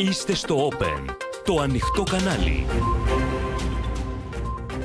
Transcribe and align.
Είστε 0.00 0.34
στο 0.34 0.68
Open, 0.68 1.04
το 1.44 1.60
ανοιχτό 1.60 2.02
κανάλι. 2.02 2.66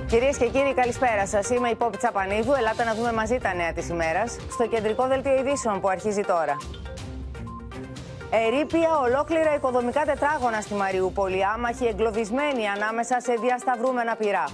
Κυρίες 0.08 0.38
και 0.38 0.46
κύριοι, 0.46 0.74
καλησπέρα 0.74 1.28
σας. 1.28 1.50
Είμαι 1.50 1.70
η 1.70 1.75
Πόπη 1.75 1.97
Τσαπανίδου. 1.97 2.54
Ελάτε 2.54 2.84
να 2.84 2.93
δούμε 2.96 3.13
μαζί 3.13 3.38
τα 3.38 3.54
νέα 3.54 3.73
της 3.73 3.89
ημέρας 3.89 4.38
στο 4.52 4.68
κεντρικό 4.68 5.07
δελτίο 5.07 5.38
ειδήσεων 5.38 5.79
που 5.81 5.89
αρχίζει 5.89 6.21
τώρα. 6.21 6.57
Ερήπια 8.29 8.97
ολόκληρα 8.97 9.55
οικοδομικά 9.55 10.02
τετράγωνα 10.05 10.62
στη 10.62 10.73
Μαριούπολη, 10.73 11.45
άμαχοι 11.45 11.86
εγκλωβισμένοι 11.86 12.68
ανάμεσα 12.68 13.20
σε 13.20 13.34
διασταυρούμενα 13.41 14.16
πυρά. 14.16 14.45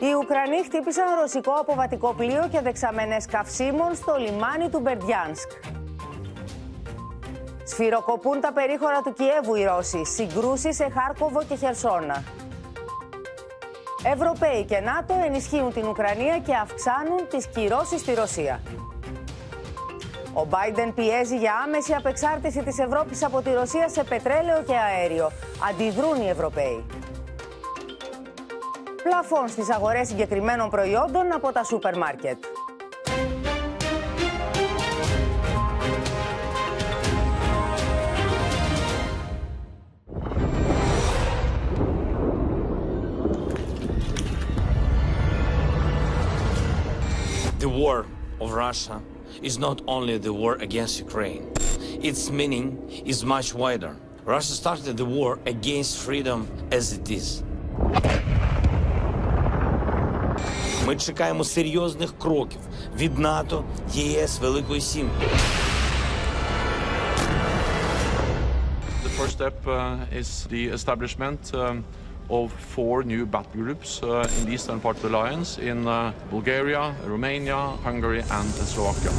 Οι 0.00 0.14
Ουκρανοί 0.22 0.62
χτύπησαν 0.64 1.04
ρωσικό 1.20 1.52
αποβατικό 1.52 2.14
πλοίο 2.14 2.48
και 2.50 2.60
δεξαμενές 2.60 3.26
καυσίμων 3.26 3.94
στο 3.94 4.16
λιμάνι 4.18 4.68
του 4.70 4.80
Μπερντιάνσκ. 4.80 5.50
Σφυροκοπούν 7.70 8.40
τα 8.40 8.52
περίχωρα 8.52 9.00
του 9.00 9.12
Κιέβου 9.12 9.54
οι 9.54 9.64
Ρώσοι, 9.64 10.04
συγκρούσεις 10.04 10.76
σε 10.76 10.88
Χάρκοβο 10.96 11.42
και 11.48 11.56
Χερσόνα. 11.56 12.22
Ευρωπαίοι 14.14 14.64
και 14.64 14.80
ΝΑΤΟ 14.80 15.14
ενισχύουν 15.26 15.72
την 15.72 15.86
Ουκρανία 15.86 16.38
και 16.38 16.54
αυξάνουν 16.54 17.28
τις 17.28 17.46
κυρώσεις 17.46 18.00
στη 18.00 18.14
Ρωσία. 18.14 18.60
Ο 20.34 20.46
Biden 20.50 20.92
πιέζει 20.94 21.36
για 21.36 21.52
άμεση 21.64 21.94
απεξάρτηση 21.94 22.62
της 22.62 22.78
Ευρώπης 22.78 23.24
από 23.24 23.40
τη 23.42 23.52
Ρωσία 23.52 23.88
σε 23.88 24.04
πετρέλαιο 24.04 24.62
και 24.62 24.74
αέριο. 24.76 25.30
Αντιδρούν 25.70 26.20
οι 26.20 26.28
Ευρωπαίοι. 26.28 26.84
Πλαφών 29.02 29.48
στις 29.48 29.70
αγορές 29.70 30.08
συγκεκριμένων 30.08 30.70
προϊόντων 30.70 31.32
από 31.32 31.52
τα 31.52 31.64
σούπερ 31.64 31.96
μάρκετ. 31.98 32.44
of 48.49 48.53
Russia 48.53 49.01
is 49.41 49.57
not 49.57 49.81
only 49.87 50.17
the 50.17 50.33
war 50.33 50.55
against 50.55 50.99
Ukraine. 50.99 51.51
Its 52.01 52.29
meaning 52.29 52.67
is 53.05 53.23
much 53.23 53.53
wider. 53.53 53.95
Russia 54.25 54.53
started 54.53 54.97
the 54.97 55.05
war 55.05 55.39
against 55.45 55.97
freedom 55.97 56.47
as 56.71 56.93
it 56.93 57.09
is. 57.09 57.43
Ми 60.87 60.95
чекаємо 60.95 61.43
серйозних 61.43 62.17
кроків 62.19 62.59
від 62.95 63.19
НАТО, 63.19 63.63
ЄС, 63.93 64.39
Великої 64.39 64.81
Сімки. 64.81 65.25
The 69.03 69.21
first 69.21 69.37
step 69.37 69.57
uh, 69.65 70.19
is 70.19 70.47
the 70.53 70.63
establishment 70.77 71.39
um, 71.53 71.83
of 72.30 72.52
four 72.52 73.02
new 73.02 73.26
battle 73.26 73.50
groups 73.52 74.02
uh, 74.02 74.26
in 74.38 74.46
the 74.46 74.52
eastern 74.52 74.80
part 74.80 74.96
of 74.96 75.02
the 75.02 75.08
alliance 75.08 75.58
in 75.58 75.86
uh, 75.86 76.12
Bulgaria, 76.30 76.94
Romania, 77.04 77.76
Hungary, 77.82 78.22
and 78.30 78.48
Slovakia. 78.54 79.10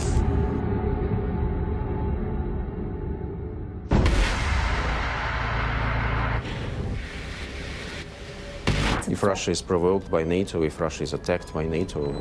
If 9.12 9.24
Russia 9.24 9.52
is 9.52 9.62
provoked 9.62 10.10
by 10.10 10.24
NATO, 10.24 10.64
if 10.64 10.80
Russia 10.80 11.04
is 11.04 11.14
attacked 11.14 11.54
by 11.54 11.68
NATO, 11.68 12.16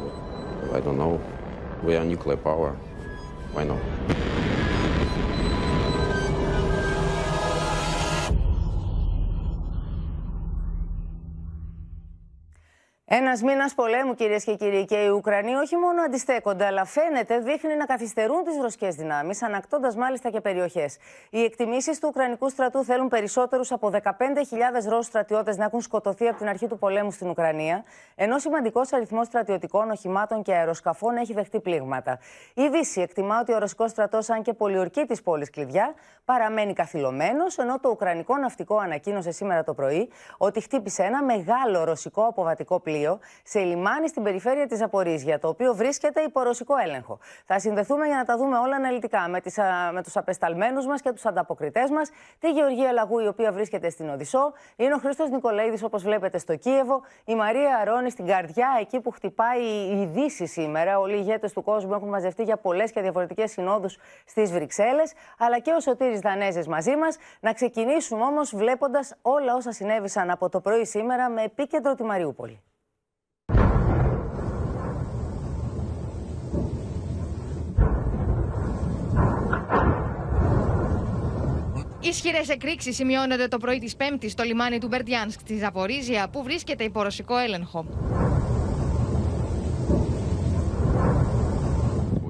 I 0.75 0.81
don't 0.81 0.99
know. 0.99 1.21
We 1.85 1.97
are 1.97 2.05
nuclear 2.05 2.37
power. 2.37 2.77
Why 3.53 3.65
not? 3.65 4.50
Ένας 13.12 13.42
μήνας 13.42 13.75
πολέμου, 13.75 14.15
κυρίες 14.15 14.44
και 14.44 14.54
κύριοι, 14.54 14.84
και 14.84 14.97
οι 14.97 15.09
Ουκρανοί 15.09 15.54
όχι 15.54 15.76
μόνο 15.76 16.03
αντιστέκονται, 16.03 16.66
αλλά 16.66 16.84
φαίνεται 16.84 17.38
δείχνει 17.38 17.76
να 17.76 17.84
καθυστερούν 17.84 18.44
τις 18.44 18.56
ρωσικές 18.60 18.94
δυνάμεις, 18.94 19.43
ανακτώντας 19.43 19.97
μάλιστα 19.97 20.31
και 20.31 20.41
περιοχές. 20.41 20.97
Οι 21.31 21.43
εκτιμήσεις 21.43 21.99
του 21.99 22.09
Ουκρανικού 22.10 22.49
στρατού 22.49 22.84
θέλουν 22.84 23.09
περισσότερους 23.09 23.72
από 23.72 23.91
15.000 23.91 24.88
Ρώσους 24.88 25.06
στρατιώτες 25.06 25.56
να 25.56 25.65
έχουν 25.65 25.81
σκοτωθεί 25.81 26.28
από 26.28 26.38
την 26.38 26.49
αρχή 26.49 26.66
του 26.66 26.78
πολέμου 26.78 27.10
στην 27.10 27.28
Ουκρανία, 27.28 27.84
ενώ 28.15 28.38
σημαντικός 28.38 28.93
αριθμός 28.93 29.26
στρατιωτικών 29.26 29.91
οχημάτων 29.91 30.43
και 30.43 30.53
αεροσκαφών 30.54 31.16
έχει 31.16 31.32
δεχτεί 31.32 31.60
πλήγματα. 31.60 32.19
Η 32.54 32.69
Δύση 32.69 33.00
εκτιμά 33.00 33.41
ότι 33.41 33.53
ο 33.53 33.59
ρωσικός 33.59 33.91
στρατός, 33.91 34.31
αν 34.31 34.43
και 34.43 34.53
πολιορκεί 34.53 35.04
τη 35.06 35.20
πόλη 35.22 35.50
κλειδιά, 35.50 35.94
παραμένει 36.25 36.72
καθυλωμένος, 36.72 37.59
ενώ 37.59 37.81
το 37.81 37.88
Ουκρανικό 37.88 38.37
ναυτικό 38.37 38.76
ανακοίνωσε 38.76 39.31
σήμερα 39.31 39.65
το 39.65 39.75
πρωί 39.75 40.10
ότι 40.38 40.60
χτύπησε 40.60 41.03
ένα 41.03 41.22
μεγάλο 41.22 41.84
ρωσικό 41.84 42.22
αποβατικό 42.22 42.81
πλοίο 43.00 43.19
σε 43.44 43.61
λιμάνι 43.61 44.09
στην 44.09 44.22
περιφέρεια 44.22 44.66
της 44.66 44.78
Ζαπορίζια, 44.78 45.38
το 45.38 45.49
οποίο 45.49 45.75
βρίσκεται 45.75 46.21
υπό 46.21 46.43
ρωσικό 46.43 46.75
έλεγχο. 46.84 47.19
Θα 47.47 47.59
συνδεθούμε 47.59 48.06
για 48.06 48.16
να 48.16 48.25
τα 48.25 48.37
δούμε 48.37 48.59
όλα 48.59 48.77
αναλυτικά 48.77 49.28
με, 49.28 49.41
τις, 49.41 49.59
με 49.93 50.03
τους 50.03 50.16
απεσταλμένους 50.16 50.87
μας 50.87 51.00
και 51.00 51.12
τους 51.12 51.27
ανταποκριτές 51.27 51.91
μας, 51.91 52.11
τη 52.38 52.50
Γεωργία 52.50 52.93
Λαγού, 52.93 53.19
η 53.19 53.27
οποία 53.27 53.53
βρίσκεται 53.53 53.91
στην 53.91 54.09
Οδυσσό, 54.09 54.53
είναι 54.77 54.94
ο 54.94 54.99
Χρήστος 54.99 55.31
Νικολαίδης, 55.31 55.83
όπως 55.83 56.03
βλέπετε, 56.03 56.38
στο 56.38 56.56
Κίεβο, 56.56 57.03
η 57.25 57.34
Μαρία 57.34 57.77
Αρώνη 57.77 58.11
στην 58.11 58.27
καρδιά, 58.27 58.69
εκεί 58.81 59.00
που 59.00 59.11
χτυπάει 59.11 59.62
η 60.00 60.06
Δύση 60.12 60.47
σήμερα. 60.47 60.99
Όλοι 60.99 61.15
οι 61.15 61.19
ηγέτες 61.21 61.53
του 61.53 61.62
κόσμου 61.62 61.94
έχουν 61.94 62.09
μαζευτεί 62.09 62.43
για 62.43 62.56
πολλές 62.56 62.93
και 62.93 63.00
διαφορετικές 63.00 63.50
συνόδους 63.50 63.99
στις 64.27 64.53
Βρυξέλλες, 64.53 65.12
αλλά 65.38 65.59
και 65.59 65.71
ο 65.71 65.81
Σωτήρης 65.81 66.21
Δανέζε 66.21 66.62
μαζί 66.69 66.97
μας. 66.97 67.17
Να 67.41 67.53
ξεκινήσουμε 67.53 68.22
όμως 68.22 68.55
βλέποντας 68.56 69.15
όλα 69.22 69.55
όσα 69.55 69.72
συνέβησαν 69.72 70.31
από 70.31 70.49
το 70.49 70.61
πρωί 70.61 70.84
σήμερα 70.84 71.28
με 71.28 71.43
επίκεντρο 71.43 71.94
τη 71.94 72.03
Μαριούπολη. 72.03 72.61
Ισχυρές 82.03 82.49
εκρήξεις 82.49 82.97
σημειώνονται 82.97 83.49
το 83.49 83.59
πρωί 83.59 83.78
της 83.78 83.97
Πέμπτης 83.97 84.33
στο 84.33 84.43
λιμάνι 84.43 84.78
του 84.78 84.87
Μπερντιάνσκ 84.87 85.41
στη 85.41 85.56
Ζαπορίζια, 85.56 86.28
που 86.28 86.43
βρίσκεται 86.43 86.84
υπό 86.84 87.03
ρωσικό 87.03 87.37
έλεγχο. 87.37 87.87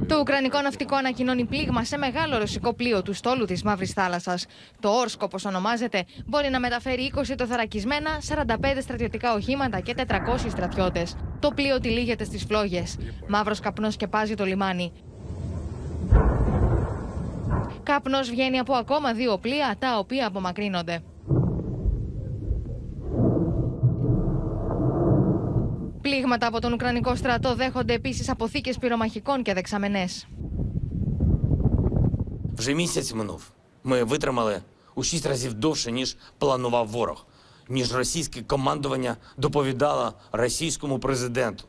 Το 0.06 0.18
Ουκρανικό 0.18 0.60
ναυτικό 0.60 0.96
ανακοινώνει 0.96 1.44
πλήγμα 1.44 1.84
σε 1.84 1.96
μεγάλο 1.96 2.38
ρωσικό 2.38 2.74
πλοίο 2.74 3.02
του 3.02 3.12
στόλου 3.12 3.44
της 3.44 3.62
Μαύρης 3.62 3.92
Θάλασσας. 3.92 4.46
Το 4.80 4.88
Όρσκο, 4.88 5.24
όπως 5.24 5.44
ονομάζεται, 5.44 6.04
μπορεί 6.26 6.50
να 6.50 6.60
μεταφέρει 6.60 7.02
20 7.02 7.34
τοθαρακισμένα, 7.36 8.10
45 8.20 8.80
στρατιωτικά 8.80 9.34
οχήματα 9.34 9.80
και 9.80 9.94
400 9.94 10.50
στρατιώτες. 10.50 11.16
Το 11.38 11.50
πλοίο 11.50 11.80
τυλίγεται 11.80 12.24
στις 12.24 12.44
φλόγες. 12.44 12.96
Μαύρος 13.28 13.60
καπνός 13.60 13.94
σκεπάζει 13.94 14.34
το 14.34 14.44
λιμάνι. 14.44 14.92
Καπνός 17.83 18.29
βγαίνει 18.29 18.59
από 18.59 18.73
ακόμα 18.73 19.13
δύο 19.13 19.37
πλοία, 19.37 19.75
τα 19.79 19.97
οποία 19.97 20.27
απομακρύνονται. 20.27 21.03
Πλήγματα 26.01 26.47
από 26.47 26.61
τον 26.61 26.73
Ουκρανικό 26.73 27.15
στρατό 27.15 27.55
δέχονται 27.55 27.93
επίσης 27.93 28.29
αποθήκες 28.29 28.77
πυρομαχικών 28.77 29.43
και 29.43 29.53
δεξαμενές. 29.53 30.27
Вже 32.57 32.73
місяць 32.73 33.13
минув. 33.13 33.51
Ми 33.83 34.03
витримали 34.03 34.61
у 34.95 35.03
шість 35.03 35.25
разів 35.25 35.53
довше, 35.53 35.91
ніж 35.91 36.17
планував 36.37 36.87
ворог, 36.87 37.25
ніж 37.69 37.93
російське 37.93 38.41
командування 38.41 39.17
доповідало 39.37 40.13
російському 40.31 40.99
президенту. 40.99 41.63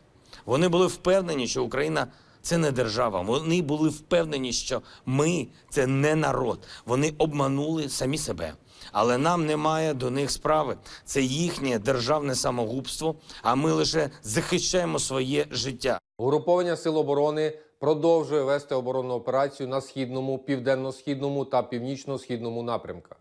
Вони 0.44 0.68
були 0.68 0.86
впевнені, 0.86 1.46
що 1.46 1.64
Україна 1.64 2.06
це 2.41 2.57
не 2.57 2.71
держава. 2.71 3.21
Вони 3.21 3.61
були 3.61 3.89
впевнені, 3.89 4.53
що 4.53 4.81
ми 5.05 5.47
це 5.69 5.87
не 5.87 6.15
народ. 6.15 6.59
Вони 6.85 7.13
обманули 7.17 7.89
самі 7.89 8.17
себе. 8.17 8.53
Але 8.91 9.17
нам 9.17 9.45
немає 9.45 9.93
до 9.93 10.11
них 10.11 10.31
справи. 10.31 10.77
Це 11.05 11.21
їхнє 11.21 11.79
державне 11.79 12.35
самогубство, 12.35 13.15
а 13.41 13.55
ми 13.55 13.71
лише 13.71 14.09
захищаємо 14.23 14.99
своє 14.99 15.45
життя. 15.51 15.99
Угруповання 16.17 16.77
Сил 16.77 16.97
оборони 16.97 17.53
продовжує 17.79 18.43
вести 18.43 18.75
оборонну 18.75 19.13
операцію 19.13 19.69
на 19.69 19.81
східному, 19.81 20.37
південно-східному 20.37 21.45
та 21.45 21.63
північно-східному 21.63 22.63
напрямках. 22.63 23.17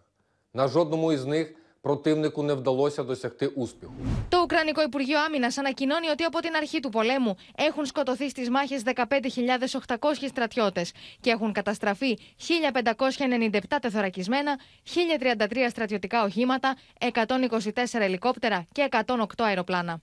На 0.54 0.68
жодному 0.68 1.12
із 1.12 1.24
них 1.24 1.54
противнику 1.85 2.43
не 2.43 2.53
вдалося 2.53 3.03
досягти 3.03 3.47
успіху. 3.47 3.93
Το 4.29 4.41
Ουκρανικό 4.41 4.81
Υπουργείο 4.81 5.19
Άμυνα 5.19 5.51
ανακοινώνει 5.57 6.07
ότι 6.07 6.23
από 6.23 6.39
την 6.39 6.55
αρχή 6.55 6.79
του 6.79 6.89
πολέμου 6.89 7.35
έχουν 7.55 7.85
σκοτωθεί 7.85 8.29
στι 8.29 8.49
μάχε 8.49 8.81
15.800 8.85 9.95
στρατιώτε 10.27 10.85
και 11.19 11.29
έχουν 11.29 11.51
καταστραφεί 11.51 12.17
1.597 12.73 13.59
τεθωρακισμένα, 13.81 14.59
1.033 15.39 15.67
στρατιωτικά 15.69 16.23
οχήματα, 16.23 16.75
124 16.99 17.71
ελικόπτερα 17.91 18.67
και 18.71 18.87
108 18.91 19.23
αεροπλάνα. 19.37 20.01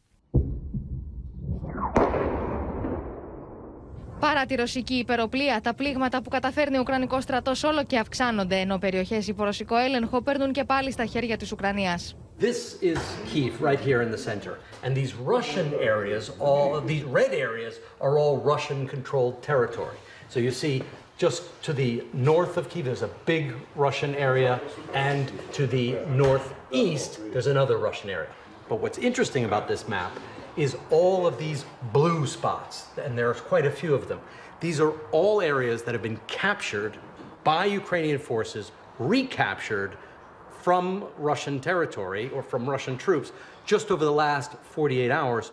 Παρά 4.19 4.45
τη 4.45 4.55
ρωσική 4.55 4.93
υπεροπλία, 4.93 5.61
τα 5.63 5.73
πλήγματα 5.73 6.21
που 6.21 6.29
καταφέρνει 6.29 6.77
ο 6.77 6.79
Ουκρανικό 6.79 7.21
στρατό 7.21 7.51
όλο 7.63 7.83
και 7.83 7.97
αυξάνονται, 7.97 8.55
ενώ 8.55 8.77
περιοχέ 8.77 9.23
υπό 9.25 9.43
ρωσικό 9.43 9.77
έλεγχο 9.77 10.21
παίρνουν 10.21 10.51
και 10.51 10.63
πάλι 10.63 10.91
στα 10.91 11.05
χέρια 11.05 11.37
τη 11.37 11.47
Ουκρανία. 11.51 11.99
This 12.39 12.81
is 12.81 12.99
Kiev 13.31 13.61
right 13.61 13.79
here 13.79 14.01
in 14.01 14.11
the 14.11 14.23
center. 14.29 14.53
And 14.83 14.95
these 14.95 15.13
Russian 15.35 15.67
areas, 15.93 16.23
all 16.39 16.81
these 16.91 17.03
red 17.19 17.31
areas 17.47 17.73
are 18.05 18.13
all 18.21 18.35
Russian 18.53 18.79
controlled 18.95 19.35
territory. 19.51 19.97
So 20.33 20.37
you 20.39 20.51
see 20.51 20.75
just 21.23 21.41
to 21.67 21.71
the 21.81 21.91
north 22.13 22.53
of 22.59 22.63
Kiev 22.71 22.85
there's 22.85 23.07
a 23.11 23.13
big 23.33 23.45
Russian 23.87 24.13
area 24.29 24.53
and 25.09 25.25
to 25.57 25.63
the 25.75 25.85
northeast 26.23 27.11
there's 27.31 27.49
another 27.55 27.77
Russian 27.89 28.09
area. 28.17 28.33
But 28.69 28.77
what's 28.83 28.99
interesting 29.09 29.43
about 29.49 29.65
this 29.71 29.83
map 29.95 30.13
is 30.57 30.75
all 30.89 31.27
of 31.27 31.37
these 31.37 31.65
blue 31.93 32.25
spots 32.25 32.87
and 33.01 33.17
there's 33.17 33.39
quite 33.39 33.65
a 33.65 33.71
few 33.71 33.93
of 33.93 34.07
them. 34.07 34.19
These 34.59 34.79
are 34.79 34.91
all 35.11 35.39
areas 35.39 35.83
that 35.83 35.93
have 35.93 36.01
been 36.01 36.19
captured 36.27 36.97
by 37.43 37.65
Ukrainian 37.65 38.19
forces, 38.19 38.71
recaptured 38.99 39.97
from 40.61 41.05
Russian 41.17 41.59
territory 41.59 42.29
or 42.31 42.41
from 42.43 42.67
Russian 42.69 42.97
troops 42.97 43.31
just 43.65 43.91
over 43.91 44.03
the 44.03 44.11
last 44.11 44.53
48 44.63 45.11
hours. 45.11 45.51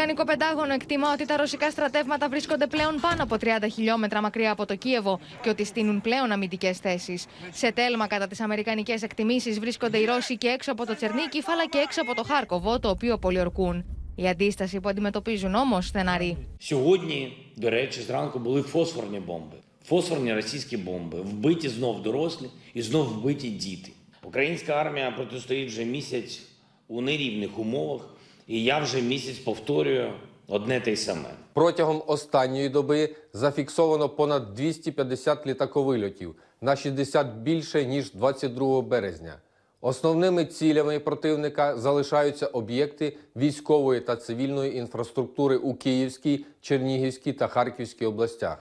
Αμερικανικό 0.00 0.24
Πεντάγωνο 0.24 0.72
εκτιμά 0.72 1.12
ότι 1.12 1.26
τα 1.26 1.36
ρωσικά 1.36 1.70
στρατεύματα 1.70 2.28
βρίσκονται 2.28 2.66
πλέον 2.66 3.00
πάνω 3.00 3.22
από 3.22 3.36
30 3.40 3.46
χιλιόμετρα 3.72 4.20
μακριά 4.20 4.50
από 4.50 4.66
το 4.66 4.74
Κίεβο 4.76 5.20
και 5.42 5.48
ότι 5.48 5.64
στείνουν 5.64 6.00
πλέον 6.00 6.32
αμυντικέ 6.32 6.72
θέσει. 6.72 7.20
Σε 7.52 7.72
τέλμα, 7.72 8.06
κατά 8.06 8.26
τι 8.26 8.36
αμερικανικέ 8.42 8.94
εκτιμήσει, 9.02 9.50
βρίσκονται 9.52 9.98
οι 9.98 10.04
Ρώσοι 10.04 10.36
και 10.36 10.46
έξω 10.46 10.72
από 10.72 10.86
το 10.86 10.94
Τσερνίκι, 10.96 11.42
αλλά 11.46 11.66
και 11.66 11.78
έξω 11.78 12.00
από 12.00 12.14
το 12.14 12.24
Χάρκοβο, 12.24 12.78
το 12.78 12.88
οποίο 12.88 13.18
πολιορκούν. 13.18 13.84
Η 14.14 14.28
αντίσταση 14.28 14.80
που 14.80 14.88
αντιμετωπίζουν 14.88 15.54
όμω 15.54 15.80
στεναρή. 15.80 16.36
Сьогодні, 16.58 17.36
до 17.56 17.70
речі, 17.70 18.00
зранку 18.00 18.38
були 18.38 18.62
фосфорні 18.62 19.20
бомби. 19.20 19.56
Фосфорні 19.84 20.32
російські 20.34 20.76
бомби. 20.76 21.20
Вбиті 21.20 21.68
знов 21.68 22.02
дорослі 22.02 22.46
і 22.74 22.82
знов 22.82 23.06
вбиті 23.06 23.48
діти. 23.48 23.90
Українська 24.24 24.72
армія 24.72 25.10
протистоїть 25.10 25.68
вже 25.68 25.84
місяць 25.84 26.40
у 26.88 27.00
нерівних 27.00 27.58
умовах, 27.58 28.16
І 28.51 28.63
я 28.63 28.79
вже 28.79 29.01
місяць 29.01 29.37
повторюю 29.37 30.13
одне 30.47 30.79
те 30.79 30.91
й 30.91 30.95
саме. 30.95 31.29
Протягом 31.53 32.03
останньої 32.07 32.69
доби 32.69 33.15
зафіксовано 33.33 34.09
понад 34.09 34.53
250 34.53 35.47
літаковильотів 35.47 36.35
на 36.61 36.75
60 36.75 37.27
більше 37.27 37.85
ніж 37.85 38.13
22 38.13 38.81
березня. 38.81 39.35
Основними 39.81 40.45
цілями 40.45 40.99
противника 40.99 41.77
залишаються 41.77 42.47
об'єкти 42.47 43.17
військової 43.35 44.01
та 44.01 44.15
цивільної 44.15 44.77
інфраструктури 44.77 45.57
у 45.57 45.73
Київській, 45.73 46.45
Чернігівській 46.61 47.33
та 47.33 47.47
Харківській 47.47 48.05
областях. 48.05 48.57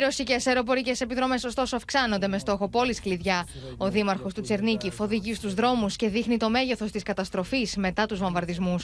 Οι 0.00 0.02
ρωσικέ 0.02 0.36
αεροπορικέ 0.44 0.92
επιδρομέ, 0.98 1.34
ωστόσο, 1.44 1.76
αυξάνονται 1.76 2.28
με 2.28 2.38
στόχο 2.38 2.68
πόλη 2.68 2.94
κλειδιά. 2.94 3.46
Ο 3.76 3.90
δήμαρχο 3.90 4.28
του 4.34 4.40
Τσερνίκη 4.40 4.92
οδηγεί 4.96 5.34
στου 5.34 5.54
δρόμου 5.54 5.86
και 5.96 6.08
δείχνει 6.08 6.36
το 6.36 6.50
μέγεθο 6.50 6.84
τη 6.84 6.98
καταστροφή 6.98 7.68
μετά 7.76 8.06
του 8.06 8.16
βομβαρδισμού. 8.16 8.76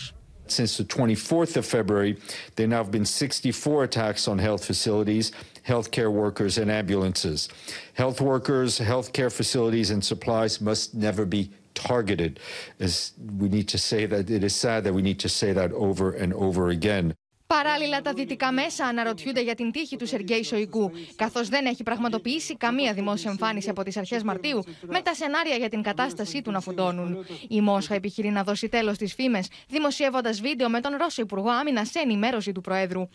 Since 0.49 0.77
the 0.77 0.85
24th 0.85 1.57
of 1.57 1.65
February, 1.77 2.13
there 2.57 2.69
now 2.69 2.83
have 2.85 2.91
been 2.91 3.05
64 3.05 3.85
attacks 3.85 4.29
on 4.29 4.39
health 4.39 4.65
facilities, 4.65 5.33
healthcare 5.67 6.13
workers, 6.25 6.59
and 6.59 6.71
ambulances. 6.71 7.49
Health 7.95 8.21
workers, 8.21 8.79
healthcare 8.79 9.33
facilities, 9.41 9.91
and 9.91 10.05
supplies 10.05 10.61
must 10.61 10.95
never 10.95 11.25
be 11.37 11.43
targeted. 11.75 12.33
As 12.79 13.13
we 13.41 13.49
need 13.49 13.69
to 13.75 13.79
say 13.79 14.07
that, 14.13 14.31
it 14.31 14.45
is 14.45 14.55
sad 14.55 14.85
that 14.85 14.95
we 14.99 15.03
need 15.03 15.21
to 15.27 15.31
say 15.41 15.51
that 15.53 15.71
over 15.87 16.07
and 16.23 16.31
over 16.47 16.69
again. 16.79 17.07
Παράλληλα, 17.46 18.00
τα 18.00 18.12
δυτικά 18.12 18.52
μέσα 18.52 18.87
αναρωτιούνται 18.87 19.43
για 19.43 19.54
την 19.54 19.70
τύχη 19.70 19.96
του 19.96 20.06
Σεργέη 20.06 20.43
Σοϊγκού, 20.43 20.93
καθώς 21.16 21.48
δεν 21.48 21.66
έχει 21.66 21.82
πραγματοποιήσει 21.82 22.56
καμία 22.56 22.93
δημόσια 22.93 23.31
εμφάνιση 23.31 23.69
από 23.69 23.82
τις 23.82 23.96
αρχές 23.96 24.22
Μαρτίου, 24.22 24.62
με 24.81 25.00
τα 25.00 25.14
σενάρια 25.14 25.56
για 25.56 25.69
την 25.69 25.82
κατάστασή 25.82 26.43
του 26.43 26.50
να 26.50 26.60
φουντώνουν. 26.60 27.26
Η 27.48 27.60
Μόσχα 27.60 27.94
επιχειρεί 27.94 28.28
να 28.28 28.43
δώσει 28.43 28.69
τέλος 28.69 28.96
στις 28.96 29.14
φήμες, 29.14 29.48
δημοσιεύοντας 29.69 30.40
βίντεο 30.40 30.69
με 30.69 30.81
τον 30.81 30.96
Ρώσο 30.96 31.22
Υπουργό 31.22 31.50
Άμυνας 31.50 31.88
σε 31.90 31.98
ενημέρωση 31.98 32.52
του 32.52 32.60
Προέδρου. 32.60 33.08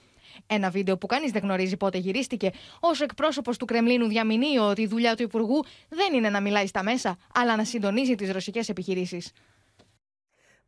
Ένα 0.47 0.69
βίντεο 0.69 0.97
που 0.97 1.07
κανείς 1.07 1.31
δεν 1.31 1.41
γνωρίζει 1.41 1.77
πότε 1.77 1.97
γυρίστηκε, 1.97 2.51
όσο 2.79 3.03
εκπρόσωπος 3.03 3.57
του 3.57 3.65
Κρεμλίνου 3.65 4.07
διαμηνύει 4.07 4.57
ότι 4.57 4.81
η 4.81 4.87
δουλειά 4.87 5.15
του 5.15 5.23
Υπουργού 5.23 5.63
δεν 5.89 6.13
είναι 6.13 6.29
να 6.29 6.41
μιλάει 6.41 6.67
στα 6.67 6.83
μέσα, 6.83 7.17
αλλά 7.33 7.55
να 7.55 7.63
συντονίζει 7.63 8.15
τις 8.15 8.31
ρωσικές 8.31 8.69
επιχειρήσεις. 8.69 9.31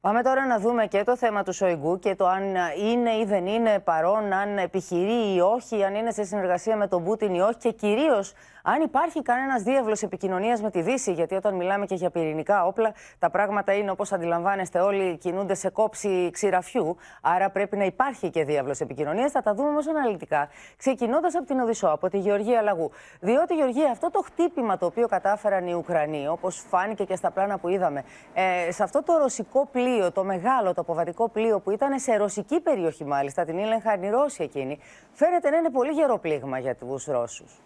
Πάμε 0.04 0.22
τώρα 0.22 0.46
να 0.46 0.60
δούμε 0.60 0.86
και 0.88 1.04
το 1.04 1.18
θέμα 1.18 1.44
του 1.44 1.54
Σοϊγκού 1.54 2.00
και 2.00 2.16
το 2.16 2.28
αν 2.28 2.44
είναι 2.78 3.12
ή 3.12 3.26
δεν 3.26 3.46
είναι 3.46 3.80
παρόν, 3.80 4.34
αν 4.34 4.58
επιχειρεί 4.58 5.34
ή 5.36 5.40
όχι, 5.40 5.84
αν 5.84 5.96
είναι 5.96 6.12
σε 6.12 6.24
συνεργασία 6.24 6.76
με 6.76 6.88
τον 6.88 7.04
Πούτιν 7.04 7.34
ή 7.34 7.42
όχι 7.42 7.58
και 7.58 7.72
κυρίως 7.72 8.34
αν 8.66 8.82
υπάρχει 8.82 9.22
κανένας 9.22 9.64
διάβλος 9.64 10.02
επικοινωνίας 10.02 10.62
με 10.62 10.70
τη 10.70 10.82
Δύση. 10.82 11.12
Γιατί 11.12 11.36
όταν 11.36 11.56
μιλάμε 11.56 11.86
και 11.86 11.96
για 11.96 12.10
πυρηνικά 12.10 12.66
όπλα, 12.66 12.94
τα 13.20 13.30
πράγματα 13.30 13.74
είναι 13.74 13.92
όπως 13.92 14.12
αντιλαμβάνεστε 14.12 14.80
όλοι, 14.80 15.18
κινούνται 15.18 15.56
σε 15.56 15.70
κόψη 15.70 16.30
ξηραφιού. 16.32 16.98
Άρα 17.22 17.50
πρέπει 17.50 17.78
να 17.78 17.86
υπάρχει 17.86 18.30
και 18.30 18.44
διάβλος 18.44 18.80
επικοινωνίας. 18.80 19.32
Θα 19.32 19.42
τα 19.42 19.54
δούμε 19.54 19.70
όμως 19.70 19.88
αναλυτικά. 19.88 20.50
Ξεκινώντας 20.78 21.36
από 21.36 21.46
την 21.46 21.60
Οδυσσό, 21.60 21.88
από 21.88 22.10
τη 22.10 22.18
Γεωργία 22.18 22.62
Λαγού. 22.62 22.92
Διότι, 23.20 23.56
Γεωργία, 23.56 23.92
αυτό 23.92 24.12
το 24.12 24.22
χτύπημα 24.22 24.78
το 24.78 24.86
οποίο 24.86 25.08
κατάφεραν 25.08 25.68
οι 25.68 25.74
Ουκρανοί, 25.74 26.28
όπως 26.28 26.64
φάνηκε 26.70 27.04
και 27.04 27.16
στα 27.16 27.32
πλάνα 27.32 27.58
που 27.58 27.68
είδαμε, 27.68 28.04
ε, 28.34 28.72
σε 28.72 28.84
αυτό 28.84 29.04
το 29.04 29.18
ρωσικό 29.18 29.68
πλοίο, 29.72 30.12
το 30.12 30.24
μεγάλο, 30.24 30.74
το 30.74 30.82
αποβατικό 30.82 31.30
πλοίο 31.30 31.60
που 31.60 31.72
ήταν 31.72 32.00
σε 32.00 32.16
ρωσική 32.16 32.60
περιοχή 32.60 33.06
μάλιστα, 33.06 33.46
την 33.46 33.58
ήλεγχαν 33.58 34.04
οι 34.04 34.10
Ρώσοι 34.10 34.44
εκείνη, 34.44 34.80
φαίνεται 35.12 35.50
να 35.50 35.58
είναι 35.58 35.70
πολύ 35.70 35.92
γερό 35.92 36.18
πλήγμα 36.18 36.60
για 36.60 36.76
τους 36.76 37.06
Ρώσους. 37.06 37.62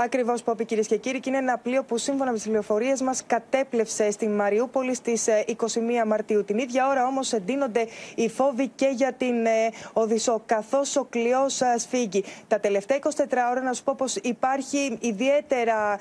Ακριβώς, 0.00 0.42
Πόπη, 0.42 0.64
κυρίες 0.64 0.86
και 0.86 0.96
κύριοι, 0.96 1.20
και 1.20 1.28
είναι 1.28 1.38
ένα 1.38 1.58
πλοίο 1.58 1.84
που 1.84 1.98
σύμφωνα 1.98 2.30
με 2.30 2.36
τις 2.36 2.46
πληροφορίες 2.46 3.02
μας 3.02 3.22
κατέπλευσε 3.26 4.10
στη 4.10 4.28
Μαριούπολη 4.28 4.94
στις 4.94 5.24
21 5.46 6.06
Μαρτίου. 6.06 6.44
Την 6.44 6.58
ίδια 6.58 6.88
ώρα 6.88 7.06
όμως 7.06 7.32
εντείνονται 7.32 7.86
οι 8.14 8.28
φόβοι 8.28 8.68
και 8.74 8.86
για 8.94 9.12
την 9.12 9.46
ε, 9.46 9.70
Οδυσσό, 9.92 10.42
καθώς 10.46 10.96
ο 10.96 11.04
κλειός 11.04 11.60
σφίγγει. 11.76 12.24
Τα 12.48 12.60
τελευταία 12.60 12.98
24 12.98 13.08
ώρα, 13.50 13.60
να 13.60 13.72
σου 13.72 13.82
πω 13.82 13.94
πως 13.96 14.16
υπάρχει 14.16 14.98
ιδιαίτερα, 15.00 15.98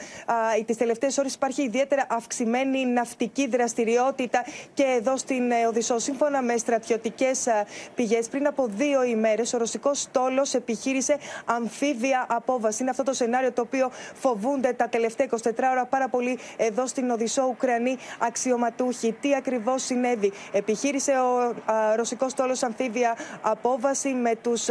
τις 0.65 0.77
τελευταίες 0.77 1.17
ώρες 1.17 1.33
υπάρχει 1.33 1.63
ιδιαίτερα 1.63 2.05
αυξημένη 2.09 2.85
ναυτική 2.85 3.47
δραστηριότητα 3.47 4.45
και 4.73 4.83
εδώ 4.97 5.17
στην 5.17 5.51
ε, 5.51 5.65
Οδυσσό. 5.67 5.99
Σύμφωνα 5.99 6.41
με 6.41 6.57
στρατιωτικές 6.57 7.47
πηγές, 7.95 8.27
πριν 8.27 8.47
από 8.47 8.67
δύο 8.67 9.03
ημέρες, 9.03 9.53
ο 9.53 9.57
ρωσικός 9.57 10.01
στόλος 10.01 10.53
επιχείρησε 10.53 11.17
αμφίβια 11.45 12.25
απόβαση. 12.29 12.81
Είναι 12.81 12.91
αυτό 12.91 13.03
το 13.03 13.13
σενάριο 13.13 13.51
το 13.51 13.61
οποίο 13.61 13.85
φοβούνται 14.13 14.73
τα 14.73 14.87
τελευταία 14.89 15.27
24 15.29 15.37
ώρα 15.71 15.85
πάρα 15.85 16.09
πολύ 16.09 16.39
εδώ 16.57 16.87
στην 16.87 17.09
Οδυσσό 17.09 17.43
Ουκρανοί 17.49 17.97
αξιωματούχοι. 18.19 19.11
Τι 19.21 19.35
ακριβώς 19.35 19.83
συνέβη; 19.83 20.31
Επιχείρησε 20.51 21.11
ο 21.11 21.53
ρωσικός 21.95 22.31
στόλος 22.31 22.63
αμφίβια 22.63 23.17
απόβαση 23.41 24.09
με 24.09 24.35
τους 24.35 24.67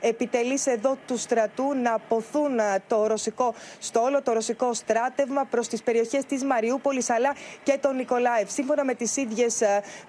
επιτελείς 0.00 0.66
εδώ 0.66 0.96
του 1.06 1.16
στρατού 1.18 1.74
να 1.82 1.92
αποθούν 1.94 2.60
το 2.86 3.06
ρωσικό 3.06 3.54
στόλο, 3.78 4.22
το 4.22 4.32
ρωσικό 4.32 4.72
στράτευμα 4.72 5.44
προς 5.44 5.68
τις 5.68 5.82
περιοχές 5.82 6.24
της 6.24 6.44
Μαριούπολης 6.44 7.10
αλλά 7.10 7.34
και 7.62 7.78
τον 7.80 7.96
Νικολάευ. 7.96 8.48
Σύμφωνα 8.50 8.84
με 8.84 8.94
τις 8.94 9.16
ίδιες 9.16 9.62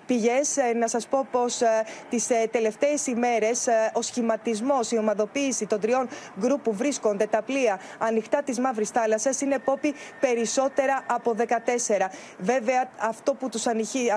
πηγές, 0.05 0.57
να 0.75 0.87
σας 0.87 1.07
πω 1.07 1.27
πως 1.31 1.61
τις 2.09 2.27
τελευταίες 2.51 3.07
ημέρες 3.07 3.67
ο 3.93 4.01
σχηματισμός, 4.01 4.91
η 4.91 4.97
ομαδοποίηση 4.97 5.65
των 5.65 5.79
τριών 5.79 6.07
γκρουπ 6.39 6.63
που 6.63 6.73
βρίσκονται 6.73 7.25
τα 7.25 7.41
πλοία 7.41 7.79
ανοιχτά 7.97 8.43
της 8.47 8.59
Μαύρης 8.59 8.89
Θάλασσας 8.89 9.41
είναι 9.41 9.59
πόπι 9.59 9.93
περισσότερα 10.19 11.03
από 11.07 11.35
14. 11.37 11.43
Βέβαια, 12.37 12.89
αυτό 12.99 13.33
που 13.33 13.49
τους 13.49 13.67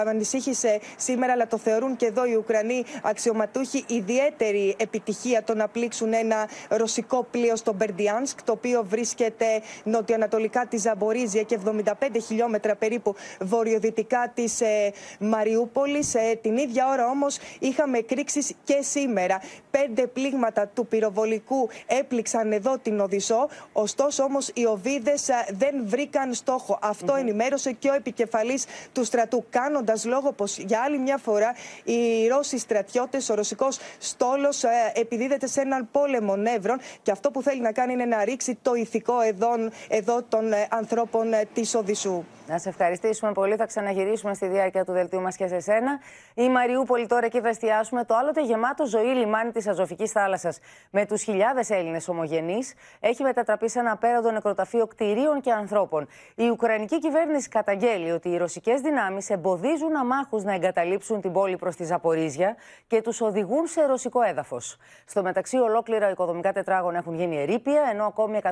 ανησύχησε 0.07 0.81
σήμερα, 0.97 1.33
αλλά 1.33 1.47
το 1.47 1.59
θεωρούν 1.59 1.97
και 1.97 2.07
εδώ 2.07 2.25
οι 2.25 2.35
Ουκρανοί 2.35 2.85
αξιωματούχοι, 3.03 3.85
ιδιαίτερη 3.87 4.77
επιτυχία 4.79 5.43
το 5.43 5.55
να 5.55 5.69
πλήξουν 5.69 6.13
ένα 6.13 6.49
ρωσικό 6.69 7.27
πλοίο 7.31 7.57
στο 7.57 7.73
Μπερντιάνσκ, 7.73 8.43
το 8.43 8.53
οποίο 8.53 8.85
βρίσκεται 8.89 9.63
νοτιοανατολικά 9.85 10.67
της 10.67 10.81
Ζαμπορίζια 10.81 11.43
και 11.43 11.59
75 11.65 11.93
χιλιόμετρα 12.27 12.77
περίπου 12.77 13.15
βορειοδυτικά 13.41 14.33
της 14.35 14.61
ε, 14.61 14.93
Μαριούπολης. 15.19 16.15
Ε, 16.15 16.39
την 16.43 16.57
ίδια 16.57 16.89
ώρα 16.89 17.09
όμως 17.09 17.39
είχαμε 17.59 17.99
εκρήξεις 17.99 18.53
και 18.65 18.79
σήμερα. 18.83 19.41
Πέντε 19.71 20.07
πλήγματα 20.07 20.67
του 20.67 20.87
πυροβολικού 20.87 21.69
έπληξαν 21.87 22.53
εδώ 22.53 22.79
την 22.79 23.01
Οδυσσό. 23.01 23.49
Ωστόσο, 23.73 24.20
όμως 24.21 24.51
οι 24.55 24.67
οβίδες 24.67 25.29
δεν 25.51 25.75
βρήκαν 25.85 26.35
στόχο. 26.35 26.79
Αυτό 26.83 27.15
ενημέρωσε 27.15 27.73
και 27.73 27.89
ο 27.89 27.95
επικεφαλής 27.95 28.65
του 28.93 29.05
στρατού, 29.05 29.45
κάνοντας 29.51 30.05
λόγο 30.05 30.33
πως 30.33 30.59
για 30.59 30.81
άλλη 30.81 30.99
μια 30.99 31.17
φορά 31.17 31.55
οι 31.85 32.29
Ρώσοι 32.29 32.59
στρατιώτες, 32.59 33.29
ο 33.29 33.35
ρωσικός 33.35 33.79
στόλος 33.99 34.65
επιδίδεται 34.95 35.47
σε 35.47 35.61
έναν 35.61 35.89
πόλεμο 35.93 36.37
νεύρων 36.37 36.79
και 37.03 37.11
αυτό 37.11 37.31
που 37.31 37.43
θέλει 37.43 37.61
να 37.61 37.73
κάνει 37.73 37.93
είναι 37.93 38.05
να 38.05 38.25
ρίξει 38.25 38.59
το 38.63 38.75
ηθικό 38.75 39.21
εδώ, 39.21 39.49
εδώ 39.89 40.23
των 40.23 40.45
ανθρώπων 40.69 41.31
της 41.53 41.75
Οδυσσού. 41.75 42.25
Να 42.47 42.59
σε 42.59 42.69
ευχαριστήσουμε 42.69 43.33
πολύ. 43.33 43.57
Θα 43.57 43.67
ξαναγυρίσουμε 43.67 44.35
στη 44.35 44.47
διάρκεια 44.47 44.85
του 44.85 44.93
δελτίου 44.93 45.21
μας 45.21 45.37
και 45.37 45.47
σε 45.47 45.61
σένα. 45.61 46.01
Η 46.35 46.49
Μαριούπολη 46.49 47.07
τώρα 47.07 47.27
εκεί 47.27 47.41
θα 47.41 47.49
εστιάσουμε. 47.49 48.05
Το 48.05 48.15
άλλοτε 48.15 48.43
γεμάτο 48.43 48.87
ζωή 48.87 49.07
λιμάνι 49.07 49.53
της 49.53 49.67
Αζωφικής 49.67 50.11
θάλασσας 50.11 50.59
με 50.91 51.07
τους 51.07 51.23
χιλιάδες 51.23 51.71
Έλληνες 51.71 52.09
ομογενείς 52.09 52.75
έχει 53.01 53.23
μετατραπεί 53.23 53.69
σε 53.71 53.79
ένα 53.79 53.97
απέραντο 54.11 54.31
νεκροταφείο 54.31 54.87
κτηρίων 54.87 55.41
και 55.41 55.53
ανθρώπων. 55.53 56.07
Η 56.35 56.49
Ουκρανική 56.49 56.99
κυβέρνηση 56.99 57.49
καταγγέλει 57.49 58.11
ότι 58.11 58.29
οι 58.29 58.37
ρωσικές 58.37 58.81
δυνάμεις 58.81 59.31
εμποδίζουν 59.31 59.97
αμάχους 59.97 60.43
να 60.43 60.55
εγκαταλείψουν 60.55 61.21
την 61.21 61.33
πόλη 61.33 61.57
προς 61.57 61.77
τη 61.77 61.85
Ζαπορίζια 61.85 62.57
και 62.87 63.03
τους 63.03 63.21
οδηγούν 63.21 63.67
σε 63.67 63.87
ρωσικό 63.87 64.23
έδαφος. 64.23 64.77
Στο 65.05 65.23
μεταξύ, 65.23 65.57
ολόκληρα 65.57 66.11
οικοδομικά 66.11 66.53
τετράγωνα 66.53 66.99
έχουν 66.99 67.15
γίνει 67.15 67.41
ερήπια, 67.41 67.83
ενώ 67.93 68.05
ακόμη 68.05 68.39
100.000 68.43 68.51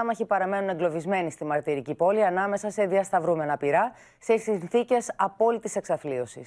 άμαχοι 0.00 0.24
παραμένουν 0.24 0.68
εγκλωβισμένοι 0.68 1.30
στη 1.30 1.44
μαρτυρική 1.44 1.94
πόλη 1.94 2.24
ανάμεσα 2.24 2.70
σε 2.70 2.86
διασταυρούμενα 2.86 3.56
πυρά 3.56 3.92
σε 4.18 4.36
συνθήκες 4.36 5.12
απόλυτης 5.16 5.76
εξαθλίωση. 5.76 6.46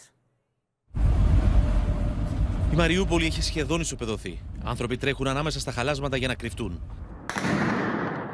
Η 2.71 2.75
Μαριούπολη 2.75 3.25
έχει 3.25 3.41
σχεδόν 3.41 3.81
ισοπεδωθεί. 3.81 4.39
Άνθρωποι 4.63 4.97
τρέχουν 4.97 5.27
ανάμεσα 5.27 5.59
στα 5.59 5.71
χαλάσματα 5.71 6.17
για 6.17 6.27
να 6.27 6.35
κρυφτούν. 6.35 6.81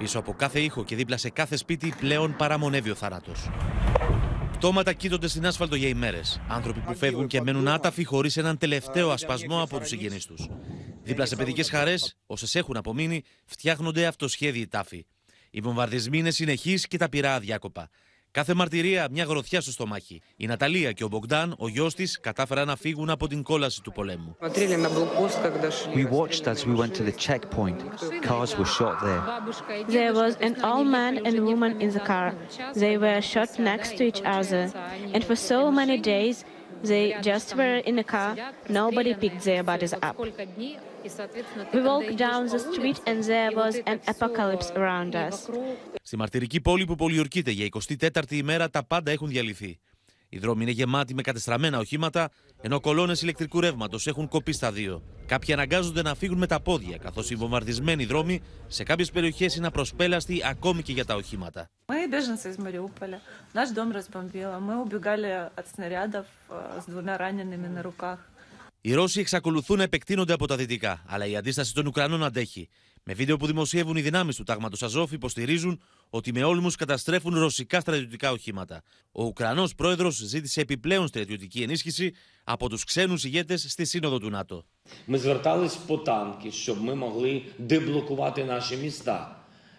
Πίσω 0.01 0.19
από 0.19 0.33
κάθε 0.33 0.59
ήχο 0.59 0.83
και 0.83 0.95
δίπλα 0.95 1.17
σε 1.17 1.29
κάθε 1.29 1.55
σπίτι 1.55 1.93
πλέον 1.99 2.35
παραμονεύει 2.35 2.89
ο 2.89 2.95
θάνατος. 2.95 3.49
Πτώματα 4.51 4.93
κοίτονται 4.93 5.27
στην 5.27 5.45
άσφαλτο 5.45 5.75
για 5.75 5.87
ημέρες. 5.87 6.41
Άνθρωποι 6.47 6.79
που 6.79 6.95
φεύγουν 6.95 7.27
και 7.27 7.41
μένουν 7.41 7.67
άταφοι 7.67 8.03
χωρίς 8.03 8.37
έναν 8.37 8.57
τελευταίο 8.57 9.09
ασπασμό 9.09 9.61
από 9.61 9.79
τους 9.79 9.87
συγγενείς 9.87 10.25
τους. 10.25 10.49
Δίπλα 11.03 11.25
σε 11.25 11.35
παιδικές 11.35 11.69
χαρές, 11.69 12.17
όσες 12.25 12.55
έχουν 12.55 12.77
απομείνει, 12.77 13.23
φτιάχνονται 13.45 14.05
αυτοσχέδιοι 14.05 14.67
τάφοι. 14.67 15.05
Οι 15.51 15.61
βομβαρδισμοί 15.61 16.17
είναι 16.17 16.31
συνεχείς 16.31 16.87
και 16.87 16.97
τα 16.97 17.09
πειρά 17.09 17.35
αδιάκοπα. 17.35 17.89
Κάθε 18.33 18.53
μαρτυρία 18.53 19.07
μια 19.11 19.23
γροθιά 19.23 19.61
στο 19.61 19.71
στομάχι. 19.71 20.21
Η 20.35 20.45
Ναταλία 20.45 20.91
και 20.91 21.03
ο 21.03 21.07
Μπογκδάν, 21.07 21.55
ο 21.57 21.67
γιο 21.67 21.87
τη, 21.87 22.03
κατάφεραν 22.21 22.67
να 22.67 22.75
φύγουν 22.75 23.09
από 23.09 23.27
την 23.27 23.43
κόλαση 23.43 23.81
του 23.81 23.91
πολέμου. 23.91 24.37
We 25.95 26.05
watched 26.19 26.47
as 26.47 26.65
we 26.65 26.73
went 26.81 26.93
to 26.99 27.03
the 27.03 27.15
checkpoint. 27.27 27.79
Cars 28.29 28.51
were 28.57 28.71
shot 28.77 28.95
there. 29.07 29.23
There 29.97 30.13
was 30.13 30.33
an 30.47 30.55
old 30.71 30.87
man 30.97 31.13
and 31.27 31.35
woman 31.49 31.71
in 31.83 31.89
the 31.97 32.03
car. 32.11 32.29
They 32.83 32.95
were 33.03 33.21
shot 33.33 33.49
next 33.71 33.89
to 33.97 34.03
each 34.09 34.21
other. 34.39 34.63
And 35.13 35.21
for 35.29 35.37
so 35.51 35.59
many 35.79 35.97
days, 36.13 36.37
they 36.83 37.05
just 37.29 37.55
were 37.55 37.77
in 37.89 37.97
a 37.99 38.03
car. 38.03 38.31
Nobody 38.69 39.13
picked 39.13 39.43
their 39.43 39.63
bodies 39.63 39.93
up. 40.07 40.15
We 41.73 41.81
walked 41.91 42.15
down 42.25 42.41
the 42.53 42.59
street 42.69 42.99
and 43.09 43.23
there 43.23 43.51
was 43.61 43.73
an 43.91 43.99
apocalypse 44.13 44.69
around 44.75 45.15
us. 45.15 45.49
Στη 46.03 46.17
μαρτυρική 46.17 46.61
πόλη 46.61 46.85
που 46.85 46.95
πολιορκείται 46.95 47.51
για 47.51 47.67
24η 47.71 48.31
ημέρα 48.31 48.69
τα 48.69 48.83
πάντα 48.83 49.11
έχουν 49.11 49.27
διαλυθεί. 49.27 49.79
Οι 50.29 50.37
δρόμοι 50.37 50.61
είναι 50.61 50.71
γεμάτοι 50.71 51.13
με 51.13 51.21
κατεστραμμένα 51.21 51.77
οχήματα, 51.79 52.29
ενώ 52.60 52.80
κολόνε 52.80 53.14
ηλεκτρικού 53.22 53.60
ρεύματο 53.60 53.98
έχουν 54.04 54.28
κοπεί 54.28 54.52
στα 54.52 54.72
δύο. 54.72 55.02
Κάποιοι 55.26 55.52
αναγκάζονται 55.52 56.02
να 56.02 56.14
φύγουν 56.14 56.38
με 56.38 56.46
τα 56.46 56.60
πόδια, 56.60 56.96
καθώ 56.96 57.22
οι 57.28 57.34
βομβαρδισμένοι 57.34 58.04
δρόμοι 58.04 58.42
σε 58.68 58.82
κάποιε 58.82 59.04
περιοχέ 59.12 59.50
είναι 59.56 59.66
απροσπέλαστοι 59.66 60.42
ακόμη 60.44 60.82
και 60.82 60.92
για 60.92 61.04
τα 61.04 61.14
οχήματα. 61.14 61.66
Мы 61.88 62.08
беженцы 62.08 62.50
из 62.50 62.58
Мариуполя. 62.58 63.18
Наш 63.58 63.68
дом 63.76 63.88
разбомбило. 63.92 64.58
Мы 64.68 64.74
убегали 64.84 65.30
от 65.60 65.66
снарядов 65.74 66.26
э, 66.50 66.80
с 66.82 66.84
двумя 66.92 67.16
ранеными 67.16 67.68
на 67.76 67.82
руках. 67.82 68.18
Οι 68.80 68.94
Ρώσοι 68.94 69.20
εξακολουθούν 69.20 69.76
να 69.76 69.82
επεκτείνονται 69.82 70.32
από 70.32 70.46
τα 70.46 70.56
δυτικά, 70.56 71.02
αλλά 71.06 71.26
η 71.26 71.36
αντίσταση 71.36 71.74
των 71.74 71.86
Ουκρανών 71.86 72.24
αντέχει. 72.24 72.68
Με 73.08 73.14
βίντεο 73.14 73.36
που 73.36 73.46
δημοσιεύουν 73.46 73.96
οι 73.96 74.00
δυνάμει 74.00 74.34
του 74.34 74.42
τάγματο 74.42 74.86
Αζόφ 74.86 75.12
υποστηρίζουν 75.12 75.80
ότι 76.10 76.32
με 76.32 76.44
όλμου 76.44 76.70
καταστρέφουν 76.78 77.38
ρωσικά 77.38 77.80
στρατιωτικά 77.80 78.30
οχήματα. 78.30 78.82
Ο 79.12 79.24
Ουκρανό 79.24 79.68
πρόεδρο 79.76 80.10
ζήτησε 80.10 80.60
επιπλέον 80.60 81.08
στρατιωτική 81.08 81.62
ενίσχυση 81.62 82.14
από 82.44 82.68
του 82.68 82.78
ξένου 82.86 83.14
ηγέτε 83.22 83.56
στη 83.56 83.84
Σύνοδο 83.84 84.18
του 84.18 84.30
ΝΑΤΟ. 84.30 84.64
Ми 85.06 85.18
звертались 85.18 85.74
по 85.86 85.96
танки, 85.98 86.52
щоб 86.52 86.82
ми 86.82 86.94
могли 86.94 87.42
деблокувати 87.58 88.44
наші 88.44 88.76
міста, 88.76 89.36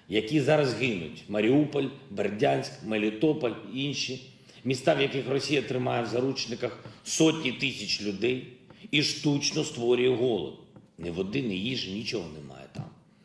які 0.07 0.41
зараз 0.41 0.73
гинуть: 0.73 1.23
Маріуполь, 1.27 1.87
Бердянськ, 2.09 2.71
Мелітополь 2.85 3.53
і 3.73 3.83
інші 3.83 4.33
міста, 4.63 4.93
в 4.95 5.01
яких 5.01 5.27
Росія 5.29 5.61
тримає 5.61 6.03
в 6.03 6.05
заручниках 6.05 6.79
сотні 7.03 7.51
тисяч 7.51 8.01
людей 8.01 8.53
і 8.91 9.03
штучно 9.03 9.63
створює 9.63 10.15
голод. 10.15 10.53
Ні 10.97 11.09
води, 11.11 11.41
ні 11.41 11.55
їжі, 11.55 11.91
нічого 11.91 12.29
немає 12.33 12.60
там. 12.60 12.60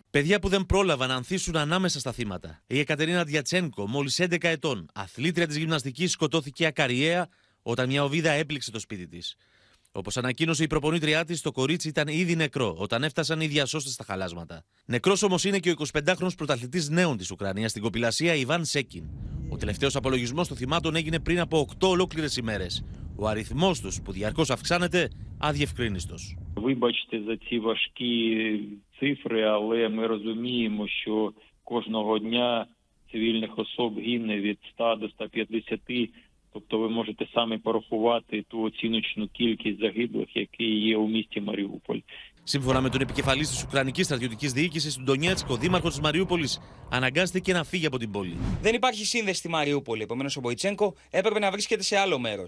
Παιδιά 0.10 0.40
που 0.40 0.48
δεν 0.48 0.66
πρόλαβαν 0.66 1.10
να 1.10 1.16
ανθίσουν 1.16 1.56
ανάμεσα 1.56 2.00
στα 2.00 2.12
θύματα. 2.12 2.62
Η 2.68 2.80
Εκατερίνα 2.80 3.24
Διατσένκο, 3.24 3.88
μόλις 3.88 4.20
11 4.20 4.38
ετών, 4.42 4.90
αθλήτρια 4.94 5.48
της 5.48 5.58
γυμναστικής, 5.58 6.12
σκοτώθηκε 6.12 6.66
ακαριέα 6.66 7.28
όταν 7.62 7.88
μια 7.90 8.04
οβίδα 8.04 8.32
έπληξε 8.32 8.72
το 8.72 8.80
σπίτι 8.80 9.08
της. 9.08 9.36
Όπως 9.92 10.18
ανακοίνωσε 10.18 10.64
η 10.64 10.68
προπονήτριά 10.68 11.26
της, 11.26 11.42
το 11.42 11.52
κορίτσι 11.52 11.88
ήταν 11.88 12.08
ήδη 12.08 12.36
νεκρό 12.36 12.76
όταν 12.78 13.04
έφτασαν 13.04 13.42
οι 13.42 13.48
διασώστες 13.48 13.94
στα 13.94 14.04
χαλάσματα. 14.04 14.64
Νεκρός 14.86 15.24
όμως 15.24 15.44
είναι 15.44 15.60
και 15.60 15.70
ο 15.70 15.74
25χρονο 15.94 16.30
πρωταθλητής 16.38 16.90
νέων 16.90 17.18
της 17.18 17.32
Ουκρανίας 17.32 17.72
στην 17.72 17.82
κοπηλασία 17.82 18.36
Ιβάν 18.36 18.66
Σέκιν. 18.66 19.04
Ο 19.50 19.58
τελευταίος 19.58 19.96
απολογισμός 19.96 20.48
των 20.48 20.58
θυμάτων 20.58 20.96
έγινε 20.96 21.20
πριν 21.20 21.40
από 21.40 21.60
8 21.60 21.88
ολόκληρες 21.90 22.38
ημέρες. 22.38 22.84
Ο 23.17 23.27
αριθμό 23.27 23.73
του, 23.73 24.03
που 24.05 24.13
διαρκώ 24.13 24.43
αυξάνεται, 24.49 25.11
αδιευκρίνιστο. 25.39 26.15
Вибачте 26.55 27.23
за 27.27 27.37
ці 27.37 27.59
важкі 27.59 28.61
цифри, 28.99 29.43
але 29.43 29.89
ми 29.89 30.07
розуміємо, 30.07 30.89
що 30.89 31.33
кожного 31.65 32.19
дня 32.19 32.67
цивільних 33.11 33.59
особ 33.59 33.99
гине 33.99 34.41
від 34.41 34.59
100 34.73 34.97
до 35.01 35.09
150. 35.09 35.81
Тобто 36.53 36.79
ви 36.79 36.89
можете 36.89 37.27
самі 37.35 37.59
порахувати 37.59 38.45
ту 38.49 38.63
оціночну 38.63 39.29
кількість 39.29 39.81
загиблих, 39.81 40.37
які 40.37 40.65
є 40.65 40.97
у 40.97 41.09
місті 41.09 41.41
Маріуполь. 41.41 41.99
Σύμφωνα 42.45 42.81
με 42.81 42.89
τον 42.89 43.01
επικεφαλή 43.01 43.43
τη 43.45 43.63
Ουκρανική 43.65 44.03
Στρατιωτική 44.03 44.49
Διοίκηση 44.49 44.99
του 44.99 45.03
Ντονιέτσκ, 45.05 45.51
ο 45.51 45.57
δήμαρχο 45.57 45.89
τη 45.89 46.01
Μαριούπολη 46.01 46.49
αναγκάστηκε 46.91 47.53
να 47.53 47.65
φύγει 47.65 47.87
από 47.87 47.99
την 47.99 48.11
πόλη. 48.11 48.37
Δεν 48.63 48.75
υπάρχει 48.75 49.05
σύνδεση 49.05 49.39
στη 49.39 49.49
Μαριούπολη. 49.49 50.03
Επομένω, 50.03 50.31
ο 50.37 50.41
Μποϊτσένκο 50.41 50.95
έπρεπε 51.11 51.39
να 51.39 51.51
βρίσκεται 51.51 51.83
σε 51.83 51.97
άλλο 51.97 52.19
μέρο. 52.19 52.45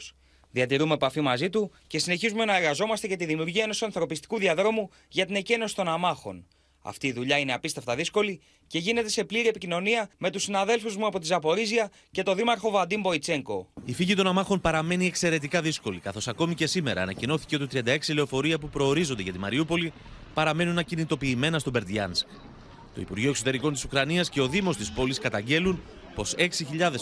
Διατηρούμε 0.52 0.94
επαφή 0.94 1.22
μαζί 1.22 1.50
του 1.50 1.72
και 1.88 2.00
συνεχίζουμε 2.00 2.46
να 2.46 2.56
εργαζόμαστε 2.56 3.08
για 3.08 3.18
τη 3.18 3.26
δημιουργία 3.26 3.64
ενός 3.64 3.84
ανθρωπιστικού 3.84 4.38
διαδρόμου 4.38 4.90
για 5.10 5.26
την 5.26 5.36
εκένωση 5.36 5.76
των 5.76 5.88
αμάχων. 5.88 6.46
Αυτή 6.82 7.08
η 7.08 7.12
δουλειά 7.12 7.38
είναι 7.38 7.54
απίστευτα 7.54 7.96
δύσκολη 7.96 8.42
και 8.68 8.80
γίνεται 8.80 9.10
σε 9.10 9.24
πλήρη 9.24 9.48
επικοινωνία 9.48 10.10
με 10.18 10.30
τους 10.30 10.44
συναδέλφους 10.44 10.96
μου 10.98 11.06
από 11.06 11.20
τη 11.20 11.26
Ζαπορίζια 11.26 11.92
και 12.12 12.24
τον 12.24 12.36
δήμαρχο 12.36 12.70
Βαντίμ 12.70 13.02
Μποϊτσένκο. 13.02 13.70
Η 13.86 13.94
φύγη 13.94 14.16
των 14.16 14.28
αμάχων 14.28 14.62
παραμένει 14.62 15.06
εξαιρετικά 15.06 15.62
δύσκολη, 15.62 16.00
καθώς 16.00 16.28
ακόμη 16.28 16.56
και 16.56 16.68
σήμερα 16.68 17.02
ανακοινώθηκε 17.02 17.56
ότι 17.56 17.82
36 17.86 18.14
λεωφορεία 18.14 18.60
που 18.60 18.70
προορίζονται 18.70 19.22
για 19.22 19.32
τη 19.32 19.40
Μαριούπολη 19.40 19.94
παραμένουν 20.34 20.78
ακινητοποιημένα 20.78 21.60
στο 21.60 21.70
Μπερντιάνσκ. 21.70 22.28
Το 22.96 23.02
Υπουργείο 23.02 23.30
Εξωτερικών 23.30 23.74
της 23.74 23.84
Ουκρανίας 23.84 24.30
και 24.30 24.42
ο 24.42 24.48
Δήμος 24.48 24.78
της 24.78 24.92
πόλης 24.92 25.20
καταγγέλουν 25.20 25.82
πως 26.16 26.36
6.000 26.38 26.48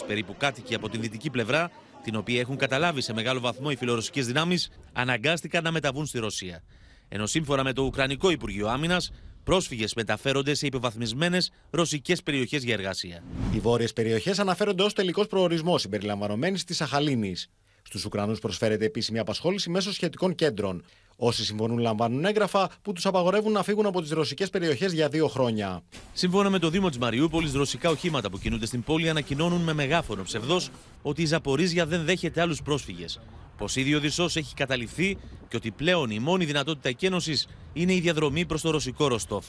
περίπου 0.06 0.34
κάτοικοι 0.38 0.74
από 0.74 0.88
την 0.88 1.00
δυτική 1.00 1.30
πλευρά, 1.30 1.70
την 2.02 2.16
οποία 2.16 2.40
έχουν 2.40 2.56
καταλάβει 2.56 3.00
σε 3.00 3.12
μεγάλο 3.12 3.40
βαθμό 3.40 3.68
οι 3.70 3.76
φιλορωσικές 3.76 4.26
δυνάμεις, 4.26 4.70
αναγκάστηκαν 4.92 5.62
να 5.62 5.70
μεταβούν 5.70 6.06
στη 6.06 6.18
Ρωσία. 6.18 6.62
Ενώ 7.08 7.26
σύμφωνα 7.26 7.64
με 7.64 7.72
το 7.72 7.82
Ουκρανικό 7.82 8.30
Υπουργείο 8.30 8.68
Άμυνας, 8.68 9.10
πρόσφυγες 9.44 9.94
μεταφέρονται 9.94 10.54
σε 10.54 10.66
υποβαθμισμένες 10.66 11.52
ρωσικές 11.70 12.22
περιοχές 12.22 12.64
για 12.64 12.74
εργασία. 12.74 13.22
Οι 13.54 13.58
βόρειες 13.58 13.92
περιοχές 13.92 14.38
αναφέρονται 14.38 14.82
ως 14.82 14.92
τελικός 14.92 15.26
προορισμός 15.26 15.80
συμπεριλαμβανομένης 15.80 16.64
της 16.64 16.76
Σαχαλίνη. 16.76 17.36
Στους 17.82 18.04
Ουκρανούς 18.04 18.38
προσφέρεται 18.38 18.84
επίσημη 18.84 19.18
απασχόληση 19.18 19.70
μέσω 19.70 19.92
σχετικών 19.92 20.34
κέντρων. 20.34 20.84
Όσοι 21.20 21.44
συμφωνούν 21.44 21.78
λαμβάνουν 21.78 22.24
έγγραφα 22.24 22.70
που 22.82 22.92
τους 22.92 23.06
απαγορεύουν 23.06 23.52
να 23.52 23.62
φύγουν 23.62 23.86
από 23.86 24.00
τις 24.02 24.10
ρωσικές 24.10 24.50
περιοχές 24.50 24.92
για 24.92 25.08
δύο 25.08 25.28
χρόνια. 25.28 25.82
Σύμφωνα 26.12 26.50
με 26.50 26.58
το 26.58 26.70
Δήμο 26.70 26.88
της 26.88 26.98
Μαριούπολης, 26.98 27.52
ρωσικά 27.52 27.90
οχήματα 27.90 28.30
που 28.30 28.38
κινούνται 28.38 28.66
στην 28.66 28.82
πόλη 28.82 29.08
ανακοινώνουν 29.08 29.60
με 29.60 29.72
μεγάφωνο 29.72 30.22
ψευδός 30.22 30.70
ότι 31.02 31.22
η 31.22 31.26
Ζαπορίζια 31.26 31.86
δεν 31.86 32.04
δέχεται 32.04 32.40
άλλους 32.40 32.62
πρόσφυγες. 32.62 33.20
Πως 33.56 33.76
ήδη 33.76 33.94
ο 33.94 34.00
Δησός 34.00 34.36
έχει 34.36 34.54
καταληφθεί 34.54 35.16
και 35.48 35.56
ότι 35.56 35.70
πλέον 35.70 36.10
η 36.10 36.18
μόνη 36.18 36.44
δυνατότητα 36.44 36.88
εκένωσης 36.88 37.46
είναι 37.72 37.94
η 37.94 38.00
διαδρομή 38.00 38.46
προς 38.46 38.60
το 38.60 38.70
ρωσικό 38.70 39.08
Ροστόφ. 39.08 39.46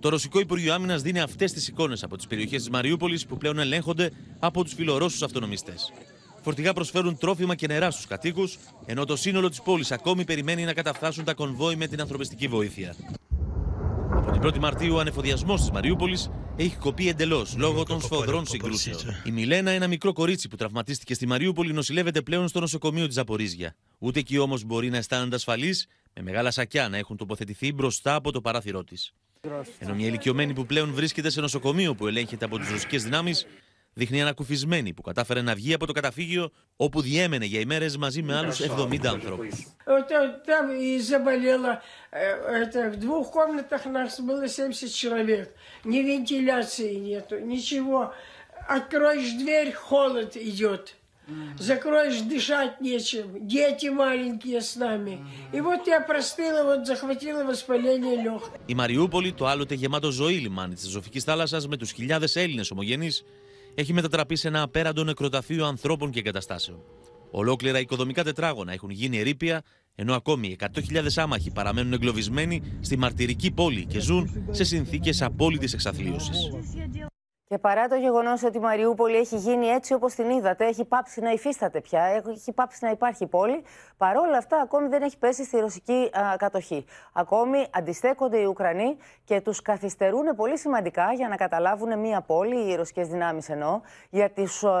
Το 0.00 0.08
Ρωσικό 0.08 0.40
Υπουργείο 0.40 0.74
Άμυνας 0.74 1.02
δίνει 1.02 1.20
αυτές 1.20 1.52
τις 1.52 1.68
εικόνες 1.68 2.02
από 2.02 2.16
τις 2.16 2.26
περιοχές 2.26 2.58
της 2.58 2.70
Μαριούπολης 2.70 3.26
που 3.26 3.36
πλέον 3.36 3.58
ελέγχονται 3.58 4.10
από 4.38 4.64
τους 4.64 4.74
φιλορώσους 4.74 5.22
αυτονομιστές. 5.22 5.92
Φορτηγά 6.44 6.72
προσφέρουν 6.72 7.18
τρόφιμα 7.18 7.54
και 7.54 7.66
νερά 7.66 7.90
στους 7.90 8.06
κατοίκους, 8.06 8.58
ενώ 8.86 9.04
το 9.04 9.16
σύνολο 9.16 9.48
της 9.48 9.62
πόλης 9.62 9.92
ακόμη 9.92 10.24
περιμένει 10.24 10.64
να 10.64 10.72
καταφτάσουν 10.72 11.24
τα 11.24 11.34
κονβόι 11.34 11.76
με 11.76 11.86
την 11.86 12.00
ανθρωπιστική 12.00 12.48
βοήθεια. 12.48 12.94
Από 14.10 14.32
την 14.32 14.40
1η 14.42 14.58
Μαρτίου, 14.58 14.94
ο 14.94 14.98
ανεφοδιασμός 14.98 15.60
της 15.60 15.70
Μαριούπολης 15.70 16.30
έχει 16.56 16.76
κοπεί 16.76 17.08
εντελώς 17.08 17.56
λόγω 17.56 17.82
των 17.82 18.00
σφοδρών 18.00 18.46
συγκρούσεων. 18.46 18.96
Η 19.24 19.30
Μιλένα, 19.30 19.70
ένα 19.70 19.86
μικρό 19.86 20.12
κορίτσι 20.12 20.48
που 20.48 20.56
τραυματίστηκε 20.56 21.14
στη 21.14 21.26
Μαριούπολη, 21.26 21.72
νοσηλεύεται 21.72 22.22
πλέον 22.22 22.48
στο 22.48 22.60
νοσοκομείο 22.60 23.06
της 23.06 23.14
Ζαπορίζια. 23.14 23.74
Ούτε 23.98 24.18
εκεί 24.18 24.38
όμως 24.38 24.64
μπορεί 24.64 24.90
να 24.90 24.96
αισθάνεται 24.96 25.34
ασφαλή, 25.34 25.76
με 26.14 26.22
μεγάλα 26.22 26.50
σακιά 26.50 26.88
να 26.88 26.96
έχουν 26.96 27.16
τοποθετηθεί 27.16 27.72
μπροστά 27.72 28.14
από 28.14 28.32
το 28.32 28.40
παράθυρό 28.40 28.84
της. 28.84 29.12
Ενώ 29.78 29.94
μια 29.94 30.06
ηλικιωμένη 30.06 30.52
που 30.52 30.66
πλέον 30.66 30.92
βρίσκεται 30.92 31.30
σε 31.30 31.40
νοσοκομείο 31.40 31.94
που 31.94 32.06
ελέγχεται 32.06 32.44
από 32.44 32.58
τις 32.58 32.70
ρωσικές 32.70 33.02
δυνάμεις, 33.02 33.46
δείχνει 33.93 34.21
ανακουφισμένη 34.21 34.93
που 34.93 35.01
κατάφερε 35.01 35.41
να 35.41 35.55
βγει 35.55 35.73
από 35.73 35.85
το 35.85 35.93
καταφύγιο 35.93 36.51
όπου 36.75 37.01
διέμενε 37.01 37.45
για 37.45 37.59
ημέρε 37.59 37.87
μαζί 37.99 38.21
με 38.21 38.35
άλλου 38.35 38.53
70 38.53 39.05
ανθρώπου. 39.05 39.47
Там 40.45 40.65
и 40.71 40.99
заболело, 40.99 41.81
это, 42.61 42.91
в 42.93 42.95
двух 42.97 43.31
комнатах 43.31 43.85
нас 43.85 44.19
было 44.19 44.47
70 44.47 44.93
человек. 45.01 45.47
Ни 45.83 45.99
вентиляции 46.09 46.93
нету, 46.95 47.35
ничего. 47.39 48.13
Откроешь 48.67 49.31
дверь, 49.41 49.71
холод 49.73 50.35
идет. 50.35 50.95
Закроешь, 51.57 52.19
дышать 52.21 52.81
нечем. 52.81 53.27
Дети 53.55 53.87
маленькие 54.03 54.61
с 54.61 54.75
нами. 54.75 55.13
И 55.51 55.59
вот 55.59 55.81
я 55.87 55.99
простыла, 56.01 56.61
вот 56.63 56.85
захватила 56.85 57.43
воспаление 57.43 58.15
легких. 58.23 58.59
Η 58.65 58.73
Μαριούπολη, 58.73 59.33
το 59.33 59.47
άλλοτε 59.47 59.75
γεμάτο 59.75 60.11
ζωή 60.11 60.35
λιμάνι 60.35 60.75
τη 60.75 60.87
Ζωφική 60.87 61.19
θάλασσα 61.19 61.61
με 61.67 61.77
του 61.77 61.85
χιλιάδε 61.85 62.27
Έλληνε 62.33 62.63
ομογενεί, 62.71 63.11
έχει 63.74 63.92
μετατραπεί 63.92 64.36
σε 64.36 64.48
ένα 64.48 64.62
απέραντο 64.62 65.04
νεκροταφείο 65.04 65.66
ανθρώπων 65.66 66.10
και 66.10 66.18
εγκαταστάσεων. 66.18 66.78
Ολόκληρα 67.30 67.78
οικοδομικά 67.78 68.24
τετράγωνα 68.24 68.72
έχουν 68.72 68.90
γίνει 68.90 69.18
ερήπια, 69.18 69.62
ενώ 69.94 70.14
ακόμη 70.14 70.56
100.000 70.60 71.06
άμαχοι 71.16 71.50
παραμένουν 71.50 71.92
εγκλωβισμένοι 71.92 72.62
στη 72.80 72.96
μαρτυρική 72.98 73.50
πόλη 73.50 73.84
και 73.84 74.00
ζουν 74.00 74.46
σε 74.50 74.64
συνθήκες 74.64 75.22
απόλυτης 75.22 75.72
εξαθλίωσης. 75.72 76.50
Και 77.48 77.58
παρά 77.58 77.88
το 77.88 77.94
γεγονός 77.94 78.42
ότι 78.42 78.56
η 78.56 78.60
Μαριούπολη 78.60 79.16
έχει 79.16 79.36
γίνει 79.36 79.66
έτσι 79.66 79.94
όπως 79.94 80.14
την 80.14 80.30
είδατε, 80.30 80.66
έχει 80.66 80.84
πάψει 80.84 81.20
να 81.20 81.30
υφίσταται 81.30 81.80
πια, 81.80 82.02
έχει 82.26 82.52
πάψει 82.52 82.84
να 82.84 82.90
υπάρχει 82.90 83.26
πόλη, 83.26 83.64
παρόλα 83.96 84.36
αυτά 84.36 84.60
ακόμη 84.60 84.88
δεν 84.88 85.02
έχει 85.02 85.18
πέσει 85.18 85.44
στη 85.44 85.58
ρωσική 85.58 86.10
α, 86.12 86.36
κατοχή. 86.36 86.84
Ακόμη 87.12 87.66
αντιστέκονται 87.70 88.38
οι 88.38 88.44
Ουκρανοί 88.44 88.96
και 89.24 89.40
τους 89.40 89.62
καθυστερούν 89.62 90.34
πολύ 90.36 90.58
σημαντικά 90.58 91.12
για 91.12 91.28
να 91.28 91.36
καταλάβουν 91.36 91.98
μία 91.98 92.20
πόλη, 92.20 92.70
οι 92.70 92.74
ρωσικές 92.74 93.08
δυνάμεις 93.08 93.48
εννοώ, 93.48 93.80
για, 94.10 94.30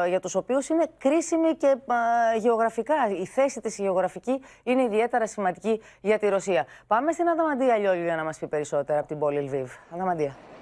για 0.08 0.20
τους 0.20 0.34
οποίους 0.34 0.68
είναι 0.68 0.86
κρίσιμη 0.98 1.54
και 1.54 1.66
α, 1.66 1.96
γεωγραφικά. 2.36 2.94
Η 3.20 3.26
θέση 3.26 3.60
της 3.60 3.78
γεωγραφική 3.78 4.42
είναι 4.62 4.82
ιδιαίτερα 4.82 5.26
σημαντική 5.26 5.80
για 6.00 6.18
τη 6.18 6.28
Ρωσία. 6.28 6.66
Πάμε 6.86 7.12
στην 7.12 7.28
Αδαμαντία 7.28 7.76
Λιόλιου 7.76 8.04
για 8.04 8.16
να 8.16 8.24
μας 8.24 8.38
πει 8.38 8.46
περισσότερα 8.46 8.98
από 8.98 9.08
την 9.08 9.18
πόλη 9.18 9.40
Λβίβ. 9.40 9.72
Αδαμαντία 9.94 10.53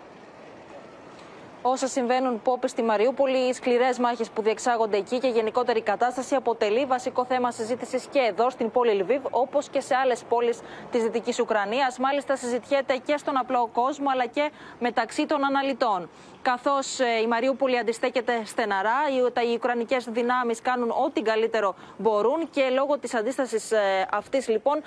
όσα 1.63 1.87
συμβαίνουν 1.87 2.43
πόπε 2.43 2.69
στη 2.69 2.83
Μαριούπολη, 2.83 3.37
οι 3.37 3.53
σκληρές 3.53 3.99
μάχες 3.99 4.31
που 4.31 4.43
διεξάγονται 4.43 4.97
εκεί 4.97 5.19
και 5.19 5.29
γενικότερη 5.29 5.83
κατάσταση 5.83 6.35
αποτελεί 6.35 6.85
βασικό 6.85 7.25
θέμα 7.25 7.51
συζήτησης 7.51 8.07
και 8.07 8.19
εδώ 8.19 8.51
στην 8.51 8.71
πόλη 8.71 8.93
Λιβύβ, 8.93 9.23
όπως 9.31 9.69
και 9.69 9.81
σε 9.81 9.95
άλλες 9.95 10.23
πόλεις 10.29 10.61
της 10.91 11.03
Δυτικής 11.03 11.41
Ουκρανίας. 11.41 11.99
Μάλιστα, 11.99 12.37
συζητιέται 12.37 12.97
και 12.97 13.17
στον 13.17 13.37
απλό 13.37 13.69
κόσμο, 13.73 14.07
αλλά 14.13 14.27
και 14.27 14.51
μεταξύ 14.79 15.27
των 15.27 15.45
αναλυτών. 15.45 16.09
Καθώς 16.43 16.99
η 16.99 17.27
Μαριούπολη 17.27 17.79
αντιστέκεται 17.79 18.43
στεναρά, 18.45 18.99
οι 19.51 19.55
Ουκρανικές 19.55 20.05
δυνάμεις 20.05 20.61
κάνουν 20.63 20.91
ό,τι 21.05 21.23
καλύτερο 21.23 21.75
μπορούν 21.97 22.51
και 22.51 22.69
λόγω 22.73 22.99
της 22.99 23.15
αντίστασης 23.15 23.73
αυτής, 24.11 24.49
λοιπόν, 24.49 24.83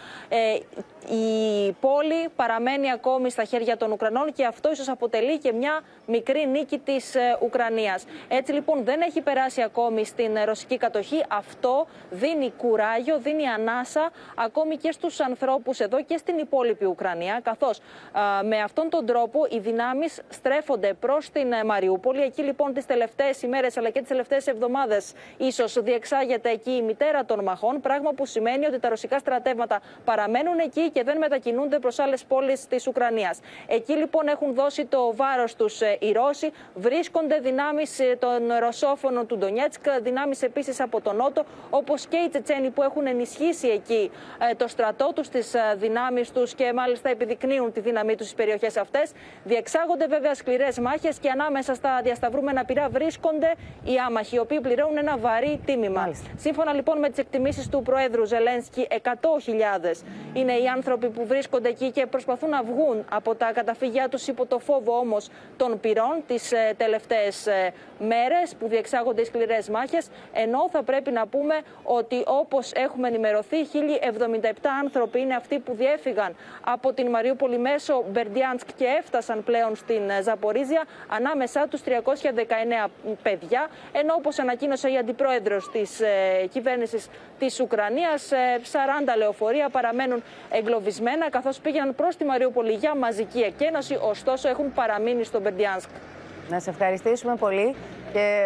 η 1.09 1.71
πόλη 1.71 2.29
παραμένει 2.35 2.91
ακόμη 2.91 3.29
στα 3.29 3.43
χέρια 3.43 3.77
των 3.77 3.91
Ουκρανών 3.91 4.33
και 4.33 4.45
αυτό 4.45 4.71
ίσως 4.71 4.89
αποτελεί 4.89 5.37
και 5.37 5.51
μια 5.51 5.81
μικρή 6.05 6.47
νίκη 6.47 6.77
της 6.77 7.13
Ουκρανίας. 7.41 8.05
Έτσι 8.27 8.51
λοιπόν 8.51 8.83
δεν 8.83 9.01
έχει 9.01 9.21
περάσει 9.21 9.61
ακόμη 9.61 10.05
στην 10.05 10.37
ρωσική 10.45 10.77
κατοχή. 10.77 11.23
Αυτό 11.27 11.87
δίνει 12.09 12.53
κουράγιο, 12.57 13.17
δίνει 13.19 13.47
ανάσα 13.47 14.11
ακόμη 14.35 14.77
και 14.77 14.91
στους 14.91 15.19
ανθρώπους 15.19 15.79
εδώ 15.79 16.03
και 16.03 16.17
στην 16.17 16.37
υπόλοιπη 16.37 16.85
Ουκρανία. 16.85 17.39
Καθώς 17.43 17.79
με 18.43 18.61
αυτόν 18.61 18.89
τον 18.89 19.05
τρόπο 19.05 19.45
οι 19.49 19.59
δυνάμεις 19.59 20.21
στρέφονται 20.29 20.93
προς 20.93 21.29
την 21.29 21.44
Μαριούπολη. 21.65 22.21
Εκεί 22.21 22.41
λοιπόν 22.41 22.73
τις 22.73 22.85
τελευταίες 22.85 23.41
ημέρες 23.41 23.77
αλλά 23.77 23.89
και 23.89 23.99
τις 23.99 24.09
τελευταίες 24.09 24.47
εβδομάδες 24.47 25.13
ίσως 25.37 25.81
διεξάγεται 25.81 26.49
εκεί 26.49 26.71
η 26.71 26.81
μητέρα 26.81 27.25
των 27.25 27.43
μαχών. 27.43 27.81
Πράγμα 27.81 28.11
που 28.11 28.25
σημαίνει 28.25 28.65
ότι 28.65 28.79
τα 28.79 28.89
ρωσικά 28.89 29.19
στρατεύματα 29.19 29.81
παραμένουν 30.05 30.59
εκεί 30.59 30.89
και 30.89 31.03
δεν 31.03 31.17
μετακινούνται 31.17 31.79
προς 31.79 31.99
άλλες 31.99 32.23
πόλεις 32.23 32.67
της 32.67 32.87
Ουκρανίας. 32.87 33.39
Εκεί 33.67 33.93
λοιπόν 33.93 34.27
έχουν 34.27 34.53
δώσει 34.53 34.85
το 34.85 35.15
βάρος 35.15 35.55
τους 35.55 35.81
οι 35.99 36.11
Ρώσοι. 36.11 36.51
Βρίσκονται 36.75 37.39
δυνάμεις 37.39 37.99
των 38.19 38.51
Ρωσόφωνων 38.59 39.27
του 39.27 39.37
Ντονιέτσκ, 39.37 39.81
δυνάμεις 40.01 40.41
επίσης 40.41 40.79
από 40.79 41.01
τον 41.01 41.15
Νότο, 41.15 41.43
όπως 41.69 42.05
και 42.07 42.17
οι 42.17 42.29
Τσετσένοι 42.29 42.69
που 42.69 42.83
έχουν 42.83 43.07
ενισχύσει 43.07 43.67
εκεί 43.67 44.11
το 44.57 44.67
στρατό 44.67 45.11
τους, 45.15 45.29
τις 45.29 45.55
δυνάμεις 45.75 46.31
τους 46.31 46.53
και 46.53 46.73
μάλιστα 46.73 47.09
επιδεικνύουν 47.09 47.71
τη 47.71 47.79
δύναμή 47.79 48.15
τους 48.15 48.25
στις 48.25 48.37
περιοχές 48.37 48.77
αυτές. 48.77 49.11
Διεξάγονται 49.43 50.07
βέβαια 50.07 50.35
σκληρές 50.35 50.79
μάχες 50.79 51.19
και 51.19 51.29
ανάμεσα 51.35 51.73
στα 51.73 52.01
διασταυρούμενα 52.03 52.65
πυρά 52.65 52.89
βρίσκονται 52.89 53.51
οι 53.83 53.95
άμαχοι, 54.07 54.35
οι 54.35 54.39
οποίοι 54.39 54.59
πληρώνουν 54.61 54.97
ένα 54.97 55.17
βαρύ 55.17 55.59
τίμημα. 55.65 56.01
Μάλιστα. 56.01 56.29
Σύμφωνα 56.37 56.73
λοιπόν 56.73 56.99
με 56.99 57.09
τις 57.09 57.17
εκτιμήσεις 57.17 57.69
του 57.69 57.81
Προέδρου 57.81 58.25
Ζελένσκι, 58.25 58.87
100.000 58.89 58.99
είναι 60.33 60.53
οι 60.53 60.67
άνθρωποι 60.75 61.09
που 61.09 61.25
βρίσκονται 61.25 61.69
εκεί 61.69 61.91
και 61.91 62.05
προσπαθούν 62.05 62.49
να 62.49 62.63
βγουν 62.63 63.05
από 63.09 63.35
τα 63.35 63.51
καταφύγια 63.53 64.09
τους 64.09 64.27
υπό 64.27 64.45
το 64.45 64.59
φόβο 64.59 64.97
όμως 64.97 65.29
των 65.57 65.79
πυρών 65.79 66.23
τις 66.27 66.51
ε, 66.51 66.73
τελευταίες 66.77 67.47
ε, 67.47 67.73
μέρες 67.99 68.55
που 68.59 68.67
διεξάγονται 68.67 69.21
οι 69.21 69.25
σκληρές 69.25 69.69
μάχες. 69.69 70.07
Ενώ 70.33 70.69
θα 70.71 70.83
πρέπει 70.83 71.11
να 71.11 71.27
πούμε 71.27 71.55
ότι 71.83 72.23
όπως 72.25 72.71
έχουμε 72.71 73.07
ενημερωθεί, 73.07 73.57
1077 74.41 74.49
άνθρωποι 74.83 75.19
είναι 75.19 75.35
αυτοί 75.35 75.59
που 75.59 75.73
διέφυγαν 75.75 76.35
από 76.61 76.93
την 76.93 77.09
Μαριούπολη 77.09 77.57
μέσω 77.57 78.03
Μπερντιάνσκ 78.11 78.67
και 78.75 78.85
έφτασαν 78.99 79.43
πλέον 79.43 79.75
στην 79.75 80.09
ε, 80.09 80.21
Ζαπορίζια. 80.21 80.83
Ανάμεσά 81.25 81.67
τους 81.69 81.81
319 81.81 82.89
παιδιά. 83.23 83.67
Ενώ 83.91 84.13
όπως 84.17 84.39
ανακοίνωσε 84.39 84.89
η 84.89 84.97
αντιπρόεδρος 84.97 85.69
της 85.71 85.99
ε, 85.99 86.47
κυβέρνησης 86.49 87.09
της 87.39 87.59
Ουκρανίας, 87.59 88.31
40 88.31 89.17
λεωφορεία 89.17 89.69
παραμένουν 89.69 90.23
εγκλωβισμένα 90.49 91.29
καθώς 91.29 91.59
πήγαιναν 91.59 91.95
προς 91.95 92.15
τη 92.15 92.25
Μαριούπολη 92.25 92.71
για 92.71 92.95
μαζική 92.95 93.39
εκένωση. 93.39 93.99
Ωστόσο 94.01 94.49
έχουν 94.49 94.73
παραμείνει 94.73 95.23
στο 95.23 95.39
Μπερντιάνσκ. 95.39 95.89
Να 96.49 96.59
σε 96.59 96.69
ευχαριστήσουμε 96.69 97.35
πολύ. 97.35 97.75
Και 98.13 98.45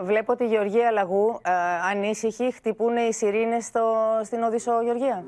ε, 0.00 0.02
βλέπω 0.02 0.36
τη 0.36 0.46
Γεωργία 0.46 0.90
Λαγού 0.90 1.40
ε, 1.44 1.50
ανήσυχη. 1.90 2.52
Χτυπούν 2.52 2.96
οι 2.96 3.12
σιρήνες 3.12 3.64
στο, 3.64 3.84
στην 4.24 4.42
Οδυσσό, 4.42 4.80
Γεωργία. 4.82 5.24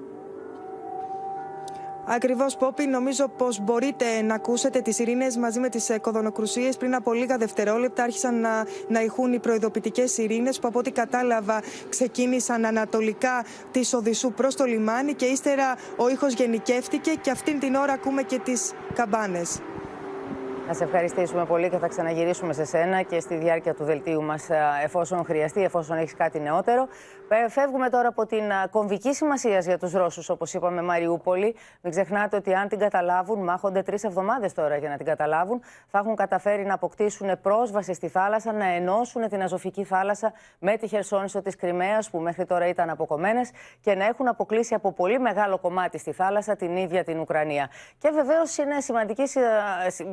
Ακριβώς, 2.10 2.56
Πόπι, 2.56 2.86
νομίζω 2.86 3.28
πως 3.28 3.60
μπορείτε 3.60 4.22
να 4.22 4.34
ακούσετε 4.34 4.80
τις 4.80 4.98
ειρήνες 4.98 5.36
μαζί 5.36 5.60
με 5.60 5.68
τις 5.68 5.90
κοδονοκρουσίες. 6.00 6.76
Πριν 6.76 6.94
από 6.94 7.12
λίγα 7.12 7.36
δευτερόλεπτα 7.36 8.02
άρχισαν 8.02 8.40
να, 8.40 8.66
να 8.88 9.02
ηχούν 9.02 9.32
οι 9.32 9.38
προειδοποιητικές 9.38 10.18
ειρήνες 10.18 10.58
που 10.58 10.68
από 10.68 10.78
ό,τι 10.78 10.90
κατάλαβα 10.90 11.62
ξεκίνησαν 11.88 12.64
ανατολικά 12.64 13.44
της 13.70 13.94
Οδυσσού 13.94 14.32
προς 14.32 14.54
το 14.54 14.64
λιμάνι 14.64 15.14
και 15.14 15.24
ύστερα 15.24 15.76
ο 15.96 16.08
ήχος 16.08 16.32
γενικεύτηκε 16.32 17.10
και 17.20 17.30
αυτήν 17.30 17.58
την 17.58 17.74
ώρα 17.74 17.92
ακούμε 17.92 18.22
και 18.22 18.38
τις 18.38 18.72
καμπάνες. 18.94 19.60
Να 20.66 20.74
σε 20.74 20.84
ευχαριστήσουμε 20.84 21.44
πολύ 21.44 21.70
και 21.70 21.78
θα 21.78 21.88
ξαναγυρίσουμε 21.88 22.52
σε 22.52 22.64
σένα 22.64 23.02
και 23.02 23.20
στη 23.20 23.34
διάρκεια 23.34 23.74
του 23.74 23.84
δελτίου 23.84 24.22
μας, 24.22 24.48
εφόσον 24.84 25.24
χρειαστεί, 25.24 25.62
εφόσον 25.62 25.96
έχεις 25.96 26.14
κάτι 26.14 26.40
νεότερο. 26.40 26.88
Φεύγουμε 27.48 27.88
τώρα 27.88 28.08
από 28.08 28.26
την 28.26 28.42
κομβική 28.70 29.14
σημασίας 29.14 29.64
για 29.64 29.78
τους 29.78 29.92
Ρώσους, 29.92 30.28
όπως 30.28 30.54
είπαμε, 30.54 30.82
Μαριούπολη. 30.82 31.56
Μην 31.80 31.92
ξεχνάτε 31.92 32.36
ότι 32.36 32.54
αν 32.54 32.68
την 32.68 32.78
καταλάβουν, 32.78 33.44
μάχονται 33.44 33.82
τρεις 33.82 34.04
εβδομάδες 34.04 34.52
τώρα 34.52 34.76
για 34.76 34.88
να 34.88 34.96
την 34.96 35.06
καταλάβουν, 35.06 35.60
θα 35.88 35.98
έχουν 35.98 36.16
καταφέρει 36.16 36.64
να 36.64 36.74
αποκτήσουν 36.74 37.40
πρόσβαση 37.40 37.92
στη 37.92 38.08
θάλασσα, 38.08 38.52
να 38.52 38.64
ενώσουν 38.64 39.28
την 39.28 39.42
Αζωφική 39.42 39.84
θάλασσα 39.84 40.32
με 40.58 40.76
τη 40.76 40.88
Χερσόνησο 40.88 41.42
της 41.42 41.56
Κρυμαίας, 41.56 42.10
που 42.10 42.18
μέχρι 42.18 42.44
τώρα 42.44 42.66
ήταν 42.66 42.90
αποκομμένες, 42.90 43.50
και 43.80 43.94
να 43.94 44.04
έχουν 44.04 44.28
αποκλείσει 44.28 44.74
από 44.74 44.92
πολύ 44.92 45.18
μεγάλο 45.18 45.58
κομμάτι 45.58 45.98
στη 45.98 46.12
θάλασσα 46.12 46.56
την 46.56 46.76
ίδια 46.76 47.04
την 47.04 47.20
Ουκρανία. 47.20 47.70
Και 47.98 48.10
βεβαίως 48.10 48.56
είναι 48.56 48.80
σημαντική, 48.80 49.22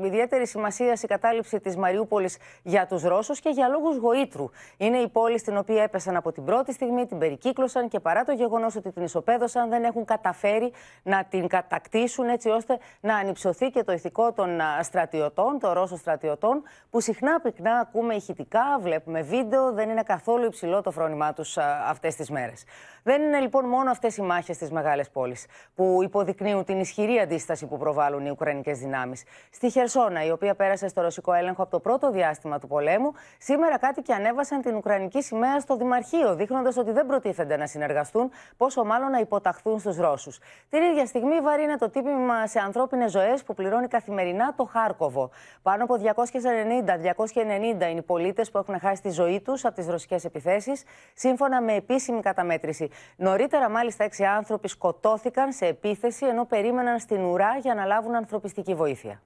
ιδιαίτερη 0.03 0.47
σημασία 0.47 0.93
η 1.03 1.07
κατάληψη 1.07 1.59
της 1.59 1.77
Μαριούπολης 1.77 2.37
για 2.63 2.85
τους 2.87 3.03
Ρώσους 3.03 3.39
και 3.39 3.49
για 3.49 3.67
λόγους 3.67 3.97
γοήτρου. 3.97 4.49
Είναι 4.77 4.97
η 4.97 5.07
πόλη 5.07 5.39
στην 5.39 5.57
οποία 5.57 5.83
έπεσαν 5.83 6.15
από 6.15 6.31
την 6.31 6.43
πρώτη 6.43 6.73
στιγμή 6.73 7.04
την 7.05 7.17
περικύκλωσαν 7.17 7.87
και 7.87 7.99
παρά 7.99 8.23
το 8.23 8.31
γεγονός 8.31 8.75
ότι 8.75 8.91
την 8.91 9.03
ισοπαίδωσαν, 9.03 9.69
δεν 9.69 9.83
έχουν 9.83 10.05
καταφέρει 10.05 10.73
να 11.03 11.23
την 11.23 11.47
κατακτήσουν 11.47 12.27
έτσι 12.27 12.49
ώστε 12.49 12.77
να 12.99 13.15
ανυψωθεί 13.15 13.69
και 13.69 13.83
το 13.83 13.91
ηθικό 13.91 14.33
των 14.33 14.59
στρατιωτών, 14.81 15.59
των 15.59 15.73
Ρώσων 15.73 15.97
στρατιωτών, 15.97 16.63
που 16.89 16.99
συχνά 16.99 17.39
πυκνά 17.39 17.79
ακούμε 17.79 18.13
ηχητικά, 18.13 18.79
βλέπουμε 18.79 19.21
βίντεο, 19.21 19.73
δεν 19.73 19.89
είναι 19.89 20.03
καθόλου 20.03 20.45
υψηλό 20.45 20.81
το 20.81 20.91
φρόνημά 20.91 21.33
τους 21.33 21.57
αυτές 21.87 22.15
τις 22.15 22.29
μέρες. 22.29 22.63
Δεν 23.03 23.21
είναι 23.21 23.39
λοιπόν 23.39 23.65
μόνο 23.65 23.91
αυτές 23.91 24.17
οι 24.17 24.21
μάχες 24.21 24.55
στι 24.55 24.73
μεγάλε 24.73 25.03
πόλει 25.03 25.35
που 25.75 25.99
υποδεικνύουν 26.03 26.63
την 26.63 26.79
ισχυρή 26.79 27.19
αντίσταση 27.19 27.65
που 27.65 27.77
προβάλλουν 27.77 28.25
οι 28.25 28.29
Ουκρανικές 28.29 28.79
δυνάμεις. 28.79 29.23
Στη 29.51 29.69
Χερσόνα, 29.69 30.25
η 30.25 30.31
οποία 30.31 30.55
πέρασε 30.55 30.87
στο 30.87 31.01
ρωσικό 31.01 31.33
έλεγχο 31.33 31.61
από 31.61 31.71
το 31.71 31.79
πρώτο 31.79 32.11
διάστημα 32.11 32.59
του 32.59 32.67
πολέμου, 32.67 33.11
σήμερα 33.37 33.77
κάτοικοι 33.77 34.11
ανέβασαν 34.11 34.61
την 34.61 34.75
Ουκρανική 34.75 35.21
σημαία 35.21 35.59
στο 35.59 35.75
Δημαρχείο, 35.75 36.35
δείχνοντας 36.35 36.77
ότι 36.77 36.91
δεν 36.95 37.05
προτίθενται 37.05 37.57
να 37.57 37.67
συνεργαστούν, 37.67 38.31
πόσο 38.57 38.83
μάλλον 38.83 39.09
να 39.11 39.19
υποταχθούν 39.19 39.79
στους 39.79 39.97
Ρώσους. 39.97 40.39
Την 40.69 40.81
ίδια 40.81 41.05
στιγμή 41.05 41.39
βαρύνει 41.39 41.75
το 41.75 41.89
τύπημα 41.89 42.47
σε 42.47 42.59
ανθρώπινες 42.59 43.11
ζωές 43.11 43.43
που 43.43 43.53
πληρώνει 43.53 43.87
καθημερινά 43.87 44.53
το 44.55 44.63
Χάρκοβο. 44.65 45.29
Πάνω 45.61 45.83
από 45.83 45.95
290-290 45.95 47.89
είναι 47.89 47.89
οι 47.97 48.01
πολίτες 48.01 48.51
που 48.51 48.57
έχουν 48.57 48.79
χάσει 48.79 49.01
τη 49.01 49.09
ζωή 49.09 49.41
τους 49.41 49.65
από 49.65 49.75
τις 49.75 49.87
ρωσικές 49.87 50.25
επιθέσεις, 50.25 50.83
σύμφωνα 51.13 51.61
με 51.61 51.73
επίσημη 51.73 52.21
καταμέτρηση. 52.21 52.89
Νωρίτερα, 53.15 53.69
μάλιστα, 53.69 54.03
έξι 54.03 54.23
άνθρωποι 54.23 54.67
σκοτώθηκαν 54.67 55.51
σε 55.51 55.65
επίθεση 55.65 56.25
ενώ 56.25 56.45
περίμεναν 56.45 56.99
στην 56.99 57.23
ουρά 57.23 57.57
για 57.61 57.73
να 57.73 57.85
λάβουν 57.85 58.15
ανθρωπιστική 58.15 58.73
βοήθεια. 58.73 59.21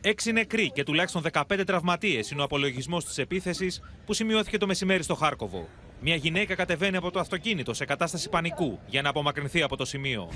Έξι 0.00 0.32
νεκροί 0.32 0.70
και 0.70 0.82
τουλάχιστον 0.82 1.22
15 1.32 1.62
τραυματίες 1.66 2.30
είναι 2.30 2.40
ο 2.40 2.44
απολογισμός 2.44 3.04
της 3.04 3.18
επίθεσης 3.18 3.82
που 4.06 4.12
σημειώθηκε 4.12 4.58
το 4.58 4.66
μεσημέρι 4.66 5.02
στο 5.02 5.14
Χάρκοβο. 5.14 5.68
Μια 6.00 6.14
γυναίκα 6.14 6.54
κατεβαίνει 6.54 6.96
από 6.96 7.10
το 7.10 7.20
αυτοκίνητο 7.20 7.74
σε 7.74 7.84
κατάσταση 7.84 8.28
πανικού 8.28 8.78
για 8.86 9.02
να 9.02 9.08
απομακρυνθεί 9.08 9.62
από 9.62 9.76
το 9.76 9.84
σημείο. 9.84 10.28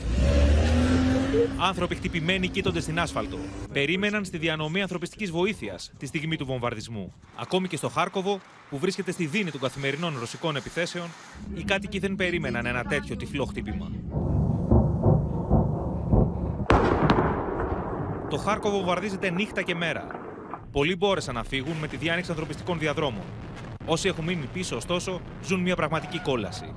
Άνθρωποι 1.56 1.94
χτυπημένοι 1.94 2.48
κοίτονται 2.48 2.80
στην 2.80 3.00
άσφαλτο. 3.00 3.38
Περίμεναν 3.72 4.24
στη 4.24 4.38
διανομή 4.38 4.80
ανθρωπιστικής 4.80 5.30
βοήθειας 5.30 5.92
τη 5.98 6.06
στιγμή 6.06 6.36
του 6.36 6.46
βομβαρδισμού. 6.46 7.14
Ακόμη 7.36 7.68
και 7.68 7.76
στο 7.76 7.88
Χάρκοβο, 7.88 8.40
που 8.70 8.78
βρίσκεται 8.78 9.12
στη 9.12 9.26
δίνη 9.26 9.50
των 9.50 9.60
καθημερινών 9.60 10.18
ρωσικών 10.18 10.56
επιθέσεων, 10.56 11.08
οι 11.54 11.62
κάτοικοι 11.62 11.98
δεν 11.98 12.16
περίμεναν 12.16 12.66
ένα 12.66 12.84
τέτοιο 12.84 13.16
τυφλό 13.16 13.44
χτύπημα. 13.44 13.90
Το 18.30 18.36
Χάρκοβο 18.36 18.76
βομβαρδίζεται 18.76 19.30
νύχτα 19.30 19.62
και 19.62 19.74
μέρα. 19.74 20.06
Πολλοί 20.72 20.96
μπόρεσαν 20.96 21.34
να 21.34 21.44
φύγουν 21.44 21.76
με 21.80 21.88
τη 21.88 21.96
διάνοιξη 21.96 22.30
ανθρωπιστικών 22.30 22.78
διαδρόμων. 22.78 23.22
Όσοι 23.86 24.08
έχουν 24.08 24.24
μείνει 24.24 24.48
πίσω, 24.52 24.76
ωστόσο, 24.76 25.20
ζουν 25.44 25.60
μια 25.60 25.76
πραγματική 25.76 26.18
κόλαση. 26.18 26.74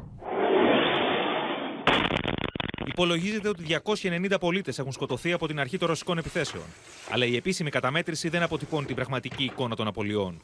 Υπολογίζεται 2.85 3.47
ότι 3.49 3.63
290 3.85 4.39
πολίτες 4.39 4.79
έχουν 4.79 4.91
σκοτωθεί 4.91 5.31
από 5.31 5.47
την 5.47 5.59
αρχή 5.59 5.77
των 5.77 5.88
ρωσικών 5.88 6.17
επιθέσεων. 6.17 6.63
Αλλά 7.12 7.25
η 7.25 7.35
επίσημη 7.35 7.69
καταμέτρηση 7.69 8.29
δεν 8.29 8.43
αποτυπώνει 8.43 8.85
την 8.85 8.95
πραγματική 8.95 9.43
εικόνα 9.43 9.75
των 9.75 9.88
απολειών. 9.88 10.41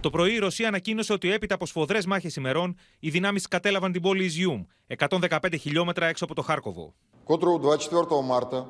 Το 0.00 0.10
πρωί 0.10 0.34
η 0.34 0.38
Ρωσία 0.38 0.68
ανακοίνωσε 0.68 1.12
ότι 1.12 1.32
έπειτα 1.32 1.54
από 1.54 1.66
σφοδρέ 1.66 1.98
μάχε 2.06 2.30
ημερών, 2.36 2.76
οι 3.00 3.10
δυνάμει 3.10 3.40
κατέλαβαν 3.40 3.92
την 3.92 4.02
πόλη 4.02 4.24
Ιζιούμ, 4.24 4.64
115 4.98 5.28
χιλιόμετρα 5.60 6.06
έξω 6.06 6.24
από 6.24 6.34
το 6.34 6.42
Χάρκοβο. 6.42 6.94
К 7.24 7.30
утру 7.30 7.58
24 7.58 8.22
марта 8.22 8.66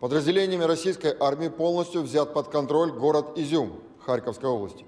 подразделениями 0.00 0.64
российской 0.64 1.12
армии 1.20 1.48
полностью 1.48 2.02
взят 2.02 2.32
под 2.32 2.48
контроль 2.48 2.92
город 2.92 3.26
Изюм 3.36 3.68
Харьковской 4.04 4.48
области. 4.48 4.84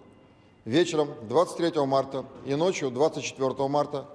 Вечером 0.64 1.08
23 1.28 1.84
марта 1.86 2.24
и 2.46 2.54
ночью 2.54 2.90
24 2.90 3.68
марта 3.68 4.06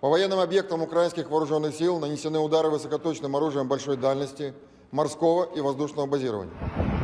по 0.00 0.08
военным 0.08 0.38
объектам 0.38 0.82
украинских 0.82 1.30
вооруженных 1.30 1.74
сил 1.74 1.98
нанесены 1.98 2.38
удары 2.38 2.68
высокоточным 2.68 3.34
оружием 3.34 3.66
большой 3.68 3.96
дальности, 3.96 4.54
морского 4.90 5.48
и 5.56 5.60
воздушного 5.60 6.06
базирования. 6.06 6.97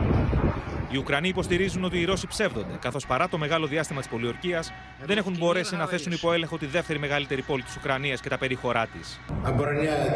Οι 0.95 0.97
Ουκρανοί 0.97 1.29
υποστηρίζουν 1.29 1.85
ότι 1.85 2.01
οι 2.01 2.05
Ρώσοι 2.05 2.27
ψεύδονται, 2.27 2.79
καθώ 2.81 2.99
παρά 3.07 3.29
το 3.29 3.39
μεγάλο 3.39 3.67
διάστημα 3.67 4.01
τη 4.01 4.09
πολιορκία 4.11 4.65
δεν 5.07 5.19
έχουν 5.19 5.37
μπορέσει 5.39 5.77
να 5.77 5.87
θέσουν 5.87 6.13
υπό 6.13 6.33
έλεγχο 6.33 6.59
τη 6.59 6.67
δεύτερη 6.67 6.99
μεγαλύτερη 6.99 7.43
πόλη 7.43 7.63
τη 7.63 7.73
Ουκρανία 7.79 8.15
και 8.15 8.29
τα 8.29 8.39
περίχωρά 8.39 8.87
τη. 8.87 8.99
Обороняет 9.45 10.15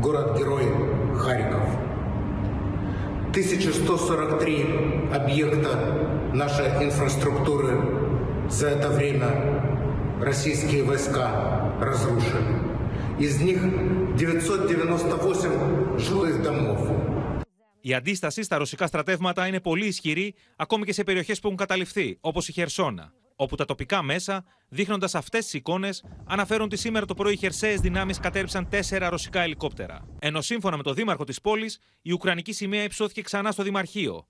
город-герой 0.00 0.64
Харьков. 1.22 1.66
1143 3.32 5.10
объекта 5.14 5.70
нашей 6.34 6.66
инфраструктуры 6.84 7.80
за 8.50 8.68
это 8.68 8.88
время 8.90 9.30
российские 10.20 10.82
войска 10.84 11.72
разрушили. 11.80 12.60
Из 13.18 13.40
них 13.40 13.62
998 14.16 15.98
жилых 15.98 16.42
домов. 16.42 16.80
Η 17.81 17.93
αντίσταση 17.93 18.43
στα 18.43 18.57
ρωσικά 18.57 18.87
στρατεύματα 18.87 19.47
είναι 19.47 19.59
πολύ 19.59 19.85
ισχυρή 19.85 20.35
ακόμη 20.55 20.85
και 20.85 20.93
σε 20.93 21.03
περιοχές 21.03 21.39
που 21.39 21.47
έχουν 21.47 21.59
καταληφθεί, 21.59 22.17
όπως 22.21 22.47
η 22.47 22.51
Χερσόνα, 22.51 23.13
όπου 23.35 23.55
τα 23.55 23.65
τοπικά 23.65 24.01
μέσα, 24.01 24.43
δείχνοντας 24.69 25.15
αυτές 25.15 25.43
τις 25.43 25.53
εικόνες, 25.53 26.03
αναφέρουν 26.25 26.65
ότι 26.65 26.77
σήμερα 26.77 27.05
το 27.05 27.13
πρωί 27.13 27.33
οι 27.33 27.37
χερσαίες 27.37 27.79
δυνάμεις 27.79 28.19
κατέρριψαν 28.19 28.69
τέσσερα 28.69 29.09
ρωσικά 29.09 29.41
ελικόπτερα. 29.41 30.07
Ενώ 30.19 30.41
σύμφωνα 30.41 30.77
με 30.77 30.83
το 30.83 30.93
δήμαρχο 30.93 31.23
της 31.23 31.41
πόλης, 31.41 31.79
η 32.01 32.11
Ουκρανική 32.11 32.53
σημαία 32.53 32.83
υψώθηκε 32.83 33.21
ξανά 33.21 33.51
στο 33.51 33.63
Δημαρχείο. 33.63 34.27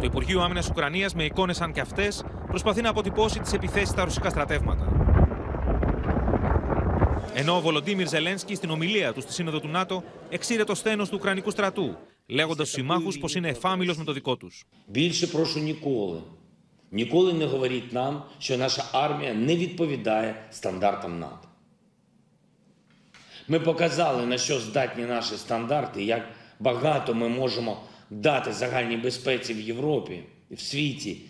Το 0.00 0.04
Υπουργείο 0.04 0.40
Άμυνας 0.40 0.68
Ουκρανίας, 0.68 1.14
με 1.14 1.24
εικόνες 1.24 1.56
σαν 1.56 1.72
και 1.72 1.80
αυτές, 1.80 2.24
προσπαθεί 2.46 2.82
να 2.82 2.88
αποτυπώσει 2.88 3.40
τις 3.40 3.52
επιθέσεις 3.52 3.88
στα 3.88 4.04
ρωσικά 4.04 4.30
στρατεύματα. 4.30 4.92
Ενώ 7.37 7.55
ο 7.55 7.61
Βολοντίμιρ 7.61 8.07
Ζελένσκι 8.07 8.55
στην 8.55 8.69
ομιλία 8.69 9.13
του 9.13 9.21
στη 9.21 9.33
Σύνοδο 9.33 9.59
του 9.59 9.67
ΝΑΤΟ 9.67 10.03
εξήρε 10.29 10.63
το 10.63 10.75
σθένο 10.75 11.03
του 11.03 11.11
Ουκρανικού 11.13 11.51
στρατού, 11.51 11.95
λέγοντα 12.27 12.65
στου 12.65 12.73
συμμάχου 12.73 13.11
πω 13.19 13.27
είναι 13.35 13.49
εφάμιλο 13.49 13.95
με 13.97 14.03
το 14.03 14.13
δικό 14.13 14.35
του. 14.35 14.51
Більше 14.87 15.27
прошу 15.27 15.59
ніколи. 15.59 16.21
Ніколи 16.91 17.33
не 17.33 17.45
говоріть 17.45 17.93
нам, 17.93 18.23
що 18.39 18.57
наша 18.57 18.85
армія 18.91 19.33
не 19.33 19.55
відповідає 19.55 20.35
стандартам 20.49 21.19
НАТО. 21.19 21.47
Ми 23.47 23.59
показали, 23.59 24.25
на 24.25 24.37
що 24.37 24.59
здатні 24.59 25.03
наші 25.03 25.35
стандарти, 25.35 26.03
як 26.03 26.27
багато 26.59 27.13
ми 27.13 27.29
можемо 27.29 27.77
дати 28.09 28.53
загальній 28.53 28.97
безпеці 28.97 29.53
в 29.53 29.59
Європі 29.59 30.23
і 30.49 30.55
в 30.55 30.59
світі. 30.59 31.21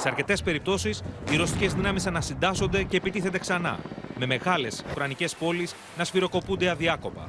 Σε 0.00 0.08
αρκετές 0.08 0.42
περιπτώσεις, 0.42 1.02
οι 1.30 1.36
ρωσικές 1.36 1.74
δυνάμεις 1.74 2.06
ανασυντάσσονται 2.06 2.82
και 2.82 2.96
επιτίθενται 2.96 3.38
ξανά, 3.38 3.78
με 4.18 4.26
μεγάλες 4.26 4.84
ουκρανικέ 4.90 5.26
πόλεις 5.38 5.74
να 5.96 6.04
σφυροκοπούνται 6.04 6.68
αδιάκοπα. 6.68 7.28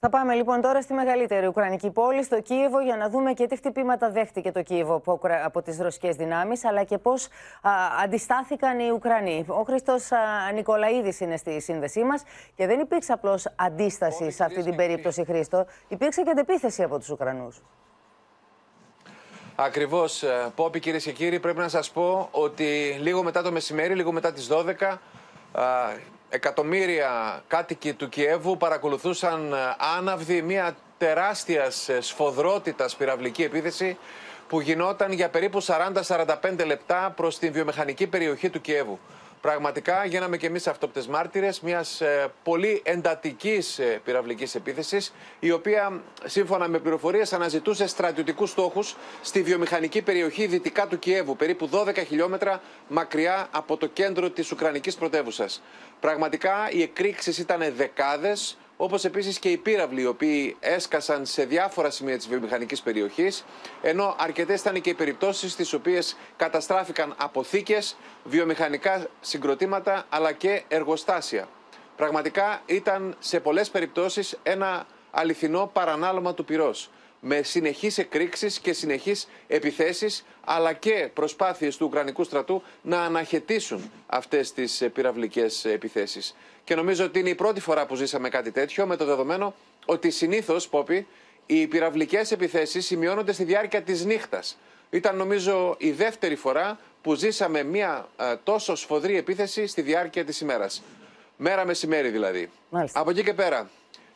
Θα 0.00 0.08
πάμε 0.08 0.34
λοιπόν 0.34 0.60
τώρα 0.60 0.82
στη 0.82 0.92
μεγαλύτερη 0.94 1.46
Ουκρανική 1.46 1.90
πόλη, 1.90 2.22
στο 2.22 2.40
Κίεβο, 2.40 2.80
για 2.80 2.96
να 2.96 3.08
δούμε 3.08 3.32
και 3.32 3.46
τι 3.46 3.56
χτυπήματα 3.56 4.10
δέχτηκε 4.10 4.52
το 4.52 4.62
Κίεβο 4.62 4.94
από, 4.94 5.12
Ουκρα... 5.12 5.44
από 5.44 5.62
τις 5.62 5.78
ρωσικές 5.78 6.16
δυνάμεις, 6.16 6.64
αλλά 6.64 6.84
και 6.84 6.98
πώς 6.98 7.26
α, 7.62 7.70
αντιστάθηκαν 8.04 8.78
οι 8.78 8.90
Ουκρανοί. 8.90 9.44
Ο 9.48 9.62
Χρήστος 9.62 10.12
α, 10.12 10.18
Νικολαίδης 10.54 11.20
είναι 11.20 11.36
στη 11.36 11.60
σύνδεσή 11.60 12.02
μας 12.02 12.22
και 12.54 12.66
δεν 12.66 12.80
υπήρξε 12.80 13.12
απλώς 13.12 13.48
αντίσταση 13.56 14.30
σε 14.30 14.44
αυτή 14.44 14.62
την 14.62 14.76
περίπτωση, 14.76 15.24
Χρήστο. 15.24 15.66
Υπήρξε 15.88 16.22
και 16.22 16.30
αντεπίθεση 16.30 16.82
από 16.82 16.98
τους 16.98 17.10
Ουκρανούς. 17.10 17.62
Ακριβώς, 19.60 20.24
Πόπι, 20.54 20.80
κυρίες 20.80 21.04
και 21.04 21.12
κύριοι, 21.12 21.40
πρέπει 21.40 21.58
να 21.58 21.68
σας 21.68 21.90
πω 21.90 22.28
ότι 22.30 22.98
λίγο 23.00 23.22
μετά 23.22 23.42
το 23.42 23.52
μεσημέρι, 23.52 23.94
λίγο 23.94 24.12
μετά 24.12 24.32
τις 24.32 24.46
12, 24.46 24.98
εκατομμύρια 26.28 27.42
κάτοικοι 27.48 27.92
του 27.92 28.08
Κιέβου 28.08 28.56
παρακολουθούσαν 28.56 29.54
άναυδη 29.98 30.42
μια 30.42 30.76
τεράστιας 30.98 31.90
σφοδρότητας 32.00 32.96
πυραυλική 32.96 33.42
επίθεση 33.42 33.98
που 34.48 34.60
γινόταν 34.60 35.12
για 35.12 35.28
περίπου 35.28 35.62
40-45 35.62 36.64
λεπτά 36.66 37.12
προς 37.16 37.38
την 37.38 37.52
βιομηχανική 37.52 38.06
περιοχή 38.06 38.50
του 38.50 38.60
Κιέβου. 38.60 38.98
Πραγματικά 39.40 40.04
γίναμε 40.04 40.36
και 40.36 40.46
εμείς 40.46 40.66
αυτόπτες 40.66 41.06
μάρτυρες 41.06 41.60
μιας 41.60 42.00
ε, 42.00 42.32
πολύ 42.42 42.80
εντατικής 42.84 43.78
ε, 43.78 44.00
πυραυλικής 44.04 44.54
επίθεσης 44.54 45.12
η 45.40 45.50
οποία 45.50 46.02
σύμφωνα 46.24 46.68
με 46.68 46.78
πληροφορίες 46.78 47.32
αναζητούσε 47.32 47.86
στρατιωτικούς 47.86 48.50
στόχους 48.50 48.96
στη 49.22 49.42
βιομηχανική 49.42 50.02
περιοχή 50.02 50.46
δυτικά 50.46 50.86
του 50.86 50.98
Κιέβου 50.98 51.36
περίπου 51.36 51.68
12 51.72 52.04
χιλιόμετρα 52.06 52.60
μακριά 52.88 53.48
από 53.50 53.76
το 53.76 53.86
κέντρο 53.86 54.30
της 54.30 54.50
Ουκρανικής 54.52 54.96
πρωτεύουσας. 54.96 55.62
Πραγματικά 56.00 56.70
οι 56.70 56.82
εκρήξεις 56.82 57.38
ήταν 57.38 57.72
δεκάδες 57.76 58.58
όπως 58.80 59.04
επίσης 59.04 59.38
και 59.38 59.48
οι 59.48 59.56
πύραυλοι, 59.56 60.00
οι 60.00 60.06
οποίοι 60.06 60.56
έσκασαν 60.60 61.26
σε 61.26 61.44
διάφορα 61.44 61.90
σημεία 61.90 62.16
της 62.16 62.28
βιομηχανικής 62.28 62.80
περιοχής, 62.82 63.44
ενώ 63.82 64.14
αρκετές 64.18 64.60
ήταν 64.60 64.80
και 64.80 64.90
οι 64.90 64.94
περιπτώσεις 64.94 65.52
στις 65.52 65.72
οποίες 65.72 66.16
καταστράφηκαν 66.36 67.14
αποθήκες, 67.16 67.96
βιομηχανικά 68.24 69.06
συγκροτήματα 69.20 70.06
αλλά 70.08 70.32
και 70.32 70.62
εργοστάσια. 70.68 71.48
Πραγματικά 71.96 72.62
ήταν 72.66 73.16
σε 73.18 73.40
πολλές 73.40 73.70
περιπτώσεις 73.70 74.38
ένα 74.42 74.86
αληθινό 75.10 75.70
παρανάλωμα 75.72 76.34
του 76.34 76.44
πυρός 76.44 76.90
με 77.20 77.42
συνεχείς 77.42 77.98
εκρήξεις 77.98 78.58
και 78.58 78.72
συνεχείς 78.72 79.28
επιθέσεις 79.46 80.24
αλλά 80.44 80.72
και 80.72 81.10
προσπάθειες 81.14 81.76
του 81.76 81.86
Ουκρανικού 81.86 82.24
στρατού 82.24 82.62
να 82.82 83.00
αναχαιτήσουν 83.00 83.90
αυτές 84.06 84.52
τις 84.52 84.88
πυραυλικές 84.92 85.64
επιθέσεις. 85.64 86.34
Και 86.64 86.74
νομίζω 86.74 87.04
ότι 87.04 87.18
είναι 87.18 87.28
η 87.28 87.34
πρώτη 87.34 87.60
φορά 87.60 87.86
που 87.86 87.94
ζήσαμε 87.94 88.28
κάτι 88.28 88.50
τέτοιο 88.50 88.86
με 88.86 88.96
το 88.96 89.04
δεδομένο 89.04 89.54
ότι 89.86 90.10
συνήθως, 90.10 90.68
Πόπι, 90.68 91.06
οι 91.46 91.66
πυραυλικές 91.66 92.30
επιθέσεις 92.32 92.86
σημειώνονται 92.86 93.32
στη 93.32 93.44
διάρκεια 93.44 93.82
της 93.82 94.04
νύχτας. 94.04 94.58
Ήταν 94.90 95.16
νομίζω 95.16 95.74
η 95.78 95.90
δεύτερη 95.90 96.36
φορά 96.36 96.78
που 97.02 97.14
ζήσαμε 97.14 97.62
μια 97.62 98.08
ε, 98.16 98.34
τόσο 98.44 98.74
σφοδρή 98.74 99.16
επίθεση 99.16 99.66
στη 99.66 99.82
διάρκεια 99.82 100.24
της 100.24 100.40
ημέρας. 100.40 100.82
Μέρα 101.36 101.64
μεσημέρι 101.64 102.08
δηλαδή. 102.08 102.50
Μάλιστα. 102.70 103.00
Από 103.00 103.10
εκεί 103.10 103.22
και 103.22 103.34
πέρα, 103.34 103.70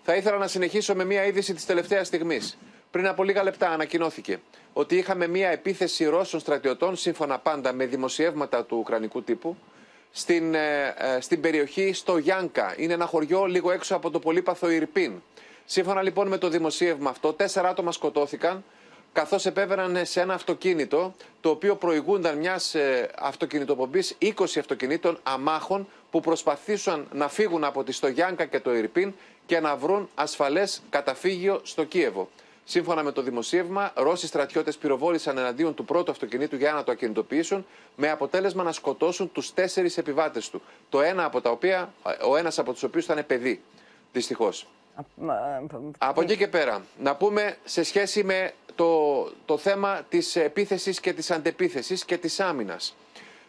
θα 0.05 0.15
ήθελα 0.17 0.37
να 0.37 0.47
συνεχίσω 0.47 0.95
με 0.95 1.05
μια 1.05 1.25
είδηση 1.25 1.55
της 1.55 1.67
τελευταίας 1.67 2.07
στιγμής. 2.07 2.59
Πριν 2.93 3.07
από 3.07 3.25
λίγα 3.25 3.43
λεπτά 3.43 3.71
ανακοινώθηκε 3.71 4.41
ότι 4.73 4.97
είχαμε 4.97 5.27
μια 5.27 5.49
επίθεση 5.49 6.05
Ρώσων 6.05 6.41
στρατιωτών, 6.41 6.97
σύμφωνα 6.97 7.39
πάντα 7.39 7.73
με 7.73 7.87
δημοσιεύματα 7.87 8.65
του 8.65 8.77
Ουκρανικού 8.79 9.23
τύπου, 9.23 9.57
στην, 10.11 10.55
ε, 10.55 10.95
ε, 10.99 11.21
στην 11.21 11.41
περιοχή 11.41 11.93
στο 11.93 12.17
Γιάνκα. 12.17 12.75
Είναι 12.77 12.93
ένα 12.93 13.07
χωριό 13.07 13.45
λίγο 13.45 13.71
έξω 13.71 13.95
από 13.97 14.11
το 14.11 14.19
πολύπαθο 14.19 14.71
Ιρπίν. 14.71 15.13
Σύμφωνα 15.65 16.03
λοιπόν 16.03 16.29
με 16.29 16.39
το 16.39 16.49
δημοσίευμα 16.49 17.11
αυτό, 17.11 17.33
τέσσερα 17.33 17.69
άτομα 17.69 17.93
σκοτώθηκαν 17.93 18.65
καθώς 19.13 19.47
επέβαιναν 19.47 20.07
σε 20.07 20.21
ένα 20.21 20.35
αυτοκίνητο 20.35 21.15
το 21.41 21.49
οποίο 21.51 21.77
προηγούνταν 21.77 22.39
μιας 22.39 22.75
ε, 22.75 23.11
αυτοκινητοπομπής 23.19 24.17
20 24.21 24.31
αυτοκινήτων 24.59 25.19
αμάχων 25.23 25.89
που 26.11 26.21
προσπαθήσαν 26.21 27.09
να 27.13 27.29
φύγουν 27.29 27.65
από 27.65 27.85
τη 27.85 27.93
Στογιάνκα 27.93 28.45
και 28.45 28.61
το 28.61 28.75
Ιρπίν 28.75 29.13
και 29.47 29.61
να 29.61 29.77
βρουν 29.77 30.09
ασφαλές 30.15 30.83
καταφύγιο 30.91 31.61
στο 31.63 31.85
Κίεβο. 31.85 32.29
Σύμφωνα 32.65 33.03
με 33.03 33.13
το 33.13 33.23
δημοσίευμα, 33.23 33.93
Ρώσοι 33.95 34.27
στρατιώτες 34.27 34.77
πυροβόλησαν 34.77 35.39
εναντίον 35.39 35.75
του 35.75 35.85
πρώτου 35.85 36.11
αυτοκινήτου 36.11 36.57
για 36.57 36.73
να 36.73 36.85
το 36.85 36.93
ακινητοποιήσουν, 36.93 37.67
με 37.97 38.11
αποτέλεσμα 38.11 38.63
να 38.63 38.73
σκοτώσουν 38.73 39.33
τους 39.33 39.55
τέσσερις 39.55 39.99
επιβάτες 39.99 40.51
του. 40.51 40.63
Το 40.89 41.01
ένα 41.01 41.25
από 41.25 41.41
τα 41.41 41.51
οποία, 41.51 41.93
ο 42.29 42.37
ένας 42.37 42.59
από 42.59 42.73
τους 42.73 42.83
οποίους 42.83 43.05
ήταν 43.05 43.27
παιδί. 43.27 43.63
Δυστυχώς. 44.13 44.67
Από 45.99 46.21
εκεί 46.23 46.37
και 46.37 46.49
πέρα, 46.49 46.85
να 46.99 47.17
πούμε 47.17 47.57
σε 47.65 47.83
σχέση 47.83 48.25
με 48.25 48.53
το, 48.75 49.23
το 49.45 49.59
θέμα 49.59 50.01
της 50.09 50.37
επίθεσης 50.37 51.01
και 51.01 51.13
της 51.13 51.31
αντεπίθεσης 51.31 52.05
και 52.05 52.17
της 52.17 52.41
άμυνας. 52.41 52.97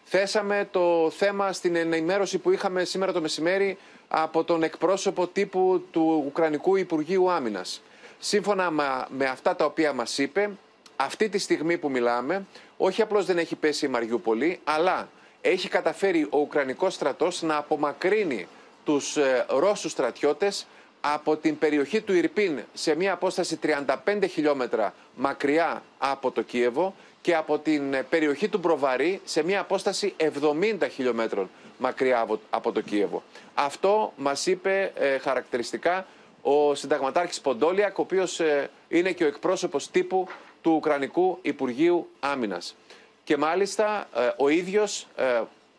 Θέσαμε 0.03 0.67
το 0.71 1.09
θέμα 1.09 1.53
στην 1.53 1.75
ενημέρωση 1.75 2.37
που 2.37 2.51
είχαμε 2.51 2.83
σήμερα 2.83 3.11
το 3.11 3.21
μεσημέρι 3.21 3.77
από 4.07 4.43
τον 4.43 4.63
εκπρόσωπο 4.63 5.27
τύπου 5.27 5.85
του 5.91 6.23
Ουκρανικού 6.25 6.75
Υπουργείου 6.75 7.31
Άμυνας. 7.31 7.81
Σύμφωνα 8.25 8.71
με 9.09 9.25
αυτά 9.25 9.55
τα 9.55 9.65
οποία 9.65 9.93
μας 9.93 10.17
είπε, 10.17 10.49
αυτή 10.95 11.29
τη 11.29 11.37
στιγμή 11.37 11.77
που 11.77 11.89
μιλάμε, 11.89 12.45
όχι 12.77 13.01
απλώς 13.01 13.25
δεν 13.25 13.37
έχει 13.37 13.55
πέσει 13.55 13.85
η 13.85 13.89
Μαριούπολη, 13.89 14.59
αλλά 14.63 15.09
έχει 15.41 15.67
καταφέρει 15.69 16.27
ο 16.29 16.37
Ουκρανικός 16.37 16.93
στρατός 16.93 17.41
να 17.41 17.55
απομακρύνει 17.55 18.47
τους 18.83 19.17
ε, 19.17 19.45
Ρώσους 19.49 19.91
στρατιώτες 19.91 20.67
από 21.01 21.35
την 21.35 21.57
περιοχή 21.57 22.01
του 22.01 22.13
Ιρπίν 22.13 22.59
σε 22.73 22.95
μια 22.95 23.13
απόσταση 23.13 23.59
35 23.63 23.85
χιλιόμετρα 24.29 24.93
μακριά 25.15 25.83
από 25.97 26.31
το 26.31 26.41
Κίεβο 26.41 26.95
και 27.21 27.35
από 27.35 27.59
την 27.59 27.95
περιοχή 28.09 28.47
του 28.47 28.57
Μπροβαρή 28.57 29.21
σε 29.23 29.43
μια 29.43 29.59
απόσταση 29.59 30.15
70 30.17 30.77
χιλιόμετρων 30.91 31.49
μακριά 31.77 32.27
από 32.49 32.71
το 32.71 32.81
Κίεβο. 32.81 33.23
Αυτό 33.53 34.13
μας 34.17 34.45
είπε 34.45 34.91
ε, 34.95 35.17
χαρακτηριστικά 35.17 36.05
ο 36.45 36.75
συνταγματάρχης 36.75 37.41
Ποντόλιακ, 37.41 37.97
ο 37.97 38.01
οποίος 38.01 38.39
ε, 38.39 38.69
είναι 38.87 39.11
και 39.11 39.23
ο 39.23 39.27
εκπρόσωπος 39.27 39.91
τύπου 39.91 40.27
του 40.61 40.71
Ουκρανικού 40.71 41.37
Υπουργείου 41.41 42.09
Άμυνας. 42.19 42.75
Και 43.23 43.37
μάλιστα 43.37 44.07
ε, 44.15 44.29
ο 44.37 44.49
ίδιος 44.49 45.07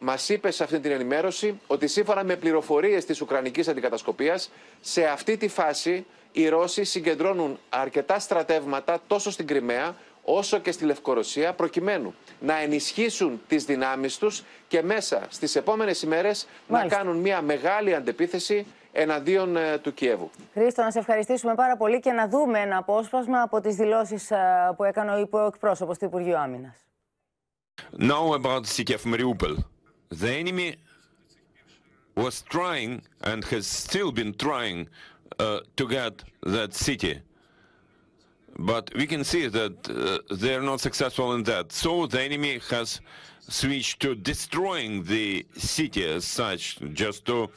Μας 0.06 0.28
είπε 0.28 0.50
σε 0.50 0.64
αυτή 0.64 0.80
την 0.80 0.90
ενημέρωση 0.90 1.60
ότι 1.66 1.86
σύμφωνα 1.86 2.24
με 2.24 2.36
πληροφορίες 2.36 3.04
της 3.04 3.20
Ουκρανικής 3.20 3.68
Αντικατασκοπίας, 3.68 4.50
σε 4.80 5.04
αυτή 5.04 5.36
τη 5.36 5.48
φάση 5.48 6.06
οι 6.32 6.48
Ρώσοι 6.48 6.84
συγκεντρώνουν 6.84 7.58
αρκετά 7.68 8.18
στρατεύματα 8.18 9.00
τόσο 9.06 9.30
στην 9.30 9.46
Κρυμαία 9.46 9.96
όσο 10.22 10.58
και 10.58 10.72
στη 10.72 10.84
Λευκορωσία 10.84 11.52
προκειμένου 11.52 12.14
να 12.40 12.60
ενισχύσουν 12.60 13.40
τις 13.48 13.64
δυνάμεις 13.64 14.18
τους 14.18 14.42
και 14.68 14.82
μέσα 14.82 15.26
στις 15.28 15.56
επόμενες 15.56 16.02
ημέρες 16.02 16.46
να 16.68 16.86
κάνουν 16.86 17.16
μια 17.16 17.42
μεγάλη 17.42 17.94
αντεπίθεση 17.94 18.66
εναντίον 18.94 19.56
ε, 19.56 19.78
του 19.78 19.94
Κιέβου. 19.94 20.30
Χρήστο, 20.52 20.82
να 20.82 20.90
σε 20.90 20.98
ευχαριστήσουμε 20.98 21.54
πάρα 21.54 21.76
πολύ 21.76 22.00
και 22.00 22.12
να 22.12 22.28
δούμε 22.28 22.58
ένα 22.58 22.76
απόσπασμα 22.76 23.42
από 23.42 23.60
τις 23.60 23.76
δηλώσεις 23.76 24.30
ε, 24.30 24.36
που 24.76 24.84
έκανε 24.84 25.28
ο 25.30 25.46
εκπρόσωπος 25.46 25.98
του 25.98 26.04
Υπουργείου 26.04 26.36
Άμυνας. 26.36 26.74
Now 27.98 28.32
about 28.32 28.62
the 28.62 28.72
city 28.76 28.94
of 28.94 29.04
Mariupol. 29.04 29.54
the 30.20 30.30
enemy 30.30 30.76
was 32.16 32.42
trying 32.42 33.02
and 33.22 33.44
has 33.46 33.66
still 33.66 34.12
been 34.12 34.32
trying 34.34 34.88
uh, 35.38 35.60
to 35.76 35.88
get 35.88 36.22
that 36.42 36.74
city. 36.74 37.20
But 38.56 38.94
we 38.94 39.06
can 39.06 39.24
see 39.24 39.48
that 39.48 39.76
uh, 39.90 40.34
they're 40.36 40.62
not 40.62 40.80
successful 40.80 41.34
in 41.34 41.42
that. 41.44 41.72
So 41.72 42.06
the 42.06 42.22
enemy 42.22 42.60
has 42.70 43.00
switched 43.48 44.00
to 44.00 44.14
destroying 44.14 45.04
the 45.04 45.46
city 45.56 46.04
as 46.04 46.24
such, 46.24 46.78
just 46.92 47.24
to 47.26 47.50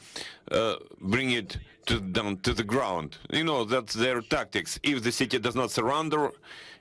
uh, 0.50 0.76
bring 1.00 1.32
it 1.32 1.58
to, 1.86 2.00
down 2.00 2.36
to 2.38 2.52
the 2.52 2.64
ground. 2.64 3.16
You 3.30 3.44
know, 3.44 3.64
that's 3.64 3.94
their 3.94 4.20
tactics. 4.20 4.78
If 4.82 5.02
the 5.02 5.12
city 5.12 5.38
does 5.38 5.54
not 5.54 5.70
surrender, 5.70 6.30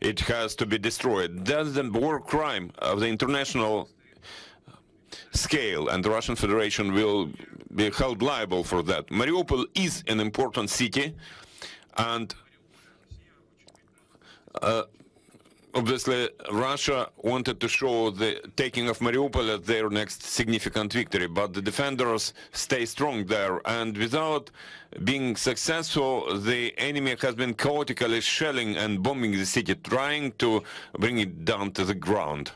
it 0.02 0.20
has 0.22 0.56
to 0.56 0.65
be 0.65 0.78
destroyed. 0.78 1.46
That's 1.46 1.74
the 1.74 1.89
war 1.89 2.20
crime 2.20 2.72
of 2.80 3.00
the 3.00 3.08
international 3.08 3.89
scale, 5.32 5.89
and 5.89 6.04
the 6.04 6.10
Russian 6.10 6.36
Federation 6.36 6.93
will 6.93 7.32
be 7.74 7.89
held 7.91 8.22
liable 8.22 8.63
for 8.63 8.84
that. 8.84 9.08
Mariupol 9.08 9.65
is 9.76 10.04
an 10.08 10.20
important 10.20 10.70
city, 10.70 11.15
and 11.96 12.34
uh, 14.62 14.84
obviously 15.78 16.30
Russia 16.52 17.10
wanted 17.18 17.60
to 17.60 17.68
show 17.68 18.10
the 18.10 18.42
taking 18.56 18.90
of 18.90 18.98
Mariupol 18.98 19.48
as 19.56 19.62
their 19.62 19.90
next 19.90 20.24
significant 20.24 20.92
victory, 20.92 21.28
but 21.28 21.54
the 21.54 21.62
defenders 21.62 22.34
stay 22.52 22.84
strong 22.86 23.26
there, 23.26 23.62
and 23.66 23.96
without 23.96 24.50
being 25.04 25.36
successful, 25.36 26.40
the 26.40 26.74
enemy 26.80 27.16
has 27.22 27.36
been 27.36 27.54
chaotically 27.54 28.22
shelling 28.22 28.76
and 28.76 29.04
bombing 29.04 29.34
the 29.34 29.46
city, 29.46 29.76
trying 29.76 30.32
to 30.34 30.63
bring 30.98 31.20
it 31.20 31.46
down 31.46 31.72
to 31.72 31.86
the 31.86 31.94
ground. 31.94 32.52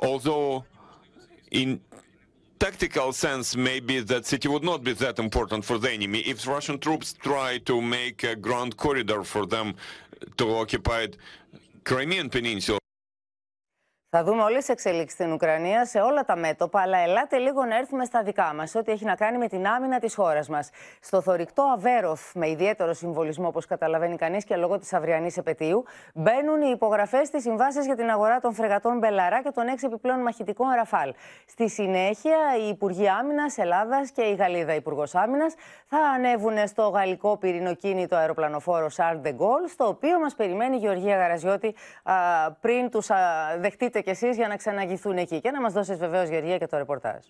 Although 0.00 0.64
in 1.50 1.80
tactical 2.60 3.12
sense, 3.12 3.56
maybe 3.56 3.98
that 3.98 4.24
city 4.24 4.46
would 4.46 4.62
not 4.62 4.84
be 4.84 4.92
that 4.92 5.18
important 5.18 5.64
for 5.64 5.78
the 5.78 5.90
enemy. 5.90 6.20
If 6.20 6.46
Russian 6.46 6.78
troops 6.78 7.12
try 7.12 7.58
to 7.58 7.82
make 7.82 8.22
a 8.22 8.36
ground 8.36 8.76
corridor 8.76 9.24
for 9.24 9.46
them 9.46 9.74
to 10.36 10.54
occupy 10.54 11.08
Crimean 11.84 12.30
Peninsula, 12.30 12.78
Θα 14.14 14.24
δούμε 14.24 14.42
όλες 14.42 14.58
τις 14.58 14.68
εξελίξεις 14.68 15.12
στην 15.12 15.32
Ουκρανία 15.32 15.84
σε 15.84 16.00
όλα 16.00 16.24
τα 16.24 16.36
μέτωπα, 16.36 16.80
αλλά 16.80 16.98
ελάτε 16.98 17.38
λίγο 17.38 17.64
να 17.64 17.76
έρθουμε 17.76 18.04
στα 18.04 18.22
δικά 18.22 18.52
μας, 18.54 18.74
ό,τι 18.74 18.92
έχει 18.92 19.04
να 19.04 19.14
κάνει 19.14 19.38
με 19.38 19.48
την 19.48 19.66
άμυνα 19.66 19.98
της 19.98 20.14
χώρας 20.14 20.48
μας. 20.48 20.70
Στο 21.00 21.20
θορυκτό 21.20 21.62
Αβέροφ, 21.62 22.34
με 22.34 22.48
ιδιαίτερο 22.48 22.92
συμβολισμό, 22.92 23.46
όπως 23.46 23.66
καταλαβαίνει 23.66 24.16
κανείς 24.16 24.44
και 24.44 24.56
λόγω 24.56 24.78
της 24.78 24.92
αυριανής 24.92 25.36
επαιτίου, 25.36 25.84
μπαίνουν 26.14 26.62
οι 26.62 26.70
υπογραφές 26.74 27.26
στις 27.26 27.42
συμβάσεις 27.42 27.86
για 27.86 27.96
την 27.96 28.10
αγορά 28.10 28.40
των 28.40 28.54
φρεγατών 28.54 28.98
Μπελαρά 28.98 29.42
και 29.42 29.50
των 29.50 29.66
έξι 29.66 29.86
επιπλέον 29.86 30.20
μαχητικών 30.20 30.66
Ραφάλ. 30.76 31.14
Στη 31.46 31.68
συνέχεια, 31.68 32.38
οι 32.64 32.68
Υπουργοί 32.68 33.08
Άμυνας 33.08 33.58
Ελλάδας 33.58 34.10
και 34.10 34.22
η 34.22 34.34
Γαλλίδα 34.34 34.74
Υπουργός 34.74 35.14
Άμυνας 35.14 35.54
θα 35.86 35.98
ανέβουν 35.98 36.66
στο 36.66 36.88
γαλλικό 36.88 37.36
πυρηνοκίνητο 37.36 38.16
αεροπλανοφόρο 38.16 38.88
Σαρλ 38.88 39.20
Ντε 39.20 39.38
Γκολ, 39.38 39.68
στο 39.68 39.86
οποίο 39.86 40.18
μας 40.18 40.34
περιμένει 40.34 40.76
η 40.76 40.78
Γεωργία 40.78 41.16
Γαραζιώτη 41.16 41.74
πριν 42.60 42.90
τους 42.90 43.10
δεχτείτε 43.58 44.00
κι 44.02 44.10
εσείς 44.10 44.36
για 44.36 44.48
να 44.48 44.56
ξαναγηθούν 44.56 45.16
εκεί. 45.16 45.40
Και 45.40 45.50
να 45.50 45.60
μας 45.60 45.72
δώσεις 45.72 45.98
βεβαίως, 45.98 46.28
Γεωργία, 46.28 46.58
και 46.58 46.66
το 46.66 46.76
ρεπορτάζ. 46.76 47.26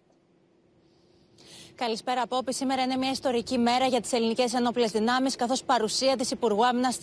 Καλησπέρα, 1.75 2.23
Πόπη. 2.23 2.55
Σήμερα 2.55 2.83
είναι 2.83 2.97
μια 2.97 3.11
ιστορική 3.11 3.59
μέρα 3.59 3.87
για 3.87 4.01
τις 4.01 4.13
ελληνικές 4.13 4.55
ενόπλες 4.55 4.91
δυνάμεις, 4.91 5.37
καθώς 5.37 5.63
παρουσία 5.65 6.17
της 6.17 6.31
Υπουργού 6.31 6.67
Άμυνας 6.67 6.99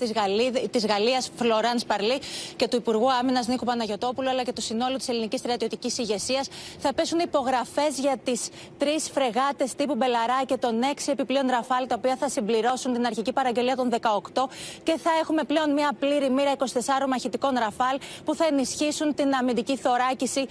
της 0.72 0.86
Γαλλίας, 0.86 1.30
Φλοράνς 1.36 1.80
Παρλί, 1.88 2.20
και 2.56 2.68
του 2.68 2.76
Υπουργού 2.76 3.12
Άμυνας 3.12 3.48
Νίκο 3.48 3.66
Παναγιοτόπουλου, 3.66 4.30
αλλά 4.30 4.44
και 4.44 4.54
του 4.54 4.62
συνόλου 4.62 4.98
της 4.98 5.08
ελληνικής 5.08 5.40
στρατιωτικής 5.40 5.98
ηγεσίας, 5.98 6.48
θα 6.80 6.94
πέσουν 6.94 7.20
υπογραφές 7.20 8.00
για 8.00 8.18
τις 8.24 8.50
τρεις 8.78 9.10
φρεγάτες 9.10 9.76
τύπου 9.76 9.96
Μπελαρά 9.96 10.44
και 10.46 10.58
των 10.58 10.82
έξι 10.82 11.12
επιπλέον 11.12 11.48
Ραφάλ, 11.48 11.88
τα 11.88 11.96
οποία 11.98 12.16
θα 12.16 12.30
συμπληρώσουν 12.30 12.94
την 12.94 13.06
αρχική 13.06 13.34
παραγγελία 13.34 13.76
των 13.76 13.90
18 13.90 14.50
και 14.84 14.98
θα 15.04 15.10
έχουμε 15.22 15.44
πλέον 15.44 15.74
μια 15.74 15.92
πλήρη 16.00 16.30
μοίρα 16.30 16.52
24 16.58 16.64
μαχητικών 17.08 17.58
Ραφάλ 17.58 18.00
που 18.26 18.36
θα 18.36 18.46
ενισχύσουν 18.46 19.14
την 19.16 19.36
αμυντική 19.36 19.78
θωράκιση 19.78 20.48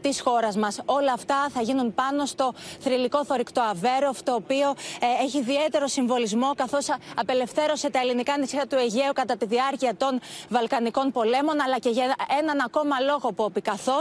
της 0.00 0.20
χώρας 0.20 0.56
μας. 0.56 0.80
Όλα 0.84 1.12
αυτά 1.12 1.48
θα 1.54 1.62
γίνουν 1.62 1.94
πάνω 1.94 2.26
στο 2.26 2.54
θρυλικό 2.80 3.24
θωρηκτό 3.24 3.59
το 3.60 3.66
Αβέροφ, 3.66 4.22
το 4.22 4.34
οποίο 4.34 4.68
ε, 5.00 5.24
έχει 5.24 5.38
ιδιαίτερο 5.38 5.86
συμβολισμό, 5.86 6.50
καθώς 6.56 6.86
απελευθέρωσε 7.16 7.90
τα 7.90 7.98
ελληνικά 8.00 8.38
νησιά 8.38 8.66
του 8.66 8.76
Αιγαίου 8.76 9.12
κατά 9.12 9.36
τη 9.36 9.46
διάρκεια 9.46 9.96
των 9.96 10.20
Βαλκανικών 10.48 11.12
πολέμων, 11.12 11.60
αλλά 11.60 11.78
και 11.78 11.88
για 11.88 12.14
έναν 12.38 12.60
ακόμα 12.64 13.00
λόγο 13.00 13.32
που 13.32 13.52
καθώς 13.62 14.00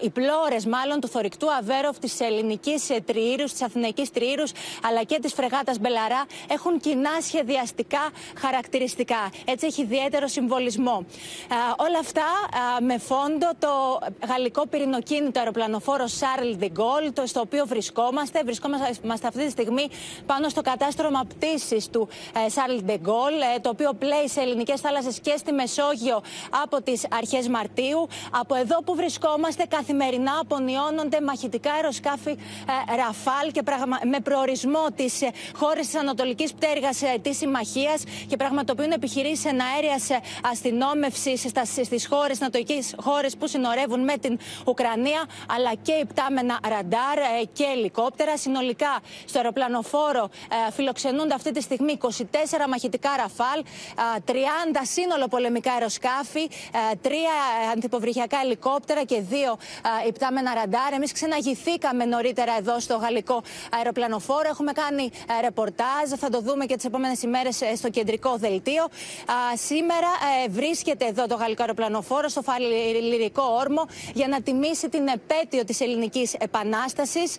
οι 0.00 0.10
πλώρες 0.10 0.66
μάλλον 0.66 1.00
του 1.00 1.08
θωρηκτού 1.08 1.52
Αβέροφ 1.52 1.98
της 1.98 2.20
ελληνικής 2.20 2.90
τριήρους, 3.04 3.52
της 3.52 3.62
αθηναϊκής 3.62 4.10
τριήρους, 4.10 4.52
αλλά 4.88 5.02
και 5.02 5.18
της 5.22 5.32
φρεγάτας 5.32 5.78
Μπελαρά 5.78 6.24
έχουν 6.50 6.80
κοινά 6.80 7.20
σχεδιαστικά 7.20 8.10
χαρακτηριστικά. 8.38 9.30
Έτσι 9.44 9.66
έχει 9.66 9.82
ιδιαίτερο 9.82 10.26
συμβολισμό. 10.26 11.04
όλα 11.76 11.98
αυτά 11.98 12.26
με 12.80 12.98
φόντο 12.98 13.48
το 13.58 13.98
γαλλικό 14.28 14.66
πυρηνοκίνητο 14.66 15.38
αεροπλανοφόρο 15.38 16.04
Charles 16.20 16.62
de 16.62 16.68
Gaulle, 16.78 17.10
το 17.12 17.26
στο 17.26 17.40
οποίο 17.40 17.66
βρισκόμαστε. 17.66 18.42
Βρισκόμαστε 18.54 19.26
αυτή 19.26 19.44
τη 19.44 19.50
στιγμή 19.50 19.88
πάνω 20.26 20.48
στο 20.48 20.60
κατάστρωμα 20.60 21.24
πτήσης 21.28 21.88
του 21.88 22.08
ε, 22.34 22.38
Charles 22.54 22.90
de 22.90 22.94
Gaulle, 22.94 23.56
ε, 23.56 23.60
το 23.60 23.68
οποίο 23.68 23.92
πλέει 23.98 24.28
σε 24.28 24.40
ελληνικές 24.40 24.80
θάλασσες 24.80 25.20
και 25.20 25.34
στη 25.36 25.52
Μεσόγειο 25.52 26.22
από 26.62 26.82
τις 26.82 27.06
αρχές 27.10 27.48
Μαρτίου. 27.48 28.08
Από 28.30 28.54
εδώ 28.54 28.82
που 28.84 28.94
βρισκόμαστε, 28.94 29.64
καθημερινά 29.68 30.38
απονιώνονται 30.40 31.20
μαχητικά 31.20 31.72
αεροσκάφη 31.72 32.30
ε, 32.30 32.96
Ραφάλ 32.96 33.50
και 33.52 33.62
με 34.10 34.20
προορισμό 34.20 34.86
τι 34.94 35.04
χώρε 35.54 35.80
της 35.80 35.94
Ανατολικής 35.94 36.54
Πτέρυγας 36.54 37.02
της 37.22 37.36
Συμμαχίας 37.36 38.02
και 38.26 38.36
πραγματοποιούν 38.36 38.90
επιχειρήσεις 38.90 39.44
εναέρεια 39.44 39.98
αστυνόμευσης 40.50 41.40
στις 41.84 42.06
χώρες, 42.06 42.40
ανατολικές 42.40 42.94
χώρες 43.00 43.36
που 43.36 43.46
συνορεύουν 43.46 44.00
με 44.04 44.16
την 44.16 44.38
Ουκρανία, 44.66 45.24
αλλά 45.56 45.74
και 45.82 45.92
υπτάμενα 45.92 46.58
ραντάρ 46.68 47.18
ε, 47.18 47.44
και 47.52 47.64
ελικόπτερα. 47.76 48.36
Συνολικά 48.44 49.00
στο 49.24 49.38
αεροπλανοφόρο 49.38 50.30
ε, 50.68 50.72
φιλοξενούνται 50.72 51.34
αυτή 51.34 51.50
τη 51.52 51.60
στιγμή 51.60 51.98
24 52.02 52.08
μαχητικά 52.68 53.10
ραφάλ, 53.16 53.64
30 54.26 54.32
σύνολο 54.82 55.26
πολεμικά 55.28 55.72
αεροσκάφη, 55.72 56.50
3 57.02 57.08
αντιποβρυχιακά 57.72 58.38
ελικόπτερα 58.44 59.04
και 59.04 59.22
2 59.30 59.34
υπτάμενα 60.08 60.54
ραντάρ. 60.54 60.92
Εμείς 60.92 61.12
ξαναγηθήκαμε 61.12 62.04
νωρίτερα 62.04 62.56
εδώ 62.58 62.80
στο 62.80 62.96
γαλλικό 62.96 63.42
αεροπλανοφόρο. 63.76 64.48
Έχουμε 64.48 64.72
κάνει 64.72 65.10
ε, 65.38 65.40
ρεπορτάζ, 65.40 66.10
θα 66.18 66.28
το 66.30 66.40
δούμε 66.40 66.64
και 66.66 66.76
τις 66.76 66.84
επόμενες 66.84 67.22
ημέρες 67.22 67.60
στο 67.76 67.90
κεντρικό 67.90 68.36
δελτίο. 68.36 68.84
Σήμερα 69.54 70.08
βρίσκεται 70.48 71.06
εδώ 71.06 71.26
το 71.26 71.34
γαλλικό 71.34 71.62
αεροπλανοφόρο 71.62 72.28
στο 72.28 72.42
Φαλυρικό 72.42 73.42
Όρμο 73.60 73.86
για 74.14 74.28
να 74.28 74.42
τιμήσει 74.42 74.88
την 74.88 75.06
επέτειο 75.08 75.64
της 75.64 75.80
Ελληνικής 75.80 76.34
Επανάστασης. 76.34 77.36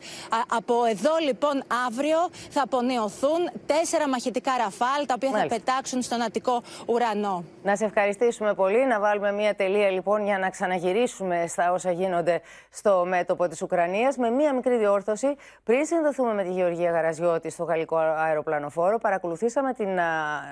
Από 0.47 0.85
εδώ 0.95 1.15
λοιπόν 1.27 1.63
αύριο 1.87 2.17
θα 2.49 2.61
απονεωθούν 2.61 3.49
τέσσερα 3.65 4.09
μαχητικά 4.09 4.51
ραφάλ 4.57 5.05
τα 5.05 5.13
οποία 5.15 5.31
θα 5.31 5.47
πετάξουν 5.47 6.01
στον 6.01 6.21
Αττικό 6.21 6.61
ουρανό. 6.85 7.43
Να 7.63 7.75
σε 7.75 7.85
ευχαριστήσουμε 7.85 8.53
πολύ. 8.53 8.85
Να 8.85 8.99
βάλουμε 8.99 9.31
μία 9.31 9.55
τελεία 9.55 9.89
λοιπόν 9.89 10.23
για 10.23 10.37
να 10.37 10.49
ξαναγυρίσουμε 10.49 11.47
στα 11.47 11.71
όσα 11.71 11.91
γίνονται 11.91 12.41
στο 12.69 13.05
μέτωπο 13.07 13.47
της 13.47 13.61
Ουκρανίας 13.61 14.17
με 14.17 14.29
μία 14.29 14.53
μικρή 14.53 14.77
διόρθωση. 14.77 15.35
Πριν 15.63 15.85
συνδεθούμε 15.85 16.33
με 16.33 16.43
τη 16.43 16.51
Γεωργία 16.51 16.91
Γαραζιώτη 16.91 17.49
στο 17.49 17.63
γαλλικό 17.63 17.97
αεροπλανοφόρο, 17.97 18.97
παρακολουθήσαμε 18.97 19.73
την 19.73 19.99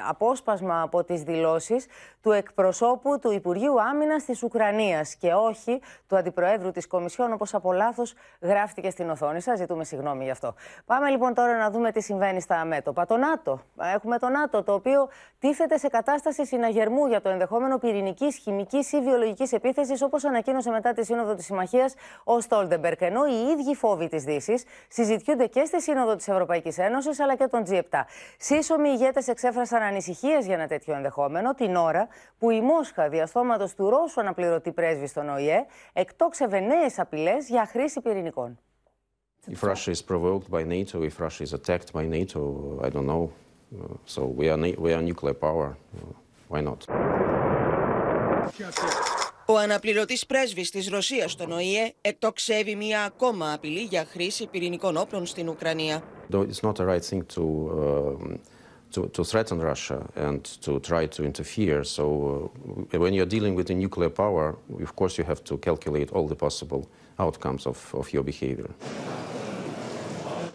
απόσπασμα 0.09 0.81
από 0.81 1.03
τις 1.03 1.21
δηλώσεις 1.21 1.85
του 2.21 2.31
εκπροσώπου 2.31 3.19
του 3.19 3.31
Υπουργείου 3.31 3.81
Άμυνας 3.81 4.23
της 4.23 4.43
Ουκρανίας 4.43 5.15
και 5.15 5.33
όχι 5.33 5.81
του 6.07 6.17
Αντιπροέδρου 6.17 6.71
της 6.71 6.87
Κομισιόν, 6.87 7.33
όπως 7.33 7.53
από 7.53 7.73
λάθος 7.73 8.13
γράφτηκε 8.41 8.89
στην 8.89 9.09
οθόνη 9.09 9.41
σας. 9.41 9.57
Ζητούμε 9.57 9.83
συγγνώμη 9.83 10.23
γι' 10.23 10.31
αυτό. 10.33 10.53
Πάμε 10.85 11.09
λοιπόν 11.09 11.33
τώρα 11.33 11.57
να 11.57 11.69
δούμε 11.69 11.91
τι 11.91 12.01
συμβαίνει 12.01 12.41
στα 12.41 12.65
μέτωπα. 12.65 13.05
Το 13.05 13.17
ΝΑΤΟ. 13.17 13.61
Έχουμε 13.95 14.19
το 14.19 14.29
ΝΑΤΟ, 14.29 14.63
το 14.63 14.73
οποίο 14.73 15.09
τίθεται 15.39 15.77
σε 15.77 15.87
κατάσταση 15.87 16.45
συναγερμού 16.45 17.07
για 17.07 17.21
το 17.21 17.29
ενδεχόμενο 17.29 17.77
πυρηνικής, 17.77 18.37
χημικής 18.37 18.91
ή 18.91 19.01
βιολογικής 19.01 19.51
επίθεσης, 19.51 20.01
όπως 20.01 20.25
ανακοίνωσε 20.25 20.69
μετά 20.69 20.93
τη 20.93 21.05
Σύνοδο 21.05 21.35
της 21.35 21.45
Συμμαχίας 21.45 21.93
ο 22.23 22.39
Στόλτεμπερκ. 22.39 23.01
Ενώ 23.01 23.25
οι 23.25 23.51
ίδιοι 23.51 23.75
φόβοι 23.75 24.07
της 24.07 24.23
Δύσης 24.23 24.63
συζητιούνται 24.87 25.45
και 25.47 25.65
στη 25.65 25.81
Σύνοδο 25.81 26.15
της 26.15 26.27
Ευρωπαϊκής 26.27 26.77
Ένωσης 26.77 27.19
αλλά 27.19 27.35
και 27.35 27.47
τον 27.47 27.63
G7. 27.69 27.99
Σύσσωμοι 28.37 28.89
ηγέτες 28.89 29.27
εξέφρασαν 29.27 29.81
ανησυχίες 29.81 30.45
για 30.45 30.53
ένα 30.55 30.67
τέτοιο 30.67 30.95
ενδεχόμενο 30.95 31.53
την 31.53 31.75
ώρα 31.75 32.07
που 32.39 32.49
η 32.49 32.61
Μόσχα 32.61 33.09
διαστόματος 33.09 33.75
του 33.75 33.89
Ρώσου 33.89 34.19
αναπληρωτή 34.19 34.71
πρέσβη 34.71 35.07
στον 35.07 35.29
ΟΗΕ 35.29 35.65
εκτόξευε 35.93 36.59
νέες 36.59 36.99
απειλές 36.99 37.49
για 37.49 37.65
χρήση 37.65 38.01
πυρηνικών. 38.01 38.59
If 39.50 39.62
Russia 39.62 39.90
is 39.90 40.02
provoked 40.02 40.50
by 40.50 40.62
NATO, 40.64 41.02
if 41.02 41.20
Russia 41.20 41.42
is 41.42 41.52
attacked 41.54 41.92
by 41.92 42.04
NATO, 42.06 42.80
I 42.84 42.90
don't 42.90 43.06
know. 43.06 43.32
So 44.04 44.26
we 44.26 44.48
are, 44.48 44.58
we 44.58 44.92
are 44.92 45.02
nuclear 45.02 45.34
power. 45.34 45.76
Why 46.48 46.60
not? 46.60 46.86
Ο 49.46 49.56
αναπληρωτής 49.56 50.26
πρέσβης 50.26 50.70
της 50.70 50.88
Ρωσίας 50.88 51.32
στον 51.32 51.52
ΟΗΕ 51.52 51.92
εκτοξεύει 52.00 52.74
μία 52.74 53.02
ακόμα 53.02 53.52
απειλή 53.52 53.80
για 53.80 54.04
χρήση 54.04 54.46
πυρηνικών 54.46 54.96
όπλων 54.96 55.26
στην 55.26 55.48
Ουκρανία. 55.48 56.02
It's 56.30 56.62
not 56.62 56.76
the 56.76 56.84
right 56.84 57.04
thing 57.04 57.22
to, 57.36 57.42
uh, 57.42 58.36
to, 58.94 59.08
to 59.16 59.24
threaten 59.24 59.58
Russia 59.60 59.98
and 60.16 60.44
to 60.64 60.80
try 60.80 61.06
to 61.06 61.24
interfere. 61.24 61.84
So 61.84 62.04
uh, 62.92 62.98
when 62.98 63.12
you're 63.14 63.32
dealing 63.36 63.54
with 63.54 63.70
a 63.70 63.74
nuclear 63.74 64.10
power, 64.10 64.46
of 64.88 64.92
course 64.96 65.16
you 65.18 65.24
have 65.24 65.42
to 65.44 65.56
calculate 65.68 66.08
all 66.14 66.26
the 66.32 66.38
possible 66.46 66.82
outcomes 67.19 67.65
of, 67.65 67.77
of 67.93 68.13
your 68.13 68.23
behavior. 68.23 68.69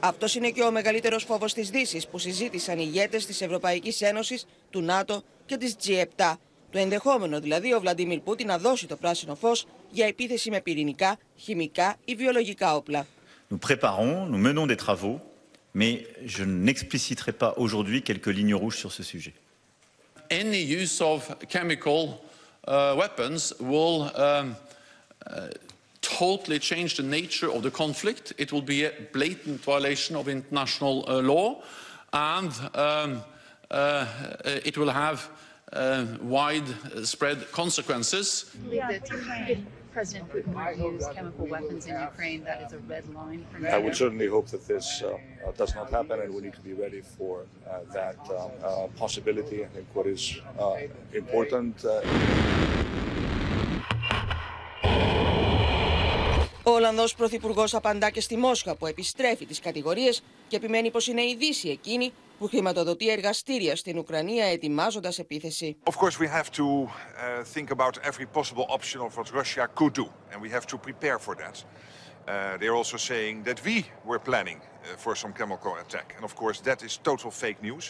Αυτός 0.01 0.35
είναι 0.35 0.51
και 0.51 0.62
ο 0.62 0.71
μεγαλύτερος 0.71 1.25
φόβος 1.25 1.55
της 1.55 1.71
Δύσης 1.71 2.07
που 2.07 2.18
συζήτησαν 2.18 2.79
οι 2.79 2.85
ηγέτες 2.87 3.27
της 3.27 3.40
Ευρωπαϊκής 3.40 4.01
Ένωσης, 4.01 4.47
του 4.71 4.81
ΝΑΤΟ 4.83 5.23
και 5.47 5.57
της 5.57 5.77
G7. 5.85 6.35
Το 6.71 6.79
ενδεχόμενο 6.79 7.40
δηλαδή 7.40 7.75
ο 7.75 7.81
Βλαντίμιρ 7.81 8.18
Πούτιν 8.21 8.47
να 8.47 8.59
δώσει 8.59 8.87
το 8.87 8.97
πράσινο 8.97 9.35
φως 9.35 9.66
για 9.90 10.07
επίθεση 10.07 10.51
με 10.51 10.61
πυρηνικά, 10.61 11.18
χημικά 11.37 11.97
ή 12.05 12.14
βιολογικά 12.14 12.77
όπλα. 12.77 13.07
Nous 13.51 13.59
préparons, 13.59 14.27
nous 14.27 14.42
menons 14.49 14.66
des 14.66 14.77
travaux, 14.77 15.18
mais 15.81 16.07
je 16.27 16.44
n'expliciterai 16.44 17.33
pas 17.33 17.55
aujourd'hui 17.57 18.03
quelques 18.03 18.33
lignes 18.38 18.55
rouges 18.55 18.77
sur 18.77 18.92
ce 18.92 19.03
sujet. 19.03 19.35
Any 20.31 20.62
use 20.81 21.01
of 21.01 21.21
chemical 21.49 22.01
uh, 22.66 22.94
weapons 23.01 23.55
will 23.71 23.97
um, 24.14 24.55
uh, 25.27 25.49
totally 26.18 26.59
change 26.59 26.96
the 26.96 27.02
nature 27.02 27.50
of 27.50 27.62
the 27.62 27.70
conflict. 27.70 28.33
It 28.38 28.52
will 28.52 28.62
be 28.62 28.85
a 28.85 28.92
blatant 29.12 29.61
violation 29.61 30.16
of 30.16 30.28
international 30.28 31.04
uh, 31.07 31.20
law, 31.22 31.62
and 32.12 32.52
um, 32.74 33.22
uh, 33.70 34.07
it 34.64 34.76
will 34.76 34.90
have 34.90 35.31
uh, 35.72 36.07
widespread 36.20 37.38
consequences. 37.52 38.57
President 39.90 40.31
Putin 40.31 40.54
would 40.54 40.92
use 40.92 41.09
chemical 41.14 41.46
weapons 41.46 41.87
in 41.87 41.94
Ukraine. 42.00 42.44
That 42.44 42.62
is 42.62 42.72
a 42.72 42.78
red 42.92 43.04
line 43.14 43.44
for 43.50 43.66
I 43.68 43.78
would 43.78 43.96
certainly 43.96 44.28
hope 44.28 44.46
that 44.48 44.64
this 44.68 45.02
uh, 45.02 45.09
uh, 45.09 45.52
does 45.57 45.74
not 45.74 45.90
happen, 45.90 46.20
and 46.20 46.33
we 46.35 46.40
need 46.42 46.54
to 46.54 46.61
be 46.61 46.74
ready 46.74 47.00
for 47.16 47.35
uh, 47.42 47.81
that 47.98 48.18
possibility. 48.96 49.64
I 49.64 49.68
think 49.74 49.87
what 49.94 50.07
is 50.07 50.22
important. 51.22 51.74
Ο 56.68 56.70
Ολλανδό 56.70 57.04
Πρωθυπουργό 57.16 57.64
απαντά 57.72 58.11
και 58.11 58.20
στη 58.20 58.37
Μόσχα 58.37 58.74
που 58.76 58.87
επιστρέφει 58.87 59.46
τι 59.46 59.61
κατηγορίε 59.61 60.12
και 60.48 60.57
επιμένει 60.57 60.90
πω 60.90 60.98
είναι 61.09 61.22
η 61.22 61.37
Δύση 61.38 61.68
εκείνη 61.68 62.12
που 62.38 62.46
χρηματοδοτεί 62.46 63.11
εργαστήρια 63.11 63.76
στην 63.76 63.98
Ουκρανία 63.98 64.44
ετοιμάζοντα 64.44 65.12
επίθεση. 65.18 65.76
Of 65.85 65.96
course 65.96 66.18
we 66.18 66.28
have 66.28 66.50
to 66.50 66.64
uh, 66.64 66.88
think 67.54 67.70
about 67.70 67.98
every 68.02 68.26
possible 68.38 68.66
option 68.68 69.00
of 69.00 69.16
what 69.16 69.33
Russia 69.33 69.68
could 69.74 69.92
do 69.94 70.07
and 70.33 70.42
we 70.42 70.50
have 70.50 70.66
to 70.66 70.76
prepare 70.76 71.18
for 71.18 71.35
that. 71.42 71.57
Uh, 71.57 72.59
they're 72.61 72.78
also 72.83 72.98
saying 73.11 73.44
that 73.48 73.59
we 73.64 73.76
were 74.09 74.20
planning 74.31 74.61
uh, 74.61 74.96
for 75.04 75.12
some 75.22 75.33
chemical 75.40 75.72
attack 75.85 76.09
and 76.16 76.22
of 76.28 76.35
course 76.42 76.59
that 76.68 76.78
is 76.88 76.92
total 77.11 77.31
fake 77.42 77.61
news 77.68 77.85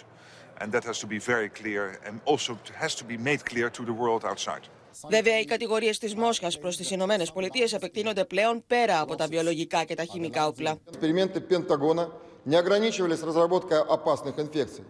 and 0.61 0.67
that 0.75 0.85
has 0.85 0.99
to 1.05 1.09
be 1.15 1.19
very 1.33 1.51
clear 1.61 1.83
and 2.07 2.15
also 2.31 2.53
has 2.85 2.95
to 3.01 3.05
be 3.13 3.17
made 3.29 3.41
clear 3.51 3.69
to 3.79 3.83
the 3.89 3.97
world 4.03 4.23
outside. 4.33 4.65
Βέβαια, 5.10 5.40
οι 5.40 5.46
κατηγορίε 5.46 5.92
τη 5.92 6.18
Μόσχα 6.18 6.52
προ 6.62 6.70
τι 6.70 6.94
Ηνωμένε 6.94 7.26
Πολιτείε 7.34 7.68
επεκτείνονται 7.74 8.26
πλέον 8.26 8.64
πέρα 8.68 9.00
από 9.00 9.16
τα 9.16 9.28
βιολογικά 9.28 9.84
και 9.84 9.96
τα 9.96 10.04
χημικά 10.04 10.48
όπλα. 10.48 10.78
Эксперименты 10.92 11.40
Пентагона 11.42 12.10
не 12.46 12.56
ограничивались 12.56 13.22
разработкой 13.22 13.80
опасных 13.80 14.38
инфекций. 14.38 14.84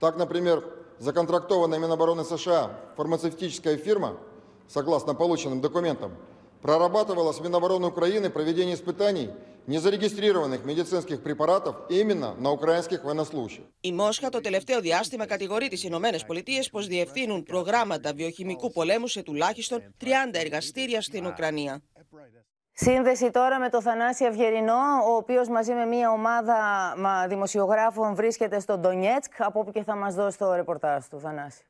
Так, 0.00 0.16
например, 0.16 0.62
законтрактованная 0.98 1.78
Минобороны 1.78 2.24
США 2.24 2.78
фармацевтическая 2.96 3.76
фирма, 3.76 4.16
согласно 4.68 5.14
полученным 5.14 5.60
документам, 5.60 6.12
прорабатывала 6.62 7.32
с 7.32 7.40
Минобороны 7.40 7.86
Украины 7.86 8.30
проведение 8.30 8.74
испытаний 8.74 9.30
незарегистрированных 9.68 10.64
медицинских 10.64 11.22
препаратов 11.22 11.74
именно 11.88 12.34
на 12.34 12.50
украинских 12.50 13.04
военнослужащих. 13.04 13.64
Η 13.80 13.92
Μόσχα 13.92 14.28
το 14.28 14.40
τελευταίο 14.40 14.80
διάστημα 14.80 15.26
κατηγορεί 15.26 15.68
τις 15.68 15.84
Ηνωμένες 15.84 16.24
Πολιτείες 16.24 16.70
πως 16.70 16.86
διευθύνουν 16.86 17.42
προγράμματα 17.42 18.12
βιοχημικού 18.14 18.70
πολέμου 18.70 19.06
σε 19.06 19.22
τουλάχιστον 19.22 19.94
30 20.00 20.06
εργαστήρια 20.32 21.00
στην 21.00 21.26
Ουκρανία. 21.26 21.82
Σύνδεση 22.76 23.30
τώρα 23.30 23.58
με 23.58 23.68
το 23.68 23.82
Θανάση 23.82 24.24
Αυγερινό, 24.24 24.80
ο 25.08 25.16
οποίος 25.16 25.48
μαζί 25.48 25.72
με 25.72 25.84
μια 25.84 26.10
ομάδα 26.10 26.56
δημοσιογράφων 27.28 28.14
βρίσκεται 28.14 28.60
στο 28.60 28.78
Ντονιέτσκ, 28.78 29.32
από 29.38 29.60
όπου 29.60 29.70
και 29.70 29.82
θα 29.82 29.96
μας 29.96 30.14
δώσει 30.14 30.38
το 30.38 30.54
ρεπορτάζ 30.54 31.04
του 31.04 31.20
Θανάση. 31.20 31.62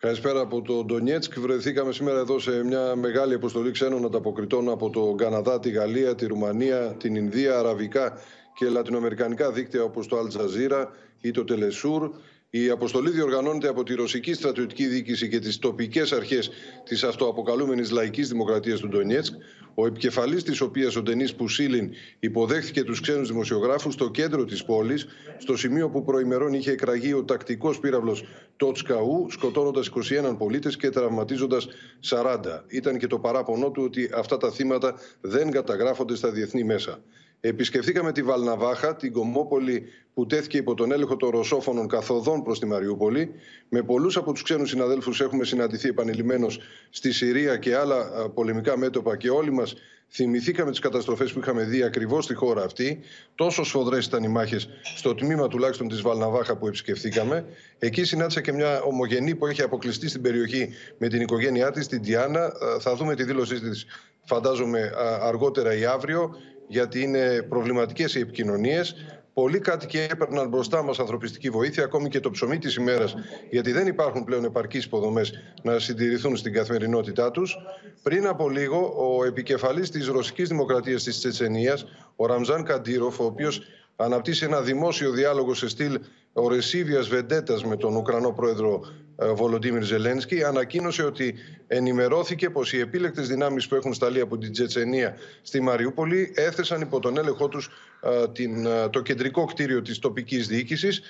Καλησπέρα 0.00 0.40
από 0.40 0.62
το 0.62 0.84
Ντονιέτσκ. 0.84 1.38
Βρεθήκαμε 1.38 1.92
σήμερα 1.92 2.18
εδώ 2.18 2.38
σε 2.38 2.64
μια 2.64 2.96
μεγάλη 2.96 3.34
αποστολή 3.34 3.70
ξένων 3.70 4.04
ανταποκριτών 4.04 4.70
από 4.70 4.90
το 4.90 5.14
Καναδά, 5.16 5.60
τη 5.60 5.70
Γαλλία, 5.70 6.14
τη 6.14 6.26
Ρουμανία, 6.26 6.94
την 6.98 7.14
Ινδία, 7.14 7.58
αραβικά 7.58 8.18
και 8.54 8.68
λατινοαμερικανικά 8.68 9.52
δίκτυα 9.52 9.82
όπως 9.82 10.06
το 10.06 10.18
Al 10.18 10.86
ή 11.20 11.30
το 11.30 11.44
Τελεσούρ. 11.44 12.10
Η 12.52 12.70
αποστολή 12.70 13.10
διοργανώνεται 13.10 13.68
από 13.68 13.82
τη 13.82 13.94
Ρωσική 13.94 14.34
Στρατιωτική 14.34 14.86
Διοίκηση 14.86 15.28
και 15.28 15.38
τις 15.38 15.58
τοπικές 15.58 16.12
αρχές 16.12 16.50
της 16.84 17.04
αυτοαποκαλούμενης 17.04 17.90
Λαϊκής 17.90 18.28
Δημοκρατίας 18.28 18.80
του 18.80 18.88
Ντονιέτσκ, 18.88 19.34
ο 19.74 19.86
επικεφαλής 19.86 20.42
της 20.42 20.60
οποίας, 20.60 20.96
ο 20.96 21.02
Ντενής 21.02 21.34
Πουσίλιν, 21.34 21.90
υποδέχθηκε 22.18 22.84
τους 22.84 23.00
ξένους 23.00 23.28
δημοσιογράφους 23.28 23.94
στο 23.94 24.10
κέντρο 24.10 24.44
της 24.44 24.64
πόλης, 24.64 25.06
στο 25.38 25.56
σημείο 25.56 25.90
που 25.90 26.04
προημερών 26.04 26.52
είχε 26.52 26.70
εκραγεί 26.70 27.12
ο 27.12 27.24
τακτικός 27.24 27.80
πύραυλος 27.80 28.24
Τότσκαου, 28.56 29.30
σκοτώνοντας 29.30 29.86
21 29.86 30.36
πολίτες 30.38 30.76
και 30.76 30.90
τραυματίζοντας 30.90 31.68
40. 32.00 32.64
Ήταν 32.68 32.98
και 32.98 33.06
το 33.06 33.18
παράπονό 33.18 33.70
του 33.70 33.82
ότι 33.82 34.10
αυτά 34.14 34.36
τα 34.36 34.50
θύματα 34.50 34.94
δεν 35.20 35.50
καταγράφονται 35.50 36.16
στα 36.16 36.30
διεθνή 36.30 36.64
μέσα. 36.64 37.02
Επισκεφθήκαμε 37.40 38.12
τη 38.12 38.22
Βαλναβάχα, 38.22 38.96
την 38.96 39.12
Κομόπολη 39.12 39.84
που 40.14 40.26
τέθηκε 40.26 40.56
υπό 40.56 40.74
τον 40.74 40.92
έλεγχο 40.92 41.16
των 41.16 41.30
ρωσόφωνων 41.30 41.88
καθοδόν 41.88 42.42
προς 42.42 42.58
τη 42.58 42.66
Μαριούπολη. 42.66 43.30
Με 43.68 43.82
πολλούς 43.82 44.16
από 44.16 44.32
τους 44.32 44.42
ξένους 44.42 44.68
συναδέλφους 44.68 45.20
έχουμε 45.20 45.44
συναντηθεί 45.44 45.88
επανειλημμένως 45.88 46.60
στη 46.90 47.12
Συρία 47.12 47.56
και 47.56 47.76
άλλα 47.76 48.30
πολεμικά 48.34 48.78
μέτωπα 48.78 49.16
και 49.16 49.30
όλοι 49.30 49.52
μας 49.52 49.74
θυμηθήκαμε 50.12 50.70
τις 50.70 50.80
καταστροφές 50.80 51.32
που 51.32 51.38
είχαμε 51.38 51.64
δει 51.64 51.82
ακριβώς 51.82 52.24
στη 52.24 52.34
χώρα 52.34 52.62
αυτή. 52.62 53.00
Τόσο 53.34 53.64
σφοδρές 53.64 54.06
ήταν 54.06 54.22
οι 54.22 54.28
μάχες 54.28 54.68
στο 54.96 55.14
τμήμα 55.14 55.48
τουλάχιστον 55.48 55.88
της 55.88 56.00
Βαλναβάχα 56.00 56.56
που 56.56 56.66
επισκεφθήκαμε. 56.66 57.44
Εκεί 57.78 58.04
συνάντησα 58.04 58.40
και 58.40 58.52
μια 58.52 58.82
ομογενή 58.82 59.34
που 59.34 59.46
έχει 59.46 59.62
αποκλειστεί 59.62 60.08
στην 60.08 60.22
περιοχή 60.22 60.68
με 60.98 61.08
την 61.08 61.20
οικογένειά 61.20 61.70
της, 61.70 61.86
την 61.86 62.02
Τιάννα. 62.02 62.52
Θα 62.80 62.94
δούμε 62.94 63.14
τη 63.14 63.24
δήλωσή 63.24 63.60
της, 63.60 63.86
φαντάζομαι, 64.24 64.92
αργότερα 65.20 65.74
ή 65.74 65.84
αύριο 65.84 66.36
γιατί 66.70 67.02
είναι 67.02 67.42
προβληματικές 67.48 68.14
οι 68.14 68.20
επικοινωνίες. 68.20 68.94
Πολλοί 69.34 69.58
κάτοικοι 69.58 69.98
έπαιρναν 70.10 70.48
μπροστά 70.48 70.82
μας 70.82 70.98
ανθρωπιστική 70.98 71.50
βοήθεια, 71.50 71.84
ακόμη 71.84 72.08
και 72.08 72.20
το 72.20 72.30
ψωμί 72.30 72.58
της 72.58 72.74
ημέρας, 72.74 73.14
γιατί 73.50 73.72
δεν 73.72 73.86
υπάρχουν 73.86 74.24
πλέον 74.24 74.44
επαρκείς 74.44 74.84
υποδομές 74.84 75.32
να 75.62 75.78
συντηρηθούν 75.78 76.36
στην 76.36 76.52
καθημερινότητά 76.52 77.30
τους. 77.30 77.56
Πριν 78.02 78.26
από 78.26 78.48
λίγο, 78.48 78.94
ο 78.96 79.24
επικεφαλής 79.24 79.90
της 79.90 80.06
Ρωσικής 80.06 80.48
Δημοκρατίας 80.48 81.02
της 81.02 81.18
Τσετσενίας, 81.18 81.84
ο 82.16 82.26
Ραμζάν 82.26 82.64
Καντήροφ, 82.64 83.20
ο 83.20 83.24
οποίος 83.24 83.62
αναπτύσσει 83.96 84.44
ένα 84.44 84.60
δημόσιο 84.60 85.10
διάλογο 85.10 85.54
σε 85.54 85.68
στυλ 85.68 85.98
ορεσίβιας 86.32 87.08
βεντέτας 87.08 87.64
με 87.64 87.76
τον 87.76 87.96
Ουκρανό 87.96 88.32
πρόεδρο 88.32 88.80
ε, 89.09 89.09
Βολοντίμιρ 89.34 89.82
Ζελένσκι 89.82 90.44
ανακοίνωσε 90.44 91.02
ότι 91.02 91.34
ενημερώθηκε 91.66 92.50
πως 92.50 92.72
οι 92.72 92.78
επίλεκτες 92.78 93.28
δυνάμεις 93.28 93.68
που 93.68 93.74
έχουν 93.74 93.94
σταλεί 93.94 94.20
από 94.20 94.38
την 94.38 94.52
Τσετσενία 94.52 95.16
στη 95.42 95.60
Μαριούπολη 95.60 96.32
έθεσαν 96.34 96.80
υπό 96.80 97.00
τον 97.00 97.18
έλεγχό 97.18 97.48
τους 97.48 97.70
ε, 98.02 98.28
την, 98.32 98.66
ε, 98.66 98.88
το 98.88 99.00
κεντρικό 99.00 99.44
κτίριο 99.44 99.82
της 99.82 99.98
τοπικής 99.98 100.48
διοίκησης 100.48 101.02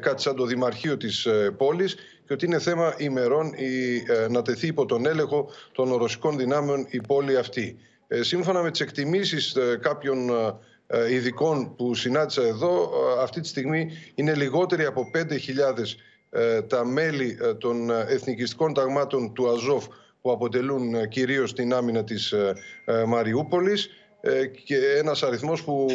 κάτι 0.00 0.22
σαν 0.22 0.36
το 0.36 0.46
δημαρχείο 0.46 0.96
της 0.96 1.26
πόλης 1.56 1.94
και 2.26 2.32
ότι 2.32 2.46
είναι 2.46 2.58
θέμα 2.58 2.94
ημερών 2.98 3.46
η, 3.46 4.02
να 4.30 4.42
τεθεί 4.42 4.66
υπό 4.66 4.86
τον 4.86 5.06
έλεγχο 5.06 5.50
των 5.72 5.94
ρωσικών 5.94 6.36
δυνάμεων 6.36 6.86
η 6.90 7.00
πόλη 7.00 7.36
αυτή. 7.36 7.76
Σύμφωνα 8.20 8.62
με 8.62 8.70
τις 8.70 8.80
εκτιμήσεις 8.80 9.56
κάποιων 9.80 10.30
ε, 10.92 11.14
ειδικών 11.14 11.74
που 11.76 11.94
συνάντησα 11.94 12.42
εδώ, 12.42 12.90
ε, 13.18 13.22
αυτή 13.22 13.40
τη 13.40 13.48
στιγμή 13.48 13.90
είναι 14.14 14.34
λιγότεροι 14.34 14.84
από 14.84 15.10
5.000 15.14 15.20
ε, 15.20 15.82
τα 16.66 16.84
μέλη 16.84 17.38
των 17.58 17.90
εθνικιστικών 17.90 18.74
ταγμάτων 18.74 19.32
του 19.34 19.48
Αζόφ 19.48 19.86
που 20.20 20.30
αποτελούν 20.30 21.08
κυρίως 21.08 21.52
την 21.52 21.74
άμυνα 21.74 22.04
της 22.04 22.34
Μαριούπολης 23.06 23.90
και 24.64 24.76
ένας 24.98 25.22
αριθμός 25.22 25.64
που 25.64 25.86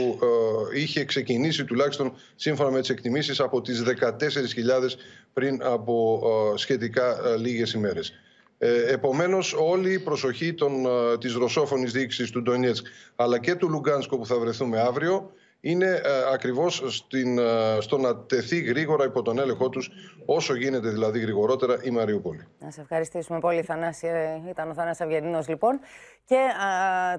είχε 0.75 1.05
ξεκινήσει 1.05 1.65
τουλάχιστον 1.65 2.13
σύμφωνα 2.35 2.71
με 2.71 2.79
τις 2.79 2.89
εκτιμήσεις 2.89 3.39
από 3.39 3.61
τις 3.61 3.83
14.000 3.83 4.97
πριν 5.33 5.63
από 5.63 6.21
σχετικά 6.55 7.17
λίγες 7.37 7.73
ημέρες. 7.73 8.13
Ε, 8.57 8.93
Επομένως, 8.93 9.53
όλη 9.53 9.91
η 9.91 9.99
προσοχή 9.99 10.53
των, 10.53 10.85
ε, 10.85 11.17
της 11.17 11.33
ρωσόφωνης 11.33 11.91
διοίκησης 11.91 12.29
του 12.29 12.41
Ντονιέτσκ 12.41 12.85
αλλά 13.15 13.39
και 13.39 13.55
του 13.55 13.69
Λουγκάνσκο 13.69 14.17
που 14.17 14.25
θα 14.25 14.39
βρεθούμε 14.39 14.79
αύριο 14.79 15.31
είναι 15.59 15.85
ε, 15.85 16.33
ακριβώς 16.33 16.83
στην, 16.87 17.37
ε, 17.37 17.77
στο 17.79 17.97
να 17.97 18.17
τεθεί 18.17 18.61
γρήγορα 18.61 19.05
υπό 19.05 19.21
τον 19.21 19.39
έλεγχό 19.39 19.69
τους 19.69 19.89
όσο 20.25 20.55
γίνεται 20.55 20.89
δηλαδή 20.89 21.19
γρηγορότερα 21.19 21.77
η 21.83 21.89
Μαριούπολη. 21.89 22.47
Να 22.59 22.71
σε 22.71 22.81
ευχαριστήσουμε 22.81 23.39
πολύ 23.39 23.61
Θανάση. 23.61 24.07
Ήταν 24.49 24.69
ο 24.69 24.73
Θανάσης 24.73 25.01
Αυγερινός 25.01 25.47
λοιπόν. 25.47 25.79
Και 26.25 26.47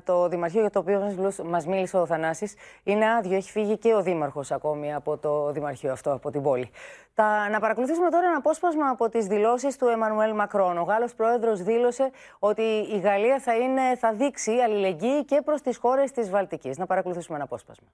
το 0.04 0.28
Δημαρχείο 0.28 0.60
για 0.60 0.70
το 0.70 0.78
οποίο 0.78 1.14
μας 1.44 1.66
μίλησε 1.66 1.96
ο 1.96 2.06
Θανάσης 2.06 2.54
είναι 2.82 3.12
άδειο. 3.12 3.36
Έχει 3.36 3.50
φύγει 3.50 3.78
και 3.78 3.94
ο 3.94 4.02
Δήμαρχος 4.02 4.50
ακόμη 4.50 4.94
από 4.94 5.16
το 5.18 5.52
Δημαρχείο 5.52 5.92
αυτό, 5.92 6.12
από 6.12 6.30
την 6.30 6.42
πόλη. 6.42 6.70
Τα, 7.14 7.48
να 7.48 7.60
παρακολουθήσουμε 7.60 8.10
τώρα 8.10 8.26
ένα 8.26 8.36
απόσπασμα 8.36 8.88
από 8.88 9.08
τις 9.08 9.26
δηλώσεις 9.26 9.76
του 9.76 9.86
Εμμανουέλ 9.86 10.34
Μακρόν. 10.34 10.78
Ο 10.78 10.82
Γάλλος 10.82 11.14
Πρόεδρος 11.14 11.62
δήλωσε 11.62 12.10
ότι 12.38 12.62
η 12.62 12.98
Γαλλία 12.98 13.40
θα, 13.40 13.56
είναι, 13.56 13.96
θα 13.96 14.12
δείξει 14.12 14.52
αλληλεγγύη 14.52 15.24
και 15.24 15.42
προς 15.44 15.60
τις 15.60 15.76
χώρες 15.76 16.10
της 16.10 16.30
Βαλτικής. 16.30 16.78
Να 16.78 16.86
παρακολουθήσουμε 16.86 17.36
ένα 17.36 17.44
απόσπασμα. 17.44 17.88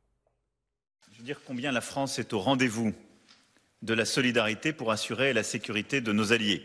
dire 1.22 1.40
combien 1.46 1.70
la 1.70 1.80
France 1.80 2.18
est 2.18 2.32
au 2.32 2.40
rendez-vous 2.40 2.92
de 3.82 3.94
la 3.94 4.04
solidarité 4.04 4.72
pour 4.72 4.90
assurer 4.90 5.32
la 5.32 5.44
sécurité 5.44 6.00
de 6.00 6.12
nos 6.12 6.32
alliés, 6.32 6.62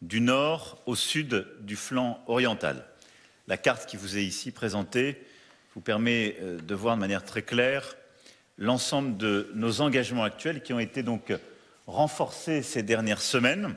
du 0.00 0.20
nord 0.20 0.78
au 0.86 0.94
sud 0.94 1.46
du 1.60 1.76
flanc 1.76 2.22
oriental. 2.26 2.87
La 3.48 3.56
carte 3.56 3.86
qui 3.86 3.96
vous 3.96 4.18
est 4.18 4.24
ici 4.24 4.50
présentée 4.50 5.16
vous 5.74 5.80
permet 5.80 6.36
euh, 6.42 6.60
de 6.60 6.74
voir 6.74 6.96
de 6.96 7.00
manière 7.00 7.24
très 7.24 7.40
claire 7.40 7.96
l'ensemble 8.58 9.16
de 9.16 9.50
nos 9.54 9.80
engagements 9.80 10.24
actuels 10.24 10.62
qui 10.62 10.74
ont 10.74 10.78
été 10.78 11.02
donc 11.02 11.32
renforcés 11.86 12.62
ces 12.62 12.82
dernières 12.82 13.22
semaines. 13.22 13.74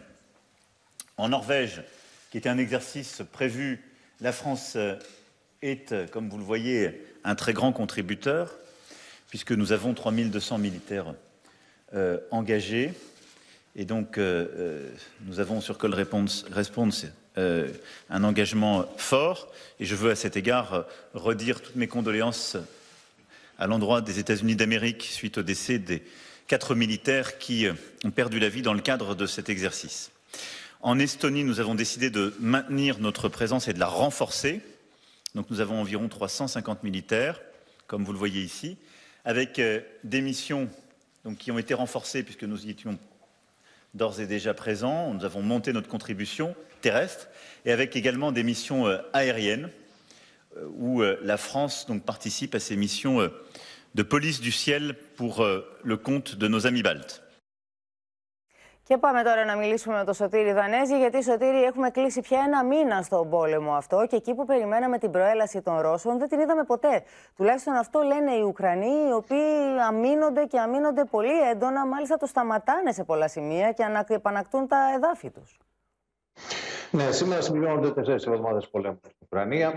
En 1.16 1.30
Norvège, 1.30 1.84
qui 2.32 2.38
était 2.38 2.50
un 2.50 2.58
exercice 2.58 3.22
prévu, 3.32 3.82
la 4.20 4.34
France 4.34 4.74
euh, 4.76 4.96
est, 5.62 5.94
euh, 5.94 6.06
comme 6.06 6.28
vous 6.28 6.38
le 6.38 6.44
voyez, 6.44 7.06
un 7.24 7.36
très 7.36 7.54
grand 7.54 7.72
contributeur 7.72 8.54
puisque 9.30 9.54
nous 9.54 9.72
avons 9.72 9.94
3200 9.94 10.58
militaires 10.58 11.16
engagés. 12.32 12.92
Et 13.78 13.86
donc, 13.86 14.18
nous 14.18 15.40
avons 15.40 15.62
sur 15.62 15.78
Call 15.78 15.94
Response, 15.94 16.46
Response 16.52 17.06
un 17.38 18.24
engagement 18.24 18.86
fort. 18.98 19.48
Et 19.80 19.86
je 19.86 19.96
veux 19.96 20.12
à 20.12 20.16
cet 20.16 20.38
égard 20.38 20.86
redire 21.14 21.62
toutes 21.62 21.76
mes 21.76 21.88
condoléances 21.88 22.58
à 23.58 23.68
l'endroit 23.68 24.02
des 24.02 24.20
États-Unis 24.20 24.56
d'Amérique 24.56 25.04
suite 25.04 25.38
au 25.38 25.44
décès 25.44 25.80
des 25.80 26.04
quatre 26.48 26.76
militaires 26.76 27.38
qui 27.38 27.68
ont 28.04 28.12
perdu 28.12 28.40
la 28.40 28.50
vie 28.50 28.62
dans 28.62 28.74
le 28.74 28.82
cadre 28.82 29.16
de 29.16 29.26
cet 29.26 29.50
exercice. 29.50 30.12
En 30.82 31.00
Estonie, 31.00 31.44
nous 31.44 31.60
avons 31.60 31.76
décidé 31.76 32.10
de 32.10 32.34
maintenir 32.40 33.00
notre 33.00 33.30
présence 33.30 33.68
et 33.68 33.74
de 33.74 33.80
la 33.80 33.88
renforcer. 33.88 34.62
Donc 35.36 35.50
nous 35.50 35.62
avons 35.62 35.80
environ 35.80 36.10
350 36.10 36.84
militaires, 36.84 37.40
comme 37.88 38.04
vous 38.04 38.12
le 38.12 38.18
voyez 38.18 38.42
ici 38.42 38.78
avec 39.26 39.60
euh, 39.60 39.82
des 40.04 40.22
missions 40.22 40.70
qui 41.38 41.52
ont 41.52 41.60
été 41.60 41.74
renforcées 41.74 42.24
puisque 42.24 42.44
nous 42.44 42.66
y 42.66 42.72
étions 42.72 42.98
d'ores 43.94 44.20
et 44.20 44.28
déjà 44.28 44.54
présents. 44.54 45.14
Nous 45.14 45.26
avons 45.26 45.42
monté 45.42 45.74
notre 45.74 45.90
contribution 45.90 46.56
terrestre 46.82 47.28
et 47.66 47.72
avec 47.72 47.96
également 47.96 48.32
des 48.32 48.44
missions 48.44 48.88
euh, 48.88 48.98
aériennes 49.14 49.70
euh, 50.58 50.66
où 50.86 51.02
la 51.02 51.38
France 51.38 51.86
donc, 51.88 52.04
participe 52.04 52.56
à 52.56 52.60
ces 52.60 52.76
missions 52.76 53.32
de 53.96 54.04
police 54.04 54.42
du 54.42 54.52
ciel 54.52 54.96
pour 55.16 55.46
le 55.84 55.98
compte 55.98 56.36
de 56.36 56.48
nos 56.48 56.68
amis 56.68 56.84
baltes. 56.84 57.22
Και 58.92 58.98
πάμε 58.98 59.24
τώρα 59.24 59.46
να 59.46 59.56
μιλήσουμε 59.56 59.98
με 59.98 60.04
τον 60.04 60.14
Σωτήρη 60.14 60.52
Δανέζη, 60.52 60.98
γιατί 60.98 61.24
Σωτήρη 61.24 61.64
έχουμε 61.64 61.90
κλείσει 61.90 62.22
πια 62.22 62.40
ένα 62.46 62.64
μήνα 62.64 63.02
στον 63.02 63.30
πόλεμο 63.30 63.74
αυτό 63.74 64.06
και 64.10 64.16
εκεί 64.16 64.34
που 64.34 64.46
περιμέναμε 64.46 64.98
την 64.98 65.12
προέλαση 65.12 65.62
των 65.62 65.80
Ρώσων 65.80 66.18
δεν 66.18 66.28
την 66.28 66.40
είδαμε 66.40 66.64
ποτέ. 66.64 67.04
Τουλάχιστον 67.36 67.74
αυτό 67.74 68.00
λένε 68.02 68.32
οι 68.32 68.42
Ουκρανοί, 68.42 69.08
οι 69.08 69.12
οποίοι 69.14 69.80
αμήνονται 69.88 70.46
και 70.46 70.60
αμήνονται 70.60 71.06
πολύ 71.06 71.42
έντονα, 71.50 71.86
μάλιστα 71.86 72.18
το 72.18 72.26
σταματάνε 72.26 72.92
σε 72.92 73.04
πολλά 73.04 73.28
σημεία 73.28 73.72
και 73.72 74.14
επανακτούν 74.14 74.68
τα 74.68 74.78
εδάφη 74.96 75.30
τους. 75.30 75.58
Ναι, 76.92 77.12
σήμερα 77.12 77.42
συμπληρώνονται 77.42 77.92
τέσσερις 77.92 78.26
εβδομάδες 78.26 78.70
πολέμου 78.70 79.00
στην 79.04 79.18
Ουκρανία, 79.20 79.74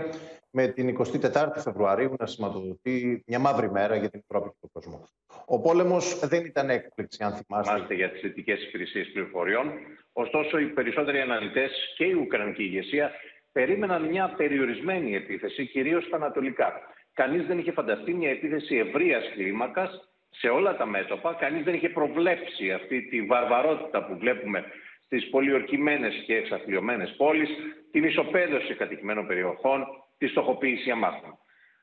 με 0.51 0.67
την 0.67 0.97
24η 0.97 1.51
Φεβρουαρίου 1.55 2.15
να 2.19 2.25
σηματοδοτεί 2.25 3.23
μια 3.27 3.39
μαύρη 3.39 3.71
μέρα 3.71 3.95
για 3.95 4.09
την 4.09 4.21
Ευρώπη 4.27 4.49
και 4.49 4.57
τον 4.61 4.69
κόσμο. 4.73 5.07
Ο 5.45 5.61
πόλεμος 5.61 6.19
δεν 6.19 6.45
ήταν 6.45 6.69
έκπληξη, 6.69 7.23
αν 7.23 7.31
θυμάστε. 7.31 7.73
Θυμάστε 7.73 7.93
για 7.93 8.11
τις 8.11 8.21
θετικές 8.21 8.63
υπηρεσίες 8.63 9.11
πληροφοριών. 9.11 9.71
Ωστόσο, 10.13 10.57
οι 10.57 10.65
περισσότεροι 10.65 11.19
αναλυτές 11.19 11.71
και 11.97 12.05
η 12.05 12.13
Ουκρανική 12.13 12.63
ηγεσία 12.63 13.11
περίμεναν 13.51 14.03
μια 14.05 14.33
περιορισμένη 14.37 15.15
επίθεση, 15.15 15.65
κυρίως 15.65 16.03
στα 16.03 16.15
ανατολικά. 16.15 16.73
Κανείς 17.13 17.45
δεν 17.45 17.57
είχε 17.57 17.71
φανταστεί 17.71 18.13
μια 18.13 18.29
επίθεση 18.29 18.75
ευρείας 18.75 19.23
κλίμακας 19.33 20.09
σε 20.29 20.47
όλα 20.47 20.77
τα 20.77 20.85
μέτωπα. 20.85 21.33
Κανείς 21.33 21.63
δεν 21.63 21.73
είχε 21.73 21.89
προβλέψει 21.89 22.71
αυτή 22.71 23.01
τη 23.01 23.21
βαρβαρότητα 23.21 24.05
που 24.05 24.17
βλέπουμε 24.17 24.63
στις 25.05 25.29
πολιορκημένες 25.29 26.23
και 26.25 26.35
εξαθλειωμένες 26.35 27.13
πόλεις, 27.17 27.49
την 27.91 28.03
ισοπαίδωση 28.03 28.73
κατοικημένων 28.73 29.27
περιοχών, 29.27 29.85
τη 30.17 30.27
στοχοποίηση 30.27 30.91
αμάχων. 30.91 31.37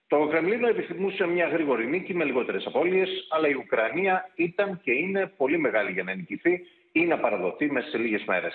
Το 0.06 0.26
Κρεμλίνο 0.26 0.68
επιθυμούσε 0.68 1.26
μια 1.26 1.46
γρήγορη 1.46 1.86
νίκη 1.86 2.14
με 2.14 2.24
λιγότερες 2.24 2.66
απώλειες, 2.66 3.26
αλλά 3.30 3.48
η 3.48 3.54
Ουκρανία 3.54 4.30
ήταν 4.34 4.80
και 4.82 4.92
είναι 4.92 5.32
πολύ 5.36 5.58
μεγάλη 5.58 5.92
για 5.92 6.02
να 6.02 6.14
νικηθεί 6.14 6.60
ή 6.92 7.00
να 7.04 7.18
παραδοθεί 7.18 7.70
μέσα 7.70 7.88
σε 7.88 7.98
λίγες 7.98 8.24
μέρες. 8.24 8.54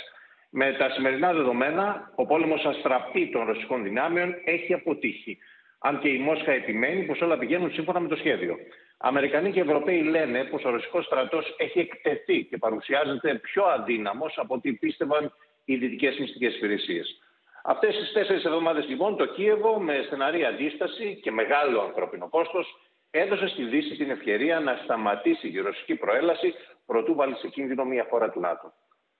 Με 0.49 0.73
τα 0.73 0.89
σημερινά 0.89 1.33
δεδομένα, 1.33 2.11
ο 2.15 2.25
πόλεμος 2.25 2.65
αστραπή 2.65 3.29
των 3.29 3.45
ρωσικών 3.45 3.83
δυνάμεων 3.83 4.35
έχει 4.45 4.73
αποτύχει. 4.73 5.37
Αν 5.79 5.99
και 5.99 6.09
η 6.09 6.17
Μόσχα 6.17 6.51
επιμένει 6.51 7.03
πως 7.03 7.21
όλα 7.21 7.37
πηγαίνουν 7.37 7.71
σύμφωνα 7.71 7.99
με 7.99 8.07
το 8.07 8.15
σχέδιο. 8.15 8.57
Αμερικανοί 8.97 9.51
και 9.51 9.59
Ευρωπαίοι 9.59 10.01
λένε 10.01 10.43
πως 10.43 10.63
ο 10.63 10.69
ρωσικός 10.69 11.05
στρατός 11.05 11.55
έχει 11.57 11.79
εκτεθεί 11.79 12.43
και 12.43 12.57
παρουσιάζεται 12.57 13.35
πιο 13.35 13.63
αδύναμος 13.63 14.37
από 14.37 14.53
ό,τι 14.53 14.73
πίστευαν 14.73 15.33
οι 15.65 15.75
δυτικές 15.75 16.17
μυστικές 16.17 16.55
υπηρεσίες. 16.55 17.21
Αυτές 17.63 17.95
τις 17.95 18.11
τέσσερις 18.11 18.43
εβδομάδες, 18.43 18.87
λοιπόν, 18.87 19.17
το 19.17 19.25
Κίεβο, 19.25 19.79
με 19.79 20.03
στεναρή 20.05 20.45
αντίσταση 20.45 21.19
και 21.21 21.31
μεγάλο 21.31 21.81
ανθρώπινο 21.81 22.29
κόστος, 22.29 22.75
έδωσε 23.11 23.47
στη 23.47 23.63
Δύση 23.63 23.95
την 23.95 24.09
ευκαιρία 24.09 24.59
να 24.59 24.79
σταματήσει 24.83 25.47
η 25.47 25.59
ρωσική 25.59 25.95
προέλαση 25.95 26.53
προτού 26.85 27.15
βάλει 27.15 27.35
σε 27.35 27.47
κίνδυνο 27.47 27.85
μια 27.85 28.07
χώρα 28.09 28.29
του 28.29 28.39
ΝΑΤΟ. 28.39 28.73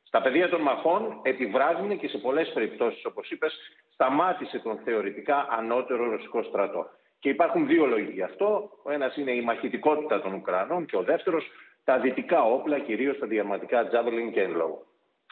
Στα 0.04 0.22
πεδία 0.22 0.50
των 0.50 0.62
μαχών 0.62 1.20
επιβράδυνε 1.24 1.96
και 1.96 2.08
σε 2.08 2.18
πολλές 2.18 2.52
περιπτώσεις, 2.54 3.06
όπως 3.06 3.30
είπες, 3.30 3.54
σταμάτησε 3.94 4.60
τον 4.60 4.78
θεωρητικά 4.84 5.48
ανώτερο 5.50 6.10
ρωσικό 6.10 6.44
στρατό. 6.44 6.90
Και 7.20 7.30
υπάρχουν 7.30 7.68
δύο 7.68 7.86
λόγοι 7.86 8.11
γι' 8.11 8.22
αυτό. 8.22 8.70
Ο 8.84 8.91
ένας 8.91 9.18
είναι 9.18 9.32
η 9.32 9.41
μαχητικότητα 9.41 10.22
των 10.22 10.34
Ουκρανών 10.34 10.86
και 10.86 10.95
ο 10.95 11.01
δεύτερος 11.03 11.51
τα 11.84 11.99
δυτικά 11.99 12.43
όπλα, 12.43 12.80
κυρίως 12.80 13.20
τα 13.20 13.28
διαρματικά 13.28 13.89
Javelin 13.91 14.32
και 14.34 14.47
Enlow. 14.49 14.74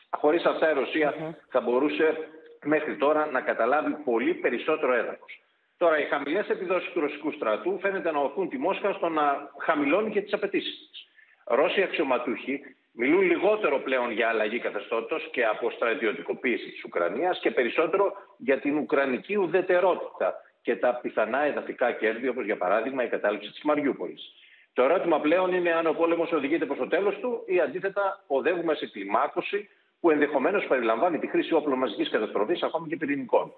Χωρίς 0.10 0.46
αυτά 0.46 0.72
η 0.72 0.74
ρωσια 0.74 1.14
θα 1.50 1.62
μπορούσε 1.62 2.18
μέχρι 2.64 2.98
τώρα 2.98 3.26
να 3.26 3.42
καταλάβει 3.42 3.94
πολύ 4.04 4.34
περισσότερο 4.34 4.94
έδαφος. 4.94 5.40
Τώρα, 5.78 6.00
οι 6.00 6.04
χαμηλές 6.04 6.50
επιδόσεις 6.50 6.92
του 6.92 7.00
ρωσικού 7.00 7.32
στρατού 7.32 7.80
φαίνεται 7.80 8.12
να 8.12 8.20
οθούν 8.20 8.50
τη 8.50 8.58
Μόσχα 8.58 8.94
στο 8.94 9.10
να 9.10 9.52
χαμηλώνει 9.60 10.12
και 10.12 10.22
τις 10.22 10.34
απαιτήσεις 10.34 10.90
της. 10.90 11.08
Ρώσοι 11.46 11.82
αξιωματούχοι 11.82 12.62
μιλούν 12.92 13.22
λιγότερο 13.22 13.80
πλέον 13.80 14.12
για 14.12 14.28
αλλαγή 14.28 14.60
καθεστώτος 14.60 15.30
και 15.32 15.46
αποστρατιωτικοποίηση 15.46 16.72
της 16.72 16.84
Ουκρανίας 16.84 17.40
και 17.40 17.52
περισσότερο 17.52 18.14
για 18.38 18.60
την 18.60 18.78
ουκρανική 18.78 19.36
ουδετερότητα 19.36 20.34
και 20.66 20.76
τα 20.76 21.00
πιθανά 21.02 21.42
εδαφικά 21.44 21.92
κέρδη, 21.92 22.28
όπως 22.28 22.46
για 22.46 22.58
παράδειγμα 22.58 23.04
η 23.04 23.08
κατάληψη 23.08 23.52
της 23.52 23.64
Μαριούπολης. 23.64 24.34
Το 24.74 24.84
ερώτημα 24.84 25.20
πλέον 25.20 25.54
είναι 25.54 25.72
αν 25.72 25.88
ο 25.88 25.94
πόλεμος 25.94 26.32
οδηγείται 26.32 26.66
προς 26.66 26.78
το 26.78 26.88
τέλος 26.88 27.16
του 27.20 27.44
ή 27.46 27.60
αντίθετα 27.60 28.24
οδεύουμε 28.28 28.74
σε 28.76 28.88
κλιμάκωση 28.88 29.70
που 30.00 30.10
ενδεχομένως 30.10 30.66
περιλαμβάνει 30.66 31.20
τη 31.20 31.28
χρήση 31.28 31.54
όπλων 31.54 31.78
μαζικής 31.78 32.10
καταστροφής, 32.10 32.64
ακόμη 32.64 32.88
και 32.88 32.98
πυρηνικών. 32.98 33.54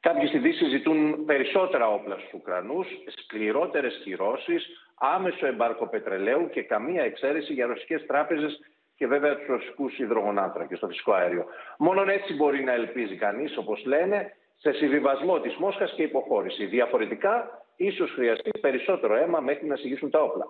Κάποιοι 0.00 0.26
στη 0.26 0.38
Δύση 0.38 0.64
ζητούν 0.64 1.24
περισσότερα 1.24 1.86
όπλα 1.88 2.18
στους 2.18 2.32
Ουκρανούς, 2.32 2.86
σκληρότερες 3.22 4.00
κυρώσεις, 4.04 4.90
άμεσο 4.94 5.46
εμπάρκο 5.46 5.86
πετρελαίου 5.86 6.50
και 6.50 6.62
καμία 6.62 7.02
εξαίρεση 7.02 7.52
για 7.52 7.66
ρωσικές 7.66 8.06
τράπεζες 8.06 8.60
και 8.96 9.06
βέβαια 9.06 9.36
τους 9.36 9.46
ρωσικούς 9.46 9.98
υδρογονάνθρακες 9.98 10.78
στο 10.78 10.86
φυσικό 10.86 11.12
αέριο. 11.12 11.46
Μόνο 11.78 12.10
έτσι 12.10 12.34
μπορεί 12.34 12.64
να 12.64 12.72
ελπίζει 12.72 13.16
κανείς, 13.16 13.56
όπως 13.56 13.84
λένε, 13.84 14.34
σε 14.62 14.72
συμβιβασμό 14.72 15.40
της 15.40 15.56
Μόσχας 15.56 15.92
και 15.92 16.02
υποχώρηση. 16.02 16.66
Διαφορετικά, 16.66 17.62
ίσως 17.76 18.10
χρειαστεί 18.10 18.50
περισσότερο 18.60 19.16
αίμα 19.16 19.40
μέχρι 19.40 19.66
να 19.66 19.76
συγγύσουν 19.76 20.10
τα 20.10 20.22
όπλα. 20.22 20.46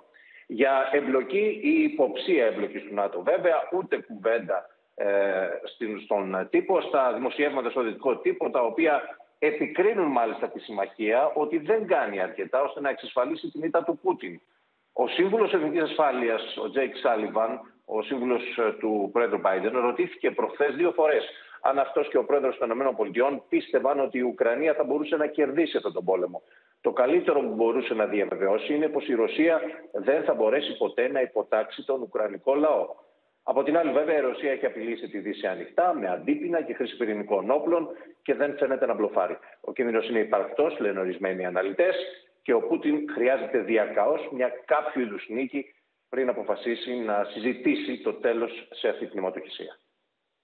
Για 0.46 0.88
εμπλοκή 0.92 1.60
ή 1.62 1.82
υποψία 1.82 2.46
εμπλοκής 2.46 2.82
του 2.82 2.94
ΝΑΤΟ, 2.94 3.22
βέβαια, 3.22 3.68
ούτε 3.72 3.96
κουβέντα 3.96 4.66
ε, 4.94 5.48
στον 6.04 6.48
τύπο, 6.50 6.80
στα 6.80 7.12
δημοσιεύματα 7.12 7.70
στο 7.70 7.82
δυτικό 7.82 8.16
τύπο, 8.16 8.50
τα 8.50 8.60
οποία 8.60 9.02
επικρίνουν 9.38 10.06
μάλιστα 10.06 10.48
τη 10.48 10.58
συμμαχία 10.58 11.32
ότι 11.34 11.58
δεν 11.58 11.86
κάνει 11.86 12.20
αρκετά 12.20 12.62
ώστε 12.62 12.80
να 12.80 12.88
εξασφαλίσει 12.88 13.50
την 13.50 13.62
ήττα 13.62 13.84
του 13.84 13.98
Πούτιν. 14.02 14.40
Ο 14.92 15.08
σύμβουλος 15.08 15.52
Εθνικής 15.52 15.82
Ασφάλειας, 15.82 16.56
ο 16.56 16.70
Τζέικ 16.70 16.96
Σάλιβαν, 16.96 17.60
ο 17.84 18.02
σύμβουλος 18.02 18.42
ε, 18.58 18.72
του 18.78 19.10
πρόεδρου 19.12 19.38
Μπάιντεν, 19.38 19.72
ρωτήθηκε 19.72 20.30
προχθές 20.30 20.74
δύο 20.74 20.92
φορές 20.92 21.24
αν 21.60 21.78
αυτός 21.78 22.08
και 22.08 22.18
ο 22.18 22.24
πρόεδρος 22.24 22.58
των 22.58 22.70
ΗΠΑ 22.70 23.42
πίστευαν 23.48 24.00
ότι 24.00 24.18
η 24.18 24.22
Ουκρανία 24.22 24.74
θα 24.74 24.84
μπορούσε 24.84 25.16
να 25.16 25.26
κερδίσει 25.26 25.76
αυτόν 25.76 25.92
τον 25.92 26.04
πόλεμο. 26.04 26.42
Το 26.80 26.92
καλύτερο 26.92 27.40
που 27.40 27.54
μπορούσε 27.54 27.94
να 27.94 28.06
διαβεβαιώσει 28.06 28.74
είναι 28.74 28.88
πως 28.88 29.08
η 29.08 29.14
Ρωσία 29.14 29.60
δεν 29.92 30.22
θα 30.22 30.34
μπορέσει 30.34 30.76
ποτέ 30.76 31.08
να 31.08 31.20
υποτάξει 31.20 31.84
τον 31.84 32.02
Ουκρανικό 32.02 32.54
λαό. 32.54 32.86
Από 33.42 33.62
την 33.62 33.76
άλλη, 33.76 33.92
βέβαια, 33.92 34.16
η 34.16 34.20
Ρωσία 34.20 34.50
έχει 34.50 34.66
απειλήσει 34.66 35.08
τη 35.08 35.18
Δύση 35.18 35.46
ανοιχτά, 35.46 35.94
με 35.94 36.08
αντίποινα 36.08 36.62
και 36.62 36.74
χρήση 36.74 36.96
πυρηνικών 36.96 37.50
όπλων 37.50 37.88
και 38.22 38.34
δεν 38.34 38.56
φαίνεται 38.56 38.86
να 38.86 38.94
μπλοφάρει. 38.94 39.38
Ο 39.60 39.72
κίνδυνος 39.72 40.08
είναι 40.08 40.18
υπαρκτός, 40.18 40.78
λένε 40.78 41.00
ορισμένοι 41.00 41.46
αναλυτές, 41.46 41.96
και 42.42 42.52
ο 42.52 42.60
Πούτιν 42.60 43.10
χρειάζεται 43.10 43.58
διακαώς 43.58 44.28
μια 44.32 44.52
κάποιο 44.64 45.02
είδους 45.02 45.26
νίκη 45.28 45.74
πριν 46.08 46.28
αποφασίσει 46.28 46.94
να 46.94 47.24
συζητήσει 47.24 48.02
το 48.02 48.12
τέλος 48.12 48.68
σε 48.70 48.88
αυτή 48.88 49.06
την 49.06 49.18
αιματοχυσία. 49.18 49.78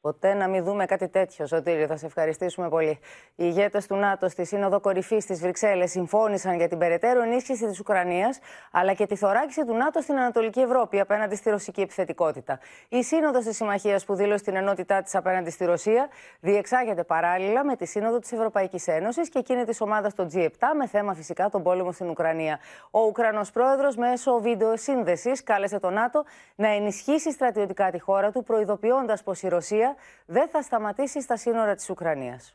Ποτέ 0.07 0.35
να 0.35 0.49
μην 0.49 0.65
δούμε 0.65 0.87
κάτι 0.87 1.09
τέτοιο, 1.09 1.47
Σωτήριο. 1.47 1.87
Θα 1.87 1.97
σε 1.97 2.07
ευχαριστήσουμε 2.07 2.69
πολύ. 2.69 2.89
Οι 2.89 2.99
ηγέτες 3.35 3.87
του 3.87 3.95
ΝΑΤΟ 3.95 4.29
στη 4.29 4.45
Σύνοδο 4.45 4.81
Κορυφής 4.81 5.27
της 5.27 5.41
Βρυξέλλες 5.41 5.91
συμφώνησαν 5.91 6.57
για 6.57 6.69
την 6.69 6.79
περαιτέρω 6.79 7.23
ενίσχυση 7.23 7.67
της 7.67 7.81
Ουκρανίας, 7.81 8.39
αλλά 8.71 8.93
και 8.93 9.07
τη 9.07 9.17
θωράκιση 9.17 9.65
του 9.65 9.75
ΝΑΤΟ 9.75 10.01
στην 10.01 10.19
Ανατολική 10.19 10.61
Ευρώπη 10.61 11.01
απέναντι 11.01 11.37
στη 11.37 11.51
ρωσική 11.51 11.81
επιθετικότητα. 11.81 12.59
Η 12.89 13.03
Σύνοδος 13.03 13.45
της 13.45 13.57
Συμμαχίας 13.57 14.05
που 14.05 14.15
δήλωσε 14.15 14.45
την 14.45 14.57
ενότητά 14.57 15.03
της 15.03 15.15
απέναντι 15.15 15.51
στη 15.51 15.65
Ρωσία 15.65 16.09
διεξάγεται 16.41 17.05
παράλληλα 17.05 17.65
με 17.65 17.77
τη 17.77 17.87
Σύνοδο 17.87 18.19
της 18.19 18.33
Ευρωπαϊκής 18.33 18.87
Ένωσης 18.87 19.29
και 19.29 19.39
εκείνη 19.39 19.65
της 19.65 19.81
ομάδας 19.81 20.15
των 20.15 20.29
G7 20.33 20.49
με 20.77 20.87
θέμα 20.87 21.15
φυσικά 21.15 21.49
τον 21.49 21.63
πόλεμο 21.63 21.93
στην 21.93 22.09
Ουκρανία. 22.09 22.59
Ο 22.91 23.01
Ουκρανός 23.01 23.51
πρόεδρος 23.51 23.97
μέσω 23.97 24.41
βίντεο 24.41 24.77
σύνδεσης 24.77 25.43
κάλεσε 25.43 25.79
το 25.79 25.91
ΝΑΤΟ 25.91 26.25
να 26.55 26.69
ενισχύσει 26.69 27.33
στρατιωτικά 27.33 27.91
τη 27.91 27.99
χώρα 27.99 28.31
του, 28.31 28.43
προειδοποιώντας 28.43 29.23
πως 29.23 29.43
η 29.43 29.49
Ρωσία 29.49 29.96
δεν 30.27 30.49
θα 30.49 30.63
σταματήσει 30.63 31.21
στα 31.21 31.37
σύνορα 31.37 31.75
της 31.75 31.91
Ουκρανίας. 31.91 32.55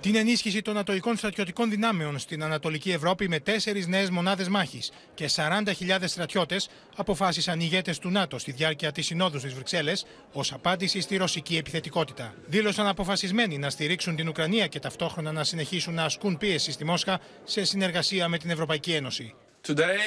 Την 0.00 0.16
ενίσχυση 0.16 0.62
των 0.62 0.78
ατοικών 0.78 1.16
στρατιωτικών 1.16 1.70
δυνάμεων 1.70 2.18
στην 2.18 2.42
Ανατολική 2.42 2.90
Ευρώπη 2.90 3.28
με 3.28 3.40
τέσσερις 3.40 3.86
νέες 3.86 4.10
μονάδες 4.10 4.48
μάχης 4.48 4.92
και 5.14 5.30
40.000 5.36 5.98
στρατιώτες 6.04 6.68
αποφάσισαν 6.96 7.60
οι 7.60 7.62
ηγέτες 7.64 7.98
του 7.98 8.10
ΝΑΤΟ 8.10 8.38
στη 8.38 8.52
διάρκεια 8.52 8.92
της 8.92 9.06
Συνόδου 9.06 9.38
στις 9.38 9.54
Βρυξέλλες 9.54 10.06
ως 10.32 10.52
απάντηση 10.52 11.00
στη 11.00 11.16
ρωσική 11.16 11.56
επιθετικότητα. 11.56 12.34
Δήλωσαν 12.46 12.86
αποφασισμένοι 12.86 13.58
να 13.58 13.70
στηρίξουν 13.70 14.16
την 14.16 14.28
Ουκρανία 14.28 14.66
και 14.66 14.78
ταυτόχρονα 14.78 15.32
να 15.32 15.44
συνεχίσουν 15.44 15.94
να 15.94 16.04
ασκούν 16.04 16.38
πίεση 16.38 16.72
στη 16.72 16.84
Μόσχα 16.84 17.20
σε 17.44 17.64
συνεργασία 17.64 18.28
με 18.28 18.38
την 18.38 18.50
Ευρωπαϊκή 18.50 18.92
Ένωση. 18.92 19.34
Today, 19.66 19.98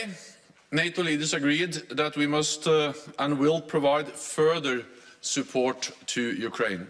NATO 0.72 1.02
leaders 1.04 1.34
agreed 1.34 1.74
that 2.02 2.16
we 2.16 2.28
must 2.28 2.68
uh, 2.68 2.94
and 3.18 3.38
will 3.40 3.62
provide 3.62 4.08
further 4.38 4.86
support 5.22 5.92
to 6.08 6.22
Ukraine. 6.22 6.88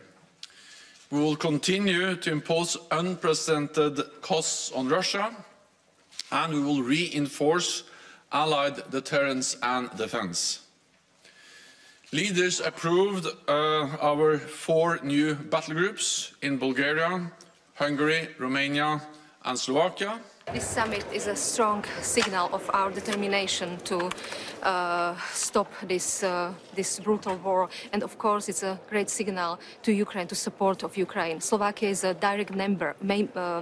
We 1.12 1.20
will 1.20 1.36
continue 1.36 2.16
to 2.16 2.32
impose 2.32 2.78
unprecedented 2.92 4.22
costs 4.22 4.72
on 4.72 4.90
Russia, 4.90 5.36
and 6.32 6.54
we 6.54 6.62
will 6.62 6.84
reinforce 6.84 7.84
allied 8.32 8.92
deterrence 8.92 9.58
and 9.64 9.90
defense. 9.98 10.62
Leaders 12.12 12.60
approved 12.60 13.28
uh, 13.48 13.52
our 14.02 14.38
four 14.38 15.00
new 15.04 15.36
battle 15.36 15.76
groups 15.76 16.34
in 16.42 16.58
Bulgaria, 16.58 17.32
Hungary, 17.76 18.30
Romania, 18.40 19.02
and 19.46 19.58
Slovakia. 19.58 20.20
This 20.52 20.68
summit 20.68 21.06
is 21.14 21.28
a 21.28 21.36
strong 21.36 21.86
signal 22.02 22.50
of 22.52 22.68
our 22.74 22.90
determination 22.90 23.78
to 23.84 24.10
uh, 24.64 25.16
stop 25.32 25.72
this, 25.84 26.24
uh, 26.24 26.54
this 26.74 27.00
brutal 27.00 27.36
war. 27.38 27.70
And 27.94 28.02
of 28.02 28.18
course, 28.18 28.50
it's 28.50 28.64
a 28.64 28.80
great 28.90 29.12
signal 29.12 29.60
to 29.84 29.92
Ukraine, 29.92 30.26
to 30.28 30.36
support 30.36 30.82
of 30.84 30.98
Ukraine. 30.98 31.40
Slovakia 31.40 31.90
is 31.90 32.04
a 32.04 32.16
direct 32.16 32.56
member, 32.56 32.96
uh, 33.36 33.62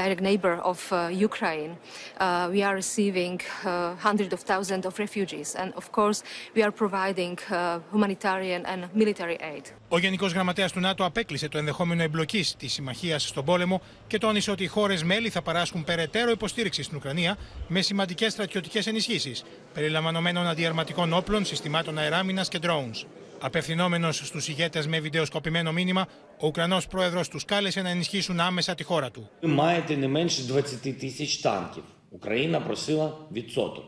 direct 0.00 0.22
neighbor 0.28 0.54
of 0.72 0.78
uh, 0.92 0.98
Ukraine. 1.28 1.72
Uh, 1.76 2.48
we 2.54 2.60
are 2.66 2.74
receiving 2.82 3.36
uh, 3.40 3.94
hundreds 4.08 4.32
of 4.36 4.40
thousands 4.50 4.84
of 4.88 4.92
refugees, 5.04 5.48
and 5.60 5.68
of 5.80 5.86
course, 5.96 6.18
we 6.54 6.60
are 6.66 6.72
providing 6.82 7.34
uh, 7.50 7.78
humanitarian 7.92 8.62
and 8.72 8.80
military 9.02 9.38
aid. 9.54 9.64
Ο 9.88 9.98
Γενικός 9.98 10.32
Γραμματέας 10.32 10.72
του 10.72 10.80
ΝΑΤΟ 10.80 11.04
απέκλεισε 11.04 11.48
το 11.48 11.58
ενδεχόμενο 11.58 12.02
εμπλοκής 12.02 12.56
της 12.56 12.72
συμμαχίας 12.72 13.28
στον 13.28 13.44
πόλεμο 13.44 13.80
και 14.06 14.18
τόνισε 14.18 14.50
ότι 14.50 14.62
οι 14.62 14.66
χώρες 14.66 15.02
μέλη 15.02 15.30
θα 15.30 15.42
παράσχουν 15.42 15.84
περαιτέρω 15.84 16.30
υποστήριξη 16.30 16.82
στην 16.82 16.96
Ουκρανία 16.96 17.36
με 17.68 17.80
σημαντικές 17.80 18.32
στρατιωτικές 18.32 18.86
ενισχύσεις, 18.86 19.44
περιλαμβανομένων 19.74 20.46
αντιαρματικών 20.46 21.12
όπλων, 21.12 21.44
συστημάτων 21.44 21.98
αεράμινας 21.98 22.48
και 22.48 22.58
drones. 22.62 23.06
Απευθυνόμενο 23.39 24.11
στου 24.11 24.51
ηγέτε 24.51 24.87
με 24.87 24.99
βιντεοσκοπημένο 24.99 25.71
μήνυμα, 25.71 26.07
ο 26.39 26.47
Ουκρανό 26.47 26.81
πρόεδρο 26.89 27.21
του 27.25 27.39
κάλεσε 27.45 27.81
να 27.81 27.89
ενισχύσουν 27.89 28.39
άμεσα 28.39 28.75
τη 28.75 28.83
χώρα 28.83 29.11
του. 29.11 29.29
Маєте 29.41 29.95
не 29.95 30.07
менше 30.07 30.41
20 30.41 30.99
тисяч 30.99 31.37
танків. 31.37 31.83
Україна 32.09 32.61
просила 32.61 33.17
відсоток. 33.31 33.85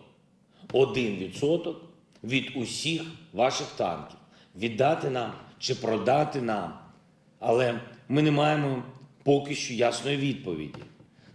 Один 0.72 1.18
відсоток 1.18 1.82
від 2.24 2.52
усіх 2.56 3.02
ваших 3.34 3.68
танків. 3.78 4.18
Віддати 4.56 5.10
нам 5.10 5.34
чи 5.60 5.76
продати 5.76 6.42
нам. 6.42 6.74
Але 7.40 7.82
ми 8.10 8.22
не 8.22 8.32
маємо 8.32 8.84
поки 9.24 9.56
що 9.56 9.74
ясної 9.74 10.18
відповіді. 10.18 10.80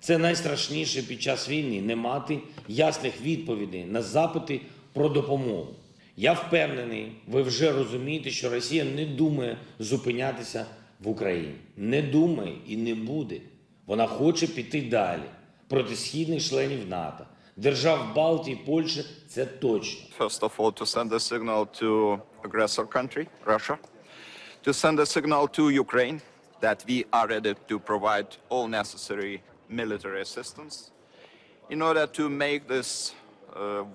Це 0.00 0.18
найстрашніше 0.18 1.02
під 1.02 1.22
час 1.22 1.48
війни 1.48 1.80
не 1.80 1.96
мати 1.96 2.38
ясних 2.68 3.20
відповідей 3.20 3.84
на 3.84 4.02
запити 4.02 4.60
про 4.92 5.08
допомогу. 5.08 5.74
Я 6.19 6.33
впевнений, 6.33 7.11
ви 7.27 7.41
вже 7.41 7.71
розумієте, 7.71 8.29
що 8.29 8.49
Росія 8.49 8.83
не 8.83 9.05
думає 9.05 9.57
зупинятися 9.79 10.65
в 10.99 11.07
Україні. 11.07 11.55
Не 11.75 12.01
думає 12.01 12.55
і 12.67 12.77
не 12.77 12.95
буде. 12.95 13.41
Вона 13.85 14.07
хоче 14.07 14.47
піти 14.47 14.81
далі 14.81 15.21
проти 15.67 15.95
східних 15.95 16.43
членів 16.49 16.87
НАТО, 16.87 17.25
держав 17.55 18.13
Балтії, 18.15 18.55
Польщі– 18.65 19.05
це 19.27 19.45
точно. 19.45 20.01
First 20.19 20.39
of 20.39 20.51
all, 20.57 20.71
to 20.71 20.85
send 20.85 21.13
a 21.13 21.19
signal 21.19 21.65
to 21.81 22.19
aggressor 22.43 22.85
country, 22.85 23.27
Russia, 23.45 23.77
to 24.65 24.73
send 24.73 24.99
a 24.99 25.05
signal 25.05 25.47
to 25.47 25.69
Ukraine 25.85 26.21
that 26.61 26.83
we 26.89 27.05
are 27.11 27.27
ready 27.27 27.53
to 27.69 27.79
provide 27.79 28.29
all 28.49 28.67
necessary 28.67 29.41
military 29.69 30.21
assistance 30.21 30.91
in 31.69 31.81
order 31.81 32.07
to 32.07 32.29
make 32.29 32.67
this 32.67 32.89
uh, 33.11 33.26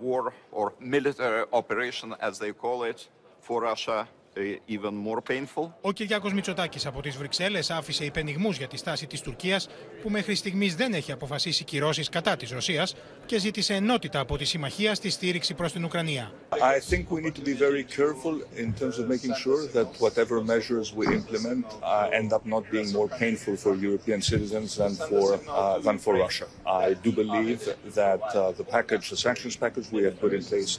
war 0.01 0.33
or 0.51 0.73
military 0.81 1.45
operation, 1.53 2.15
as 2.21 2.39
they 2.39 2.53
call 2.53 2.85
it, 2.85 3.09
for 3.41 3.63
Russia. 3.63 3.99
uh, 4.01 4.22
even 4.67 4.95
more 4.95 5.21
painful. 5.21 5.71
Ο 5.81 5.93
Κυριάκο 5.93 6.31
Μητσοτάκη 6.31 6.87
από 6.87 7.03
τι 7.03 7.11
Βρυξέλλε 7.11 7.59
άφησε 7.69 8.05
υπενιγμού 8.05 8.51
για 8.51 8.69
τη 8.69 8.77
στάση 8.77 9.07
τη 9.07 9.21
Τουρκία, 9.21 9.61
που 10.03 10.11
μέχρι 10.11 10.35
στιγμή 10.35 10.69
δεν 10.69 10.95
έχει 10.95 11.13
αποφασίσει 11.13 11.65
κυρώσει 11.65 12.03
κατά 12.03 12.37
τη 12.37 12.55
Ρωσία 12.55 12.89
και 13.27 13.39
ζήτησε 13.39 13.75
ενότητα 13.75 14.21
από 14.21 14.37
τη 14.37 14.45
συμμαχία 14.45 14.95
στη 14.95 15.11
στήριξη 15.11 15.55
προ 15.55 15.71
την 15.71 15.85
Ουκρανία. 15.85 16.33
I 16.51 16.81
think 16.91 17.05
we 17.11 17.21
need 17.21 17.35
to 17.35 17.45
be 17.51 17.55
very 17.55 17.85
careful 17.99 18.35
in 18.65 18.73
terms 18.81 18.97
of 18.99 19.05
making 19.15 19.35
sure 19.45 19.61
that 19.77 19.89
whatever 20.05 20.37
measures 20.55 20.87
we 21.01 21.07
implement 21.21 21.65
uh, 21.83 22.19
end 22.21 22.31
up 22.37 22.45
not 22.55 22.63
being 22.75 22.89
more 22.99 23.11
painful 23.25 23.55
for 23.65 23.73
European 23.89 24.21
citizens 24.33 24.69
than 24.81 24.93
for 25.09 25.27
uh, 25.35 25.79
than 25.87 25.97
for 26.05 26.13
Russia. 26.25 26.47
I 26.87 26.89
do 27.05 27.11
believe 27.23 27.59
that 28.01 28.23
uh, 28.35 28.41
the 28.61 28.67
package, 28.77 29.05
the 29.15 29.21
sanctions 29.27 29.57
package 29.65 29.87
we 29.97 30.03
have 30.07 30.17
put 30.25 30.33
in 30.39 30.43
place. 30.51 30.73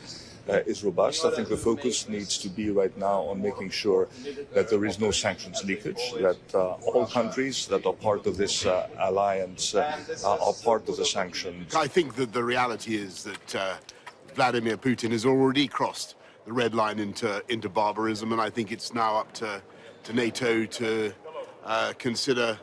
Uh, 0.50 0.60
is 0.66 0.84
robust. 0.84 1.24
I 1.24 1.32
think 1.32 1.48
the 1.48 1.56
focus 1.56 2.10
needs 2.10 2.38
to 2.40 2.50
be 2.50 2.70
right 2.70 2.96
now 2.98 3.22
on 3.22 3.42
making 3.42 3.70
sure 3.70 4.10
that 4.54 4.70
there 4.70 4.84
is 4.84 5.00
no 5.00 5.10
sanctions 5.10 5.64
leakage, 5.64 6.12
that 6.20 6.38
uh, 6.54 6.74
all 6.92 7.06
countries 7.06 7.66
that 7.68 7.86
are 7.86 7.94
part 7.94 8.28
of 8.28 8.36
this 8.36 8.66
uh, 8.66 8.90
alliance 9.00 9.74
are 9.74 10.54
part 10.62 10.90
of 10.90 10.98
the 10.98 11.06
sanctions. 11.06 11.74
I 11.74 11.88
think 11.88 12.16
that 12.16 12.34
the 12.34 12.44
reality 12.44 12.96
is 12.96 13.24
that 13.24 13.80
Vladimir 14.36 14.76
Putin 14.76 15.12
has 15.12 15.26
already 15.26 15.66
crossed 15.66 16.16
the 16.46 16.52
red 16.52 16.76
line 16.76 17.00
into 17.00 17.42
into 17.48 17.70
barbarism, 17.70 18.32
and 18.34 18.42
I 18.42 18.50
think 18.50 18.72
it's 18.72 18.94
now 18.94 19.18
up 19.18 19.32
to 19.36 19.62
to 20.04 20.14
NATO 20.14 20.66
to 20.66 21.14
uh, 21.64 21.94
consider 21.98 22.60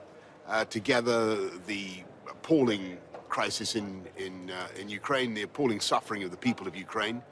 uh, 0.46 0.64
together 0.66 1.48
the 1.66 2.02
appalling 2.28 2.98
crisis 3.28 3.76
in 3.76 4.04
in 4.16 4.50
uh, 4.50 4.80
in 4.80 4.88
Ukraine, 4.88 5.34
the 5.34 5.42
appalling 5.42 5.80
suffering 5.80 6.22
of 6.24 6.30
the 6.30 6.36
people 6.36 6.66
of 6.66 6.76
Ukraine, 6.76 7.22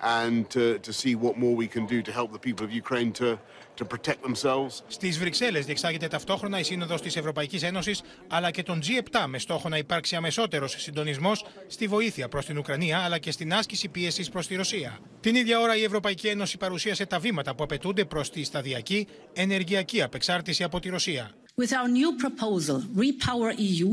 and 0.00 0.48
to, 0.50 0.78
to 0.78 0.92
see 0.92 1.14
what 1.14 1.36
more 1.36 1.54
we 1.56 1.66
can 1.66 1.86
do 1.86 2.02
to 2.02 2.12
help 2.12 2.32
the 2.32 2.38
people 2.38 2.64
of 2.66 2.72
Ukraine 2.72 3.12
to 3.12 3.38
to 3.78 3.84
protect 3.84 4.22
themselves. 4.22 4.82
Στις 4.88 5.18
Βρυξέλλες 5.18 5.64
διεξάγεται 5.64 6.08
ταυτόχρονα 6.08 6.58
η 6.58 6.62
Σύνοδος 6.62 7.02
της 7.02 7.16
Ευρωπαϊκής 7.16 7.62
Ένωσης 7.62 8.02
αλλά 8.28 8.50
και 8.50 8.62
των 8.62 8.80
G7 8.82 9.24
με 9.28 9.38
στόχο 9.38 9.68
να 9.68 9.76
υπάρξει 9.76 10.16
αμεσότερος 10.16 10.74
συντονισμός 10.78 11.44
στη 11.66 11.86
βοήθεια 11.86 12.28
προς 12.28 12.46
την 12.46 12.58
Ουκρανία 12.58 12.98
αλλά 12.98 13.18
και 13.18 13.30
στην 13.30 13.54
άσκηση 13.54 13.88
πίεσης 13.88 14.28
προς 14.28 14.46
τη 14.46 14.54
Ρωσία. 14.54 14.98
Την 15.20 15.34
ίδια 15.34 15.60
ώρα 15.60 15.76
η 15.76 15.82
Ευρωπαϊκή 15.82 16.26
Ένωση 16.26 16.56
παρουσίασε 16.56 17.06
τα 17.06 17.18
βήματα 17.18 17.54
που 17.54 17.62
απαιτούνται 17.62 18.04
προς 18.04 18.30
τη 18.30 18.44
σταδιακή 18.44 19.06
ενεργειακή 19.32 20.02
απεξάρτηση 20.02 20.62
από 20.62 20.80
τη 20.80 20.88
Ρωσία. 20.88 21.30
With 21.56 21.72
our 21.72 21.88
new 21.88 22.10
proposal, 22.24 22.78
Repower 23.04 23.50
EU, 23.70 23.90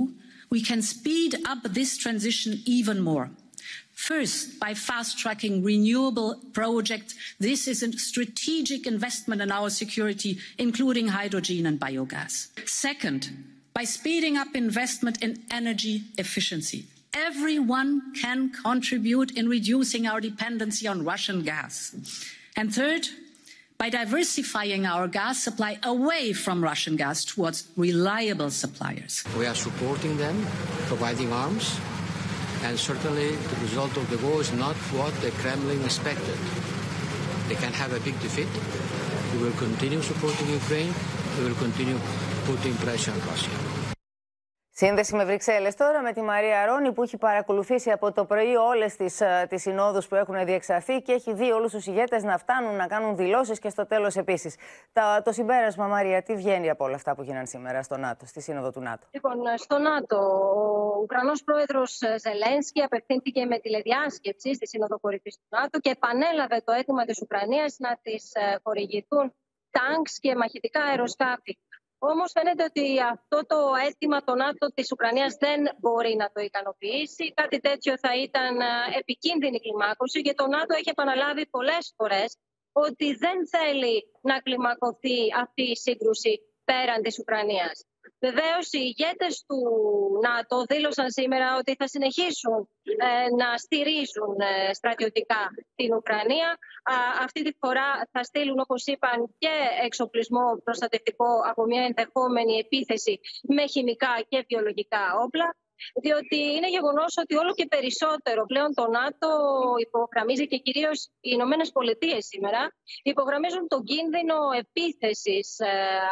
we 0.53 0.61
can 0.69 0.81
speed 0.81 1.31
up 1.51 1.61
this 1.73 1.97
transition 1.97 2.51
even 2.77 2.97
more. 3.09 3.27
First, 3.95 4.59
by 4.59 4.73
fast-tracking 4.73 5.63
renewable 5.63 6.39
projects, 6.53 7.15
this 7.39 7.67
is 7.67 7.81
a 7.81 7.91
strategic 7.93 8.85
investment 8.85 9.41
in 9.41 9.51
our 9.51 9.69
security, 9.69 10.37
including 10.57 11.07
hydrogen 11.07 11.65
and 11.65 11.79
biogas. 11.79 12.49
Second, 12.67 13.31
by 13.73 13.85
speeding 13.85 14.37
up 14.37 14.53
investment 14.53 15.23
in 15.23 15.43
energy 15.49 16.03
efficiency. 16.17 16.85
Everyone 17.13 18.13
can 18.13 18.51
contribute 18.51 19.31
in 19.31 19.47
reducing 19.47 20.05
our 20.05 20.19
dependency 20.19 20.87
on 20.87 21.05
Russian 21.05 21.43
gas. 21.43 21.95
And 22.57 22.75
third, 22.75 23.07
by 23.77 23.89
diversifying 23.89 24.85
our 24.85 25.07
gas 25.07 25.41
supply 25.43 25.79
away 25.83 26.33
from 26.33 26.63
Russian 26.63 26.95
gas 26.95 27.23
towards 27.23 27.67
reliable 27.77 28.49
suppliers. 28.49 29.23
We 29.37 29.45
are 29.45 29.55
supporting 29.55 30.17
them, 30.17 30.45
providing 30.87 31.31
arms, 31.31 31.79
and 32.65 32.79
certainly 32.79 33.35
the 33.35 33.55
result 33.61 33.95
of 33.95 34.09
the 34.09 34.17
war 34.25 34.41
is 34.41 34.51
not 34.51 34.75
what 34.97 35.13
the 35.21 35.29
Kremlin 35.41 35.83
expected. 35.85 36.37
They 37.47 37.53
can 37.55 37.71
have 37.73 37.93
a 37.93 37.99
big 37.99 38.19
defeat. 38.19 38.49
We 39.33 39.43
will 39.43 39.57
continue 39.57 40.01
supporting 40.01 40.49
Ukraine. 40.49 40.91
We 41.37 41.45
will 41.45 41.59
continue 41.65 41.99
putting 42.45 42.73
pressure 42.77 43.11
on 43.11 43.21
Russia. 43.29 43.74
Σύνδεση 44.77 45.15
με 45.15 45.25
Βρυξέλλες 45.25 45.75
τώρα 45.75 46.01
με 46.01 46.11
τη 46.13 46.21
Μαρία 46.21 46.65
Ρόνη 46.65 46.91
που 46.91 47.03
έχει 47.03 47.17
παρακολουθήσει 47.17 47.91
από 47.91 48.11
το 48.11 48.25
πρωί 48.25 48.55
όλες 48.55 48.95
τις 48.95 49.21
τις 49.49 49.61
συνόδους 49.61 50.07
που 50.07 50.15
έχουν 50.15 50.45
διεξαρθεί 50.45 51.01
και 51.01 51.11
έχει 51.11 51.33
δει 51.33 51.51
όλους 51.51 51.71
τους 51.71 51.87
ηγέτες 51.87 52.23
να 52.23 52.37
φτάνουν 52.37 52.75
να 52.75 52.87
κάνουν 52.87 53.15
δηλώσεις 53.15 53.59
και 53.59 53.69
στο 53.69 53.85
τέλος 53.85 54.15
επίσης. 54.15 54.55
Το 55.23 55.31
συμπέρασμα, 55.31 55.87
Μαρία, 55.87 56.23
τι 56.23 56.35
βγαίνει 56.35 56.69
από 56.69 56.83
όλα 56.85 56.95
αυτά 56.95 57.15
που 57.15 57.23
γίνανε 57.23 57.45
σήμερα 57.45 57.83
στο 57.83 57.97
ΝΑΤΟ, 57.97 58.25
στη 58.25 58.41
Σύνοδο 58.41 58.71
του 58.71 58.81
ΝΑΤΟ; 58.81 59.07
Λοιπόν, 59.11 59.33
στο 59.55 59.77
ΝΑΤΟ, 59.77 60.17
ο 60.17 60.99
Ουκρανός 61.01 61.43
πρόεδρος 61.43 61.99
Ζελένσκι 62.17 62.81
απευθύνθηκε 62.81 63.45
με 63.45 63.59
τηλεδιάσκεψη 63.59 64.53
στη 64.53 64.67
Σύνοδο 64.67 64.99
Κορυφής 64.99 65.35
του 65.35 65.47
ΝΑΤΟ 65.49 65.79
και 65.79 65.89
επανέλαβε 65.89 66.61
το 66.65 66.71
αίτημα 66.71 67.05
της 67.05 67.21
Ουκρανίας 67.21 67.75
να 67.79 67.99
τη 68.01 68.15
χορηγηθούν 68.63 69.33
τάγκς 69.69 70.19
και 70.19 70.35
μαχητικά 70.35 70.81
αεροσκάφη. 70.83 71.57
Όμως 72.13 72.31
φαίνεται 72.35 72.63
ότι 72.63 72.85
αυτό 72.99 73.45
το 73.51 73.59
αίτημα 73.85 74.23
το 74.23 74.35
ΝΑΤΟ 74.35 74.65
της 74.73 74.91
Ουκρανίας 74.91 75.33
δεν 75.39 75.59
μπορεί 75.77 76.15
να 76.15 76.27
το 76.33 76.41
ικανοποιήσει. 76.41 77.33
Κάτι 77.33 77.59
τέτοιο 77.59 77.93
θα 77.97 78.11
ήταν 78.27 78.55
επικίνδυνη 78.99 79.59
κλιμάκωση 79.59 80.21
και 80.21 80.33
το 80.33 80.47
ΝΑΤΟ 80.47 80.73
έχει 80.73 80.89
επαναλάβει 80.89 81.47
πολλές 81.47 81.93
φορές 81.97 82.37
ότι 82.71 83.13
δεν 83.13 83.37
θέλει 83.47 83.95
να 84.21 84.39
κλιμακωθεί 84.39 85.19
αυτή 85.43 85.63
η 85.63 85.75
σύγκρουση 85.75 86.41
πέραν 86.63 87.01
της 87.01 87.19
Ουκρανίας. 87.19 87.85
Βεβαίως, 88.19 88.65
οι 88.71 88.79
ηγέτες 88.81 89.43
του 89.47 89.59
ΝΑΤΟ 90.21 90.63
δήλωσαν 90.69 91.11
σήμερα 91.11 91.57
ότι 91.57 91.75
θα 91.79 91.87
συνεχίσουν 91.87 92.69
ε, 92.83 93.35
να 93.35 93.57
στηρίζουν 93.57 94.35
ε, 94.39 94.73
στρατιωτικά 94.73 95.43
την 95.75 95.93
Ουκρανία. 95.93 96.49
Α, 96.83 96.95
αυτή 97.23 97.43
τη 97.43 97.51
φορά 97.59 98.07
θα 98.11 98.23
στείλουν, 98.23 98.59
όπως 98.59 98.85
είπαν, 98.85 99.35
και 99.37 99.53
εξοπλισμό 99.83 100.61
προστατευτικό 100.63 101.29
από 101.49 101.63
μια 101.65 101.83
ενδεχόμενη 101.83 102.53
επίθεση 102.57 103.19
με 103.41 103.67
χημικά 103.67 104.13
και 104.27 104.45
βιολογικά 104.47 105.03
όπλα. 105.23 105.55
Διότι 106.03 106.37
είναι 106.55 106.69
γεγονός 106.69 107.17
ότι 107.23 107.35
όλο 107.35 107.53
και 107.53 107.67
περισσότερο 107.73 108.45
πλέον 108.45 108.73
το 108.73 108.85
ΝΑΤΟ 108.87 109.29
υπογραμμίζει 109.85 110.47
και 110.47 110.57
κυρίως 110.57 110.97
οι 111.25 111.29
Ηνωμένες 111.37 111.71
Πολιτείες 111.71 112.25
σήμερα 112.25 112.61
υπογραμμίζουν 113.03 113.67
τον 113.67 113.83
κίνδυνο 113.83 114.37
επίθεσης 114.63 115.57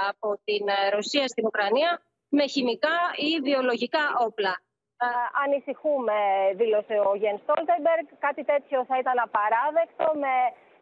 από 0.09 0.39
την 0.43 0.65
Ρωσία 0.91 1.27
στην 1.27 1.45
Ουκρανία 1.45 1.91
με 2.37 2.47
χημικά 2.47 2.97
ή 3.27 3.31
βιολογικά 3.47 4.03
όπλα. 4.27 4.53
Ε, 5.03 5.07
ανησυχούμε, 5.43 6.17
δήλωσε 6.59 6.95
ο 7.09 7.11
Γεν 7.21 7.37
Στόλτεμπεργκ. 7.43 8.05
Κάτι 8.25 8.43
τέτοιο 8.51 8.77
θα 8.89 8.95
ήταν 9.03 9.17
απαράδεκτο 9.27 10.07
με 10.23 10.35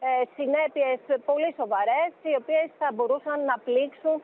ε, 0.08 0.10
συνέπειες 0.36 1.00
πολύ 1.30 1.50
σοβαρές, 1.60 2.12
οι 2.30 2.34
οποίες 2.42 2.68
θα 2.82 2.90
μπορούσαν 2.94 3.40
να 3.50 3.56
πλήξουν 3.68 4.18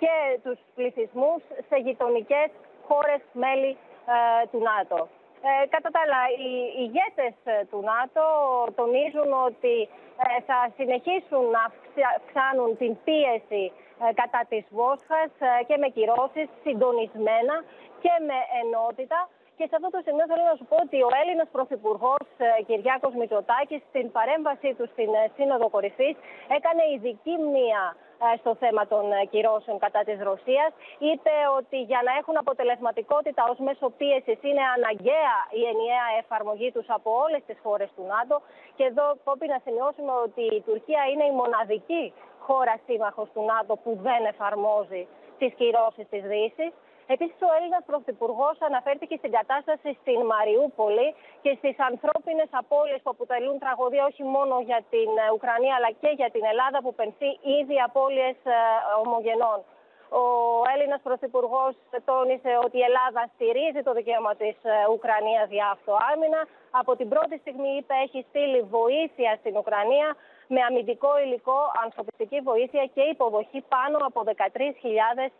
και 0.00 0.14
τους 0.44 0.58
πληθυσμούς 0.76 1.42
σε 1.68 1.76
γειτονικές 1.84 2.48
χώρες 2.88 3.20
μέλη 3.42 3.72
ε, 4.10 4.46
του 4.50 4.60
ΝΑΤΟ. 4.70 5.00
Ε, 5.48 5.66
κατά 5.74 5.88
τα 5.94 6.00
άλλα, 6.04 6.22
οι 6.42 6.52
ηγέτες 6.84 7.34
του 7.70 7.80
ΝΑΤΟ 7.92 8.24
τονίζουν 8.80 9.30
ότι 9.48 9.76
ε, 10.24 10.26
θα 10.48 10.58
συνεχίσουν 10.76 11.44
να 11.56 11.62
αυξάνουν 12.16 12.70
την 12.80 12.92
πίεση 13.06 13.64
κατά 14.20 14.40
της 14.50 14.64
Βόσχας 14.78 15.30
και 15.68 15.76
με 15.82 15.88
κυρώσεις 15.96 16.48
συντονισμένα 16.64 17.56
και 18.02 18.14
με 18.28 18.38
ενότητα 18.62 19.18
Και 19.56 19.66
σε 19.68 19.74
αυτό 19.78 19.88
το 19.94 20.00
σημείο 20.06 20.26
θέλω 20.30 20.44
να 20.52 20.56
σου 20.58 20.66
πω 20.70 20.76
ότι 20.86 20.98
ο 21.08 21.10
Έλληνας 21.20 21.48
Πρωθυπουργός 21.56 22.26
Κυριάκος 22.68 23.12
Μητσοτάκης 23.20 23.80
στην 23.90 24.06
παρέμβασή 24.16 24.70
του 24.76 24.86
στην 24.92 25.10
Σύνοδο 25.36 25.66
Κορυφής 25.74 26.16
έκανε 26.58 26.82
ειδική 26.94 27.34
μνήμα 27.44 27.86
στο 28.42 28.52
θέμα 28.62 28.82
των 28.92 29.04
κυρώσεων 29.30 29.78
κατά 29.84 30.00
της 30.08 30.18
Ρωσίας. 30.28 30.70
Είπε 31.10 31.34
ότι 31.58 31.78
για 31.90 32.00
να 32.06 32.12
έχουν 32.20 32.36
αποτελεσματικότητα 32.42 33.42
ως 33.50 33.58
μέσο 33.66 33.86
πίεσης 33.98 34.38
είναι 34.48 34.64
αναγκαία 34.76 35.36
η 35.60 35.62
ενιαία 35.72 36.08
εφαρμογή 36.22 36.68
τους 36.72 36.86
από 36.96 37.10
όλες 37.24 37.42
τις 37.48 37.58
χώρες 37.64 37.90
του 37.96 38.04
ΝΑΤΟ. 38.12 38.36
Και 38.76 38.84
εδώ 38.90 39.06
πρέπει 39.24 39.46
να 39.54 39.58
σημειώσουμε 39.64 40.12
ότι 40.26 40.42
η 40.58 40.60
Τουρκία 40.68 41.02
είναι 41.12 41.24
η 41.32 41.34
μοναδική 41.40 42.04
χώρα 42.46 42.74
σύμμαχος 42.86 43.28
του 43.34 43.42
ΝΑΤΟ 43.52 43.72
που 43.82 43.90
δεν 44.06 44.24
εφαρμόζει 44.32 45.02
τις 45.38 45.52
κυρώσεις 45.58 46.06
της 46.12 46.22
Δύσης. 46.32 46.72
Επίσης, 47.06 47.38
ο 47.48 47.50
Έλληνας 47.58 47.82
Πρωθυπουργός 47.90 48.56
αναφέρθηκε 48.68 49.16
στην 49.16 49.32
κατάσταση 49.38 49.88
στην 50.00 50.18
Μαριούπολη 50.30 51.14
και 51.42 51.52
στις 51.58 51.76
ανθρώπινες 51.90 52.48
απώλειες 52.50 53.00
που 53.02 53.10
αποτελούν 53.10 53.58
τραγωδία 53.58 54.04
όχι 54.10 54.22
μόνο 54.22 54.54
για 54.68 54.80
την 54.90 55.10
ε, 55.24 55.30
Ουκρανία 55.36 55.74
αλλά 55.78 55.90
και 56.02 56.10
για 56.20 56.30
την 56.34 56.44
Ελλάδα 56.52 56.78
που 56.82 56.94
πενθεί 56.94 57.30
ήδη 57.58 57.76
απώλειες 57.88 58.36
ε, 58.44 58.58
ομογενών. 59.02 59.60
Ο 60.20 60.24
Έλληνας 60.74 61.00
Πρωθυπουργός 61.02 61.74
τόνισε 62.04 62.52
ότι 62.64 62.76
η 62.78 62.84
Ελλάδα 62.88 63.22
στηρίζει 63.34 63.82
το 63.82 63.92
δικαίωμα 63.98 64.34
της 64.42 64.56
ε, 64.62 64.74
Ουκρανίας 64.94 65.48
για 65.56 65.68
αυτοάμυνα. 65.74 66.40
Από 66.70 66.92
την 66.96 67.08
πρώτη 67.12 67.36
στιγμή, 67.42 67.70
είπε, 67.78 67.94
έχει 68.06 68.20
στείλει 68.28 68.60
βοήθεια 68.78 69.36
στην 69.40 69.56
Ουκρανία 69.60 70.08
με 70.54 70.60
αμυντικό 70.68 71.10
υλικό, 71.24 71.58
ανθρωπιστική 71.84 72.38
βοήθεια 72.50 72.84
και 72.94 73.02
υποδοχή 73.14 73.60
πάνω 73.74 73.96
από 74.08 74.20
13.000 74.26 74.32
ε, 75.24 75.30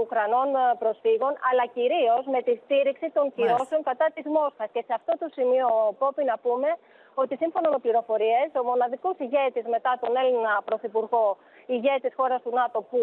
Ουκρανών 0.00 0.48
ε, 0.54 0.64
προσφύγων, 0.82 1.32
αλλά 1.48 1.64
κυρίως 1.76 2.22
με 2.34 2.40
τη 2.46 2.52
στήριξη 2.62 3.06
των 3.16 3.24
κυρώσεων 3.34 3.82
κατά 3.88 4.06
της 4.14 4.26
Μόσχας. 4.36 4.68
Και 4.74 4.82
σε 4.86 4.92
αυτό 4.98 5.12
το 5.20 5.26
σημείο, 5.36 5.68
Πόπι, 5.98 6.22
να 6.32 6.36
πούμε 6.44 6.68
ότι 7.14 7.36
σύμφωνα 7.42 7.68
με 7.70 7.78
πληροφορίες, 7.84 8.48
ο 8.60 8.62
μοναδικός 8.70 9.14
ηγέτης 9.24 9.64
μετά 9.74 9.92
τον 10.00 10.16
Έλληνα 10.16 10.52
Πρωθυπουργό, 10.64 11.36
ηγέτης 11.66 12.12
χώρας 12.18 12.42
του 12.42 12.52
ΝΑΤΟ, 12.60 12.78
που 12.90 13.00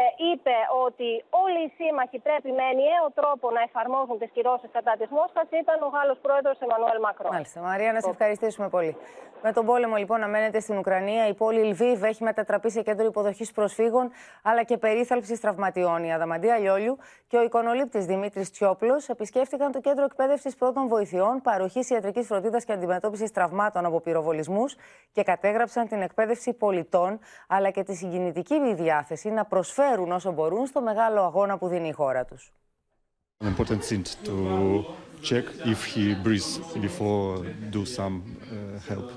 ε, 0.00 0.02
είπε 0.30 0.56
ότι 0.86 1.08
όλοι 1.44 1.60
οι 1.66 1.70
σύμμαχοι 1.78 2.18
πρέπει 2.18 2.50
με 2.58 2.64
ενιαίο 2.72 3.06
τρόπο 3.18 3.50
να 3.56 3.60
εφαρμόζουν 3.68 4.18
τις 4.18 4.30
κυρώσεις 4.36 4.70
κατά 4.76 4.92
της 5.00 5.08
Μόσχας, 5.16 5.46
ήταν 5.62 5.76
ο 5.86 5.88
Γάλλος 5.94 6.18
πρόεδρος 6.24 6.56
Εμμανουέλ 6.64 6.98
Μακρό. 7.06 7.28
Μάλιστα. 7.32 7.60
Μαρία, 7.60 7.92
να 7.92 8.00
σε 8.00 8.10
ευχαριστήσουμε 8.10 8.68
πολύ. 8.68 8.96
Με 9.42 9.52
τον 9.52 9.66
πόλεμο 9.66 9.96
λοιπόν 9.96 10.20
να 10.20 10.28
μένετε 10.28 10.60
στην 10.60 10.78
Ουκρανία, 10.78 11.26
η 11.28 11.34
πόλη 11.34 11.62
Λβίβ 11.62 12.02
έχει 12.04 12.22
μετατραπεί 12.22 12.70
σε 12.70 12.82
κέντρο 12.82 13.06
υποδοχής 13.06 13.52
προσφύγων 13.52 14.10
αλλά 14.42 14.62
και 14.62 14.76
περίθαλψη 14.76 15.40
τραυματιών. 15.40 16.04
Η 16.04 16.12
Αδαμαντία 16.12 16.58
Λιόλιου 16.58 16.98
και 17.26 17.36
ο 17.36 17.42
εικονολήπτη 17.42 17.98
Δημήτρης 17.98 18.50
Τσιόπλος 18.50 19.08
επισκέφτηκαν 19.08 19.72
το 19.72 19.80
κέντρο 19.80 20.04
εκπαίδευσης 20.04 20.56
πρώτων 20.56 20.88
βοηθειών, 20.88 21.40
παροχής 21.42 21.90
ιατρικής 21.90 22.26
φροντίδας 22.26 22.64
και 22.64 22.72
αντιμετώπισης 22.72 23.30
τραυμάτων 23.46 23.84
από 23.84 24.00
πυροβολισμούς 24.00 24.76
και 25.12 25.22
κατέγραψαν 25.22 25.88
την 25.88 26.02
εκπαίδευση 26.02 26.52
πολιτών 26.52 27.18
αλλά 27.46 27.70
και 27.70 27.82
τη 27.82 27.94
συγκινητική 27.94 28.74
διάθεση 28.74 29.30
να 29.30 29.44
προσφέρουν 29.44 30.12
όσο 30.12 30.32
μπορούν 30.32 30.66
στο 30.66 30.80
μεγάλο 30.80 31.20
αγώνα 31.22 31.58
που 31.58 31.68
δίνει 31.68 31.88
η 31.88 31.92
χώρα 31.92 32.24
τους. 32.24 32.52
important 33.54 33.82
thing 33.90 34.04
to 34.28 34.36
check 35.28 35.44
if 35.74 35.80
he 35.92 36.04
breathes 36.26 36.52
before 36.86 37.28
do 37.76 37.82
some 37.98 38.16
uh, 38.24 38.90
help. 38.90 39.08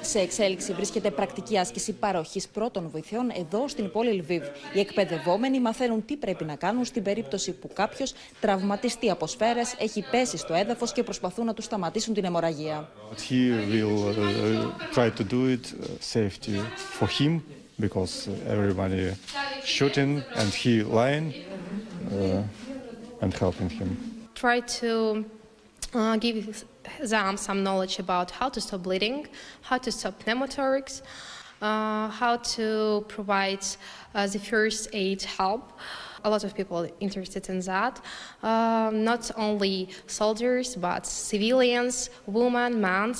Σε 0.00 0.18
εξέλιξη 0.18 0.72
βρίσκεται 0.72 1.10
πρακτική 1.10 1.58
άσκηση 1.58 1.92
παροχής 1.92 2.48
πρώτων 2.48 2.88
βοηθειών 2.92 3.30
εδώ 3.38 3.68
στην 3.68 3.90
πόλη 3.90 4.12
Λβίβ. 4.12 4.42
Οι 4.74 4.80
εκπαιδευόμενοι 4.80 5.60
μαθαίνουν 5.60 6.04
τι 6.04 6.16
πρέπει 6.16 6.44
να 6.44 6.54
κάνουν 6.54 6.84
στην 6.84 7.02
περίπτωση 7.02 7.52
που 7.52 7.70
κάποιος 7.72 8.14
τραυματιστεί 8.40 9.10
από 9.10 9.26
σφαίρες, 9.26 9.74
έχει 9.78 10.04
πέσει 10.10 10.36
στο 10.36 10.54
έδαφος 10.54 10.92
και 10.92 11.02
προσπαθούν 11.02 11.44
να 11.44 11.54
του 11.54 11.62
σταματήσουν 11.62 12.14
την 12.14 12.24
αιμορραγία. 12.24 12.88
He 13.28 13.50
will 13.72 14.08
uh, 14.08 14.94
try 14.94 15.10
to 15.18 15.24
do 15.34 15.40
it 15.54 15.64
uh, 15.72 15.86
safety 16.14 16.56
for 16.98 17.08
him 17.18 17.40
because 17.78 18.28
everybody 18.54 19.14
shooting 19.64 20.22
and 20.40 20.50
he 20.62 20.82
lying 20.82 21.26
uh, 22.12 23.22
and 23.22 23.32
helping 23.34 23.70
him. 23.78 23.88
Try 24.34 24.60
to 24.80 25.24
uh, 25.94 26.16
give 26.16 26.64
them 27.00 27.36
some 27.36 27.62
knowledge 27.62 27.98
about 27.98 28.30
how 28.30 28.48
to 28.48 28.60
stop 28.60 28.82
bleeding, 28.82 29.28
how 29.62 29.78
to 29.78 29.90
stop 29.90 30.22
pneumothorax, 30.24 31.02
uh, 31.62 32.08
how 32.08 32.36
to 32.36 33.04
provide 33.08 33.64
uh, 34.14 34.26
the 34.26 34.38
first 34.38 34.88
aid 34.92 35.22
help. 35.22 35.72
A 36.24 36.30
lot 36.30 36.44
of 36.44 36.54
people 36.54 36.88
interested 37.00 37.48
in 37.48 37.60
that. 37.60 38.00
Um, 38.42 39.04
not 39.04 39.30
only 39.36 39.88
soldiers, 40.06 40.76
but 40.76 41.06
civilians, 41.06 42.10
women, 42.26 42.80
men. 42.80 43.14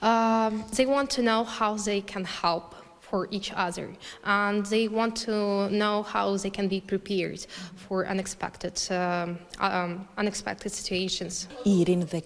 Um, 0.00 0.64
they 0.74 0.86
want 0.86 1.10
to 1.10 1.22
know 1.22 1.44
how 1.44 1.74
they 1.74 2.00
can 2.00 2.24
help 2.24 2.74
for 3.12 3.22
each 3.36 3.50
other 3.66 3.86
and 4.24 4.60
they 4.72 4.84
want 4.98 5.14
to 5.26 5.34
know 5.80 5.96
how 6.14 6.26
they 6.42 6.52
can 6.58 6.66
be 6.74 6.80
prepared 6.92 7.40
for 7.84 7.98
unexpected, 8.12 8.74
um, 8.90 9.28
um, 9.60 9.90
unexpected 10.22 10.70
situations. 10.80 11.46
Η 11.62 11.78
Ειρήνη, 11.80 12.04
19 12.12 12.16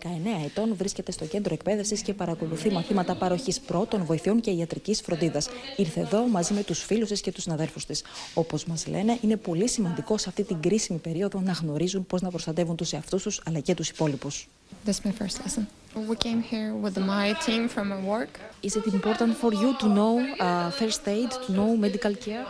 ετών, 0.44 0.74
βρίσκεται 0.76 1.12
στο 1.12 1.24
κέντρο 1.24 1.54
εκπαίδευσης 1.54 2.02
και 2.02 2.14
παρακολουθεί 2.14 2.70
μαθήματα 2.70 3.14
παροχής 3.16 3.60
πρώτων 3.60 4.04
βοηθειών 4.04 4.40
και 4.40 4.50
ιατρικής 4.50 5.00
φροντίδας. 5.00 5.48
Ήρθε 5.76 6.00
εδώ 6.00 6.26
μαζί 6.26 6.54
με 6.54 6.62
τους 6.62 6.84
φίλους 6.84 7.08
της 7.08 7.20
και 7.20 7.32
τους 7.32 7.42
συναδέλφους 7.42 7.86
της. 7.86 8.04
Όπως 8.34 8.64
μας 8.64 8.86
λένε, 8.86 9.18
είναι 9.20 9.36
πολύ 9.36 9.68
σημαντικό 9.68 10.18
σε 10.18 10.28
αυτή 10.28 10.42
την 10.44 10.60
κρίσιμη 10.60 10.98
περίοδο 10.98 11.40
να 11.40 11.52
γνωρίζουν 11.52 12.06
πώς 12.06 12.20
να 12.22 12.30
προστατεύουν 12.30 12.76
τους 12.76 12.92
εαυτούς 12.92 13.22
τους 13.22 13.40
αλλά 13.46 13.60
και 13.60 13.74
τους 13.74 13.88
υπόλοιπους. 13.88 14.48
That's 14.84 15.04
my 15.04 15.12
first 15.12 15.40
lesson. 15.40 15.66
We 15.96 16.14
came 16.14 16.42
here 16.42 16.74
with 16.74 16.98
my 16.98 17.32
team 17.32 17.68
from 17.68 17.88
my 17.88 17.98
work. 17.98 18.38
Is 18.62 18.76
it 18.76 18.86
important 18.86 19.36
for 19.36 19.52
you 19.52 19.74
to 19.78 19.88
know 19.88 20.20
uh, 20.38 20.70
first 20.70 21.08
aid, 21.08 21.30
to 21.30 21.52
know 21.52 21.76
medical 21.76 22.14
care? 22.14 22.46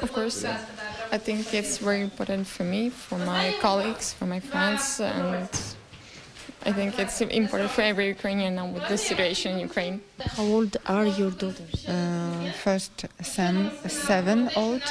Of 0.00 0.12
course, 0.12 0.44
I 1.12 1.18
think 1.18 1.52
it's 1.52 1.78
very 1.78 2.00
important 2.00 2.46
for 2.46 2.64
me, 2.64 2.88
for 2.88 3.18
my 3.18 3.54
colleagues, 3.60 4.14
for 4.14 4.26
my 4.26 4.40
friends, 4.40 5.00
and 5.00 5.48
I 6.64 6.72
think 6.72 6.98
it's 6.98 7.20
important 7.20 7.70
for 7.70 7.82
every 7.82 8.08
Ukrainian 8.08 8.54
now 8.56 8.66
with 8.66 8.88
this 8.88 9.06
situation 9.06 9.52
in 9.54 9.60
Ukraine. 9.60 10.00
How 10.18 10.44
old 10.44 10.76
are 10.86 11.06
your 11.06 11.30
daughters? 11.30 11.86
Uh, 11.86 12.52
first 12.64 13.06
seven, 13.22 13.70
seven 13.86 14.50
old, 14.56 14.82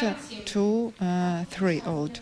two 0.45 0.93
uh, 1.01 1.45
three 1.55 1.81
old. 1.85 2.21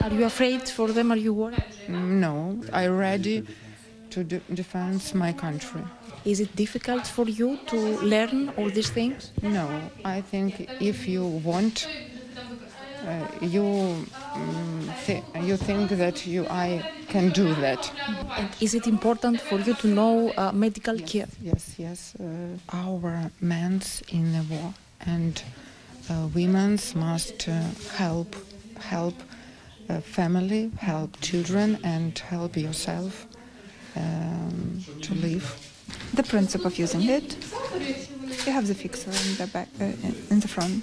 Are 0.00 0.10
you 0.10 0.24
afraid 0.24 0.68
for 0.68 0.88
them? 0.96 1.12
Are 1.12 1.22
you 1.26 1.34
worried? 1.34 1.64
No, 1.88 2.62
I 2.72 2.86
ready 2.86 3.46
to 4.10 4.24
de- 4.24 4.40
defend 4.54 5.14
my 5.14 5.32
country. 5.32 5.82
Is 6.24 6.40
it 6.40 6.54
difficult 6.56 7.06
for 7.06 7.28
you 7.28 7.58
to 7.66 7.76
learn 8.02 8.50
all 8.56 8.70
these 8.70 8.90
things? 8.90 9.32
No, 9.42 9.90
I 10.04 10.20
think 10.20 10.68
if 10.78 11.08
you 11.08 11.24
want, 11.24 11.88
uh, 13.06 13.26
you 13.40 13.64
um, 14.34 14.92
th- 15.06 15.22
you 15.40 15.56
think 15.56 15.90
that 15.90 16.26
you 16.26 16.46
I 16.50 16.82
can 17.08 17.30
do 17.30 17.54
that. 17.54 17.90
And 18.36 18.48
is 18.60 18.74
it 18.74 18.86
important 18.86 19.40
for 19.40 19.58
you 19.60 19.74
to 19.74 19.88
know 19.88 20.32
uh, 20.36 20.52
medical 20.52 20.98
care? 20.98 21.28
Yes, 21.42 21.74
yes. 21.78 22.14
Uh, 22.20 22.76
our 22.76 23.30
men's 23.40 24.02
in 24.12 24.32
the 24.32 24.42
war 24.54 24.74
and 25.06 25.42
uh, 26.10 26.28
women's 26.34 26.94
must 26.94 27.48
uh, 27.48 27.62
help 27.96 28.36
help 28.78 29.14
uh, 29.88 30.00
family, 30.00 30.70
help 30.78 31.20
children, 31.20 31.78
and 31.82 32.18
help 32.18 32.56
yourself 32.56 33.26
um, 33.96 34.84
to 35.02 35.14
leave. 35.14 35.44
The 36.14 36.22
principle 36.22 36.66
of 36.66 36.78
using 36.78 37.02
it. 37.02 37.36
You 38.46 38.52
have 38.52 38.66
the 38.66 38.74
fixer 38.74 39.10
in 39.10 39.36
the 39.36 39.46
back, 39.52 39.68
uh, 39.80 39.84
in 40.30 40.40
the 40.40 40.48
front. 40.48 40.82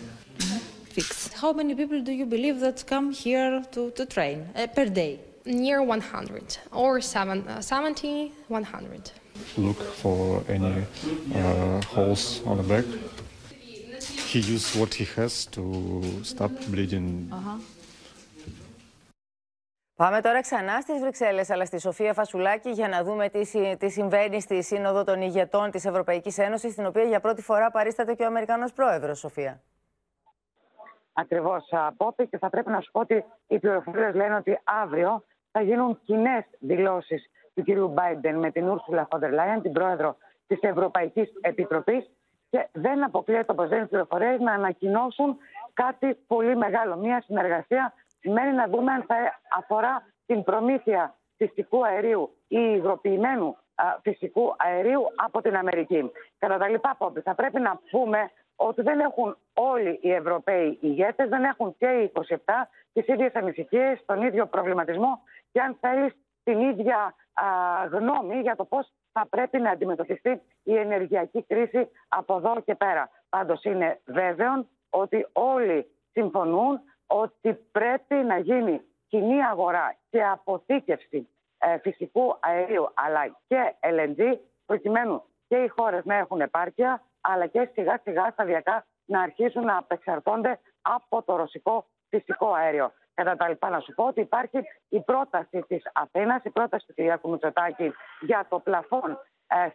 Fix. 0.89 1.31
How 1.33 1.53
many 1.53 1.75
people 1.75 2.01
do 2.01 2.11
you 2.11 2.25
believe 2.25 2.59
that 2.59 2.85
come 2.87 3.11
here 3.11 3.63
to, 3.71 3.91
to 3.91 4.05
train 4.05 4.47
uh, 4.55 4.67
per 4.67 4.85
day? 4.85 5.19
Near 5.45 5.81
100 5.81 6.57
or 6.73 6.99
seven, 6.99 7.47
uh, 7.47 7.61
70, 7.61 8.33
100. 8.47 9.11
Look 9.57 9.81
for 9.81 10.43
any 10.49 10.83
uh, 11.35 11.81
holes 11.83 12.41
on 12.45 12.57
the 12.57 12.63
back. 12.63 12.85
He 14.27 14.39
used 14.39 14.75
what 14.77 14.93
he 14.93 15.05
has 15.15 15.45
to 15.47 16.03
stop 16.23 16.51
bleeding. 16.69 17.29
Uh-huh. 17.31 17.57
Πάμε 19.97 20.21
τώρα 20.21 20.41
ξανά 20.41 20.81
στις 20.81 20.99
Βρυξέλλες, 20.99 21.49
αλλά 21.49 21.65
στη 21.65 21.79
Σοφία 21.79 22.13
Φασουλάκη, 22.13 22.69
για 22.69 22.87
να 22.87 23.03
δούμε 23.03 23.29
τι, 23.29 23.75
τι 23.77 23.89
συμβαίνει 23.89 24.41
στη 24.41 24.63
Σύνοδο 24.63 25.03
των 25.03 25.21
ηγετών 25.21 25.71
της 25.71 25.85
Ευρωπαϊκής 25.85 26.37
Ένωσης, 26.37 26.71
στην 26.71 26.85
οποία 26.85 27.03
για 27.03 27.19
πρώτη 27.19 27.41
φορά 27.41 27.71
παρίσταται 27.71 28.13
και 28.13 28.23
ο 28.23 28.25
Αμερικανός 28.25 28.73
Πρόεδρος, 28.73 29.19
Σοφία. 29.19 29.61
Ακριβώς, 31.13 31.69
Πόπη, 31.97 32.27
και 32.27 32.37
θα 32.37 32.49
πρέπει 32.49 32.69
να 32.69 32.81
σου 32.81 32.91
πω 32.91 32.99
ότι 32.99 33.25
οι 33.47 33.59
πληροφορίες 33.59 34.15
λένε 34.15 34.35
ότι 34.35 34.59
αύριο 34.63 35.23
θα 35.51 35.61
γίνουν 35.61 35.99
κοινές 36.03 36.45
δηλώσεις 36.59 37.29
του 37.53 37.63
κ. 37.63 37.91
Μπάιντεν 37.93 38.39
με 38.39 38.51
την 38.51 38.67
Ούρσουλα 38.69 39.07
Φόντερ 39.11 39.31
Λάιεν, 39.31 39.61
την 39.61 39.71
πρόεδρο 39.71 40.17
της 40.47 40.59
Ευρωπαϊκής 40.61 41.29
Επιτροπής. 41.41 42.09
Και 42.49 42.67
δεν 42.71 43.03
αποκλείεται, 43.03 43.51
όπως 43.51 43.69
λένε 43.69 43.83
οι 43.83 43.87
πληροφορίες, 43.87 44.39
να 44.39 44.51
ανακοινώσουν 44.53 45.37
κάτι 45.73 46.17
πολύ 46.27 46.55
μεγάλο. 46.55 46.97
Μια 46.97 47.21
συνεργασία 47.25 47.93
σημαίνει 48.19 48.51
να 48.51 48.67
δούμε 48.67 48.91
αν 48.91 49.03
θα 49.07 49.15
αφορά 49.57 50.05
την 50.25 50.43
προμήθεια 50.43 51.15
φυσικού 51.37 51.85
αερίου 51.85 52.35
ή 52.47 52.57
υγροποιημένου 52.75 53.57
φυσικού 54.01 54.55
αερίου 54.57 55.01
από 55.15 55.41
την 55.41 55.55
Αμερική. 55.55 56.11
Κατά 56.37 56.57
τα 56.57 56.69
λοιπά, 56.69 56.95
Πόπη, 56.97 57.21
θα 57.21 57.35
πρέπει 57.35 57.59
να 57.59 57.79
πούμε 57.89 58.31
ότι 58.55 58.81
δεν 58.81 58.99
έχουν 58.99 59.37
όλοι 59.53 59.99
οι 60.01 60.11
Ευρωπαίοι 60.11 60.77
ηγέτες, 60.81 61.29
δεν 61.29 61.43
έχουν 61.43 61.75
και 61.77 61.87
οι 61.87 62.11
27 62.13 62.35
τις 62.93 63.07
ίδιες 63.07 63.33
ανησυχίες, 63.33 64.05
τον 64.05 64.21
ίδιο 64.21 64.45
προβληματισμό 64.45 65.19
και 65.51 65.61
αν 65.61 65.77
θέλεις 65.79 66.13
την 66.43 66.59
ίδια 66.59 67.15
α, 67.33 67.45
γνώμη 67.91 68.39
για 68.41 68.55
το 68.55 68.65
πώς 68.65 68.91
θα 69.11 69.27
πρέπει 69.29 69.59
να 69.59 69.69
αντιμετωπιστεί 69.69 70.41
η 70.63 70.75
ενεργειακή 70.75 71.43
κρίση 71.43 71.89
από 72.07 72.35
εδώ 72.35 72.61
και 72.65 72.75
πέρα. 72.75 73.09
Πάντως 73.29 73.63
είναι 73.63 73.99
βέβαιο 74.05 74.67
ότι 74.89 75.27
όλοι 75.31 75.91
συμφωνούν 76.11 76.79
ότι 77.07 77.53
πρέπει 77.71 78.15
να 78.15 78.37
γίνει 78.37 78.81
κοινή 79.07 79.43
αγορά 79.43 79.95
και 80.09 80.23
αποθήκευση 80.23 81.27
ε, 81.57 81.77
φυσικού 81.77 82.37
αερίου 82.39 82.89
αλλά 82.93 83.37
και 83.47 83.75
LNG 83.79 84.37
προκειμένου 84.65 85.23
και 85.47 85.55
οι 85.55 85.67
χώρες 85.67 86.05
να 86.05 86.15
έχουν 86.15 86.41
επάρκεια 86.41 87.03
αλλά 87.21 87.45
και 87.45 87.69
σιγά 87.73 87.99
σιγά 88.03 88.29
σταδιακά 88.31 88.85
να 89.05 89.21
αρχίσουν 89.21 89.63
να 89.63 89.77
απεξαρτώνται 89.77 90.59
από 90.81 91.23
το 91.23 91.35
ρωσικό 91.35 91.85
φυσικό 92.09 92.53
αέριο. 92.53 92.91
Κατά 93.13 93.35
τα 93.35 93.49
λοιπά, 93.49 93.69
να 93.69 93.79
σου 93.79 93.93
πω 93.93 94.03
ότι 94.03 94.21
υπάρχει 94.21 94.59
η 94.89 94.99
πρόταση 94.99 95.63
της 95.67 95.83
Αθήνας, 95.93 96.43
η 96.43 96.49
πρόταση 96.49 96.85
του 96.87 96.93
κ. 96.93 97.27
Μητσοτάκη 97.27 97.93
για 98.21 98.45
το 98.49 98.59
πλαφόν, 98.59 99.19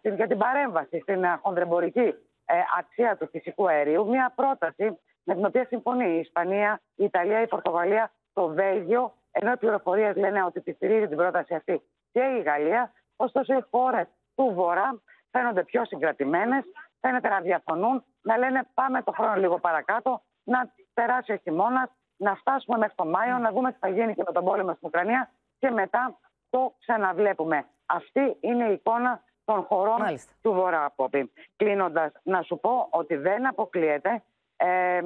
ε, 0.03 0.15
για 0.15 0.27
την 0.27 0.39
παρέμβαση 0.39 0.99
στην 1.01 1.25
ε, 1.25 1.39
χονδρεμπορική 1.43 2.15
ε, 2.45 2.55
αξία 2.79 3.17
του 3.17 3.29
φυσικού 3.29 3.69
αερίου. 3.69 4.09
Μια 4.09 4.33
πρόταση 4.35 4.99
με 5.25 5.35
την 5.35 5.45
οποία 5.45 5.65
συμφωνεί 5.65 6.15
η 6.15 6.19
Ισπανία, 6.19 6.81
η 6.95 7.05
Ιταλία, 7.05 7.41
η 7.41 7.47
Πορτογαλία, 7.47 8.13
το 8.33 8.49
Βέλγιο, 8.49 9.15
ενώ 9.31 9.53
οι 9.53 9.57
πληροφορίες 9.57 10.17
λένε 10.17 10.45
ότι 10.45 10.61
τη 10.61 10.73
στηρίζει 10.73 11.09
την 11.09 11.17
πρόταση 11.17 11.55
αυτή 11.55 11.83
και 12.13 12.21
η 12.21 12.43
Γαλλία. 12.43 12.93
Ωστόσο, 13.17 13.55
οι 13.55 13.65
χώρες 13.71 14.07
του 14.35 14.53
Βορρά 14.55 15.03
φαίνονται 15.31 15.65
πιο 15.65 15.85
συγκρατημένες, 15.85 16.65
φαίνεται 17.01 17.29
να 17.29 17.41
διαφωνούν, 17.41 18.05
να 18.23 18.37
λένε 18.39 18.63
πάμε 18.75 19.03
το 19.03 19.13
χρόνο 19.13 19.35
λίγο 19.35 19.59
παρακάτω, 19.59 20.23
να 20.45 20.73
περάσει 20.95 21.33
ο 21.33 21.37
χειμώνας, 21.37 21.91
να 22.17 22.35
φτάσουμε 22.35 22.79
μέχρι 22.79 22.95
τον 22.95 23.09
Μάιο, 23.09 23.39
να 23.39 23.51
δούμε 23.53 23.73
τι 23.73 23.79
θα 23.79 23.89
γίνει 23.89 24.15
και 24.15 24.23
με 24.27 24.33
τον 24.33 24.45
πόλεμο 24.45 24.75
στην 24.75 24.89
Ουκρανία 24.89 25.31
και 25.59 25.71
μετά 25.71 26.19
το 26.51 26.75
ξαναβλέπουμε. 26.79 27.67
Αυτή 27.87 28.37
είναι 28.41 28.69
η 28.69 28.73
εικόνα 28.73 29.23
των 29.45 29.63
χωρών 29.63 30.19
του 30.43 30.53
Βορρά, 30.53 30.85
Απόπη. 30.85 31.33
Κλείνοντας, 31.57 32.13
να 32.23 32.43
σου 32.43 32.59
πω 32.59 32.87
ότι 32.91 33.17
δεν 33.17 33.47
αποκλείεται 33.47 34.23
ε, 34.63 35.01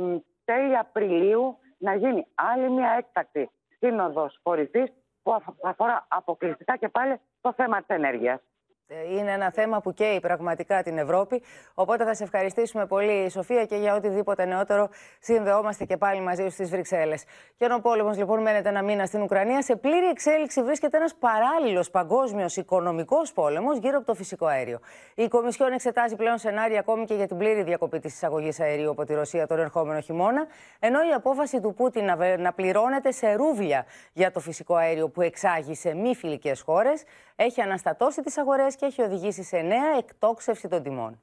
τέλη 0.44 0.76
Απριλίου 0.76 1.58
να 1.78 1.94
γίνει 1.94 2.26
άλλη 2.34 2.70
μια 2.70 2.90
έκτακτη 2.98 3.50
σύνοδος 3.78 4.38
κορυφή 4.42 4.92
που 5.22 5.36
αφορά 5.62 6.06
αποκλειστικά 6.08 6.76
και 6.76 6.88
πάλι 6.88 7.20
το 7.40 7.52
θέμα 7.52 7.78
της 7.78 7.96
ενέργειας. 7.96 8.40
Είναι 8.88 9.32
ένα 9.32 9.50
θέμα 9.50 9.80
που 9.80 9.92
καίει 9.92 10.20
πραγματικά 10.20 10.82
την 10.82 10.98
Ευρώπη. 10.98 11.42
Οπότε 11.74 12.04
θα 12.04 12.14
σε 12.14 12.22
ευχαριστήσουμε 12.22 12.86
πολύ, 12.86 13.30
Σοφία, 13.30 13.64
και 13.64 13.76
για 13.76 13.94
οτιδήποτε 13.94 14.44
νεότερο 14.44 14.88
συνδεόμαστε 15.20 15.84
και 15.84 15.96
πάλι 15.96 16.20
μαζί 16.20 16.42
σου 16.42 16.50
στις 16.50 16.70
Βρυξέλλες. 16.70 17.24
Και 17.56 17.64
ενώ 17.64 17.74
ο 17.74 17.80
πόλεμος 17.80 18.16
λοιπόν 18.16 18.42
μένεται 18.42 18.68
ένα 18.68 18.82
μήνα 18.82 19.06
στην 19.06 19.22
Ουκρανία, 19.22 19.62
σε 19.62 19.76
πλήρη 19.76 20.06
εξέλιξη 20.06 20.62
βρίσκεται 20.62 20.96
ένας 20.96 21.14
παράλληλος 21.14 21.90
παγκόσμιος 21.90 22.56
οικονομικός 22.56 23.32
πόλεμος 23.32 23.78
γύρω 23.78 23.96
από 23.96 24.06
το 24.06 24.14
φυσικό 24.14 24.46
αέριο. 24.46 24.78
Η 25.14 25.28
Κομισιόν 25.28 25.72
εξετάζει 25.72 26.16
πλέον 26.16 26.38
σενάρια 26.38 26.78
ακόμη 26.78 27.04
και 27.04 27.14
για 27.14 27.26
την 27.26 27.36
πλήρη 27.36 27.62
διακοπή 27.62 27.98
της 27.98 28.14
εισαγωγής 28.14 28.60
αερίου 28.60 28.90
από 28.90 29.04
τη 29.04 29.14
Ρωσία 29.14 29.46
τον 29.46 29.58
ερχόμενο 29.58 30.00
χειμώνα, 30.00 30.46
ενώ 30.78 30.98
η 30.98 31.12
απόφαση 31.12 31.60
του 31.60 31.74
Πούτιν 31.74 32.04
να, 32.04 32.36
να 32.36 32.52
πληρώνεται 32.52 33.10
σε 33.10 33.32
ρούβλια 33.32 33.86
για 34.12 34.30
το 34.30 34.40
φυσικό 34.40 34.74
αέριο 34.74 35.08
που 35.08 35.22
εξάγει 35.22 35.74
σε 35.74 35.94
μη 35.94 36.14
φιλικές 36.14 36.60
χώρες 36.60 37.04
έχει 37.36 37.60
αναστατώσει 37.60 38.22
τις 38.22 38.38
αγορές 38.38 38.75
και 38.76 38.86
έχει 38.86 39.02
οδηγήσει 39.02 39.42
σε 39.42 39.56
νέα 39.56 39.96
εκτόξευση 39.98 40.68
των 40.68 40.82
τιμών. 40.82 41.20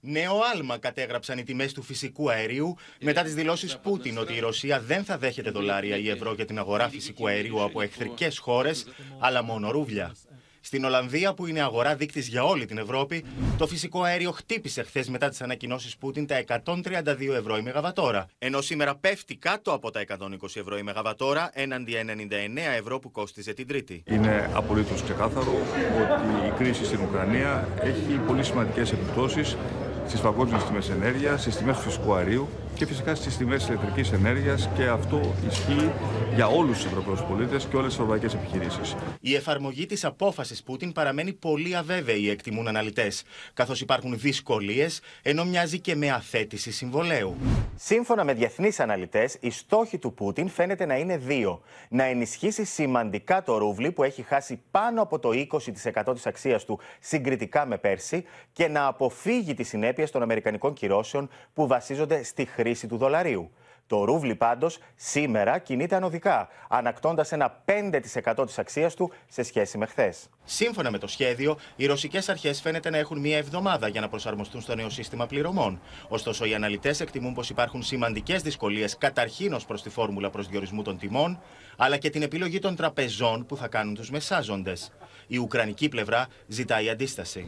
Νέο 0.00 0.40
άλμα 0.54 0.78
κατέγραψαν 0.78 1.38
οι 1.38 1.42
τιμές 1.42 1.72
του 1.72 1.82
φυσικού 1.82 2.30
αερίου 2.30 2.76
μετά 3.00 3.22
τις 3.22 3.34
δηλώσεις 3.34 3.78
Πούτιν 3.78 4.18
ότι 4.18 4.34
η 4.34 4.38
Ρωσία 4.38 4.80
δεν 4.80 5.04
θα 5.04 5.18
δέχεται 5.18 5.50
δολάρια 5.50 5.96
ή 5.96 6.08
ευρώ 6.08 6.32
για 6.32 6.44
την 6.44 6.58
αγορά 6.58 6.88
φυσικού 6.88 7.28
αερίου 7.28 7.62
από 7.62 7.80
εχθρικές 7.80 8.38
χώρες, 8.38 8.86
αλλά 9.18 9.42
μόνο 9.42 9.70
ρούβλια. 9.70 10.14
Στην 10.68 10.84
Ολλανδία, 10.84 11.34
που 11.34 11.46
είναι 11.46 11.60
αγορά 11.60 11.94
δείκτης 11.94 12.28
για 12.28 12.44
όλη 12.44 12.66
την 12.66 12.78
Ευρώπη, 12.78 13.24
το 13.58 13.66
φυσικό 13.66 14.02
αέριο 14.02 14.30
χτύπησε 14.30 14.82
χθες 14.82 15.08
μετά 15.08 15.28
τις 15.28 15.40
ανακοινώσεις 15.40 15.96
Πούτιν 15.96 16.26
τα 16.26 16.44
132 16.64 17.34
ευρώ 17.38 17.56
η 17.56 17.62
Μεγαβατόρα. 17.62 18.26
Ενώ 18.38 18.60
σήμερα 18.60 18.96
πέφτει 18.96 19.36
κάτω 19.36 19.72
από 19.72 19.90
τα 19.90 20.00
120 20.00 20.16
ευρώ 20.54 20.78
η 20.78 20.82
Μεγαβατόρα 20.82 21.50
έναντι 21.52 21.92
99 21.94 22.78
ευρώ 22.78 22.98
που 22.98 23.10
κόστιζε 23.10 23.52
την 23.52 23.66
Τρίτη. 23.66 24.02
Είναι 24.06 24.50
απολύτως 24.54 25.02
ξεκάθαρο 25.02 25.52
ότι 26.02 26.46
η 26.46 26.50
κρίση 26.58 26.84
στην 26.84 27.00
Ουκρανία 27.00 27.68
έχει 27.82 28.20
πολύ 28.26 28.44
σημαντικές 28.44 28.92
επιπτώσεις 28.92 29.56
στις 30.06 30.20
παγκόσμιες 30.20 30.64
τιμές 30.64 30.88
ενέργειας, 30.88 31.40
στις 31.40 31.56
τιμές 31.56 31.76
του 31.76 31.82
φυσικού 31.82 32.14
αερίου 32.14 32.48
και 32.78 32.86
φυσικά 32.86 33.14
στις 33.14 33.36
τιμές 33.36 33.68
ηλεκτρικής 33.68 34.12
ενέργειας 34.12 34.68
και 34.76 34.86
αυτό 34.86 35.34
ισχύει 35.48 35.92
για 36.34 36.46
όλους 36.46 36.76
τους 36.76 36.86
Ευρωπαίους 36.86 37.22
πολίτες 37.22 37.64
και 37.64 37.76
όλες 37.76 37.88
τις 37.88 37.94
ευρωπαϊκές 37.94 38.34
επιχειρήσεις. 38.34 38.94
Η 39.20 39.34
εφαρμογή 39.34 39.86
της 39.86 40.04
απόφασης 40.04 40.62
Πούτιν 40.62 40.92
παραμένει 40.92 41.32
πολύ 41.32 41.76
αβέβαιη, 41.76 42.30
εκτιμούν 42.30 42.68
αναλυτές, 42.68 43.22
καθώς 43.54 43.80
υπάρχουν 43.80 44.18
δυσκολίες, 44.18 45.00
ενώ 45.22 45.44
μοιάζει 45.44 45.80
και 45.80 45.94
με 45.96 46.10
αθέτηση 46.10 46.72
συμβολέου. 46.72 47.36
Σύμφωνα 47.74 48.24
με 48.24 48.32
διεθνείς 48.32 48.80
αναλυτές, 48.80 49.36
οι 49.40 49.50
στόχοι 49.50 49.98
του 49.98 50.14
Πούτιν 50.14 50.48
φαίνεται 50.48 50.86
να 50.86 50.96
είναι 50.96 51.16
δύο. 51.16 51.60
Να 51.88 52.04
ενισχύσει 52.04 52.64
σημαντικά 52.64 53.42
το 53.42 53.58
ρούβλι 53.58 53.92
που 53.92 54.02
έχει 54.02 54.22
χάσει 54.22 54.60
πάνω 54.70 55.02
από 55.02 55.18
το 55.18 55.30
20% 56.04 56.14
της 56.14 56.26
αξίας 56.26 56.64
του 56.64 56.80
συγκριτικά 57.00 57.66
με 57.66 57.78
πέρσι 57.78 58.24
και 58.52 58.68
να 58.68 58.86
αποφύγει 58.86 59.54
τις 59.54 59.68
συνέπειες 59.68 60.10
των 60.10 60.22
Αμερικανικών 60.22 60.72
κυρώσεων 60.72 61.28
που 61.54 61.66
βασίζονται 61.66 62.22
στη 62.22 62.44
χρήση 62.44 62.67
χρήση 62.68 62.86
του 62.86 62.96
δολαρίου. 62.96 63.50
Το 63.86 64.04
ρούβλι 64.04 64.34
πάντως 64.34 64.78
σήμερα 64.94 65.58
κινείται 65.58 65.96
ανωδικά, 65.96 66.48
ανακτώντας 66.68 67.32
ένα 67.32 67.62
5% 67.64 68.46
της 68.46 68.58
αξίας 68.58 68.94
του 68.94 69.12
σε 69.28 69.42
σχέση 69.42 69.78
με 69.78 69.86
χθες. 69.86 70.28
Σύμφωνα 70.44 70.90
με 70.90 70.98
το 70.98 71.06
σχέδιο, 71.06 71.58
οι 71.76 71.86
ρωσικές 71.86 72.28
αρχές 72.28 72.60
φαίνεται 72.60 72.90
να 72.90 72.98
έχουν 72.98 73.18
μία 73.18 73.36
εβδομάδα 73.36 73.88
για 73.88 74.00
να 74.00 74.08
προσαρμοστούν 74.08 74.60
στο 74.60 74.74
νέο 74.74 74.90
σύστημα 74.90 75.26
πληρωμών. 75.26 75.80
Ωστόσο, 76.08 76.44
οι 76.44 76.54
αναλυτές 76.54 77.00
εκτιμούν 77.00 77.34
πως 77.34 77.50
υπάρχουν 77.50 77.82
σημαντικές 77.82 78.42
δυσκολίες 78.42 78.98
καταρχήν 78.98 79.52
ως 79.52 79.64
προς 79.64 79.82
τη 79.82 79.90
φόρμουλα 79.90 80.30
προσδιορισμού 80.30 80.82
των 80.82 80.98
τιμών, 80.98 81.40
αλλά 81.76 81.96
και 81.96 82.10
την 82.10 82.22
επιλογή 82.22 82.58
των 82.58 82.76
τραπεζών 82.76 83.46
που 83.46 83.56
θα 83.56 83.68
κάνουν 83.68 83.94
τους 83.94 84.10
μεσάζοντες. 84.10 84.92
Η 85.26 85.38
Ουκρανική 85.38 85.88
πλευρά 85.88 86.26
ζητάει 86.46 86.90
αντίσταση. 86.90 87.46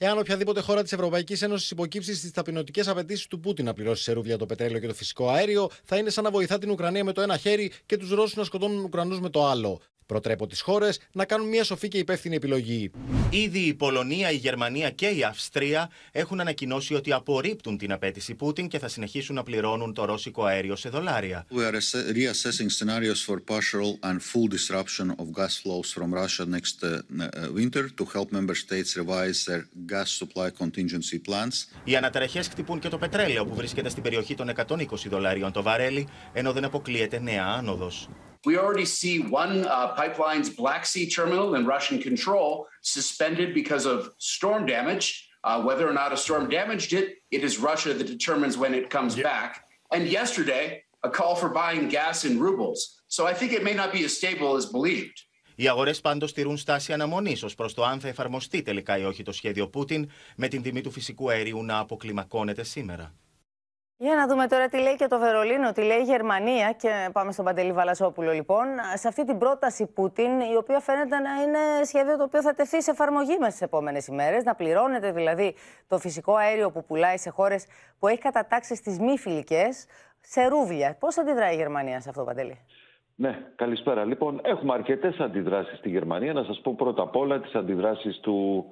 Εάν 0.00 0.18
οποιαδήποτε 0.18 0.60
χώρα 0.60 0.82
της 0.82 0.92
Ευρωπαϊκής 0.92 1.42
Ένωσης 1.42 1.70
υποκύψει 1.70 2.14
στις 2.14 2.30
ταπεινωτικές 2.30 2.88
απαιτήσεις 2.88 3.26
του 3.26 3.40
Πούτιν 3.40 3.64
να 3.64 3.72
πληρώσει 3.72 4.02
σε 4.02 4.12
ρούβλια 4.12 4.36
το 4.38 4.46
πετρέλαιο 4.46 4.80
και 4.80 4.86
το 4.86 4.94
φυσικό 4.94 5.28
αέριο, 5.28 5.70
θα 5.84 5.96
είναι 5.96 6.10
σαν 6.10 6.24
να 6.24 6.30
βοηθά 6.30 6.58
την 6.58 6.70
Ουκρανία 6.70 7.04
με 7.04 7.12
το 7.12 7.20
ένα 7.20 7.36
χέρι 7.36 7.72
και 7.86 7.96
τους 7.96 8.10
Ρώσους 8.10 8.36
να 8.36 8.44
σκοτώνουν 8.44 8.84
Ουκρανούς 8.84 9.20
με 9.20 9.28
το 9.28 9.46
άλλο. 9.46 9.80
Προτρέπω 10.08 10.46
τις 10.46 10.60
χώρες 10.60 11.00
να 11.12 11.24
κάνουν 11.24 11.48
μια 11.48 11.64
σοφή 11.64 11.88
και 11.88 11.98
υπεύθυνη 11.98 12.34
επιλογή. 12.34 12.90
Ήδη 13.30 13.58
η 13.58 13.74
Πολωνία, 13.74 14.30
η 14.30 14.36
Γερμανία 14.36 14.90
και 14.90 15.06
η 15.06 15.22
Αυστρία 15.22 15.90
έχουν 16.12 16.40
ανακοινώσει 16.40 16.94
ότι 16.94 17.12
απορρίπτουν 17.12 17.78
την 17.78 17.92
απέτηση 17.92 18.34
Πούτιν 18.34 18.68
και 18.68 18.78
θα 18.78 18.88
συνεχίσουν 18.88 19.34
να 19.34 19.42
πληρώνουν 19.42 19.94
το 19.94 20.04
ρώσικο 20.04 20.44
αέριο 20.44 20.76
σε 20.76 20.88
δολάρια. 20.88 21.46
We 21.50 21.70
are 21.70 21.74
reassessing 22.12 22.70
scenarios 22.78 23.20
for 23.26 23.36
partial 23.54 23.98
and 24.08 24.18
full 24.30 24.48
disruption 24.56 25.14
of 25.20 25.26
gas 25.38 25.54
flows 25.62 25.92
from 25.96 26.14
Russia 26.22 26.44
next 26.56 26.76
winter 27.54 27.84
to 27.98 28.04
help 28.14 28.28
member 28.38 28.54
states 28.54 28.90
revise 29.02 29.38
their 29.48 29.62
gas 29.92 30.08
supply 30.20 30.48
contingency 30.62 31.18
plans. 31.28 31.68
Οι 31.84 31.96
αναταραχές 31.96 32.48
χτυπούν 32.48 32.78
και 32.78 32.88
το 32.88 32.98
πετρέλαιο 32.98 33.46
που 33.46 33.54
βρίσκεται 33.54 33.88
στην 33.88 34.02
περιοχή 34.02 34.34
των 34.34 34.50
120 34.66 34.74
δολαρίων 35.08 35.52
το 35.52 35.62
βαρέλι, 35.62 36.08
ενώ 36.32 36.52
δεν 36.52 36.64
αποκλείεται 36.64 37.20
νέα 37.20 37.44
άνοδος. 37.44 38.08
We 38.45 38.57
already 38.57 38.85
see 38.85 39.19
one 39.19 39.65
uh, 39.65 39.93
pipeline's 40.01 40.49
Black 40.49 40.85
Sea 40.85 41.09
terminal 41.09 41.55
in 41.55 41.65
Russian 41.65 41.97
control 42.01 42.67
suspended 42.81 43.53
because 43.53 43.85
of 43.85 43.97
storm 44.17 44.65
damage. 44.65 45.29
Uh, 45.45 45.61
whether 45.61 45.85
or 45.89 45.93
not 45.93 46.11
a 46.13 46.17
storm 46.17 46.49
damaged 46.49 46.91
it, 46.93 47.07
it 47.31 47.43
is 47.43 47.53
Russia 47.57 47.93
that 47.93 48.07
determines 48.07 48.57
when 48.57 48.73
it 48.73 48.89
comes 48.89 49.17
yeah. 49.17 49.23
back. 49.23 49.51
And 49.91 50.07
yesterday, 50.07 50.83
a 51.03 51.09
call 51.09 51.35
for 51.35 51.49
buying 51.49 51.89
gas 51.89 52.25
in 52.25 52.39
rubles. 52.39 52.79
So 53.07 53.27
I 53.27 53.33
think 53.33 53.51
it 53.51 53.63
may 53.63 53.75
not 53.81 53.91
be 53.91 54.03
as 54.03 54.13
stable 54.17 54.55
as 54.55 54.65
believed. 54.65 55.17
Οι 55.55 55.67
αγορέ 55.67 55.93
πάντω 55.93 56.25
τηρούν 56.25 56.57
στάση 56.57 56.93
αναμονή 56.93 57.37
ω 57.43 57.55
προ 57.55 57.71
το 57.73 57.83
αν 57.83 57.99
θα 57.99 58.07
εφαρμοστεί 58.07 58.61
τελικά 58.61 58.97
ή 58.97 59.03
όχι 59.03 59.23
το 59.23 59.31
σχέδιο 59.31 59.67
Πούτιν, 59.67 60.09
με 60.35 60.47
την 60.47 60.61
τιμή 60.61 60.81
του 60.81 60.91
φυσικού 60.91 61.29
αερίου 61.29 61.63
να 61.63 61.77
αποκλιμακώνεται 61.77 62.63
σήμερα. 62.63 63.13
Για 64.00 64.14
να 64.14 64.26
δούμε 64.26 64.46
τώρα 64.46 64.68
τι 64.68 64.78
λέει 64.82 64.96
και 64.96 65.06
το 65.06 65.18
Βερολίνο, 65.18 65.72
τι 65.72 65.82
λέει 65.82 65.98
η 65.98 66.02
Γερμανία. 66.02 66.72
Και 66.72 67.08
πάμε 67.12 67.32
στον 67.32 67.44
Παντελή 67.44 67.72
Βαλασόπουλο, 67.72 68.32
λοιπόν. 68.32 68.66
Σε 68.94 69.08
αυτή 69.08 69.24
την 69.24 69.38
πρόταση 69.38 69.86
Πούτιν, 69.86 70.40
η 70.40 70.56
οποία 70.56 70.80
φαίνεται 70.80 71.18
να 71.18 71.42
είναι 71.42 71.84
σχέδιο 71.84 72.16
το 72.16 72.22
οποίο 72.22 72.42
θα 72.42 72.54
τεθεί 72.54 72.82
σε 72.82 72.90
εφαρμογή 72.90 73.36
μέσα 73.38 73.50
στις 73.50 73.62
επόμενες 73.62 74.06
ημέρες. 74.06 74.44
Να 74.44 74.54
πληρώνεται 74.54 75.12
δηλαδή 75.12 75.54
το 75.88 75.98
φυσικό 75.98 76.34
αέριο 76.34 76.70
που 76.70 76.84
πουλάει 76.84 77.16
σε 77.16 77.30
χώρες 77.30 77.66
που 77.98 78.06
έχει 78.08 78.18
κατατάξεις 78.18 78.78
στι 78.78 79.02
μη 79.02 79.18
φιλικές 79.18 79.86
σε 80.20 80.46
ρούβλια. 80.46 80.96
Πώς 81.00 81.18
αντιδράει 81.18 81.52
η 81.54 81.56
Γερμανία 81.56 82.00
σε 82.00 82.08
αυτό, 82.08 82.24
Παντελή; 82.24 82.58
Ναι, 83.14 83.38
καλησπέρα. 83.56 84.04
Λοιπόν, 84.04 84.40
έχουμε 84.42 84.72
αρκετές 84.72 85.18
αντιδράσεις 85.18 85.78
στη 85.78 85.88
Γερμανία. 85.88 86.32
Να 86.32 86.44
σας 86.44 86.60
πω 86.60 86.74
πρώτα 86.74 87.02
απ' 87.02 87.16
όλα 87.16 87.40
τις 87.40 87.54
αντιδράσεις 87.54 88.20
του 88.20 88.64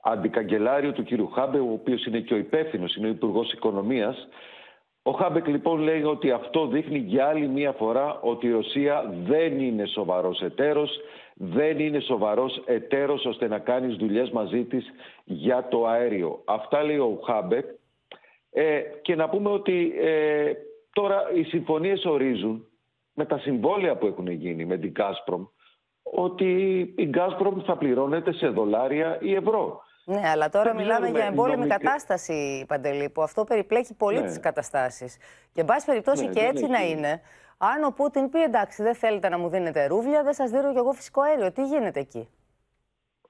αντικαγκελάριου 0.00 0.92
του 0.92 1.04
κ. 1.04 1.34
Χάμπε, 1.34 1.58
ο 1.58 1.72
οποίος 1.72 2.06
είναι 2.06 2.20
και 2.20 2.34
ο 2.34 2.36
υπεύθυνος, 2.36 2.96
είναι 2.96 3.06
ο 3.06 3.10
Υπουργός 3.10 3.52
Οικονομίας. 3.52 4.28
Ο 5.08 5.12
Χάμπεκ 5.12 5.46
λοιπόν 5.46 5.80
λέει 5.80 6.02
ότι 6.02 6.30
αυτό 6.30 6.66
δείχνει 6.66 6.98
για 6.98 7.26
άλλη 7.26 7.48
μία 7.48 7.72
φορά 7.72 8.20
ότι 8.20 8.46
η 8.46 8.50
Ρωσία 8.50 9.14
δεν 9.26 9.60
είναι 9.60 9.86
σοβαρός 9.86 10.40
εταίρος, 10.40 11.00
δεν 11.34 11.78
είναι 11.78 12.00
σοβαρός 12.00 12.62
εταίρος 12.64 13.24
ώστε 13.24 13.48
να 13.48 13.58
κάνεις 13.58 13.96
δουλειές 13.96 14.30
μαζί 14.30 14.64
της 14.64 14.86
για 15.24 15.68
το 15.68 15.86
αέριο. 15.86 16.42
Αυτά 16.44 16.82
λέει 16.82 16.96
ο 16.96 17.20
Χάμπεκ. 17.24 17.64
Ε, 18.50 18.80
και 19.02 19.14
να 19.14 19.28
πούμε 19.28 19.50
ότι 19.50 19.92
ε, 20.00 20.52
τώρα 20.92 21.30
οι 21.34 21.42
συμφωνίες 21.42 22.04
ορίζουν 22.04 22.66
με 23.14 23.24
τα 23.24 23.38
συμβόλαια 23.38 23.96
που 23.96 24.06
έχουν 24.06 24.28
γίνει 24.28 24.64
με 24.64 24.76
την 24.76 24.92
Gazprom 24.98 25.46
ότι 26.02 26.52
η 26.96 27.10
Gazprom 27.14 27.62
θα 27.64 27.76
πληρώνεται 27.76 28.32
σε 28.32 28.48
δολάρια 28.48 29.18
ή 29.20 29.34
ευρώ. 29.34 29.80
Ναι, 30.08 30.22
αλλά 30.28 30.48
τώρα 30.48 30.74
μιλάμε 30.74 31.08
για 31.08 31.24
εμπόλεμη 31.24 31.66
κατάσταση, 31.66 32.64
Παντελή, 32.68 33.08
που 33.08 33.22
αυτό 33.22 33.44
περιπλέκει 33.44 33.94
πολύ 33.94 34.20
ναι. 34.20 34.30
τι 34.30 34.40
καταστάσεις. 34.40 35.16
Και 35.52 35.60
εν 35.60 35.66
πάση 35.66 35.86
περιπτώσει 35.86 36.24
ναι, 36.24 36.32
και 36.32 36.40
έτσι 36.40 36.66
να 36.66 36.80
είναι, 36.80 37.20
αν 37.58 37.84
ο 37.84 37.90
Πούτιν 37.90 38.28
πει 38.28 38.42
εντάξει, 38.42 38.82
δεν 38.82 38.94
θέλετε 38.94 39.28
να 39.28 39.38
μου 39.38 39.48
δίνετε 39.48 39.86
ρούβλια, 39.86 40.22
δεν 40.22 40.32
σας 40.32 40.50
δίνω 40.50 40.72
κι 40.72 40.78
εγώ 40.78 40.92
φυσικό 40.92 41.20
αέριο. 41.20 41.52
Τι 41.52 41.62
γίνεται 41.62 42.00
εκεί; 42.00 42.28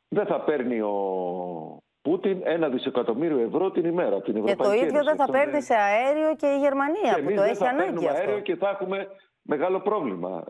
Δεν 0.09 0.27
θα 0.27 0.41
παίρνει 0.41 0.81
ο 0.81 0.93
Πούτιν 2.03 2.41
ένα 2.45 2.69
δισεκατομμύριο 2.69 3.39
ευρώ 3.39 3.71
την 3.71 3.85
ημέρα 3.85 4.17
από 4.17 4.25
την 4.25 4.37
Ευρωπαϊκή 4.37 4.63
Και 4.63 4.69
το 4.69 4.87
ίδιο 4.87 5.05
δεν 5.05 5.17
θα 5.17 5.31
παίρνει 5.31 5.63
σε 5.63 5.75
αέριο 5.75 6.35
και 6.37 6.47
η 6.47 6.59
Γερμανία 6.59 7.23
που 7.25 7.35
το 7.35 7.43
έχει 7.43 7.67
ανάγκη 7.67 8.07
αυτό. 8.07 8.21
αέριο 8.21 8.41
και 8.41 8.57
θα 8.57 8.69
έχουμε 8.69 9.07
μεγάλο 9.43 9.81
πρόβλημα. 9.81 10.45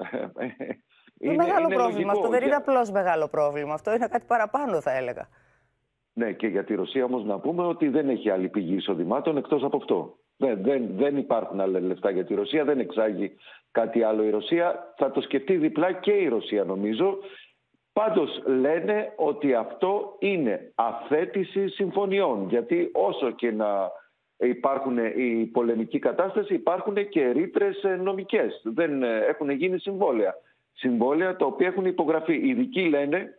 Είναι, 1.20 1.34
μεγάλο 1.34 1.66
είναι 1.66 1.74
πρόβλημα. 1.74 2.12
Αυτό 2.12 2.28
δεν 2.28 2.42
είναι 2.42 2.54
απλώς 2.54 2.90
μεγάλο 2.90 3.28
πρόβλημα. 3.28 3.74
Αυτό 3.74 3.94
είναι 3.94 4.06
κάτι 4.08 4.24
παραπάνω, 4.26 4.80
θα 4.80 4.96
έλεγα. 4.96 5.28
Ναι, 6.18 6.32
και 6.32 6.46
για 6.46 6.64
τη 6.64 6.74
Ρωσία 6.74 7.04
όμως 7.04 7.24
να 7.24 7.38
πούμε 7.38 7.62
ότι 7.62 7.88
δεν 7.88 8.08
έχει 8.08 8.30
άλλη 8.30 8.48
πηγή 8.48 8.74
εισοδημάτων 8.74 9.36
εκτός 9.36 9.62
από 9.62 9.76
αυτό. 9.76 10.16
Δεν, 10.36 10.58
δεν, 10.62 10.88
δεν 10.96 11.16
υπάρχουν 11.16 11.60
άλλα 11.60 11.80
λεφτά 11.80 12.10
για 12.10 12.24
τη 12.24 12.34
Ρωσία, 12.34 12.64
δεν 12.64 12.78
εξάγει 12.78 13.32
κάτι 13.70 14.02
άλλο 14.02 14.24
η 14.24 14.30
Ρωσία. 14.30 14.94
Θα 14.96 15.10
το 15.10 15.20
σκεφτεί 15.20 15.56
διπλά 15.56 15.92
και 15.92 16.10
η 16.10 16.28
Ρωσία 16.28 16.64
νομίζω. 16.64 17.18
Πάντως 17.92 18.42
λένε 18.46 19.12
ότι 19.16 19.54
αυτό 19.54 20.16
είναι 20.18 20.72
αθέτηση 20.74 21.68
συμφωνιών. 21.68 22.46
Γιατί 22.48 22.90
όσο 22.92 23.30
και 23.30 23.50
να 23.50 23.90
υπάρχουν 24.38 24.98
η 25.16 25.50
πολεμική 25.52 25.98
κατάσταση 25.98 26.54
υπάρχουν 26.54 27.08
και 27.08 27.30
ρήτρες 27.30 27.84
νομικές. 28.02 28.60
Δεν 28.64 29.02
έχουν 29.02 29.50
γίνει 29.50 29.78
συμβόλαια. 29.78 30.34
Συμβόλαια 30.72 31.36
τα 31.36 31.46
οποία 31.46 31.66
έχουν 31.66 31.84
υπογραφεί. 31.84 32.34
Οι 32.34 32.48
ειδικοί 32.48 32.88
λένε 32.88 33.37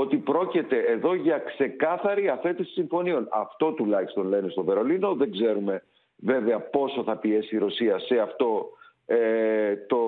ότι 0.00 0.16
πρόκειται 0.16 0.78
εδώ 0.78 1.14
για 1.14 1.38
ξεκάθαρη 1.38 2.28
αφέτηση 2.28 2.70
συμφωνίων. 2.72 3.28
Αυτό 3.30 3.72
τουλάχιστον 3.72 4.28
λένε 4.28 4.48
στο 4.48 4.64
Βερολίνο. 4.64 5.14
Δεν 5.14 5.32
ξέρουμε 5.32 5.82
βέβαια 6.16 6.60
πόσο 6.60 7.02
θα 7.02 7.16
πιέσει 7.16 7.54
η 7.54 7.58
Ρωσία 7.58 7.98
σε 7.98 8.18
αυτό 8.18 8.68
ε, 9.06 9.76
το 9.76 9.98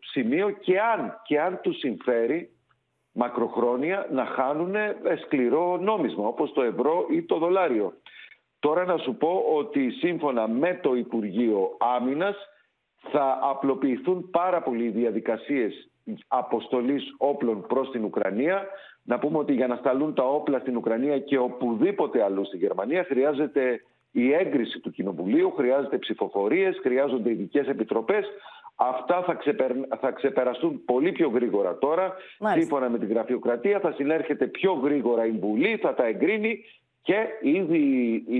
σημείο 0.00 0.50
και 0.50 0.80
αν, 0.80 1.20
και 1.24 1.40
αν 1.40 1.60
τους 1.62 1.78
συμφέρει 1.78 2.50
μακροχρόνια 3.12 4.08
να 4.10 4.24
χάνουν 4.24 4.74
σκληρό 5.22 5.76
νόμισμα 5.76 6.26
όπως 6.26 6.52
το 6.52 6.62
ευρώ 6.62 7.06
ή 7.10 7.22
το 7.22 7.38
δολάριο. 7.38 7.92
Τώρα 8.58 8.84
να 8.84 8.96
σου 8.96 9.14
πω 9.14 9.44
ότι 9.54 9.90
σύμφωνα 9.90 10.48
με 10.48 10.78
το 10.82 10.94
Υπουργείο 10.94 11.76
Άμυνας 11.78 12.36
θα 13.10 13.38
απλοποιηθούν 13.42 14.30
πάρα 14.30 14.62
πολλοί 14.62 14.84
οι 14.84 14.90
διαδικασίες 14.90 15.88
αποστολής 16.28 17.14
όπλων 17.18 17.66
προς 17.66 17.90
την 17.90 18.04
Ουκρανία 18.04 18.68
να 19.04 19.18
πούμε 19.18 19.38
ότι 19.38 19.52
για 19.52 19.66
να 19.66 19.76
σταλούν 19.76 20.14
τα 20.14 20.22
όπλα 20.22 20.58
στην 20.58 20.76
Ουκρανία 20.76 21.18
και 21.18 21.38
οπουδήποτε 21.38 22.22
αλλού 22.22 22.44
στη 22.44 22.56
Γερμανία 22.56 23.04
χρειάζεται 23.04 23.80
η 24.10 24.32
έγκριση 24.32 24.80
του 24.80 24.90
Κοινοβουλίου, 24.90 25.52
χρειάζεται 25.52 25.98
ψηφοφορίες, 25.98 26.78
χρειάζονται 26.82 27.30
ειδικές 27.30 27.66
επιτροπές. 27.66 28.26
Αυτά 28.76 29.22
θα, 29.22 29.38
θα 30.00 30.10
ξεπεραστούν 30.10 30.84
πολύ 30.84 31.12
πιο 31.12 31.28
γρήγορα 31.28 31.78
τώρα. 31.78 32.14
Σύμφωνα 32.52 32.88
με 32.88 32.98
την 32.98 33.08
γραφειοκρατία 33.08 33.80
θα 33.80 33.92
συνέρχεται 33.92 34.46
πιο 34.46 34.72
γρήγορα 34.72 35.26
η 35.26 35.30
Βουλή, 35.30 35.76
θα 35.76 35.94
τα 35.94 36.06
εγκρίνει 36.06 36.64
και 37.02 37.26
ήδη 37.42 37.78
οι, 38.26 38.38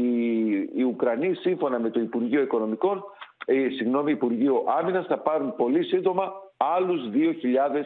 οι, 0.75 0.83
Ουκρανοί 0.83 1.35
σύμφωνα 1.35 1.79
με 1.79 1.91
το 1.91 2.01
Υπουργείο 2.01 2.41
Οικονομικών, 2.41 3.05
ε, 3.45 3.69
συγγνώμη, 3.69 4.11
Υπουργείο 4.11 4.65
Άμυνας 4.79 5.07
θα 5.07 5.19
πάρουν 5.19 5.57
πολύ 5.57 5.83
σύντομα 5.83 6.33
άλλους 6.57 7.01
2.000 7.13 7.85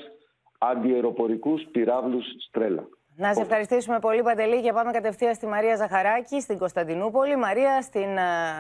αντιεροπορικούς 0.59 1.63
πυράβλους 1.73 2.25
Στρέλα. 2.49 2.89
Να 3.17 3.35
σε 3.35 3.41
ευχαριστήσουμε 3.41 3.99
πολύ, 3.99 4.23
Παντελή, 4.23 4.63
και 4.63 4.73
πάμε 4.73 4.91
κατευθείαν 4.91 5.35
στη 5.35 5.47
Μαρία 5.47 5.77
Ζαχαράκη, 5.77 6.41
στην 6.41 6.59
Κωνσταντινούπολη. 6.59 7.37
Μαρία, 7.37 7.83
στην, 7.83 8.19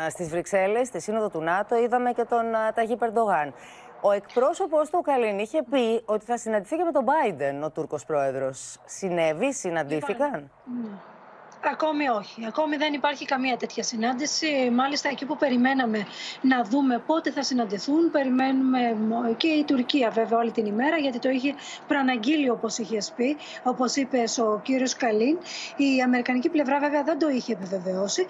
στις 0.08 0.28
Βρυξέλλες, 0.28 0.86
στη 0.86 1.00
Σύνοδο 1.00 1.28
του 1.30 1.40
ΝΑΤΟ, 1.40 1.76
είδαμε 1.76 2.12
και 2.12 2.24
τον 2.24 2.44
Ταγί 2.74 2.96
Περντογάν. 2.96 3.54
Ο 4.00 4.10
εκπρόσωπος 4.10 4.90
του 4.90 5.00
Καλίν 5.00 5.38
είχε 5.38 5.62
πει 5.70 6.02
ότι 6.04 6.24
θα 6.24 6.36
συναντηθεί 6.36 6.76
και 6.76 6.82
με 6.82 6.92
τον 6.92 7.04
Biden, 7.04 7.64
ο 7.66 7.70
Τούρκος 7.70 8.04
πρόεδρος. 8.04 8.78
Συνέβη, 8.84 9.52
συναντήθηκαν; 9.52 10.50
Ακόμη 11.64 12.08
όχι. 12.08 12.46
Ακόμη 12.46 12.76
δεν 12.76 12.92
υπάρχει 12.92 13.24
καμία 13.24 13.56
τέτοια 13.56 13.82
συνάντηση. 13.82 14.70
Μάλιστα, 14.72 15.08
εκεί 15.08 15.24
που 15.24 15.36
περιμέναμε 15.36 16.06
να 16.40 16.62
δούμε 16.62 16.98
πότε 17.06 17.30
θα 17.30 17.42
συναντηθούν, 17.42 18.10
περιμένουμε 18.10 18.96
και 19.36 19.48
η 19.48 19.64
Τουρκία 19.64 20.10
βέβαια 20.10 20.38
όλη 20.38 20.50
την 20.50 20.66
ημέρα, 20.66 20.96
γιατί 20.96 21.18
το 21.18 21.28
είχε 21.28 21.54
προαναγγείλει 21.86 22.50
όπως 22.50 22.78
είχε 22.78 22.98
πει, 23.16 23.36
όπως 23.62 23.96
είπε 23.96 24.24
ο 24.38 24.60
κύριος 24.60 24.94
Καλίν. 24.94 25.38
Η 25.76 26.02
Αμερικανική 26.04 26.48
πλευρά 26.48 26.78
βέβαια 26.78 27.02
δεν 27.02 27.18
το 27.18 27.28
είχε 27.28 27.52
επιβεβαιώσει. 27.52 28.26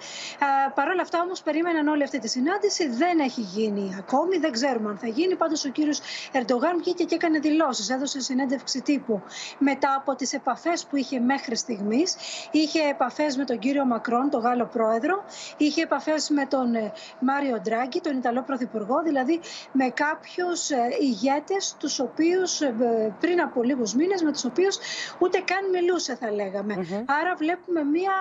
Παρ' 0.75 0.87
όλα 0.87 1.01
αυτά 1.01 1.21
όμως 1.21 1.41
περίμεναν 1.41 1.87
όλη 1.87 2.03
αυτή 2.03 2.19
τη 2.19 2.27
συνάντηση. 2.27 2.87
Δεν 2.89 3.19
έχει 3.19 3.41
γίνει 3.41 3.95
ακόμη, 3.99 4.37
δεν 4.37 4.51
ξέρουμε 4.51 4.89
αν 4.89 4.97
θα 4.97 5.07
γίνει. 5.07 5.35
Πάντως 5.35 5.65
ο 5.65 5.69
κύριος 5.69 5.99
Ερντογάν 6.31 6.77
βγήκε 6.77 7.03
και 7.03 7.15
έκανε 7.15 7.39
δηλώσεις, 7.39 7.89
έδωσε 7.89 8.21
συνέντευξη 8.21 8.81
τύπου 8.81 9.21
μετά 9.57 9.95
από 9.97 10.15
τις 10.15 10.33
επαφές 10.33 10.85
που 10.85 10.95
είχε 10.95 11.19
μέχρι 11.19 11.55
στιγμής. 11.55 12.15
Είχε 12.51 12.79
επαφές 12.89 13.17
επαφές 13.19 13.37
με 13.37 13.45
τον 13.45 13.59
κύριο 13.59 13.85
Μακρόν, 13.85 14.29
τον 14.29 14.41
Γάλλο 14.41 14.65
πρόεδρο, 14.65 15.23
είχε 15.57 15.81
επαφές 15.81 16.29
με 16.29 16.45
τον 16.45 16.75
ε, 16.75 16.91
Μάριο 17.19 17.59
Ντράγκη, 17.61 18.01
τον 18.01 18.17
Ιταλό 18.17 18.41
πρωθυπουργό, 18.43 19.01
δηλαδή 19.03 19.39
με 19.71 19.89
κάποιους 19.89 20.69
ε, 20.69 20.77
ηγέτες, 20.99 21.75
τους 21.79 21.99
οποίους 21.99 22.61
ε, 22.61 22.73
πριν 23.19 23.41
από 23.41 23.63
λίγους 23.63 23.93
μήνες, 23.93 24.21
με 24.23 24.31
τους 24.31 24.45
οποίους 24.45 24.77
ούτε 25.19 25.37
καν 25.45 25.69
μιλούσε, 25.69 26.15
θα 26.15 26.31
λέγαμε. 26.31 26.73
Άρα 27.19 27.35
βλέπουμε 27.37 27.83
μία, 27.83 28.13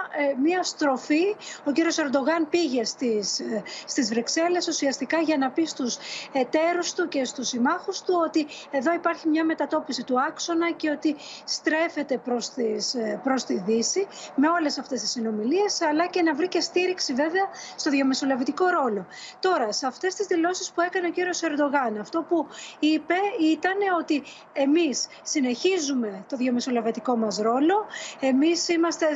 μία 0.43 0.63
στροφή. 0.63 1.37
Ο 1.65 1.71
κύριος 1.71 1.99
Ερντογάν 1.99 2.49
πήγε 2.51 2.85
στις 2.85 3.41
στις 3.87 4.09
Βρυξέλλες 4.09 4.69
ουσιαστικά 4.69 5.19
για 5.21 5.37
να 5.37 5.51
πει 5.51 5.65
στους 5.65 5.97
εταίρους 6.33 6.93
του 6.93 7.09
και 7.09 7.25
στους 7.25 7.49
συμμάχους 7.49 8.03
του 8.03 8.15
ότι 8.27 8.47
εδώ 8.71 8.93
υπάρχει 8.93 9.29
μια 9.29 9.45
μετατόπιση 9.45 10.05
του 10.05 10.21
άξονα 10.21 10.73
και 10.73 10.91
ότι 10.91 11.17
στρέφεται 11.45 12.21
προς, 13.25 13.45
τη 13.47 13.59
Δύση 13.59 14.07
με 14.35 14.49
όλες 14.49 14.79
αυτές 14.89 15.03
τις 15.03 15.11
συνομιλίες, 15.11 15.81
αλλά 15.81 16.07
και 16.07 16.23
να 16.23 16.35
βρει 16.35 16.49
και 16.49 16.61
στήριξη 16.61 17.13
βέβαια 17.13 17.47
στο 17.77 17.91
διαμεσολαβητικό 17.91 18.67
ρόλο. 18.69 19.07
Τώρα, 19.41 19.73
σε 19.73 19.87
αυτές 19.87 20.15
τις 20.15 20.27
δηλώσεις 20.27 20.71
που 20.71 20.81
έκανε 20.81 21.07
ο 21.07 21.11
κύριος 21.11 21.43
Ερντογάν, 21.43 21.99
αυτό 22.01 22.23
που 22.29 22.47
είπε 22.79 23.15
ήταν 23.41 23.77
ότι 23.99 24.23
εμείς 24.53 25.07
συνεχίζουμε 25.23 26.25
το 26.29 26.37
διαμεσολαβητικό 26.37 27.17
μας 27.17 27.37
ρόλο. 27.39 27.87
Εμείς 28.21 28.69
είμαστε 28.69 29.07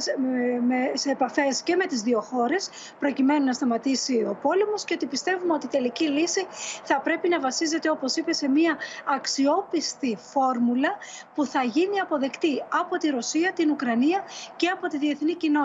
σε 0.95 1.11
επαφές 1.11 1.63
και 1.63 1.77
με 1.77 1.87
τις 1.87 2.01
δύο 2.03 2.21
χώρες, 2.21 2.71
προκειμένου 2.99 3.45
να 3.45 3.53
σταματήσει 3.53 4.27
ο 4.31 4.39
πόλεμος 4.43 4.85
και 4.85 4.95
ότι 4.95 5.07
πιστεύουμε 5.07 5.53
ότι 5.53 5.67
η 5.67 5.69
τελική 5.69 6.09
λύση 6.09 6.47
θα 6.85 7.01
πρέπει 7.01 7.29
να 7.29 7.41
βασίζεται, 7.41 7.91
όπως 7.91 8.17
είπε, 8.17 8.33
σε 8.33 8.49
μια 8.49 8.77
αξιόπιστη 9.05 10.19
φόρμουλα 10.33 10.97
που 11.35 11.47
θα 11.47 11.63
γίνει 11.63 12.01
αποδεκτή 12.01 12.63
από 12.69 12.97
τη 12.97 13.09
Ρωσία, 13.09 13.53
την 13.53 13.71
Ουκρανία 13.71 14.25
και 14.57 14.69
από 14.69 14.89
τη 14.89 14.99
διεθνή 14.99 15.35
κοινότητα. 15.35 15.61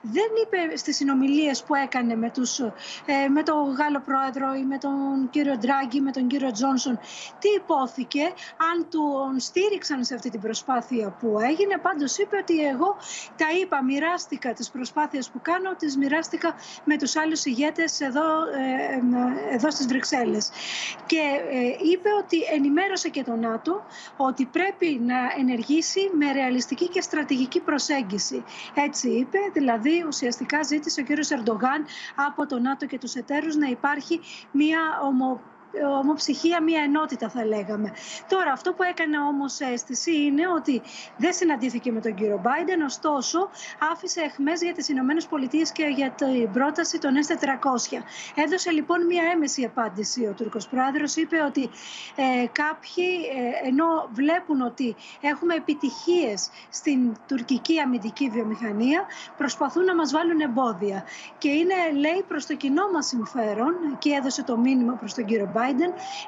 Δεν 0.00 0.28
είπε 0.42 0.76
στις 0.76 0.96
συνομιλίες 0.96 1.62
που 1.62 1.74
έκανε 1.74 2.16
με, 2.16 2.30
τους, 2.30 2.58
ε, 2.58 3.28
με 3.28 3.42
τον 3.42 3.72
Γάλλο 3.72 4.00
Πρόεδρο 4.00 4.54
ή 4.54 4.64
με 4.64 4.78
τον 4.78 5.28
κύριο 5.30 5.56
Ντράγκη, 5.56 6.00
με 6.00 6.10
τον 6.10 6.26
κύριο 6.26 6.50
Τζόνσον, 6.50 6.98
τι 7.38 7.48
υπόθηκε, 7.56 8.22
αν 8.72 8.88
τον 8.90 9.40
στήριξαν 9.40 10.04
σε 10.04 10.14
αυτή 10.14 10.30
την 10.30 10.40
προσπάθεια 10.40 11.10
που 11.20 11.38
έγινε. 11.40 11.78
Πάντως 11.78 12.18
είπε 12.18 12.36
ότι 12.36 12.66
εγώ 12.66 12.96
τα 13.36 13.46
είπα, 13.60 13.82
μοιράστηκα 13.82 14.52
τις 14.52 14.70
προσπάθειες 14.70 15.30
που 15.30 15.40
κάνω, 15.42 15.74
τις 15.74 15.96
μοιράστηκα 15.96 16.54
με 16.84 16.96
τους 16.96 17.16
άλλους 17.16 17.44
ηγέτες 17.44 18.00
εδώ, 18.00 18.26
ε, 18.44 18.94
ε, 19.50 19.54
εδώ 19.54 19.70
στις 19.70 19.86
Βρυξέλλες. 19.86 20.50
Και 21.06 21.22
είπε 21.92 22.08
ότι 22.22 22.38
ενημέρωσε 22.54 23.08
και 23.08 23.22
τον 23.22 23.40
ΝΑΤΟ 23.40 23.84
ότι 24.16 24.44
πρέπει 24.44 25.00
να 25.06 25.16
ενεργήσει 25.38 26.10
με 26.18 26.32
ρεαλιστική 26.32 26.88
και 26.88 27.00
στρατηγική 27.00 27.60
προσέγγιση. 27.60 28.44
Έτσι 28.74 29.08
είπε, 29.18 29.38
δηλαδή 29.52 30.04
ουσιαστικά 30.06 30.62
ζήτησε 30.62 31.00
ο 31.00 31.04
κύριος 31.04 31.30
Ερντογάν 31.30 31.84
από 32.14 32.46
το 32.46 32.58
ΝΑΤΟ 32.58 32.86
και 32.86 32.98
τους 32.98 33.14
εταίρους 33.14 33.56
να 33.56 33.66
υπάρχει 33.68 34.20
μια 34.50 34.80
ομο 35.04 35.40
ομοψυχία, 36.00 36.62
μια 36.62 36.82
ενότητα 36.82 37.28
θα 37.28 37.46
λέγαμε. 37.46 37.92
Τώρα 38.28 38.52
αυτό 38.52 38.72
που 38.72 38.82
έκανε 38.82 39.18
όμως 39.18 39.60
αίσθηση 39.60 40.16
είναι 40.16 40.48
ότι 40.48 40.82
δεν 41.16 41.32
συναντήθηκε 41.32 41.92
με 41.92 42.00
τον 42.00 42.14
κύριο 42.14 42.40
Biden, 42.44 42.80
ωστόσο 42.84 43.50
άφησε 43.92 44.20
εχμές 44.20 44.62
για 44.62 44.72
τις 44.72 44.88
Ηνωμένες 44.88 45.26
Πολιτείες 45.26 45.72
και 45.72 45.84
για 45.84 46.10
την 46.10 46.52
πρόταση 46.52 46.98
των 46.98 47.12
S400. 47.26 47.98
Έδωσε 48.34 48.70
λοιπόν 48.70 49.06
μια 49.06 49.22
έμεση 49.34 49.64
απάντηση 49.64 50.26
ο 50.26 50.32
Τούρκος 50.32 50.68
Πρόεδρος, 50.68 51.16
είπε 51.16 51.36
ότι 51.46 51.70
ε, 52.16 52.46
κάποιοι 52.52 53.08
ε, 53.64 53.68
ενώ 53.68 54.08
βλέπουν 54.12 54.60
ότι 54.60 54.96
έχουμε 55.20 55.54
επιτυχίες 55.54 56.50
στην 56.70 57.16
τουρκική 57.28 57.80
αμυντική 57.80 58.28
βιομηχανία, 58.30 59.06
προσπαθούν 59.36 59.84
να 59.84 59.94
μας 59.94 60.12
βάλουν 60.12 60.40
εμπόδια. 60.40 61.04
Και 61.38 61.48
είναι, 61.48 61.74
λέει, 61.94 62.24
προς 62.28 62.46
το 62.46 62.54
κοινό 62.54 62.90
μας 62.92 63.06
συμφέρον, 63.06 63.74
και 63.98 64.10
έδωσε 64.10 64.42
το 64.42 64.56
μήνυμα 64.56 64.92
προς 64.92 65.14
τον 65.14 65.24
κύριο 65.24 65.52
Biden, 65.54 65.63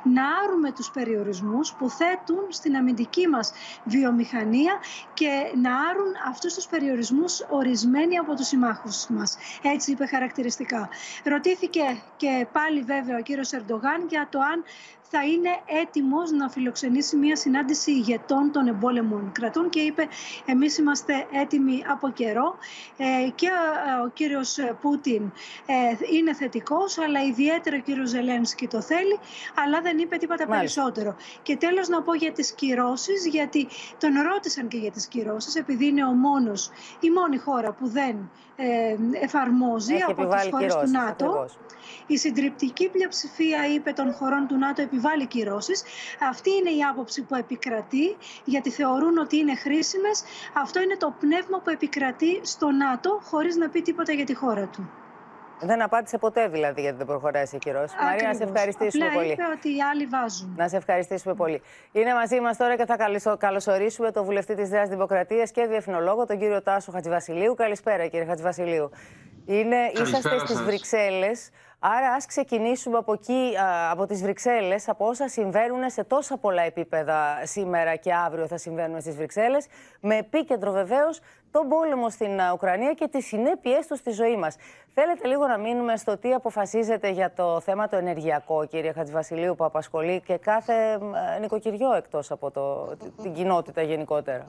να 0.03 0.23
άρουμε 0.45 0.73
τους 0.73 0.91
περιορισμούς 0.91 1.73
που 1.73 1.91
θέτουν 1.91 2.47
στην 2.49 2.77
αμυντική 2.77 3.27
μας 3.29 3.53
βιομηχανία 3.85 4.79
και 5.15 5.53
να 5.63 5.77
άρουν 5.77 6.13
αυτούς 6.29 6.55
τους 6.55 6.67
περιορισμούς 6.67 7.47
ορισμένοι 7.49 8.19
από 8.19 8.35
τους 8.35 8.47
συμμάχους 8.47 9.07
μας. 9.09 9.37
Έτσι 9.63 9.91
είπε 9.91 10.07
χαρακτηριστικά. 10.07 10.89
Ρωτήθηκε 11.25 12.03
και 12.17 12.47
πάλι 12.53 12.83
βέβαια 12.83 13.17
ο 13.17 13.23
κύριος 13.23 13.53
Ερντογάν 13.53 14.07
για 14.09 14.29
το 14.31 14.39
αν 14.39 14.65
θα 15.11 15.25
είναι 15.25 15.51
έτοιμος 15.83 16.31
να 16.31 16.49
φιλοξενήσει 16.49 17.17
μια 17.17 17.37
συνάντηση 17.37 17.91
ηγετών 17.91 18.53
των 18.53 18.67
εμπόλεμων 18.67 19.33
κρατών 19.33 19.69
και 19.69 19.81
είπε 19.81 20.09
εμείς 20.47 20.79
είμαστε 20.79 21.27
έτοιμοι 21.33 21.85
από 21.89 22.09
καιρό 22.09 22.59
ε, 22.97 23.31
και 23.35 23.47
ε, 23.47 24.03
ο 24.05 24.09
κύριος 24.09 24.59
Πούτιν 24.81 25.33
ε, 25.67 25.75
είναι 26.17 26.35
θετικός 26.35 26.99
αλλά 26.99 27.23
ιδιαίτερα 27.23 27.77
ο 27.77 27.81
κύριος 27.81 28.09
Ζελένσκι 28.09 28.67
το 28.69 28.81
θέλει 28.81 29.19
αλλά 29.65 29.81
δεν 29.81 29.99
είπε 29.99 30.17
τίποτα 30.17 30.47
περισσότερο. 30.47 31.17
Και 31.43 31.57
τέλος 31.57 31.89
να 31.89 32.03
πω 32.03 32.15
για 32.15 32.33
τις 32.33 32.53
κυρώσεις 32.53 33.27
γιατί 33.27 33.69
τον 33.99 34.11
ρώτησαν 34.31 34.69
και 34.69 34.77
για 34.77 34.91
τις 34.91 35.07
κυρώσεις 35.07 35.55
επειδή 35.55 35.87
είναι 35.87 36.05
ο 36.05 36.13
μόνος, 36.13 36.71
η 37.01 37.11
μόνη 37.11 37.39
χώρα 37.39 37.73
που 37.73 37.89
δεν 37.89 38.31
εφαρμόζει 39.21 39.95
από 40.09 40.27
τις 40.27 40.49
χώρες 40.51 40.75
του 40.75 40.91
ΝΑΤΟ. 40.91 41.49
Η 42.07 42.17
συντριπτική 42.17 42.89
πλειοψηφία, 42.89 43.67
είπε, 43.75 43.93
των 43.93 44.13
χωρών 44.13 44.47
του 44.47 44.59
ΝΑΤΟ 44.59 44.83
επιβάλλει 44.97 45.27
κυρώσεις. 45.27 45.83
Αυτή 46.31 46.51
είναι 46.51 46.71
η 46.71 46.83
άποψη 46.91 47.23
που 47.23 47.35
επικρατεί, 47.35 48.17
γιατί 48.45 48.71
θεωρούν 48.71 49.19
ότι 49.19 49.37
είναι 49.37 49.55
χρήσιμες. 49.57 50.23
Αυτό 50.55 50.81
είναι 50.83 50.97
το 50.97 51.15
πνεύμα 51.21 51.61
που 51.61 51.71
επικρατεί 51.71 52.41
στο 52.43 52.71
ΝΑΤΟ, 52.71 53.21
χωρίς 53.23 53.57
να 53.57 53.69
πει 53.69 53.83
τίποτα 53.83 54.13
για 54.13 54.25
τη 54.25 54.35
χώρα 54.35 54.67
του. 54.67 54.91
Δεν 55.61 55.83
απάντησε 55.83 56.19
ποτέ 56.19 56.49
δηλαδή 56.49 56.81
γιατί 56.81 56.97
δεν 56.97 57.07
προχωράει 57.07 57.47
σε 57.47 57.57
κυρώσεις. 57.59 57.97
Μαρία, 58.03 58.29
να 58.29 58.35
σε 58.35 58.43
ευχαριστήσουμε 58.43 59.05
Απλά 59.05 59.17
πολύ. 59.19 59.33
είπε 59.33 59.43
ότι 59.57 59.69
οι 59.77 59.83
άλλοι 59.83 60.07
βάζουν. 60.07 60.55
Να 60.57 60.69
σε 60.69 60.77
ευχαριστήσουμε 60.77 61.35
πολύ. 61.35 61.63
Είναι 61.93 62.15
μαζί 62.15 62.41
μας 62.41 62.57
τώρα 62.57 62.77
και 62.77 62.85
θα 62.87 63.37
καλωσορίσουμε 63.39 64.11
τον 64.11 64.25
βουλευτή 64.25 64.55
της 64.55 64.71
Νέας 64.71 64.89
Δημοκρατίας 64.89 65.51
και 65.51 65.67
διεθνολόγο, 65.67 66.25
τον 66.27 66.39
κύριο 66.39 66.63
Τάσο 66.63 66.93
Χατζηβασιλείου. 66.93 67.55
Καλησπέρα, 67.55 68.07
κύριε 68.07 68.27
Χατζηβασιλείου. 68.27 68.91
Είναι, 69.47 69.77
είσαστε 70.03 70.39
στις 70.39 70.63
Βρυξέλλες. 70.63 71.51
Άρα 71.79 72.13
ας 72.13 72.27
ξεκινήσουμε 72.27 72.99
από 72.99 73.13
εκεί, 73.13 73.53
από 73.91 74.07
τις 74.07 74.23
Βρυξέλλες, 74.23 74.89
από 74.89 75.07
όσα 75.07 75.29
συμβαίνουν 75.29 75.91
σε 75.91 76.05
τόσα 76.05 76.37
πολλά 76.37 76.63
επίπεδα 76.63 77.41
σήμερα 77.43 77.97
και 77.97 78.15
αύριο 78.15 78.47
θα 78.47 78.57
συμβαίνουν 78.59 79.01
στις 79.01 79.17
Βρυξέλλες, 79.17 79.67
με 80.01 80.17
επίκεντρο 80.17 80.73
βεβαίως 80.73 81.21
τον 81.51 81.69
πόλεμο 81.69 82.11
στην 82.11 82.41
Ουκρανία 82.53 82.93
και 82.93 83.09
τις 83.09 83.27
συνέπειές 83.27 83.87
τους 83.87 83.99
στη 83.99 84.11
ζωή 84.11 84.37
μας. 84.37 84.57
Θέλετε 84.95 85.29
λίγο 85.29 85.47
να 85.47 85.59
μείνουμε 85.59 85.97
στο 85.97 86.19
τι 86.19 86.33
αποφασίζετε 86.33 87.11
για 87.11 87.33
το 87.33 87.61
θέμα 87.61 87.89
το 87.89 87.97
ενεργειακό, 87.97 88.67
κύριε 88.67 88.93
Χατζηβασιλείου, 88.93 89.55
που 89.55 89.65
απασχολεί 89.65 90.21
και 90.21 90.37
κάθε 90.37 90.99
νοικοκυριό 91.41 91.93
εκτός 91.95 92.31
από 92.31 92.51
το, 92.51 92.97
την 93.23 93.33
κοινότητα 93.33 93.83
γενικότερα; 93.83 94.47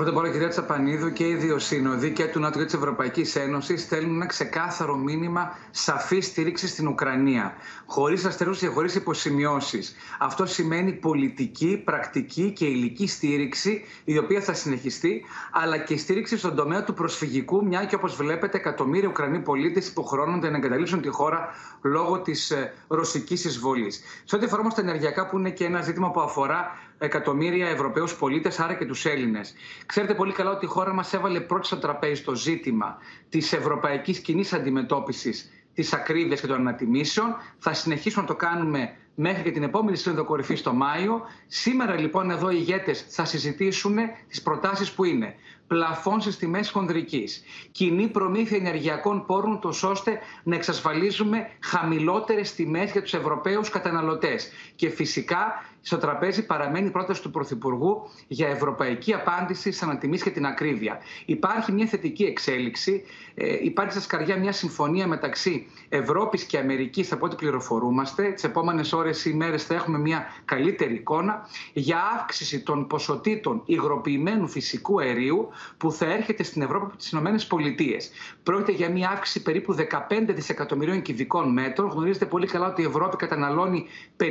Πρώτα 0.00 0.14
απ' 0.14 0.20
όλα, 0.22 0.30
κυρία 0.30 0.48
Τσαπανίδου, 0.48 1.12
και 1.12 1.28
οι 1.28 1.34
δύο 1.34 1.58
σύνοδοι 1.58 2.10
και 2.10 2.24
του 2.24 2.40
ΝΑΤΟ 2.40 2.58
και 2.58 2.64
της 2.64 2.74
Ευρωπαϊκής 2.74 3.36
Ένωσης 3.36 3.82
στέλνουν 3.82 4.14
ένα 4.14 4.26
ξεκάθαρο 4.26 4.96
μήνυμα 4.96 5.56
σαφής 5.70 6.26
στήριξης 6.26 6.70
στην 6.70 6.88
Ουκρανία. 6.88 7.54
Χωρίς 7.86 8.24
αστερούς 8.24 8.58
και 8.58 8.66
χωρίς 8.66 8.94
υποσημειώσεις. 8.94 9.96
Αυτό 10.18 10.46
σημαίνει 10.46 10.92
πολιτική, 10.92 11.82
πρακτική 11.84 12.52
και 12.52 12.64
υλική 12.64 13.06
στήριξη, 13.06 13.84
η 14.04 14.18
οποία 14.18 14.40
θα 14.40 14.52
συνεχιστεί, 14.52 15.24
αλλά 15.52 15.78
και 15.78 15.96
στήριξη 15.96 16.38
στον 16.38 16.54
τομέα 16.54 16.84
του 16.84 16.94
προσφυγικού, 16.94 17.66
μια 17.66 17.84
και 17.84 17.94
όπως 17.94 18.16
βλέπετε, 18.16 18.56
εκατομμύρια 18.56 19.08
Ουκρανοί 19.08 19.38
πολίτες 19.38 19.88
υποχρεώνονται 19.88 20.50
να 20.50 20.56
εγκαταλείψουν 20.56 21.00
τη 21.00 21.08
χώρα 21.08 21.48
λόγω 21.82 22.20
της 22.20 22.50
ε, 22.50 22.72
ρωσικής 22.88 23.44
εισβολής. 23.44 24.00
Σε 24.24 24.36
ό,τι 24.36 24.44
αφορά 24.44 24.60
όμως 24.60 24.74
τα 24.74 24.80
ενεργειακά, 24.80 25.28
που 25.28 25.38
είναι 25.38 25.50
και 25.50 25.64
ένα 25.64 25.82
ζήτημα 25.82 26.10
που 26.10 26.20
αφορά 26.20 26.78
εκατομμύρια 27.02 27.68
Ευρωπαίους 27.68 28.16
πολίτες, 28.16 28.60
άρα 28.60 28.74
και 28.74 28.84
τους 28.84 29.04
Έλληνες. 29.04 29.54
Ξέρετε 29.86 30.14
πολύ 30.14 30.32
καλά 30.32 30.50
ότι 30.50 30.64
η 30.64 30.68
χώρα 30.68 30.94
μας 30.94 31.12
έβαλε 31.12 31.40
πρώτη 31.40 31.66
στο 31.66 31.76
τραπέζι 31.76 32.22
το 32.22 32.34
ζήτημα 32.34 32.98
της 33.28 33.52
ευρωπαϊκής 33.52 34.18
κοινή 34.18 34.44
αντιμετώπισης 34.52 35.50
της 35.74 35.92
ακρίβειας 35.92 36.40
και 36.40 36.46
των 36.46 36.56
ανατιμήσεων. 36.56 37.36
Θα 37.58 37.72
συνεχίσουμε 37.72 38.22
να 38.22 38.28
το 38.28 38.36
κάνουμε 38.36 38.96
μέχρι 39.14 39.42
και 39.42 39.50
την 39.50 39.62
επόμενη 39.62 39.96
σύνοδο 39.96 40.24
κορυφής 40.24 40.62
το 40.62 40.72
Μάιο. 40.72 41.22
Σήμερα 41.46 42.00
λοιπόν 42.00 42.30
εδώ 42.30 42.50
οι 42.50 42.56
ηγέτες 42.58 43.06
θα 43.08 43.24
συζητήσουν 43.24 43.96
τις 44.28 44.42
προτάσεις 44.42 44.92
που 44.92 45.04
είναι 45.04 45.34
πλαφών 45.66 46.20
στις 46.20 46.36
τιμές 46.36 46.70
χονδρικής, 46.70 47.42
κοινή 47.70 48.08
προμήθεια 48.08 48.56
ενεργειακών 48.56 49.26
πόρων, 49.26 49.60
τόσο 49.60 49.90
ώστε 49.90 50.18
να 50.42 50.54
εξασφαλίζουμε 50.54 51.48
χαμηλότερες 51.60 52.54
τιμές 52.54 52.90
για 52.92 53.02
τους 53.02 53.14
Ευρωπαίους 53.14 53.68
καταναλωτές. 53.68 54.50
Και 54.76 54.88
φυσικά 54.88 55.64
στο 55.82 55.96
τραπέζι 55.98 56.46
παραμένει 56.46 56.86
η 56.86 56.90
πρόταση 56.90 57.22
του 57.22 57.30
Πρωθυπουργού 57.30 58.08
για 58.28 58.48
ευρωπαϊκή 58.48 59.14
απάντηση 59.14 59.72
στι 59.72 59.84
ανατιμήσεις 59.84 60.24
και 60.24 60.30
την 60.30 60.46
ακρίβεια. 60.46 60.98
Υπάρχει 61.24 61.72
μια 61.72 61.86
θετική 61.86 62.24
εξέλιξη. 62.24 63.02
Ε, 63.34 63.64
υπάρχει 63.64 63.92
στα 63.92 64.00
σκαριά 64.00 64.36
μια 64.36 64.52
συμφωνία 64.52 65.06
μεταξύ 65.06 65.66
Ευρώπης 65.88 66.44
και 66.44 66.58
Αμερικής, 66.58 67.12
από 67.12 67.26
ό,τι 67.26 67.36
πληροφορούμαστε. 67.36 68.30
Τις 68.30 68.44
επόμενες 68.44 68.92
ώρες 68.92 69.24
ή 69.24 69.34
μέρες 69.34 69.64
θα 69.64 69.74
έχουμε 69.74 69.98
μια 69.98 70.26
καλύτερη 70.44 70.94
εικόνα 70.94 71.48
για 71.72 71.98
αύξηση 72.20 72.62
των 72.62 72.86
ποσοτήτων 72.86 73.62
υγροποιημένου 73.64 74.48
φυσικού 74.48 75.00
αερίου 75.00 75.48
που 75.76 75.92
θα 75.92 76.06
έρχεται 76.12 76.42
στην 76.42 76.62
Ευρώπη 76.62 76.84
από 76.84 76.96
τις 76.96 77.12
ΗΠΑ. 77.12 77.96
Πρόκειται 78.42 78.72
για 78.72 78.90
μια 78.90 79.10
αύξηση 79.10 79.42
περίπου 79.42 79.74
15 79.74 79.84
δισεκατομμυρίων 80.28 81.02
κυβικών 81.02 81.52
μέτρων. 81.52 81.88
Γνωρίζετε 81.90 82.26
πολύ 82.26 82.46
καλά 82.46 82.66
ότι 82.66 82.82
η 82.82 82.84
Ευρώπη 82.84 83.16
καταναλώνει 83.16 83.86
50 84.16 84.24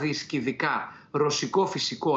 δις 0.00 0.24
κυβικά 0.24 0.93
ρωσικό 1.16 1.66
φυσικό 1.66 2.16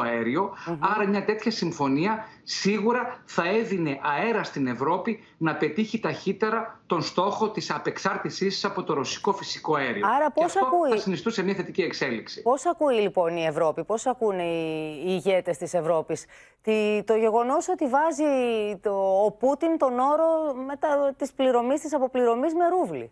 Άρα 0.78 1.06
μια 1.08 1.24
τέτοια 1.24 1.50
συμφωνία 1.50 2.26
σίγουρα 2.42 3.22
θα 3.24 3.48
έδινε 3.48 4.00
αέρα 4.02 4.42
στην 4.42 4.66
Ευρώπη 4.66 5.24
να 5.38 5.54
πετύχει 5.56 6.00
ταχύτερα 6.00 6.80
τον 6.86 7.02
στόχο 7.02 7.50
της 7.50 7.70
απεξάρτησής 7.70 8.64
από 8.64 8.82
το 8.82 8.94
ρωσικό 8.94 9.32
φυσικό 9.32 9.74
αέριο. 9.74 10.06
Άρα 10.16 10.30
πώς 10.30 10.44
αυτό 10.44 10.66
ακούει... 10.66 10.90
θα 10.90 10.96
συνιστούσε 10.96 11.42
μια 11.42 11.54
θετική 11.54 11.82
εξέλιξη. 11.82 12.42
Πώς 12.42 12.66
ακούει 12.66 12.94
λοιπόν 12.94 13.36
η 13.36 13.44
Ευρώπη, 13.44 13.84
πώς 13.84 14.06
ακούνε 14.06 14.42
οι, 14.42 15.02
οι 15.06 15.20
ηγέτες 15.24 15.56
της 15.56 15.74
Ευρώπης; 15.74 16.24
Τη, 16.62 17.02
το 17.04 17.14
γεγονός 17.14 17.68
ότι 17.68 17.86
βάζει 17.88 18.24
το, 18.80 19.24
ο 19.24 19.30
Πούτιν 19.30 19.78
τον 19.78 19.98
όρο 19.98 20.54
μετα, 20.66 21.14
της 21.16 21.32
πληρωμής, 21.32 21.80
της 21.80 21.94
αποπληρωμής 21.94 22.54
με 22.54 22.68
ρούβλι. 22.68 23.10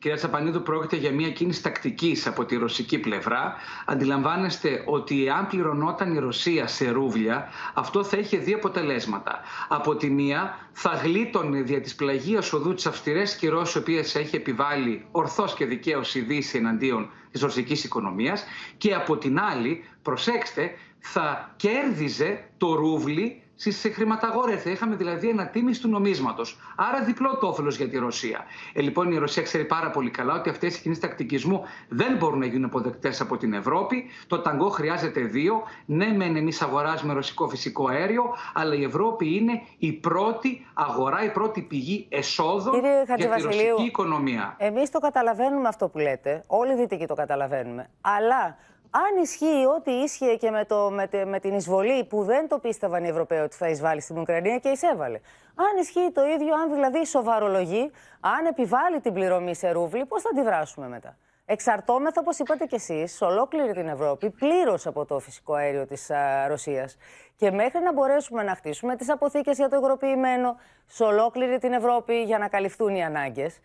Κυρία 0.00 0.16
Τσαπανίδου, 0.16 0.62
πρόκειται 0.62 0.96
για 0.96 1.12
μια 1.12 1.30
κίνηση 1.30 1.62
τακτικής 1.62 2.26
από 2.26 2.44
τη 2.44 2.56
ρωσική 2.56 2.98
πλευρά. 2.98 3.54
Αντιλαμβάνεστε 3.86 4.82
ότι 4.86 5.28
αν 5.28 5.46
πληρωνόταν 5.46 6.14
η 6.14 6.18
Ρωσία 6.18 6.66
σε 6.66 6.90
ρούβλια, 6.90 7.48
αυτό 7.74 8.04
θα 8.04 8.16
είχε 8.16 8.36
δύο 8.38 8.56
αποτελέσματα. 8.56 9.40
Από 9.68 9.96
τη 9.96 10.10
μία, 10.10 10.58
θα 10.72 10.90
γλίτωνε 10.90 11.60
δια 11.60 11.80
της 11.80 11.94
πλαγίας 11.94 12.52
οδού 12.52 12.74
τι 12.74 12.82
αυστηρές 12.86 13.36
κυρώσει, 13.36 13.78
οι 13.78 13.80
οποίες 13.80 14.14
έχει 14.14 14.36
επιβάλει 14.36 15.06
ορθώς 15.10 15.54
και 15.54 15.66
δικαίως 15.66 16.14
η 16.14 16.20
Δύση 16.20 16.58
εναντίον 16.58 17.10
της 17.30 17.40
ρωσικής 17.40 17.84
οικονομίας. 17.84 18.44
Και 18.76 18.94
από 18.94 19.16
την 19.16 19.38
άλλη, 19.38 19.84
προσέξτε, 20.02 20.70
θα 20.98 21.54
κέρδιζε 21.56 22.48
το 22.58 22.74
ρούβλι 22.74 23.42
στις 23.58 23.90
χρηματαγορέ. 23.94 24.56
Θα 24.56 24.70
είχαμε 24.70 24.96
δηλαδή 24.96 25.30
ανατίμηση 25.30 25.80
του 25.80 25.88
νομίσματος. 25.88 26.58
Άρα 26.76 27.04
διπλό 27.04 27.36
το 27.36 27.46
όφελο 27.46 27.70
για 27.70 27.88
τη 27.88 27.98
Ρωσία. 27.98 28.44
Ε, 28.72 28.80
λοιπόν, 28.80 29.12
η 29.12 29.16
Ρωσία 29.16 29.42
ξέρει 29.42 29.64
πάρα 29.64 29.90
πολύ 29.90 30.10
καλά 30.10 30.34
ότι 30.34 30.50
αυτές 30.50 30.76
οι 30.76 30.80
κινήσεις 30.80 31.02
τακτικισμού 31.02 31.62
δεν 31.88 32.16
μπορούν 32.16 32.38
να 32.38 32.46
γίνουν 32.46 32.64
αποδεκτές 32.64 33.20
από 33.20 33.36
την 33.36 33.52
Ευρώπη. 33.52 34.04
Το 34.26 34.38
ταγκό 34.38 34.68
χρειάζεται 34.68 35.20
δύο. 35.20 35.62
Ναι, 35.84 36.06
μεν 36.06 36.36
εμείς 36.36 36.62
αγοράζουμε 36.62 37.12
ρωσικό 37.12 37.48
φυσικό 37.48 37.88
αέριο, 37.88 38.24
αλλά 38.54 38.74
η 38.74 38.82
Ευρώπη 38.82 39.36
είναι 39.36 39.62
η 39.78 39.92
πρώτη 39.92 40.66
αγορά, 40.74 41.24
η 41.24 41.30
πρώτη 41.30 41.60
πηγή 41.60 42.06
εσόδων 42.08 42.80
για 43.16 43.16
τη 43.16 43.42
ρωσική 43.42 43.84
οικονομία. 43.84 44.56
Εμείς 44.58 44.90
το 44.90 44.98
καταλαβαίνουμε 44.98 45.68
αυτό 45.68 45.88
που 45.88 45.98
λέτε. 45.98 46.42
Όλοι 46.46 46.72
οι 46.72 46.76
Δυτικοί 46.76 47.06
το 47.06 47.14
καταλαβαίνουμε. 47.14 47.90
Αλλά 48.00 48.56
Αν 48.90 49.22
ισχύει 49.22 49.66
ό,τι 49.76 49.90
ίσχυε 49.90 50.36
και 50.36 50.50
με, 50.50 50.64
το, 50.64 50.90
με, 50.90 51.08
με 51.24 51.40
την 51.40 51.54
εισβολή 51.54 52.04
που 52.04 52.24
δεν 52.24 52.48
το 52.48 52.58
πίστευαν 52.58 53.04
οι 53.04 53.08
Ευρωπαίοι 53.08 53.38
ότι 53.38 53.56
θα 53.56 53.68
εισβάλλει 53.68 54.00
στην 54.00 54.18
Ουκρανία 54.18 54.58
και 54.58 54.68
εισέβαλε. 54.68 55.20
Αν 55.54 55.80
ισχύει 55.80 56.10
το 56.12 56.24
ίδιο, 56.26 56.54
αν 56.54 56.72
δηλαδή 56.72 57.04
σοβαρολογεί, 57.06 57.90
αν 58.20 58.46
επιβάλλει 58.46 59.00
την 59.00 59.12
πληρωμή 59.12 59.54
σε 59.54 59.70
ρούβλι, 59.70 60.04
πώς 60.04 60.22
θα 60.22 60.28
αντιδράσουμε 60.32 60.88
μετά; 60.88 61.16
Εξαρτώμεθα, 61.50 62.20
όπως 62.20 62.38
είπατε 62.38 62.66
κι 62.66 62.74
εσείς, 62.74 63.16
σε 63.16 63.24
ολόκληρη 63.24 63.72
την 63.72 63.88
Ευρώπη, 63.88 64.30
πλήρως 64.30 64.86
από 64.86 65.04
το 65.04 65.18
φυσικό 65.18 65.54
αέριο 65.54 65.86
της 65.86 66.10
Ρωσίας. 66.48 66.96
Και 67.36 67.50
μέχρι 67.50 67.80
να 67.80 67.92
μπορέσουμε 67.92 68.42
να 68.42 68.54
χτίσουμε 68.54 68.96
τις 68.96 69.10
αποθήκες 69.10 69.56
για 69.56 69.68
το 69.68 69.76
υγροποιημένο 69.76 70.56
σε 70.86 71.04
ολόκληρη 71.04 71.58
την 71.58 71.72
Ευρώπη 71.72 72.22
για 72.22 72.38
να 72.38 72.48
καλυφθούν 72.48 72.94
οι 72.94 73.04
ανάγκες, 73.04 73.60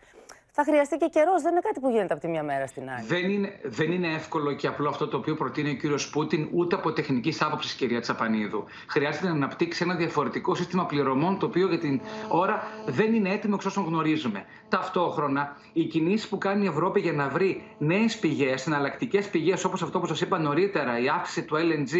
θα 0.56 0.64
χρειαστεί 0.64 0.96
και 0.96 1.08
καιρός. 1.10 1.42
Δεν 1.42 1.52
είναι 1.52 1.60
κάτι 1.60 1.80
που 1.80 1.88
γίνεται 1.88 2.12
από 2.12 2.22
τη 2.22 2.28
μία 2.28 2.42
μέρα 2.42 2.66
στην 2.66 2.90
άλλη. 2.90 3.06
Δεν 3.06 3.30
είναι, 3.30 3.58
δεν 3.64 3.92
είναι 3.92 4.08
εύκολο 4.14 4.52
και 4.52 4.66
απλό 4.66 4.88
αυτό 4.88 5.08
το 5.08 5.16
οποίο 5.16 5.34
προτείνει 5.34 5.70
ο 5.70 5.74
κύριος 5.74 6.10
Πούτιν, 6.10 6.48
ούτε 6.52 6.74
από 6.76 6.92
τεχνικής 6.92 7.42
άποψης, 7.42 7.72
κυρία 7.72 8.00
Τσαπανίδου. 8.00 8.64
Χρειάζεται 8.86 9.26
να 9.26 9.32
αναπτύξει 9.32 9.82
ένα 9.84 9.94
διαφορετικό 9.94 10.54
σύστημα 10.54 10.86
πληρωμών, 10.86 11.38
το 11.38 11.46
οποίο 11.46 11.68
για 11.68 11.78
την 11.78 12.00
ώρα 12.28 12.62
δεν 12.86 13.14
είναι 13.14 13.30
έτοιμο 13.30 13.54
εξ 13.56 13.64
όσων 13.64 13.84
γνωρίζουμε. 13.84 14.44
Ταυτόχρονα, 14.68 15.56
οι 15.72 15.84
κινήσεις 15.84 16.28
που 16.28 16.38
κάνει 16.38 16.64
η 16.64 16.68
Ευρώπη 16.68 17.00
για 17.00 17.12
να 17.12 17.28
βρει 17.28 17.62
νέες 17.78 18.18
πηγές, 18.18 18.66
εναλλακτικές 18.66 19.28
πηγές, 19.28 19.64
όπως 19.64 19.82
αυτό 19.82 20.00
που 20.00 20.06
σας 20.06 20.20
είπα 20.20 20.38
νωρίτερα, 20.38 20.98
η 20.98 21.08
αύξηση 21.08 21.42
του 21.42 21.56
LNG 21.56 21.94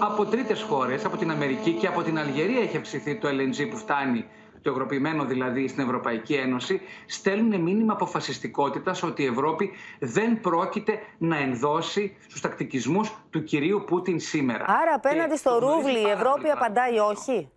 από 0.00 0.24
τρίτες 0.24 0.62
χώρες, 0.62 1.04
από 1.04 1.16
την 1.16 1.30
Αμερική 1.30 1.72
και 1.72 1.86
από 1.86 2.02
την 2.02 2.18
Αλγερία 2.18 2.60
έχει 2.60 2.76
αυξηθεί 2.76 3.16
το 3.16 3.28
LNG 3.28 3.68
που 3.70 3.76
φτάνει 3.76 4.24
το 4.66 4.72
ευρωπημένο 4.72 5.24
δηλαδή 5.24 5.68
στην 5.68 5.82
Ευρωπαϊκή 5.82 6.34
Ένωση, 6.34 6.80
στέλνουν 7.06 7.60
μήνυμα 7.60 7.92
αποφασιστικότητας 7.92 9.02
ότι 9.02 9.22
η 9.22 9.26
Ευρώπη 9.26 9.70
δεν 9.98 10.40
πρόκειται 10.40 10.98
να 11.18 11.36
ενδώσει 11.38 12.16
στους 12.26 12.40
τακτικισμούς 12.40 13.12
του 13.30 13.42
κυρίου 13.42 13.84
Πούτιν 13.86 14.20
σήμερα. 14.20 14.64
Άρα, 14.68 14.94
απέναντι 14.94 15.36
στο 15.36 15.58
ρούβλι, 15.58 15.98
η 16.00 16.10
Ευρώπη 16.10 16.48
απαντάει 16.48 16.98
όχι; 16.98 17.50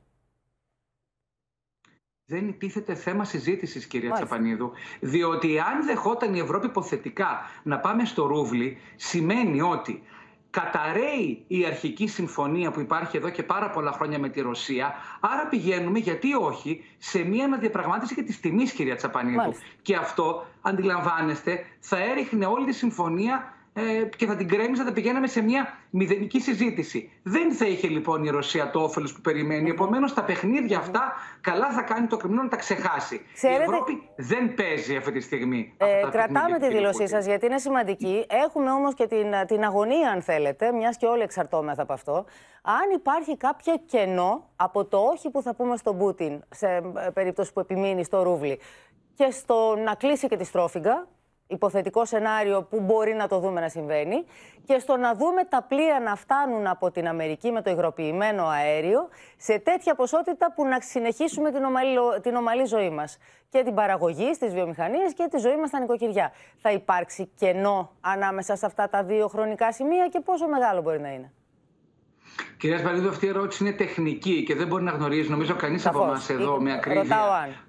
Δεν 2.26 2.58
τίθεται 2.58 2.96
θέμα 2.96 3.24
συζήτησης, 3.24 3.86
κυρία 3.86 4.10
Μάλιστα. 4.10 4.28
Τσαπανίδου. 4.28 4.72
Διότι 5.00 5.60
αν 5.60 5.86
δεχόταν 5.86 6.34
η 6.34 6.40
Ευρώπη 6.40 6.66
υποθετικά 6.66 7.40
να 7.64 7.80
πάμε 7.80 8.06
στο 8.06 8.26
ρούβλι, 8.26 8.78
σημαίνει 8.96 9.62
ότι 9.62 10.04
καταραίει 10.50 11.44
η 11.48 11.66
αρχική 11.66 12.08
συμφωνία 12.08 12.72
που 12.72 12.80
υπάρχει 12.80 13.18
εδώ 13.18 13.30
και 13.30 13.44
πάρα 13.44 13.70
πολλά 13.70 13.92
χρόνια 13.92 14.20
με 14.20 14.30
τη 14.30 14.42
Ρωσία. 14.42 14.94
Άρα 15.20 15.48
πηγαίνουμε, 15.48 16.00
γιατί 16.00 16.34
όχι, 16.34 16.84
σε 16.98 17.20
μια 17.20 17.46
αναδιαπραγμάτευση 17.46 18.14
για 18.14 18.24
τη 18.24 18.38
τιμής, 18.38 18.72
κυρία 18.72 18.96
Τσαπανίδου. 18.96 19.54
Και 19.82 19.96
αυτό, 19.96 20.46
αντιλαμβάνεστε, 20.62 21.66
θα 21.80 21.98
έριχνε 21.98 22.46
όλη 22.46 22.66
τη 22.66 22.74
συμφωνία 22.74 23.34
ε, 23.34 23.59
και 24.18 24.26
θα 24.26 24.36
την 24.36 24.48
κρέμιζα, 24.48 24.84
θα 24.84 24.92
πηγαίναμε 24.92 25.28
σε 25.28 25.42
μια 25.42 25.78
μηδενική 25.90 26.40
συζήτηση. 26.40 27.12
Δεν 27.24 27.54
θα 27.54 27.66
είχε 27.66 27.88
λοιπόν 27.88 28.24
η 28.24 28.30
Ρωσία 28.30 28.70
το 28.70 28.80
όφελος 28.80 29.14
που 29.14 29.22
περιμένει. 29.22 29.70
Επομένως, 29.70 30.14
τα 30.14 30.24
παιχνίδια 30.24 30.78
αυτά 30.78 31.14
καλά 31.42 31.72
θα 31.72 31.82
κάνει 31.82 32.08
το 32.08 32.18
Κρεμλίνο 32.18 32.44
να 32.44 32.50
τα 32.50 32.58
ξεχάσει. 32.58 33.22
Ξέρετε... 33.34 33.60
Η 33.60 33.64
Ευρώπη 33.64 34.10
δεν 34.16 34.54
παίζει 34.54 34.96
αυτή 34.96 35.12
τη 35.12 35.20
στιγμή. 35.20 35.74
Ε, 35.78 36.08
κρατάμε 36.12 36.60
τη 36.60 36.68
δήλωσή 36.68 37.08
σας 37.08 37.26
γιατί 37.26 37.46
είναι 37.46 37.58
σημαντική. 37.58 38.26
Έχουμε 38.30 38.72
όμως 38.72 38.94
και 38.94 39.08
την, 39.08 39.28
την 39.48 39.64
αγωνία, 39.64 40.10
αν 40.10 40.22
θέλετε, 40.22 40.72
μιας 40.72 40.98
και 40.98 41.06
όλοι 41.06 41.22
εξαρτώμεθα 41.22 41.82
από 41.82 41.94
αυτό. 41.94 42.26
Αν 42.62 42.96
υπάρχει 42.96 43.38
κάποιο 43.38 43.74
κενό 43.86 44.50
από 44.56 44.86
το 44.86 44.98
όχι 44.98 45.30
που 45.30 45.42
θα 45.42 45.56
πούμε 45.56 45.78
στον 45.78 45.98
Πούτιν, 45.98 46.42
σε 46.50 46.68
ε, 46.68 47.10
περίπτωση 47.14 47.54
που 47.54 47.60
επιμείνει 47.60 48.04
στο 48.04 48.24
Ρούβλι, 48.24 48.60
και 49.16 49.32
στο 49.32 49.76
να 49.84 49.96
κλείσει 49.96 50.28
και 50.28 50.38
τη 50.38 50.44
στρόφιγγα, 50.44 51.08
υποθετικό 51.50 52.06
σενάριο 52.06 52.64
που 52.64 52.80
μπορεί 52.80 53.14
να 53.14 53.28
το 53.28 53.40
δούμε 53.40 53.62
να 53.62 53.70
συμβαίνει 53.70 54.26
και 54.66 54.80
στο 54.80 54.98
να 54.98 55.16
δούμε 55.16 55.44
τα 55.44 55.66
πλοία 55.68 56.00
να 56.00 56.16
φτάνουν 56.16 56.68
από 56.68 56.92
την 56.92 57.08
Αμερική 57.08 57.52
με 57.52 57.62
το 57.62 57.70
υγροποιημένο 57.70 58.48
αέριο 58.48 59.08
σε 59.38 59.60
τέτοια 59.60 59.96
ποσότητα 59.96 60.54
που 60.54 60.66
να 60.66 60.82
συνεχίσουμε 60.82 61.52
την 61.52 61.64
ομαλή, 61.64 61.98
την 62.22 62.36
ομαλή 62.36 62.66
ζωή 62.66 62.90
μας 62.90 63.18
και 63.50 63.64
την 63.64 63.74
παραγωγή 63.74 64.34
στις 64.34 64.54
βιομηχανίες 64.54 65.14
και 65.14 65.28
τη 65.32 65.38
ζωή 65.38 65.58
μας 65.58 65.68
στα 65.68 65.80
νοικοκυριά. 65.80 66.32
Θα 66.62 66.72
υπάρξει 66.72 67.32
κενό 67.36 67.92
ανάμεσα 68.02 68.56
σε 68.56 68.66
αυτά 68.66 68.90
τα 68.90 69.04
δύο 69.04 69.28
χρονικά 69.28 69.72
σημεία 69.72 70.08
και 70.08 70.20
πόσο 70.20 70.48
μεγάλο 70.48 70.82
μπορεί 70.82 71.00
να 71.00 71.14
είναι. 71.14 71.34
Κυρία 72.58 72.78
Σπαλίδου, 72.78 73.10
αυτή 73.10 73.26
η 73.26 73.30
ερώτηση 73.30 73.64
είναι 73.64 73.74
τεχνική 73.74 74.44
και 74.44 74.56
δεν 74.56 74.68
μπορεί 74.68 74.84
να 74.84 74.92
γνωρίζει, 74.92 75.30
νομίζω, 75.30 75.56
κανείς 75.56 75.86
από 75.86 76.04
εμάς 76.04 76.30
εδώ 76.30 76.62
με 76.62 76.74
ακρίβεια 76.74 77.18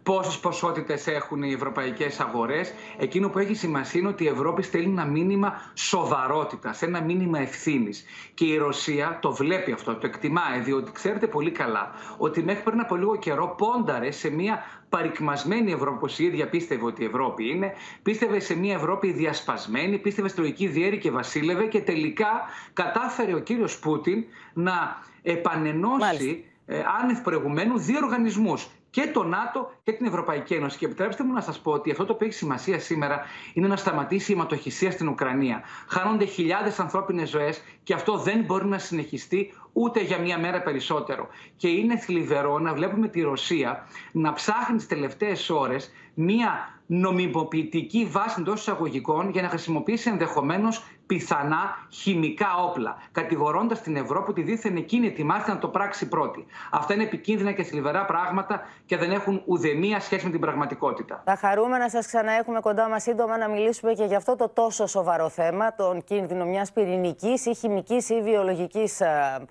πόσες 0.02 0.38
ποσότητες 0.38 1.06
έχουν 1.06 1.42
οι 1.42 1.52
ευρωπαϊκές 1.52 2.20
αγορές. 2.20 2.72
Εκείνο 2.98 3.28
που 3.28 3.38
έχει 3.38 3.54
σημασία 3.54 4.00
είναι 4.00 4.08
ότι 4.08 4.24
η 4.24 4.28
Ευρώπη 4.28 4.62
στέλνει 4.62 4.90
ένα 4.90 5.04
μήνυμα 5.04 5.60
σοβαρότητας, 5.74 6.82
ένα 6.82 7.00
μήνυμα 7.00 7.38
ευθύνης. 7.38 8.04
Και 8.34 8.44
η 8.44 8.56
Ρωσία 8.56 9.18
το 9.20 9.32
βλέπει 9.32 9.72
αυτό, 9.72 9.94
το 9.94 10.06
εκτιμάει, 10.06 10.60
διότι 10.60 10.92
ξέρετε 10.92 11.26
πολύ 11.26 11.50
καλά 11.50 11.90
ότι 12.16 12.42
μέχρι 12.42 12.62
πριν 12.62 12.80
από 12.80 12.96
λίγο 12.96 13.16
καιρό 13.16 13.54
πόνταρε 13.58 14.10
σε 14.10 14.30
μια 14.30 14.64
παρικμασμένη 14.90 15.72
Ευρώπη, 15.72 15.96
όπως 15.96 16.18
η 16.18 16.24
ίδια 16.24 16.48
πίστευε 16.48 16.84
ότι 16.84 17.02
η 17.02 17.04
Ευρώπη 17.04 17.48
είναι. 17.48 17.72
Πίστευε 18.02 18.40
σε 18.40 18.54
μια 18.54 18.74
Ευρώπη 18.74 19.12
διασπασμένη, 19.12 19.98
πίστευε 19.98 20.28
στη 20.28 20.40
λογική 20.40 20.66
διέρη 20.66 20.98
και 20.98 21.10
βασίλευε 21.10 21.66
και 21.66 21.80
τελικά 21.80 22.28
κατάφερε 22.72 23.34
ο 23.34 23.38
κύριος 23.38 23.78
Πούτιν 23.78 24.24
να 24.52 25.02
επανενώσει 25.22 26.44
ε, 26.66 26.82
άνευ 27.02 27.18
προηγουμένου 27.20 27.78
δύο 27.78 27.98
οργανισμούς 28.02 28.68
και 28.90 29.10
το 29.12 29.24
ΝΑΤΟ 29.24 29.72
και 29.82 29.92
την 29.92 30.06
Ευρωπαϊκή 30.06 30.54
Ένωση. 30.54 30.78
Και 30.78 30.84
επιτρέψτε 30.84 31.24
μου 31.24 31.32
να 31.32 31.40
σας 31.40 31.60
πω 31.60 31.72
ότι 31.72 31.90
αυτό 31.90 32.04
το 32.04 32.14
που 32.14 32.24
έχει 32.24 32.32
σημασία 32.32 32.80
σήμερα 32.80 33.20
είναι 33.54 33.68
να 33.68 33.76
σταματήσει 33.76 34.32
η 34.32 34.34
αιματοχυσία 34.34 34.90
στην 34.90 35.08
Ουκρανία. 35.08 35.62
Χάνονται 35.88 36.24
χιλιάδες 36.24 36.78
ανθρώπινες 36.80 37.28
ζωές 37.28 37.62
και 37.82 37.94
αυτό 37.94 38.18
δεν 38.18 38.40
μπορεί 38.44 38.66
να 38.66 38.78
συνεχιστεί 38.78 39.52
ούτε 39.72 40.00
για 40.00 40.18
μία 40.18 40.38
μέρα 40.38 40.62
περισσότερο. 40.62 41.28
Και 41.56 41.68
είναι 41.68 41.98
θλιβερό 41.98 42.58
να 42.58 42.74
βλέπουμε 42.74 43.08
τη 43.08 43.20
Ρωσία 43.20 43.86
να 44.12 44.32
ψάχνει 44.32 44.76
τις 44.76 44.86
τελευταίες 44.86 45.50
ώρες 45.50 45.92
μία 46.20 46.80
νομιμοποιητική 46.86 48.04
βάση 48.10 48.36
εντός 48.40 48.60
εισαγωγικών 48.60 49.30
για 49.30 49.42
να 49.42 49.48
χρησιμοποιήσει 49.48 50.08
ενδεχομένως 50.10 50.84
πιθανά 51.06 51.86
χημικά 51.90 52.46
όπλα, 52.56 52.96
κατηγορώντας 53.12 53.80
την 53.80 53.96
Ευρώπη 53.96 54.30
ότι 54.30 54.42
δίθεν 54.42 54.76
εκείνη 54.76 55.06
ετοιμάζεται 55.06 55.52
να 55.52 55.58
το 55.58 55.68
πράξει 55.68 56.08
πρώτη. 56.08 56.46
Αυτά 56.70 56.94
είναι 56.94 57.02
επικίνδυνα 57.02 57.52
και 57.52 57.62
θλιβερά 57.62 58.04
πράγματα 58.04 58.60
και 58.86 58.96
δεν 58.96 59.10
έχουν 59.10 59.42
ουδεμία 59.46 60.00
σχέση 60.00 60.24
με 60.24 60.30
την 60.30 60.40
πραγματικότητα. 60.40 61.22
Θα 61.24 61.36
χαρούμε 61.36 61.78
να 61.78 61.88
σας 61.88 62.06
ξαναέχουμε 62.06 62.60
κοντά 62.60 62.88
μας 62.88 63.02
σύντομα 63.02 63.38
να 63.38 63.48
μιλήσουμε 63.48 63.92
και 63.92 64.04
για 64.04 64.16
αυτό 64.16 64.36
το 64.36 64.48
τόσο 64.48 64.86
σοβαρό 64.86 65.28
θέμα, 65.28 65.74
τον 65.74 66.04
κίνδυνο 66.04 66.44
μιας 66.44 66.72
πυρηνικής 66.72 67.46
ή 67.46 67.54
χημικής 67.54 68.08
ή 68.08 68.22
βιολογικής 68.22 69.00
ε, 69.00 69.46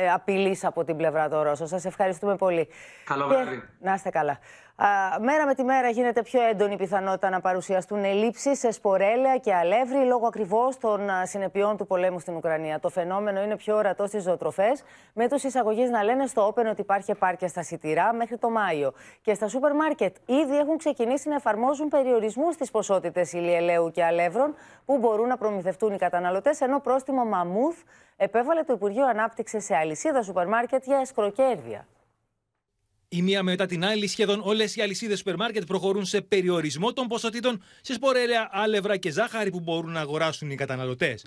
ε, 0.00 0.10
απειλής 0.10 0.64
από 0.64 0.84
την 0.84 0.96
πλευρά 0.96 1.28
των 1.28 1.42
Ρώσων. 1.42 1.66
Σας 1.66 1.84
ευχαριστούμε 1.84 2.36
πολύ. 2.36 2.68
Καλό 3.04 3.26
βράδυ. 3.26 3.62
Να 3.80 3.94
είστε 3.94 4.10
καλά. 4.10 4.38
Μέρα 5.20 5.46
με 5.46 5.54
τη 5.54 5.64
μέρα 5.64 5.88
γίνεται 5.88 6.22
πιο 6.22 6.42
έντονη 6.42 6.72
η 6.72 6.76
πιθανότητα 6.76 7.30
να 7.30 7.40
παρουσιαστούν 7.40 8.04
ελλείψεις 8.04 8.58
σε 8.58 8.70
σπορέλαια 8.70 9.36
και 9.36 9.54
αλεύρι 9.54 10.04
λόγω 10.04 10.26
ακριβώς 10.26 10.78
των 10.78 11.00
συνεπειών 11.22 11.76
του 11.76 11.86
πολέμου 11.86 12.18
στην 12.18 12.36
Ουκρανία. 12.36 12.80
Το 12.80 12.88
φαινόμενο 12.88 13.42
είναι 13.42 13.56
πιο 13.56 13.76
ορατό 13.76 14.06
στις 14.06 14.22
ζωοτροφές, 14.22 14.82
με 15.12 15.28
τους 15.28 15.42
εισαγωγείς 15.42 15.90
να 15.90 16.02
λένε 16.02 16.26
στο 16.26 16.48
Open 16.48 16.66
ότι 16.70 16.80
υπάρχει 16.80 17.10
επάρκεια 17.10 17.48
στα 17.48 17.62
σιτηρά 17.62 18.12
μέχρι 18.12 18.38
το 18.38 18.50
Μάιο. 18.50 18.92
Και 19.22 19.34
στα 19.34 19.48
σούπερ 19.48 19.74
μάρκετ 19.74 20.16
ήδη 20.26 20.58
έχουν 20.58 20.76
ξεκινήσει 20.76 21.28
να 21.28 21.34
εφαρμόζουν 21.34 21.88
περιορισμούς 21.88 22.54
στις 22.54 22.70
ποσότητες 22.70 23.32
ηλιελαίου 23.32 23.90
και 23.90 24.04
αλεύρων 24.04 24.54
που 24.84 24.98
μπορούν 24.98 25.28
να 25.28 25.36
προμηθευτούν 25.36 25.92
οι 25.92 25.98
καταναλωτές, 25.98 26.60
ενώ 26.60 26.80
πρόστιμο 26.80 27.24
μαμούθ 27.24 27.76
επέβαλε 28.16 28.62
το 28.62 28.72
Υπουργείο 28.72 29.06
Ανάπτυξης 29.06 29.64
σε 29.64 29.76
αλυσίδα 29.76 30.22
σούπερ 30.22 30.48
μάρκετ 30.48 30.84
για 30.84 30.98
εσκροκέρδια. 30.98 31.86
Η 33.16 33.22
μία 33.22 33.42
μετά 33.42 33.66
την 33.66 33.84
άλλη, 33.84 34.06
σχεδόν 34.06 34.40
όλες 34.44 34.76
οι 34.76 34.80
αλυσίδες 34.82 35.18
σούπερ 35.18 35.36
μάρκετ 35.36 35.64
προχωρούν 35.64 36.04
σε 36.04 36.20
περιορισμό 36.20 36.92
των 36.92 37.06
ποσοτήτων 37.06 37.62
σε 37.80 37.92
σπορέλαια, 37.92 38.48
άλευρα 38.52 38.96
και 38.96 39.10
ζάχαρη 39.10 39.50
που 39.50 39.60
μπορούν 39.60 39.92
να 39.92 40.00
αγοράσουν 40.00 40.50
οι 40.50 40.54
καταναλωτές. 40.54 41.24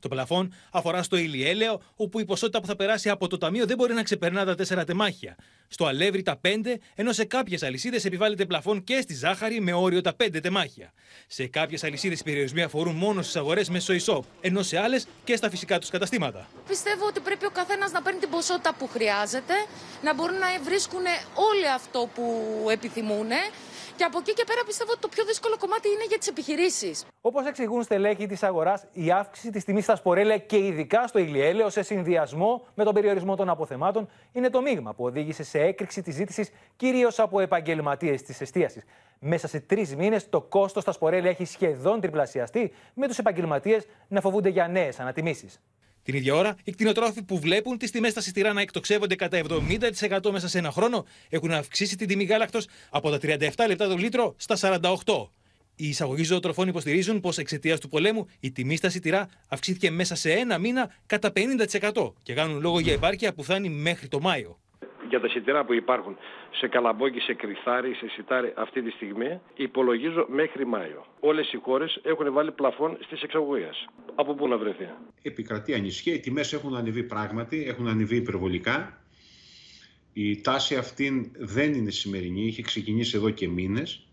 Το 0.00 0.08
πλαφόν 0.08 0.54
αφορά 0.70 1.02
στο 1.02 1.16
ηλιέλαιο, 1.16 1.80
όπου 1.96 2.20
η 2.20 2.24
ποσότητα 2.24 2.60
που 2.60 2.66
θα 2.66 2.76
περάσει 2.76 3.08
από 3.08 3.28
το 3.28 3.38
ταμείο 3.38 3.66
δεν 3.66 3.76
μπορεί 3.76 3.94
να 3.94 4.02
ξεπερνά 4.02 4.44
τα 4.44 4.54
4 4.54 4.84
τεμάχια. 4.86 5.36
Στο 5.68 5.86
αλεύρι 5.86 6.22
τα 6.22 6.40
5, 6.44 6.48
ενώ 6.94 7.12
σε 7.12 7.24
κάποιες 7.24 7.62
αλυσίδες 7.62 8.04
επιβάλλεται 8.04 8.44
πλαφόν 8.44 8.84
και 8.84 9.00
στη 9.00 9.14
ζάχαρη 9.14 9.60
με 9.60 9.72
όριο 9.72 10.00
τα 10.00 10.16
5 10.16 10.40
τεμάχια. 10.42 10.92
Σε 11.26 11.46
κάποιες 11.46 11.84
αλυσίδες 11.84 12.20
οι 12.20 12.22
περιορισμοί 12.22 12.62
αφορούν 12.62 12.94
μόνο 12.94 13.22
στις 13.22 13.36
αγορές 13.36 13.68
μέσω 13.68 13.94
e-shop, 13.94 14.20
ενώ 14.40 14.62
σε 14.62 14.78
άλλες 14.78 15.06
και 15.24 15.36
στα 15.36 15.50
φυσικά 15.50 15.78
τους 15.78 15.90
καταστήματα. 15.90 16.48
Πιστεύω 16.68 17.06
ότι 17.06 17.20
πρέπει 17.20 17.46
ο 17.46 17.50
καθένας 17.50 17.92
να 17.92 18.02
παίρνει 18.02 18.20
την 18.20 18.30
ποσότητα 18.30 18.74
που 18.74 18.88
χρειάζεται, 18.88 19.54
να 20.02 20.14
μπορούν 20.14 20.38
να 20.38 20.46
βρίσκουν 20.64 21.04
όλο 21.34 21.74
αυτό 21.74 22.08
που 22.14 22.24
επιθυμούν 22.70 23.28
Και 23.96 24.04
από 24.04 24.18
εκεί 24.18 24.32
και 24.32 24.44
πέρα 24.46 24.60
πιστεύω 24.66 24.90
ότι 24.90 25.00
το 25.00 25.08
πιο 25.08 25.24
δύσκολο 25.24 25.56
κομμάτι 25.58 25.88
είναι 25.88 26.04
για 26.08 26.18
τις 26.18 26.28
επιχειρήσεις. 26.28 27.04
Όπως 27.20 27.46
εξηγούν 27.46 27.82
στελέχη 27.82 28.26
της 28.26 28.42
αγοράς, 28.42 28.86
η 28.92 29.10
αύξηση 29.10 29.50
της 29.50 29.64
τιμής 29.64 29.84
στα 29.84 29.96
σπορέλαια 29.96 30.38
και 30.38 30.56
ειδικά 30.56 31.06
στο 31.06 31.18
ηλιέλαιο 31.18 31.70
σε 31.70 31.82
συνδυασμό 31.82 32.66
με 32.74 32.84
τον 32.84 32.94
περιορισμό 32.94 33.36
των 33.36 33.48
αποθεμάτων 33.48 34.08
είναι 34.32 34.50
το 34.50 34.62
μείγμα 34.62 34.94
που 34.94 35.04
οδήγησε 35.04 35.42
σε 35.42 35.60
έκρηξη 35.60 36.02
της 36.02 36.14
ζήτησης 36.14 36.50
κυρίως 36.76 37.18
από 37.18 37.40
επαγγελματίες 37.40 38.22
της 38.22 38.40
εστίασης. 38.40 38.84
Μέσα 39.18 39.48
σε 39.48 39.60
τρεις 39.60 39.96
μήνες 39.96 40.28
το 40.28 40.40
κόστος 40.40 40.82
στα 40.82 40.92
σπορέλαια 40.92 41.30
έχει 41.30 41.44
σχεδόν 41.44 42.00
τριπλασιαστεί, 42.00 42.72
με 42.94 43.06
τους 43.06 43.18
επαγγελματίες 43.18 43.86
να 44.08 44.20
φοβούνται 44.20 44.48
για 44.48 44.68
νέες 44.68 45.00
ανατιμήσεις. 45.00 45.60
Την 46.06 46.14
ίδια 46.14 46.34
ώρα, 46.34 46.56
οι 46.64 46.72
κτηνοτρόφοι 46.72 47.22
που 47.22 47.38
βλέπουν 47.38 47.78
τις 47.78 47.90
τιμές 47.90 48.10
στα 48.10 48.20
σιτηρά 48.20 48.52
να 48.52 48.60
εκτοξεύονται 48.60 49.14
κατά 49.14 49.42
70% 50.20 50.30
μέσα 50.30 50.48
σε 50.48 50.58
ένα 50.58 50.70
χρόνο 50.70 51.04
έχουν 51.28 51.50
αυξήσει 51.52 51.96
την 51.96 52.08
τιμή 52.08 52.24
γάλακτος 52.24 52.66
από 52.90 53.10
τα 53.10 53.18
37 53.22 53.38
λεπτά 53.68 53.88
το 53.88 53.96
λίτρο 53.96 54.34
στα 54.36 54.80
48. 55.04 55.28
Οι 55.76 55.88
εισαγωγοί 55.88 56.22
ζωοτροφών 56.22 56.68
υποστηρίζουν 56.68 57.20
πως 57.20 57.38
εξαιτίας 57.38 57.80
του 57.80 57.88
πολέμου 57.88 58.26
η 58.40 58.52
τιμή 58.52 58.76
στα 58.76 58.88
σιτηρά 58.88 59.28
αυξήθηκε 59.48 59.90
μέσα 59.90 60.14
σε 60.14 60.32
ένα 60.32 60.58
μήνα 60.58 60.94
κατά 61.06 61.32
50% 61.92 62.12
και 62.22 62.34
κάνουν 62.34 62.60
λόγο 62.60 62.80
για 62.80 62.92
επάρκεια 62.92 63.34
που 63.34 63.42
φτάνει 63.42 63.68
μέχρι 63.68 64.08
το 64.08 64.20
Μάιο 64.20 64.58
για 65.08 65.20
τα 65.20 65.28
σιτηρά 65.28 65.64
που 65.64 65.72
υπάρχουν 65.72 66.16
σε 66.50 66.68
Καλαμπόκι, 66.68 67.20
σε 67.20 67.34
Κρυθάρι, 67.34 67.94
σε 67.94 68.08
Σιτάρι 68.08 68.52
αυτή 68.56 68.82
τη 68.82 68.90
στιγμή, 68.90 69.40
υπολογίζω 69.54 70.26
μέχρι 70.28 70.66
Μάιο. 70.66 71.06
Όλες 71.20 71.52
οι 71.52 71.56
χώρες 71.56 72.00
έχουν 72.02 72.32
βάλει 72.32 72.52
πλαφόν 72.52 72.98
στις 73.00 73.22
εξαγωγές. 73.22 73.88
Από 74.14 74.34
πού 74.34 74.48
να 74.48 74.56
βρεθεί; 74.56 74.88
Επικρατεί 75.22 75.74
ανησυχία. 75.74 76.14
Οι 76.14 76.20
τιμές 76.20 76.52
έχουν 76.52 76.76
ανεβεί 76.76 77.02
πράγματι, 77.02 77.64
έχουν 77.68 77.88
ανεβεί 77.88 78.16
υπερβολικά. 78.16 79.00
Η 80.12 80.40
τάση 80.40 80.76
αυτή 80.76 81.32
δεν 81.36 81.74
είναι 81.74 81.90
σημερινή, 81.90 82.46
είχε 82.46 82.62
ξεκινήσει 82.62 83.16
εδώ 83.16 83.30
και 83.30 83.48
μήνες. 83.48 84.06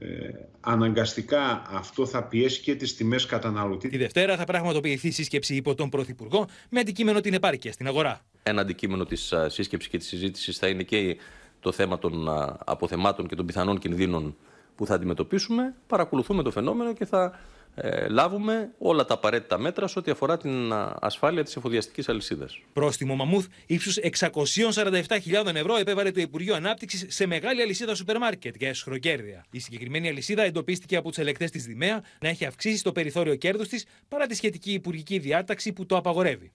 Ε, 0.00 0.28
αναγκαστικά 0.60 1.62
αυτό 1.68 2.06
θα 2.06 2.24
πιέσει 2.24 2.60
και 2.60 2.74
τις 2.74 2.96
τιμές 2.96 3.26
καταναλωτή. 3.26 3.88
Τη 3.88 3.96
Δευτέρα 3.96 4.36
θα 4.36 4.44
πραγματοποιηθεί 4.44 5.10
σύσκεψη 5.10 5.54
υπό 5.54 5.74
τον 5.74 5.88
Πρωθυπουργό 5.88 6.48
με 6.70 6.80
αντικείμενο 6.80 7.20
την 7.20 7.34
επάρκεια 7.34 7.72
στην 7.72 7.86
αγορά. 7.86 8.20
Ένα 8.48 8.60
αντικείμενο 8.60 9.04
της 9.04 9.34
σύσκεψης 9.46 9.90
και 9.90 9.98
της 9.98 10.06
συζήτησης 10.06 10.58
θα 10.58 10.68
είναι 10.68 10.82
και 10.82 11.16
το 11.60 11.72
θέμα 11.72 11.98
των 11.98 12.28
αποθεμάτων 12.64 13.26
και 13.26 13.34
των 13.34 13.46
πιθανών 13.46 13.78
κινδύνων 13.78 14.36
που 14.76 14.86
θα 14.86 14.94
αντιμετωπίσουμε. 14.94 15.74
Παρακολουθούμε 15.86 16.42
το 16.42 16.50
φαινόμενο 16.50 16.92
και 16.92 17.04
θα 17.04 17.38
ε, 17.74 18.08
λάβουμε 18.08 18.70
όλα 18.78 19.04
τα 19.04 19.14
απαραίτητα 19.14 19.58
μέτρα 19.58 19.86
σε 19.86 19.98
ό,τι 19.98 20.10
αφορά 20.10 20.36
την 20.36 20.72
ασφάλεια 21.00 21.44
της 21.44 21.56
εφοδιαστικής 21.56 22.08
αλυσίδας. 22.08 22.60
Πρόστιμο 22.72 23.16
Μαμούθ 23.16 23.46
ύψους 23.66 23.98
647.000 24.18 25.54
ευρώ 25.54 25.76
επέβαλε 25.76 26.10
το 26.10 26.20
Υπουργείο 26.20 26.54
Ανάπτυξης 26.54 27.04
σε 27.08 27.26
μεγάλη 27.26 27.62
αλυσίδα 27.62 27.94
σούπερ 27.94 28.18
μάρκετ 28.18 28.54
για 28.58 28.68
εσχροκέρδεια. 28.68 29.44
Η 29.50 29.58
συγκεκριμένη 29.58 30.08
αλυσίδα 30.08 30.42
εντοπίστηκε 30.42 30.96
από 30.96 31.08
τους 31.08 31.18
ελεκτέ 31.18 31.44
της 31.44 31.64
Δημαία 31.64 32.02
να 32.20 32.28
έχει 32.28 32.44
αυξήσει 32.44 32.82
το 32.82 32.92
περιθώριο 32.92 33.34
κέρδους 33.34 33.68
της 33.68 33.84
παρά 34.08 34.26
τη 34.26 34.34
σχετική 34.34 34.72
υπουργική 34.72 35.18
διάταξη 35.18 35.72
που 35.72 35.86
το 35.86 35.96
απαγορεύει. 35.96 36.52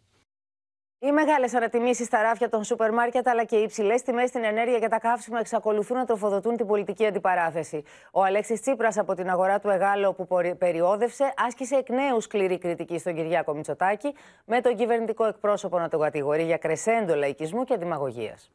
Οι 1.05 1.11
μεγάλες 1.11 1.53
ανατιμήσεις 1.53 2.05
στα 2.05 2.21
ράφια 2.21 2.49
των 2.49 2.63
σούπερ 2.63 2.93
μάρκετ 2.93 3.27
αλλά 3.27 3.43
και 3.43 3.55
οι 3.55 3.61
υψηλές 3.61 4.01
τιμές 4.01 4.29
στην 4.29 4.43
ενέργεια 4.43 4.79
και 4.79 4.87
τα 4.87 4.99
καύσιμα 4.99 5.39
εξακολουθούν 5.39 5.97
να 5.97 6.05
τροφοδοτούν 6.05 6.57
την 6.57 6.67
πολιτική 6.67 7.05
αντιπαράθεση. 7.05 7.83
Ο 8.11 8.23
Αλέξης 8.23 8.61
Τσίπρας 8.61 8.97
από 8.97 9.13
την 9.15 9.29
αγορά 9.29 9.59
του 9.59 9.69
Εγάλεο 9.69 10.13
που 10.13 10.27
περιόδευσε 10.57 11.33
άσκησε 11.37 11.75
εκ 11.75 11.89
νέου 11.89 12.21
σκληρή 12.21 12.57
κριτική 12.57 12.97
στον 12.99 13.15
Κυριάκο 13.15 13.53
Μητσοτάκη, 13.53 14.13
με 14.45 14.61
τον 14.61 14.75
κυβερνητικό 14.75 15.25
εκπρόσωπο 15.25 15.79
να 15.79 15.89
τον 15.89 15.99
κατηγορεί 15.99 16.43
για 16.43 16.57
κρεσέντο 16.57 17.15
λαϊκισμού 17.15 17.63
και 17.63 17.77
δημαγωγίας. 17.77 18.51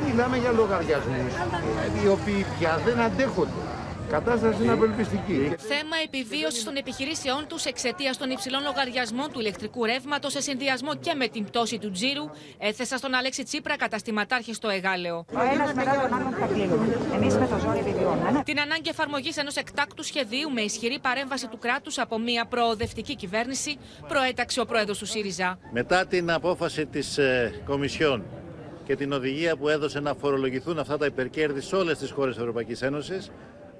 Μιλάμε 0.00 0.36
για 0.36 0.50
λογαριασμούς 0.50 1.34
οι 2.04 2.08
οποίοι 2.08 2.44
πια 2.58 2.76
δεν 2.84 3.00
αντέχονται 3.00 3.79
κατάσταση 4.10 4.62
είναι 4.62 4.72
απελπιστική. 4.72 5.54
Θέμα 5.72 5.96
επιβίωσης 6.04 6.64
των 6.64 6.76
επιχειρήσεών 6.76 7.46
τους 7.48 7.64
εξαιτίας 7.64 8.16
των 8.16 8.30
υψηλών 8.30 8.62
λογαριασμών 8.62 9.32
του 9.32 9.40
ηλεκτρικού 9.40 9.84
ρεύματος 9.84 10.32
σε 10.32 10.40
συνδυασμό 10.40 10.94
και 10.94 11.14
με 11.14 11.26
την 11.28 11.44
πτώση 11.44 11.78
του 11.78 11.90
τζίρου, 11.90 12.24
έθεσα 12.58 12.96
στον 12.96 13.14
Αλέξη 13.14 13.42
Τσίπρα 13.42 13.76
καταστηματάρχη 13.76 14.54
στο 14.54 14.68
Εγάλεο. 14.68 15.16
Ο 15.16 15.40
ένας 15.54 15.72
μετά 15.74 15.92
τον 16.02 16.18
άλλον 16.18 16.32
θα 16.40 16.46
κλείνουμε. 16.46 16.98
Εμείς 17.14 17.34
με 17.34 17.46
το 17.46 17.58
ζόρι 17.58 17.78
επιβιώνουμε. 17.78 18.42
Την 18.44 18.60
ανάγκη 18.60 18.88
εφαρμογής 18.88 19.36
ενός 19.36 19.56
εκτάκτου 19.56 20.04
σχεδίου 20.04 20.50
με 20.50 20.60
ισχυρή 20.60 20.98
παρέμβαση 21.02 21.46
του 21.48 21.58
κράτους 21.58 21.98
από 21.98 22.18
μια 22.18 22.46
προοδευτική 22.46 23.16
κυβέρνηση, 23.16 23.78
προέταξε 24.08 24.60
ο 24.60 24.64
πρόεδρος 24.64 24.98
του 24.98 25.06
ΣΥΡΙΖΑ. 25.06 25.58
Μετά 25.72 26.06
την 26.06 26.30
απόφαση 26.30 26.86
της 26.86 27.18
ε, 27.18 27.52
Κομισιόν 27.64 28.24
και 28.84 28.96
την 28.96 29.12
οδηγία 29.12 29.56
που 29.56 29.68
έδωσε 29.68 30.00
να 30.00 30.14
φορολογηθούν 30.14 30.78
αυτά 30.78 30.96
τα 30.98 31.06
υπερκέρδη 31.06 31.60
σε 31.60 31.76
όλες 31.76 31.98
τις 31.98 32.10
χώρες 32.10 32.32
της 32.34 32.42
Ευρωπαϊκής 32.42 32.82
Ένωσης, 32.82 33.30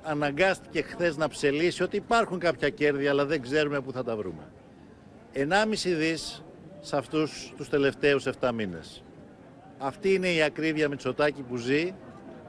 αναγκάστηκε 0.02 0.82
χθες 0.82 1.16
να 1.16 1.28
ψελίσει 1.28 1.82
ότι 1.82 1.97
υπάρχουν 1.97 2.39
κάποια 2.39 2.68
κέρδη 2.68 3.06
αλλά 3.06 3.27
δεν 3.27 3.43
ξέρουμε 3.43 3.81
πού 3.81 3.93
θα 3.93 4.05
τα 4.05 4.16
βρούμε. 4.16 4.52
1,5 5.32 5.94
δις 5.94 6.44
σε 6.81 6.97
αυτούς 6.97 7.52
τους 7.56 7.68
τελευταίους 7.68 8.27
7 8.40 8.52
μήνες. 8.52 9.02
Αυτή 9.78 10.14
είναι 10.14 10.32
η 10.32 10.43
ακρίβεια 10.43 10.89
Μητσοτάκη 10.89 11.43
που 11.43 11.56
ζει 11.56 11.94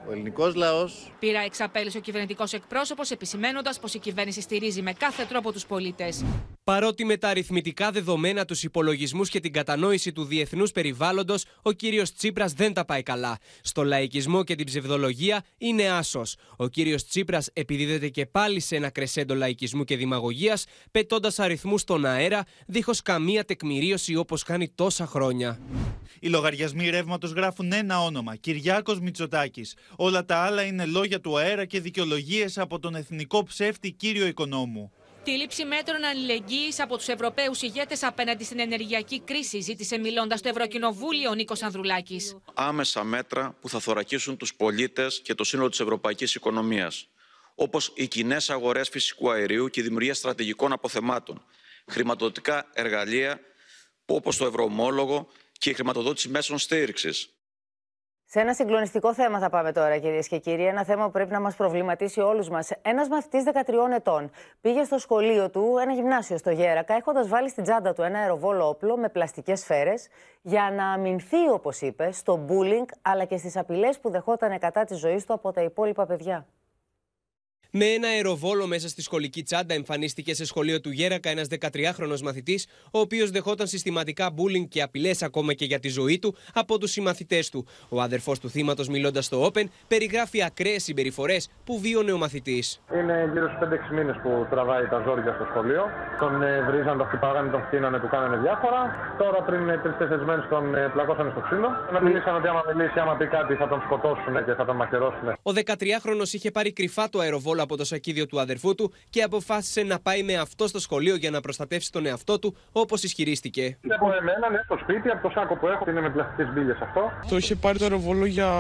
ο 0.07 0.11
ελληνικός 0.11 0.55
λαός. 0.55 1.13
Πήρα 1.19 1.39
εξαπέλυσε 1.39 1.97
ο 1.97 2.01
κυβερνητικός 2.01 2.53
εκπρόσωπος, 2.53 3.11
επισημένοντας 3.11 3.79
πως 3.79 3.93
η 3.93 3.99
κυβέρνηση 3.99 4.41
στηρίζει 4.41 4.81
με 4.81 4.93
κάθε 4.93 5.25
τρόπο 5.25 5.51
τους 5.51 5.65
πολίτες. 5.65 6.23
Παρότι 6.63 7.05
με 7.05 7.17
τα 7.17 7.29
αριθμητικά 7.29 7.91
δεδομένα, 7.91 8.45
τους 8.45 8.63
υπολογισμούς 8.63 9.29
και 9.29 9.39
την 9.39 9.53
κατανόηση 9.53 10.11
του 10.11 10.23
διεθνούς 10.23 10.71
περιβάλλοντος, 10.71 11.45
ο 11.61 11.71
κύριος 11.71 12.13
Τσίπρας 12.13 12.53
δεν 12.53 12.73
τα 12.73 12.85
πάει 12.85 13.03
καλά. 13.03 13.37
Στο 13.61 13.83
λαϊκισμό 13.83 14.43
και 14.43 14.55
την 14.55 14.65
ψευδολογία 14.65 15.43
είναι 15.57 15.89
άσος. 15.89 16.35
Ο 16.55 16.67
κύριος 16.67 17.07
Τσίπρας 17.07 17.49
επιδίδεται 17.53 18.09
και 18.09 18.25
πάλι 18.25 18.59
σε 18.59 18.75
ένα 18.75 18.89
κρεσέντο 18.89 19.35
λαϊκισμού 19.35 19.83
και 19.83 19.97
δημαγωγίας, 19.97 20.65
πετώντας 20.91 21.39
αριθμούς 21.39 21.81
στον 21.81 22.05
αέρα, 22.05 22.43
δίχως 22.67 23.01
καμία 23.01 23.45
τεκμηρίωση 23.45 24.15
όπως 24.15 24.43
κάνει 24.43 24.69
τόσα 24.69 25.05
χρόνια. 25.05 25.59
Οι 26.19 26.27
λογαριασμοί 26.27 26.89
ρεύματος 26.89 27.31
γράφουν 27.31 27.71
ένα 27.71 28.03
όνομα: 28.03 28.35
Κυριάκος 28.35 28.99
Μητσοτάκης. 28.99 29.75
Όλα 29.95 30.25
τα 30.25 30.37
άλλα 30.37 30.61
είναι 30.61 30.85
λόγια 30.85 31.19
του 31.21 31.37
αέρα 31.37 31.65
και 31.65 31.79
δικαιολογίες 31.81 32.57
από 32.57 32.79
τον 32.79 32.95
εθνικό 32.95 33.43
ψεύτη 33.43 33.91
κύριο 33.91 34.27
οικονόμου. 34.27 34.91
Τη 35.23 35.31
λήψη 35.31 35.65
μέτρων 35.65 36.03
αλληλεγγύης 36.03 36.79
από 36.79 36.97
τους 36.97 37.07
Ευρωπαίους 37.07 37.61
ηγέτες 37.61 38.03
απέναντι 38.03 38.43
στην 38.43 38.59
ενεργειακή 38.59 39.21
κρίση, 39.21 39.59
ζήτησε 39.59 39.97
μιλώντας 39.97 40.39
στο 40.39 40.49
Ευρωκοινοβούλιο 40.49 41.29
ο 41.29 41.33
Νίκος 41.33 41.61
Ανδρουλάκης. 41.61 42.37
Άμεσα 42.53 43.03
μέτρα 43.03 43.57
που 43.61 43.69
θα 43.69 43.79
θωρακίσουν 43.79 44.37
τους 44.37 44.55
πολίτες 44.55 45.21
και 45.23 45.33
το 45.33 45.43
σύνολο 45.43 45.69
της 45.69 45.79
ευρωπαϊκής 45.79 46.35
οικονομίας, 46.35 47.07
όπως 47.55 47.91
οι 47.95 48.07
κοινέ 48.07 48.37
αγορές 48.47 48.89
φυσικού 48.89 49.31
αερίου 49.31 49.67
και 49.67 49.79
η 49.79 49.83
δημιουργία 49.83 50.13
στρατηγικών 50.13 50.71
αποθεμάτων, 50.71 51.45
χρηματοδοτικά 51.87 52.69
εργαλεία 52.73 53.39
όπως 54.05 54.37
το 54.37 54.45
ευρωομόλογο 54.45 55.27
και 55.57 55.69
η 55.69 55.73
χρηματοδότηση 55.73 56.29
μέσων 56.29 56.57
στήριξης. 56.57 57.29
Σε 58.33 58.39
ένα 58.39 58.53
συγκλονιστικό 58.53 59.13
θέμα 59.13 59.39
θα 59.39 59.49
πάμε 59.49 59.71
τώρα, 59.71 59.97
κυρίες 59.97 60.27
και 60.27 60.37
κύριοι. 60.37 60.65
Ένα 60.65 60.83
θέμα 60.83 61.05
που 61.05 61.11
πρέπει 61.11 61.31
να 61.31 61.39
μας 61.39 61.55
προβληματίσει 61.55 62.19
όλους 62.19 62.49
μας. 62.49 62.71
Ένας 62.81 63.07
μαθητής 63.07 63.43
13 63.43 63.91
ετών 63.95 64.31
πήγε 64.61 64.83
στο 64.83 64.97
σχολείο 64.97 65.49
του, 65.49 65.77
ένα 65.81 65.93
γυμνάσιο 65.93 66.37
στο 66.37 66.51
Γέρακα, 66.51 66.93
έχοντας 66.93 67.27
βάλει 67.27 67.49
στην 67.49 67.63
τσάντα 67.63 67.93
του 67.93 68.01
ένα 68.01 68.19
αεροβόλο 68.19 68.67
όπλο 68.67 68.97
με 68.97 69.09
πλαστικές 69.09 69.59
σφαίρες, 69.59 70.07
για 70.41 70.73
να 70.75 70.91
αμυνθεί, 70.91 71.49
όπως 71.51 71.81
είπε, 71.81 72.11
στο 72.11 72.45
bullying 72.49 72.85
αλλά 73.01 73.25
και 73.25 73.37
στις 73.37 73.57
απειλές 73.57 73.99
που 73.99 74.09
δεχόταν 74.09 74.59
κατά 74.59 74.83
της 74.83 74.99
ζωής 74.99 75.25
του 75.25 75.33
από 75.33 75.51
τα 75.51 75.61
υπόλοιπα 75.61 76.05
παιδιά. 76.05 76.45
Με 77.73 77.85
ένα 77.85 78.07
αεροβόλο 78.07 78.67
μέσα 78.67 78.87
στη 78.87 79.01
σχολική 79.01 79.43
τσάντα 79.43 79.73
εμφανίστηκε 79.73 80.33
σε 80.33 80.45
σχολείο 80.45 80.81
του 80.81 80.89
Γέρακα 80.89 81.29
ένας 81.29 81.47
13χρονο 81.59 82.19
μαθητής, 82.23 82.67
ο 82.91 82.99
οποίος 82.99 83.31
δεχόταν 83.31 83.67
συστηματικά 83.67 84.29
bullying 84.37 84.67
και 84.69 84.81
απειλές 84.81 85.21
ακόμα 85.23 85.53
και 85.53 85.65
για 85.65 85.79
τη 85.79 85.89
ζωή 85.89 86.19
του 86.19 86.35
από 86.53 86.77
τους 86.77 86.91
συμμαθητές 86.91 87.49
του. 87.49 87.67
Ο 87.89 88.01
αδερφός 88.01 88.39
του 88.39 88.49
θύματος, 88.49 88.87
μιλώντας 88.87 89.25
στο 89.25 89.45
Open, 89.45 89.63
περιγράφει 89.87 90.43
ακραίες 90.43 90.83
συμπεριφορές 90.83 91.49
που 91.65 91.79
βίωνε 91.79 92.11
ο 92.11 92.17
μαθητής. 92.17 92.81
Είναι 92.93 93.29
γύρω 93.33 93.47
στους 93.47 93.59
5-6 93.59 93.95
μήνες 93.97 94.15
που 94.23 94.47
τραβάει 94.49 94.85
τα 94.87 95.03
ζόρια 95.05 95.33
στο 95.37 95.45
σχολείο. 95.49 95.83
Τον 96.19 96.43
ε, 96.43 96.65
βρίζαν, 96.69 96.97
τον 96.97 97.07
χτυπάγανε, 97.07 97.49
τον 97.51 97.61
φτύνανε, 97.67 97.99
του 97.99 98.09
κάνανε 98.11 98.37
διάφορα. 98.37 98.81
Τώρα 99.17 99.37
πριν 99.47 99.61
3-4 100.21 100.25
μέρες 100.25 100.45
τον 100.49 100.75
ε, 100.75 100.89
πλακώσανε 100.93 101.29
στο 101.35 101.41
ξύλο. 101.45 101.69
Να 101.93 102.01
μιλήσαν 102.01 102.35
ότι 102.35 102.47
άμα 102.47 102.63
μιλήσει, 102.73 102.99
άμα 102.99 103.15
πει 103.15 103.25
κάτι 103.27 103.53
θα 103.61 103.67
τον 103.67 103.79
σκοτώσουν 103.85 104.33
και 104.45 104.53
θα 104.53 104.65
τον 104.65 104.75
μαχαιρώσουν. 104.75 105.27
Ο 105.49 105.51
13χρονο 105.61 106.25
είχε 106.31 106.51
πάρει 106.51 106.71
κρυφά 106.73 107.09
το 107.09 107.19
αεροβόλο 107.19 107.59
από 107.61 107.77
το 107.77 107.85
σακίδιο 107.85 108.25
του 108.25 108.39
αδερφού 108.39 108.75
του 108.75 108.93
και 109.09 109.21
αποφάσισε 109.21 109.81
να 109.81 109.99
πάει 109.99 110.23
με 110.23 110.35
αυτό 110.35 110.67
στο 110.67 110.79
σχολείο 110.79 111.15
για 111.15 111.29
να 111.29 111.41
προστατεύσει 111.41 111.91
τον 111.91 112.05
εαυτό 112.05 112.39
του, 112.39 112.55
όπως 112.71 113.03
ισχυρίστηκε. 113.03 113.77
Από 113.89 114.13
εμένα, 114.13 114.49
ναι, 114.51 114.61
στο 114.65 114.77
σπίτι, 114.81 115.09
από 115.09 115.27
το 115.27 115.33
σάκο 115.33 115.55
που 115.55 115.67
έχω, 115.67 115.89
είναι 115.89 116.01
με 116.01 116.09
πλαστικές 116.09 116.53
μπύλες 116.53 116.77
αυτό. 116.81 117.01
Το 117.29 117.37
είχε 117.37 117.55
πάρει 117.55 117.77
το 117.77 117.83
αεροβόλο 117.83 118.25
για, 118.25 118.51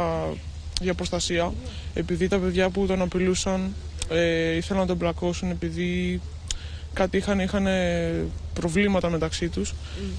για 0.81 0.93
προστασία, 0.93 1.53
επειδή 1.93 2.27
τα 2.27 2.37
παιδιά 2.37 2.69
που 2.69 2.85
τον 2.85 3.01
απειλούσαν 3.01 3.73
ε, 4.09 4.55
ήθελαν 4.55 4.81
να 4.81 4.87
τον 4.87 4.97
πλακώσουν, 4.97 5.49
επειδή 5.49 6.21
κάτι 6.93 7.17
είχαν, 7.17 7.39
είχαν 7.39 7.67
προβλήματα 8.53 9.09
μεταξύ 9.09 9.49
τους 9.49 9.73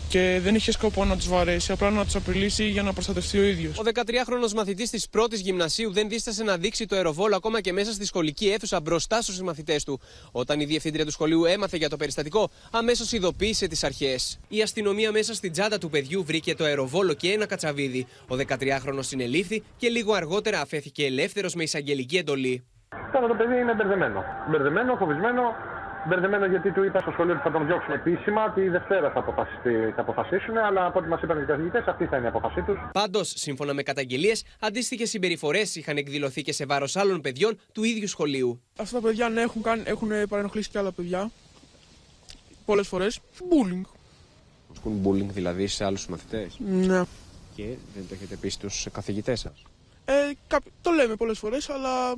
και 0.09 0.40
δεν 0.43 0.55
είχε 0.55 0.73
σκοπό 0.73 1.05
να 1.05 1.16
τους 1.16 1.28
βαρέσει, 1.28 1.73
απλά 1.73 1.90
να 1.90 2.05
τους 2.05 2.15
απειλήσει 2.15 2.65
για 2.65 2.82
να 2.82 2.93
προστατευτεί 2.93 3.39
ο 3.39 3.43
ίδιος. 3.43 3.78
Ο 3.78 3.82
13χρονο 3.94 4.53
μαθητής 4.57 4.90
της 4.90 5.09
πρώτης 5.09 5.40
γυμνασίου 5.40 5.93
δεν 5.93 6.09
δίστασε 6.09 6.44
να 6.44 6.57
δείξει 6.57 6.86
το 6.86 6.97
αεροβόλο 6.97 7.36
ακόμα 7.36 7.61
και 7.61 7.73
μέσα 7.73 7.93
στη 7.93 8.07
σχολική 8.07 8.49
αίθουσα 8.49 8.81
μπροστά 8.81 9.23
στους 9.23 9.40
μαθητές 9.40 9.85
του. 9.85 10.01
Όταν 10.32 10.61
η 10.61 10.65
διευθύντρια 10.65 11.05
του 11.05 11.11
σχολείου 11.11 11.44
έμαθε 11.44 11.77
για 11.77 11.89
το 11.89 11.97
περιστατικό, 11.97 12.51
αμέσως 12.70 13.12
ειδοποίησε 13.12 13.66
τις 13.66 13.85
αρχές. 13.85 14.39
Η 14.49 14.62
αστυνομία 14.62 15.12
μέσα 15.12 15.35
στην 15.35 15.53
τσάντα 15.53 15.78
του 15.78 15.90
παιδιού 15.90 16.24
βρήκε 16.24 16.55
το 16.55 16.65
αεροβόλο 16.65 17.15
και 17.15 17.32
ένα 17.32 17.47
κατσαβίδι. 17.47 18.07
Ο 18.28 18.36
13χρονο 18.49 18.99
συνελήφθη 19.01 19.62
και 19.77 19.89
λίγο 19.89 20.12
αργότερα 20.12 20.61
αφέθηκε 20.61 21.05
ελεύθερος 21.05 21.55
με 21.55 21.62
εισαγγελική 21.62 22.16
εντολή. 22.16 22.65
Τώρα 23.12 23.27
το 23.27 23.35
παιδί 23.35 23.61
είναι 23.61 23.74
μπερδεμένο. 23.74 24.24
Μπερδεμένο, 24.51 24.97
φοβισμένο, 24.97 25.43
μπερδεμένο 26.09 26.47
γιατί 26.47 26.73
του 26.73 26.85
είπα 26.85 27.01
στο 27.01 27.11
σχολείο 27.11 27.35
ότι 27.35 27.43
θα 27.43 27.51
τον 27.51 27.66
διώξουν 27.66 27.93
επίσημα, 27.93 28.53
τη 28.53 28.69
Δευτέρα 28.69 29.11
θα, 29.11 29.24
θα 29.95 30.01
αποφασίσουν, 30.01 30.57
αλλά 30.59 30.87
από 30.87 30.99
ό,τι 30.99 31.09
μας 31.09 31.23
είπαν 31.23 31.43
οι 31.43 31.45
καθηγητές, 31.45 31.87
αυτή 31.87 32.07
θα 32.07 32.16
είναι 32.16 32.27
η 32.27 32.29
απόφασή 32.29 32.62
τους. 32.62 32.79
Πάντως, 32.93 33.33
σύμφωνα 33.37 33.74
με 33.74 33.83
καταγγελίες, 33.83 34.45
αντίστοιχες 34.61 35.09
συμπεριφορές 35.11 35.77
είχαν 35.77 35.97
εκδηλωθεί 35.97 36.43
και 36.43 36.53
σε 36.53 36.66
βάρος 36.66 36.97
άλλων 36.97 37.20
παιδιών 37.20 37.59
του 37.73 37.85
ίδιου 37.85 38.09
σχολείου. 38.09 38.62
Αυτά 38.79 39.01
τα 39.01 39.07
παιδιά 39.07 39.29
ναι, 39.29 39.41
έχουν, 39.41 39.62
κάνει, 39.62 39.83
έχουν 39.85 40.11
παρενοχλήσει 40.29 40.70
και 40.70 40.79
άλλα 40.79 40.93
παιδιά. 40.93 41.31
Πολλές 42.65 42.89
φορές. 42.89 43.20
Bullying. 43.39 43.83
Ασκούν 44.73 45.03
bullying 45.05 45.33
δηλαδή 45.33 45.66
σε 45.66 45.85
άλλους 45.85 46.07
μαθητέ. 46.07 46.51
Ναι. 46.59 47.03
Και 47.55 47.65
δεν 47.95 48.09
το 48.09 48.15
έχετε 48.15 48.37
πει 48.37 48.49
στους 48.49 48.87
καθηγητές 48.93 49.41
σας; 49.41 49.62
Ε, 50.05 50.12
το 50.81 50.91
λέμε 50.91 51.15
πολλές 51.15 51.39
φορές, 51.39 51.70
αλλά 51.70 52.15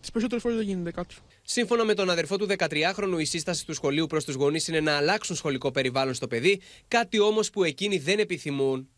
τις 0.00 0.10
περισσότερες 0.10 0.42
φορές 0.42 0.56
δεν 0.56 0.66
γίνεται 0.66 0.90
κάτι. 0.90 1.14
Σύμφωνα 1.42 1.84
με 1.84 1.94
τον 1.94 2.10
αδερφό 2.10 2.36
του 2.36 2.46
13χρονου, 2.58 3.18
η 3.18 3.24
σύσταση 3.24 3.66
του 3.66 3.74
σχολείου 3.74 4.06
προς 4.06 4.24
τους 4.24 4.34
γονείς 4.34 4.68
είναι 4.68 4.80
να 4.80 4.96
αλλάξουν 4.96 5.36
σχολικό 5.36 5.70
περιβάλλον 5.70 6.14
στο 6.14 6.26
παιδί, 6.26 6.60
κάτι 6.88 7.20
όμως 7.20 7.50
που 7.50 7.64
εκείνοι 7.64 7.98
δεν 7.98 8.18
επιθυμούν. 8.18 8.88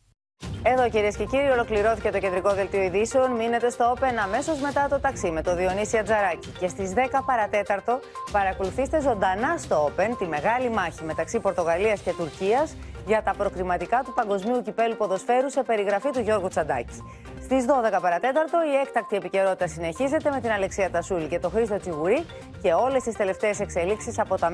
Εδώ 0.62 0.90
κυρίες 0.90 1.16
και 1.16 1.24
κύριοι, 1.24 1.48
ολοκληρώθηκε 1.48 2.11
το 2.11 2.19
κεντρικό 2.19 2.55
δελτίο 2.55 2.82
ειδήσεων. 2.82 3.31
Μείνετε 3.31 3.70
στο 3.70 3.97
Open 3.97 4.15
αμέσως 4.24 4.59
μετά 4.61 4.86
το 4.90 5.01
ταξί 5.01 5.31
με 5.31 5.43
το 5.43 5.57
Διονύσια 5.57 6.03
Τζαράκη. 6.03 6.48
Και 6.59 6.69
στις 6.69 6.93
10 6.94 7.23
παρατέταρτο 7.27 8.01
παρακολουθήστε 8.32 9.01
ζωντανά 9.01 9.59
στο 9.59 9.93
Open 9.97 10.16
τη 10.19 10.27
μεγάλη 10.27 10.69
μάχη 10.70 11.05
μεταξύ 11.05 11.40
Πορτογαλίας 11.40 12.01
και 12.01 12.12
Τουρκίας 12.12 12.77
για 13.07 13.23
τα 13.23 13.35
προκριματικά 13.37 14.03
του 14.05 14.12
Παγκοσμίου 14.12 14.62
Κυπέλου 14.62 14.97
Ποδοσφαίρου 14.97 15.51
σε 15.51 15.62
περιγραφή 15.62 16.11
του 16.11 16.20
Γιώργου 16.20 16.49
Τσαντάκης. 16.49 17.03
Στις 17.43 17.65
12 17.65 18.01
παρατέταρτο 18.01 18.59
η 18.73 18.77
έκτακτη 18.87 19.16
επικαιρότητα 19.16 19.66
συνεχίζεται 19.66 20.31
με 20.31 20.41
την 20.41 20.51
Αλεξία 20.51 20.91
Τασούλη 20.91 21.27
και 21.27 21.39
τον 21.39 21.51
Χρήστο 21.51 21.77
Τσιγουρή 21.77 22.27
και 22.62 22.73
όλες 22.73 23.03
τις 23.03 23.16
τελευταίες 23.16 23.61
εξελίξεις 23.61 24.19
από 24.19 24.37
τα 24.39 24.51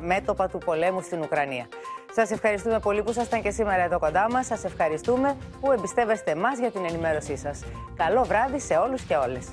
μέτωπα 0.00 0.48
του 0.48 0.58
πολέμου 0.58 1.02
στην 1.02 1.20
Ουκρανία. 1.22 1.66
Σας 2.14 2.30
ευχαριστούμε 2.30 2.78
πολύ 2.78 3.02
που 3.02 3.10
ήσασταν 3.10 3.42
και 3.42 3.50
σήμερα 3.50 3.82
εδώ 3.82 3.98
κοντά 3.98 4.26
μας. 4.30 4.46
Σας 4.46 4.64
ευχαριστούμε 4.64 5.36
που 5.60 5.72
εμπιστεύεστε 5.72 6.30
εμά 6.30 6.48
για 6.60 6.70
την 6.70 6.84
ενημέρωσή 6.84 7.36
σας. 7.36 7.64
Καλό 7.96 8.22
βράδυ 8.22 8.58
σε 8.58 8.74
όλους 8.74 9.02
και 9.02 9.14
όλες. 9.14 9.46